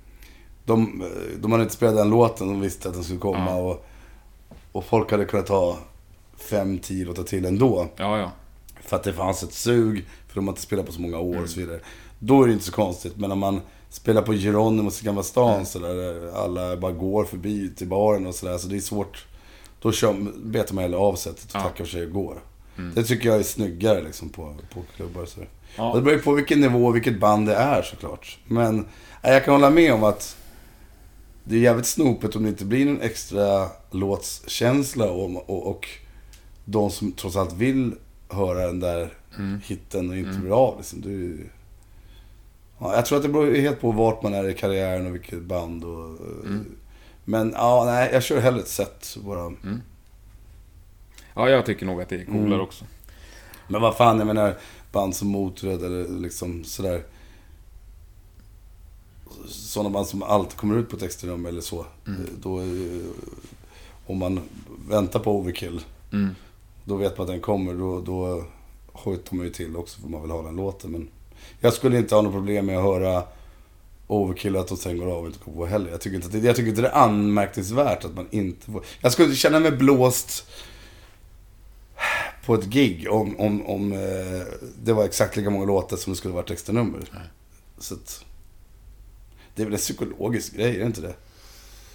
De, 0.65 1.05
de 1.41 1.53
hade 1.53 1.65
inte 1.65 1.75
spelat 1.75 1.97
den 1.97 2.11
låten, 2.11 2.49
de 2.49 2.61
visste 2.61 2.89
att 2.89 2.95
den 2.95 3.05
skulle 3.05 3.21
komma. 3.21 3.51
Ja. 3.51 3.57
Och, 3.57 3.87
och 4.73 4.85
folk 4.85 5.11
hade 5.11 5.25
kunnat 5.25 5.47
ta 5.47 5.79
fem, 6.51 6.79
tio 6.79 7.05
låtar 7.05 7.23
till 7.23 7.45
ändå. 7.45 7.89
Ja, 7.97 8.19
ja. 8.19 8.33
För 8.81 8.97
att 8.97 9.03
det 9.03 9.13
fanns 9.13 9.43
ett 9.43 9.53
sug, 9.53 10.07
för 10.29 10.35
de 10.35 10.47
har 10.47 10.53
inte 10.53 10.63
spelat 10.63 10.87
på 10.87 10.93
så 10.93 11.01
många 11.01 11.19
år 11.19 11.43
och 11.43 11.49
så 11.49 11.61
vidare. 11.61 11.81
Då 12.19 12.43
är 12.43 12.47
det 12.47 12.53
inte 12.53 12.65
så 12.65 12.73
konstigt. 12.73 13.17
Men 13.17 13.33
om 13.33 13.39
man 13.39 13.61
spelar 13.91 14.23
på 14.23 14.33
Geronimos 14.35 15.03
i 15.03 15.05
Gamla 15.05 15.23
stan 15.23 15.67
så 15.67 15.79
där, 15.79 15.95
där 15.95 16.31
alla 16.45 16.77
bara 16.77 16.93
går 16.93 17.25
förbi 17.25 17.71
till 17.77 17.87
baren 17.89 18.27
och 18.27 18.35
sådär. 18.35 18.59
Så 18.59 18.69
det 18.69 18.77
är 18.77 18.81
svårt. 18.81 19.27
Då 19.83 19.93
kör, 19.93 20.15
betar 20.45 20.75
man 20.75 20.83
hellre 20.83 20.99
av 20.99 21.15
sättet 21.15 21.45
och 21.45 21.51
Ja. 21.55 21.61
tackar 21.63 21.85
för 21.85 21.91
sig 21.91 22.07
och 22.07 22.13
går. 22.13 22.43
Det 22.95 23.05
tycker 23.05 23.29
jag 23.29 23.39
är 23.39 23.43
snyggare 23.43 24.03
liksom 24.03 24.29
på, 24.29 24.55
på 24.75 24.83
klubbar 24.97 25.25
sådär. 25.27 25.49
Ja. 25.77 25.93
Det 25.95 26.01
beror 26.03 26.17
ju 26.17 26.23
på 26.23 26.33
vilken 26.33 26.61
nivå 26.61 26.87
och 26.87 26.97
vilket 26.97 27.21
band 27.21 27.47
det 27.47 27.55
är 27.55 27.83
såklart. 27.83 28.39
Men 28.47 28.87
jag 29.23 29.45
kan 29.45 29.55
hålla 29.55 29.71
med 29.71 29.93
om 29.95 30.05
att 30.05 30.37
det 31.45 31.55
är 31.57 31.61
jävligt 31.61 31.87
snopet 31.87 32.37
om 32.37 32.43
det 32.43 32.49
inte 32.49 32.65
blir 32.65 32.87
någon 32.87 33.01
extra 33.01 33.69
låtskänsla 33.91 35.11
och, 35.11 35.51
och, 35.51 35.67
och 35.71 35.89
de 36.65 36.91
som 36.91 37.13
trots 37.13 37.37
allt 37.37 37.53
vill 37.53 37.95
höra 38.29 38.67
den 38.67 38.81
där 38.81 39.13
hitten 39.65 40.11
och 40.11 40.17
inte 40.17 40.39
blir 40.39 40.51
av. 40.69 40.77
Liksom. 40.77 41.01
Det 41.01 41.09
är 41.09 41.13
ju... 41.13 41.49
ja, 42.79 42.95
jag 42.95 43.07
tror 43.07 43.17
att 43.17 43.23
det 43.23 43.29
beror 43.29 43.55
helt 43.55 43.81
på 43.81 43.93
vart 43.93 44.23
man 44.23 44.35
är 44.35 44.49
i 44.49 44.55
karriären 44.55 45.07
och 45.07 45.15
vilket 45.15 45.43
band. 45.43 45.85
Och, 45.85 46.19
Men 47.25 47.53
ja, 47.57 47.85
nej, 47.87 48.11
jag 48.13 48.23
kör 48.23 48.41
hellre 48.41 48.61
ett 48.61 48.69
set 48.69 49.17
bara. 49.27 49.53
Ja, 51.35 51.49
jag 51.49 51.67
tycker 51.67 51.87
nog 51.87 52.03
att 52.03 52.09
det 52.09 52.17
är 52.21 52.25
coolare 52.25 52.47
Mm. 52.47 52.61
också. 52.61 52.85
Men 53.69 53.83
vad 53.83 53.97
fan, 53.97 54.19
jag 54.19 54.27
menar 54.27 54.57
band 54.93 55.17
som 55.17 55.29
Motörhead 55.29 55.87
eller 55.87 56.09
liksom 56.09 56.65
sådär. 56.65 57.03
Sådana 59.49 59.91
band 59.91 60.07
som 60.07 60.23
alltid 60.23 60.59
kommer 60.59 60.79
ut 60.79 60.89
på 60.91 61.27
nummer 61.27 61.49
eller 61.49 61.61
så. 61.61 61.87
Då, 62.43 62.61
eh, 62.61 62.67
om 64.07 64.19
man 64.19 64.41
väntar 64.89 65.21
på 65.21 65.33
Overkill, 65.39 65.81
Mm. 66.13 66.35
då 66.85 66.97
vet 66.97 67.19
man 67.19 67.25
att 67.25 67.33
den 67.33 67.41
kommer. 67.41 67.75
Då, 67.75 68.01
då 68.01 68.45
hojtar 68.93 69.37
man 69.37 69.47
ju 69.47 69.53
till 69.53 69.77
också 69.77 70.01
för 70.01 70.09
man 70.09 70.23
vill 70.23 70.31
ha 70.31 70.43
den 70.43 70.57
låten. 70.57 70.91
Men 70.91 71.09
jag 71.61 71.73
skulle 71.73 71.99
inte 71.99 72.15
ha 72.15 72.23
något 72.23 72.33
problem 72.33 72.67
med 72.67 72.79
att 72.79 72.85
höra 72.85 73.23
Overkill 74.07 74.57
och 74.57 74.73
att 74.73 74.79
sen 74.79 74.99
går 74.99 75.07
av 75.07 75.21
och 75.21 75.27
inte 75.27 75.39
går 75.45 75.53
på 75.53 75.67
heller. 75.67 75.91
Jag 75.91 76.01
tycker 76.01 76.17
inte, 76.17 76.27
att 76.27 76.33
det, 76.33 76.39
jag 76.39 76.57
tycker 76.57 76.69
inte 76.69 76.83
det 76.83 76.89
är 76.89 77.03
anmärkningsvärt 77.03 78.05
att 78.05 78.15
man 78.15 78.27
inte 78.31 78.71
får... 78.71 78.85
Jag 79.01 79.13
skulle 79.13 79.35
känna 79.35 79.61
mig 79.61 79.73
blåst 79.73 80.51
på 82.47 82.55
ett 82.55 82.65
gig 82.65 83.11
om, 83.11 83.41
om, 83.41 83.67
om 83.67 83.93
eh, 83.93 84.43
det 84.83 84.93
var 84.93 85.05
exakt 85.05 85.37
lika 85.37 85.51
många 85.51 85.65
låtar 85.65 85.97
som 85.97 86.13
det 86.13 86.17
skulle 86.17 86.35
varit 86.35 86.51
extra 86.51 86.73
nummer. 86.73 87.01
Så 87.79 87.95
att, 87.95 88.25
det 89.55 89.63
är 89.63 89.67
väl 89.67 89.75
en 89.75 89.79
psykologisk 89.79 90.55
grej, 90.57 90.75
är 90.75 90.79
det 90.79 90.87
inte 90.87 91.01
det? 91.01 91.15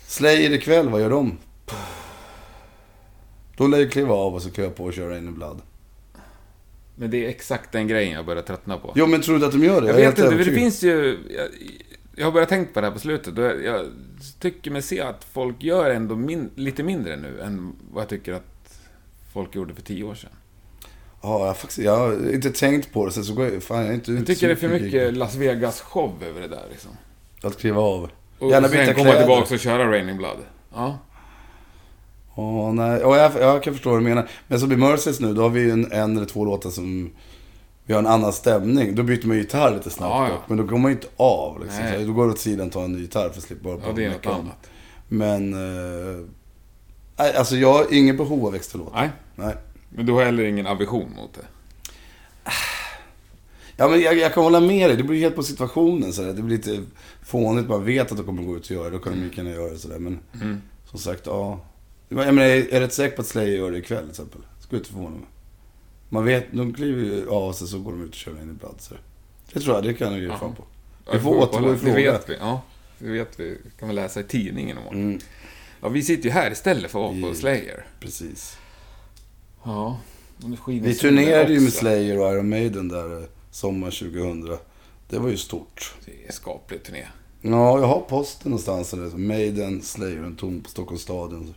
Slayer 0.08 0.52
ikväll, 0.52 0.90
vad 0.90 1.02
gör 1.02 1.10
de? 1.10 1.38
De 3.58 3.72
lär 3.72 3.78
ju 3.78 3.90
kliva 3.90 4.14
av 4.14 4.36
och 4.36 4.42
så 4.42 4.52
kliva 4.52 4.70
på 4.70 4.84
och 4.84 4.94
köra 4.94 5.18
in 5.18 5.28
i 5.28 5.32
blood. 5.32 5.62
Men 6.96 7.12
det 7.12 7.26
är 7.26 7.30
exakt 7.30 7.72
den 7.72 7.88
grejen 7.88 8.14
jag 8.14 8.26
börjar 8.26 8.44
tröttna 8.44 8.78
på. 8.78 8.94
Jo, 8.96 9.06
men 9.06 9.22
tror 9.22 9.40
du 9.40 9.46
att 9.46 9.52
de 9.52 9.64
gör 9.64 9.82
det? 9.82 9.88
Jag 9.88 10.00
är 10.00 10.10
vet 10.10 10.20
inte, 10.20 10.36
det 10.36 10.44
finns 10.44 10.84
ju... 10.84 11.20
Jag, 11.30 11.48
jag 12.16 12.26
har 12.26 12.32
börjat 12.32 12.50
tänka 12.50 12.74
på 12.74 12.82
det 12.82 12.88
här 12.88 12.94
på 12.94 13.00
slutet 13.00 13.38
och 13.38 13.44
jag, 13.44 13.64
jag 13.64 13.86
tycker 14.40 14.72
mig 14.72 14.82
se 14.82 15.02
att 15.02 15.24
folk 15.34 15.64
gör 15.64 15.90
ändå 15.90 16.16
min, 16.16 16.50
lite 16.56 16.84
mindre 16.84 17.16
nu 17.16 17.42
än 17.42 17.76
vad 17.92 18.02
jag 18.02 18.10
tycker 18.10 18.34
att 18.34 18.80
folk 19.34 19.56
gjorde 19.56 19.74
för 19.74 19.82
tio 19.82 20.04
år 20.04 20.16
sedan. 20.16 20.30
Ja, 21.22 21.40
jag 21.40 21.46
har 21.48 21.54
faktiskt 21.54 21.78
jag 21.78 21.98
har 21.98 22.34
inte 22.34 22.52
tänkt 22.52 22.94
på 22.94 23.06
det. 23.06 23.12
Så 23.12 23.34
går 23.34 23.46
jag, 23.46 23.64
fan, 23.64 23.82
jag 23.82 23.90
är 23.90 23.94
inte 23.94 24.12
Jag 24.12 24.28
tycker 24.28 24.48
det 24.48 24.54
är 24.54 24.56
för 24.56 24.70
mycket 24.70 25.18
Las 25.18 25.36
Vegas-show 25.36 26.24
över 26.24 26.42
det 26.42 26.48
där 26.48 26.64
liksom. 26.72 26.92
Att 27.44 27.58
kliva 27.58 27.82
av. 27.82 28.10
Och 28.40 28.52
Gärna 28.52 28.68
sen 28.68 28.78
byta 28.80 28.94
komma 28.94 29.04
kläder. 29.06 29.20
tillbaka 29.20 29.54
och 29.54 29.60
köra 29.60 29.92
Raining 29.92 30.18
Blood. 30.18 30.38
Ja. 30.74 31.00
Ja, 32.36 32.72
nej. 32.72 33.00
Ja, 33.02 33.18
jag, 33.18 33.32
jag 33.42 33.64
kan 33.64 33.74
förstå 33.74 33.90
vad 33.90 34.00
du 34.00 34.04
menar. 34.04 34.30
Men 34.48 34.60
som 34.60 34.72
i 34.72 34.76
Merciless 34.76 35.20
nu, 35.20 35.34
då 35.34 35.42
har 35.42 35.50
vi 35.50 35.62
ju 35.62 35.72
en, 35.72 35.92
en 35.92 36.18
eller 36.18 36.26
två 36.28 36.46
låtar 36.46 36.70
som... 36.70 37.12
Vi 37.86 37.94
har 37.94 38.00
en 38.00 38.08
annan 38.08 38.34
stämning. 38.34 38.96
Då 38.96 39.04
byter 39.04 39.28
man 39.28 39.36
ju 39.38 39.42
gitarr 39.44 39.74
lite 39.74 39.90
snabbt 39.90 40.12
Ja, 40.14 40.28
ja. 40.30 40.38
Men 40.48 40.58
då 40.58 40.64
går 40.64 40.78
man 40.78 40.92
ju 40.92 40.96
inte 40.98 41.08
av 41.18 41.64
liksom. 41.64 41.80
Så 42.00 42.06
Då 42.06 42.14
går 42.14 42.26
du 42.26 42.32
åt 42.32 42.40
sidan 42.40 42.68
och 42.68 42.74
tar 42.74 42.84
en 42.84 42.94
ny 42.94 43.00
gitarr 43.00 43.30
för 43.30 43.38
att 43.38 43.44
slippa 43.44 43.70
hålla 43.70 43.82
på 43.82 43.90
ja, 43.90 43.94
det 43.96 44.06
är 44.06 44.10
något 44.10 44.26
annat. 44.26 44.70
Men... 45.08 45.54
Eh, 45.54 46.26
nej, 47.18 47.36
alltså 47.36 47.56
jag 47.56 47.74
har 47.74 47.86
ingen 47.94 48.18
behov 48.18 48.46
av 48.48 48.56
extra 48.56 48.80
låtar. 48.80 48.96
Nej, 49.00 49.10
Nej. 49.36 49.56
men 49.90 50.06
du 50.06 50.12
har 50.14 50.24
heller 50.26 50.44
ingen 50.44 50.68
aversion 50.68 51.10
mot 51.16 51.34
det. 51.34 51.46
Ja, 53.78 53.88
men 53.88 54.02
jag, 54.02 54.18
jag 54.18 54.34
kan 54.34 54.44
hålla 54.44 54.60
med 54.60 54.90
dig. 54.90 54.98
Det 54.98 55.04
beror 55.04 55.16
ju 55.16 55.22
helt 55.22 55.36
på 55.36 55.44
situationen. 55.44 56.14
Så 56.14 56.22
där. 56.22 56.34
Det 56.34 56.42
blir 56.42 56.58
lite 56.58 56.80
fånigt. 57.26 57.70
Man 57.70 57.86
vet 57.86 58.12
att 58.12 58.18
de 58.18 58.26
kommer 58.26 58.44
gå 58.44 58.56
ut 58.58 58.66
och 58.66 58.72
göra 58.72 58.84
det. 58.90 58.98
Då 58.98 59.00
kan 59.00 59.14
de 59.14 59.20
lika 59.20 59.36
gärna 59.42 59.56
göra 59.56 59.70
det 59.72 59.78
sådär. 59.78 60.00
Men 60.00 60.20
Mm. 60.42 60.62
som 60.86 61.00
sagt, 61.00 61.22
ja. 61.26 61.60
Jag 62.18 62.36
menar, 62.36 62.48
jag 62.50 62.58
är 62.74 62.80
rätt 62.80 62.94
säker 62.94 63.16
på 63.16 63.22
att 63.22 63.28
Slayer 63.28 63.58
gör 63.58 63.72
det 63.72 63.78
ikväll 63.78 64.02
till 64.02 64.10
exempel. 64.10 64.42
Skulle 64.60 64.80
inte 64.80 64.92
förvåna 64.92 65.10
mig. 65.16 65.28
Man 66.10 66.26
vet, 66.26 66.46
de 66.52 66.74
kliver 66.74 67.02
ju 67.04 67.30
av 67.30 67.54
sig 67.54 67.68
så 67.68 67.80
går 67.80 67.92
de 67.92 68.04
ut 68.04 68.10
och 68.10 68.16
kör 68.16 68.32
in 68.32 68.60
i. 68.62 68.82
Så. 68.82 68.96
Det 69.54 69.60
tror 69.60 69.76
jag, 69.76 69.84
det 69.84 69.94
kan 69.94 70.12
jag 70.14 70.22
ge 70.22 70.28
fan 70.38 70.56
på. 70.56 70.64
Vi 71.14 71.20
får 71.20 71.36
återgå 71.36 71.70
i 71.70 71.72
Det 71.72 71.78
fråga. 71.78 71.96
vet 72.12 72.30
vi. 72.30 72.36
Ja, 72.40 72.62
det 73.00 73.10
vet 73.10 73.40
vi. 73.40 73.58
kan 73.80 73.88
vi 73.90 73.94
läsa 73.96 74.20
i 74.20 74.24
tidningen 74.24 74.78
imorgon. 74.78 75.02
Mm, 75.02 75.20
Ja, 75.82 75.90
vi 75.90 76.04
sitter 76.04 76.24
ju 76.24 76.30
här 76.32 76.52
istället 76.52 76.92
för 76.92 77.10
att 77.10 77.16
vara 77.22 77.30
på 77.32 77.36
Slayer. 77.38 77.86
precis. 78.00 78.58
Ja. 79.64 80.00
Vi 80.68 80.96
turnerade 80.96 81.54
ju 81.54 81.60
med. 81.60 81.74
Slayer 81.74 82.20
och 82.20 82.34
Iron 82.34 82.50
Maiden 82.50 82.88
där 82.88 83.18
eh, 83.22 83.28
sommar 83.52 83.92
2000. 83.92 84.58
Det 85.10 85.20
var 85.20 85.30
ju 85.30 85.38
stort. 85.38 85.94
Det 86.06 86.28
är 86.28 86.32
skaplig 86.32 86.84
turné. 86.84 87.08
Ja, 87.42 87.80
jag 87.80 87.88
har 87.88 88.00
posten 88.00 88.50
någonstans. 88.52 88.92
Där, 88.92 89.18
Maiden, 89.18 89.82
Slayer, 89.82 90.24
en 90.24 90.36
tom 90.36 90.62
på 90.62 90.70
Stockholms 90.70 91.02
stadion. 91.02 91.54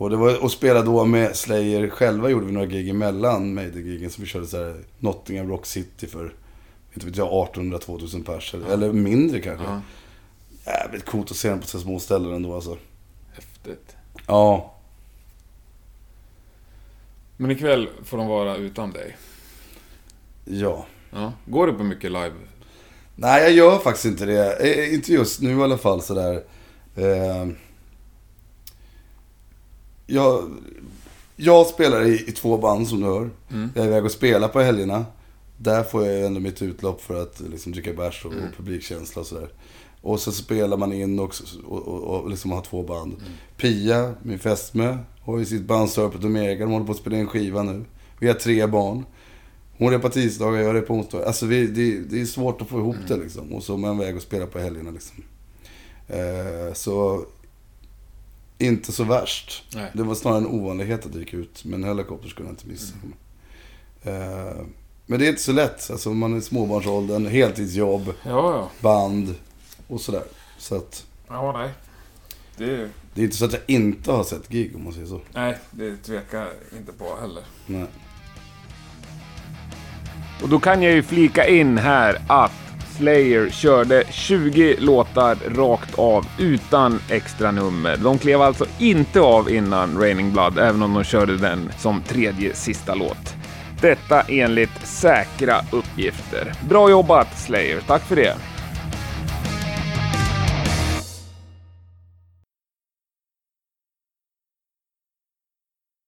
Och, 0.00 0.10
det 0.10 0.16
var, 0.16 0.42
och 0.42 0.52
spela 0.52 0.82
då 0.82 1.04
med 1.04 1.36
Slayer 1.36 1.88
själva 1.88 2.30
gjorde 2.30 2.46
vi 2.46 2.52
några 2.52 2.66
gig 2.66 2.88
emellan 2.88 3.54
Maiden-gigen. 3.54 4.10
Så 4.10 4.20
vi 4.20 4.26
körde 4.26 4.46
så 4.46 4.56
här 4.56 4.76
Nottingham 4.98 5.48
Rock 5.48 5.66
City 5.66 6.06
för, 6.06 6.34
inte 6.94 7.06
vet 7.06 7.16
jag, 7.16 7.28
1800-2000 7.28 8.24
pers. 8.24 8.54
Eller, 8.54 8.66
eller 8.66 8.92
mindre 8.92 9.40
kanske. 9.40 9.64
Ja, 9.64 9.80
Jävligt 10.66 11.04
coolt 11.04 11.30
att 11.30 11.36
se 11.36 11.48
den 11.48 11.60
på 11.60 11.66
så 11.66 11.78
små 11.80 11.98
ställen 11.98 12.32
ändå 12.32 12.54
alltså. 12.54 12.76
häftigt. 13.32 13.96
Ja. 14.26 14.74
Men 17.36 17.50
ikväll 17.50 17.88
får 18.04 18.16
de 18.18 18.26
vara 18.26 18.56
utan 18.56 18.90
dig. 18.92 19.16
Ja. 20.44 20.86
Ja. 21.10 21.32
Går 21.46 21.66
du 21.66 21.72
på 21.72 21.84
mycket 21.84 22.12
live? 22.12 22.34
Nej, 23.16 23.42
jag 23.42 23.52
gör 23.52 23.78
faktiskt 23.78 24.06
inte 24.06 24.24
det. 24.26 24.56
Eh, 24.56 24.94
inte 24.94 25.12
just 25.12 25.40
nu 25.40 25.58
i 25.58 25.62
alla 25.62 25.78
fall 25.78 26.02
sådär. 26.02 26.42
Eh, 26.96 27.46
jag, 30.10 30.50
jag 31.36 31.66
spelar 31.66 32.02
i, 32.02 32.14
i 32.28 32.32
två 32.32 32.58
band 32.58 32.88
som 32.88 33.00
du 33.00 33.06
hör. 33.06 33.30
Mm. 33.50 33.70
Jag 33.74 33.84
är 33.84 33.88
iväg 33.88 34.04
och 34.04 34.10
spelar 34.10 34.48
på 34.48 34.60
helgerna. 34.60 35.04
Där 35.56 35.82
får 35.82 36.06
jag 36.06 36.26
ändå 36.26 36.40
mitt 36.40 36.62
utlopp 36.62 37.00
för 37.02 37.22
att 37.22 37.40
liksom, 37.40 37.72
dricka 37.72 37.92
bärs 37.92 38.24
och, 38.24 38.32
Mm. 38.32 38.44
och 38.44 38.56
publikkänsla 38.56 39.20
och 39.20 39.26
sådär. 39.26 39.48
Och 40.02 40.20
så 40.20 40.32
spelar 40.32 40.76
man 40.76 40.92
in 40.92 41.18
också 41.18 41.44
och, 41.68 41.88
och, 41.88 42.00
och 42.00 42.30
liksom 42.30 42.50
har 42.50 42.62
två 42.62 42.82
band. 42.82 43.12
Mm. 43.12 43.24
Pia, 43.56 44.14
min 44.22 44.38
fästmö, 44.38 44.98
har 45.22 45.38
ju 45.38 45.44
sitt 45.44 45.62
band 45.62 45.90
Serpent 45.90 46.24
Omega. 46.24 46.64
De 46.64 46.72
håller 46.72 46.86
på 46.86 46.92
att 46.92 46.98
spela 46.98 47.16
in 47.16 47.26
skiva 47.26 47.62
nu. 47.62 47.84
Vi 48.18 48.26
har 48.26 48.34
tre 48.34 48.66
barn. 48.66 49.04
Hon 49.78 49.94
är 49.94 49.98
på 49.98 50.08
tisdagar, 50.08 50.60
jag 50.62 50.76
är 50.76 50.80
på 50.80 50.94
onsdagar. 50.94 51.26
Alltså 51.26 51.46
vi, 51.46 51.66
det, 51.66 51.98
det 51.98 52.20
är 52.20 52.24
svårt 52.26 52.62
att 52.62 52.68
få 52.68 52.78
ihop 52.78 52.96
det 53.08 53.16
liksom. 53.16 53.52
Och 53.52 53.62
så 53.62 53.72
är 53.74 53.78
man 53.78 54.00
iväg 54.00 54.16
och 54.16 54.22
spelar 54.22 54.46
på 54.46 54.58
helgerna 54.58 54.90
liksom. 54.90 55.24
Eh, 56.08 56.74
så 56.74 57.24
inte 58.60 58.92
så 58.92 59.04
värst. 59.04 59.64
Nej. 59.74 59.90
Det 59.94 60.02
var 60.02 60.14
snarare 60.14 60.38
en 60.38 60.46
ovanlighet 60.46 61.06
att 61.06 61.12
det 61.12 61.18
gick 61.18 61.34
ut. 61.34 61.64
Men 61.64 61.84
helikopter 61.84 62.28
skulle 62.28 62.48
jag 62.48 62.52
inte 62.52 62.66
missa. 62.66 62.94
Eh, 64.02 64.64
men 65.06 65.18
det 65.18 65.26
är 65.26 65.28
inte 65.28 65.42
så 65.42 65.52
lätt. 65.52 65.90
Alltså 65.90 66.10
man 66.14 66.34
är 66.34 66.38
i 66.38 66.40
småbarnsåldern, 66.42 67.26
heltidsjobb, 67.26 68.06
Ja, 68.06 68.54
ja. 68.56 68.70
band 68.80 69.34
och 69.88 70.00
sådär. 70.00 70.22
Så 70.58 70.76
att 70.76 71.06
Ja, 71.28 71.52
nej. 71.58 71.70
Det, 72.56 72.88
det 73.14 73.20
är 73.20 73.24
inte 73.24 73.36
så 73.36 73.44
att 73.44 73.52
jag 73.52 73.62
inte 73.66 74.12
har 74.12 74.24
sett 74.24 74.48
gig 74.48 74.76
om 74.76 74.84
man 74.84 74.92
säger 74.92 75.06
så. 75.06 75.20
nej, 75.34 75.58
det 75.70 75.96
tvekar 75.96 76.38
jag 76.38 76.78
inte 76.80 76.92
på 76.92 77.16
heller. 77.20 77.42
Nej. 77.66 77.86
Och 80.42 80.48
då 80.48 80.60
kan 80.60 80.82
jag 80.82 80.92
ju 80.92 81.02
flika 81.02 81.48
in 81.48 81.78
här 81.78 82.22
att 82.26 82.52
Slayer 83.00 83.50
körde 83.50 84.04
20 84.10 84.76
låtar 84.78 85.36
rakt 85.56 85.98
av 85.98 86.26
utan 86.38 87.00
extra 87.10 87.50
nummer. 87.50 87.96
De 87.96 88.18
klev 88.18 88.42
alltså 88.42 88.66
inte 88.78 89.20
av 89.20 89.50
innan 89.50 90.00
Raining 90.00 90.32
Blood, 90.32 90.58
även 90.58 90.82
om 90.82 90.94
de 90.94 91.04
körde 91.04 91.36
den 91.36 91.72
som 91.78 92.02
tredje 92.02 92.54
sista 92.54 92.94
låt. 92.94 93.34
Detta 93.80 94.20
enligt 94.20 94.86
säkra 94.86 95.60
uppgifter. 95.72 96.52
Bra 96.68 96.90
jobbat 96.90 97.38
Slayer, 97.38 97.80
tack 97.86 98.02
för 98.02 98.16
det! 98.16 98.34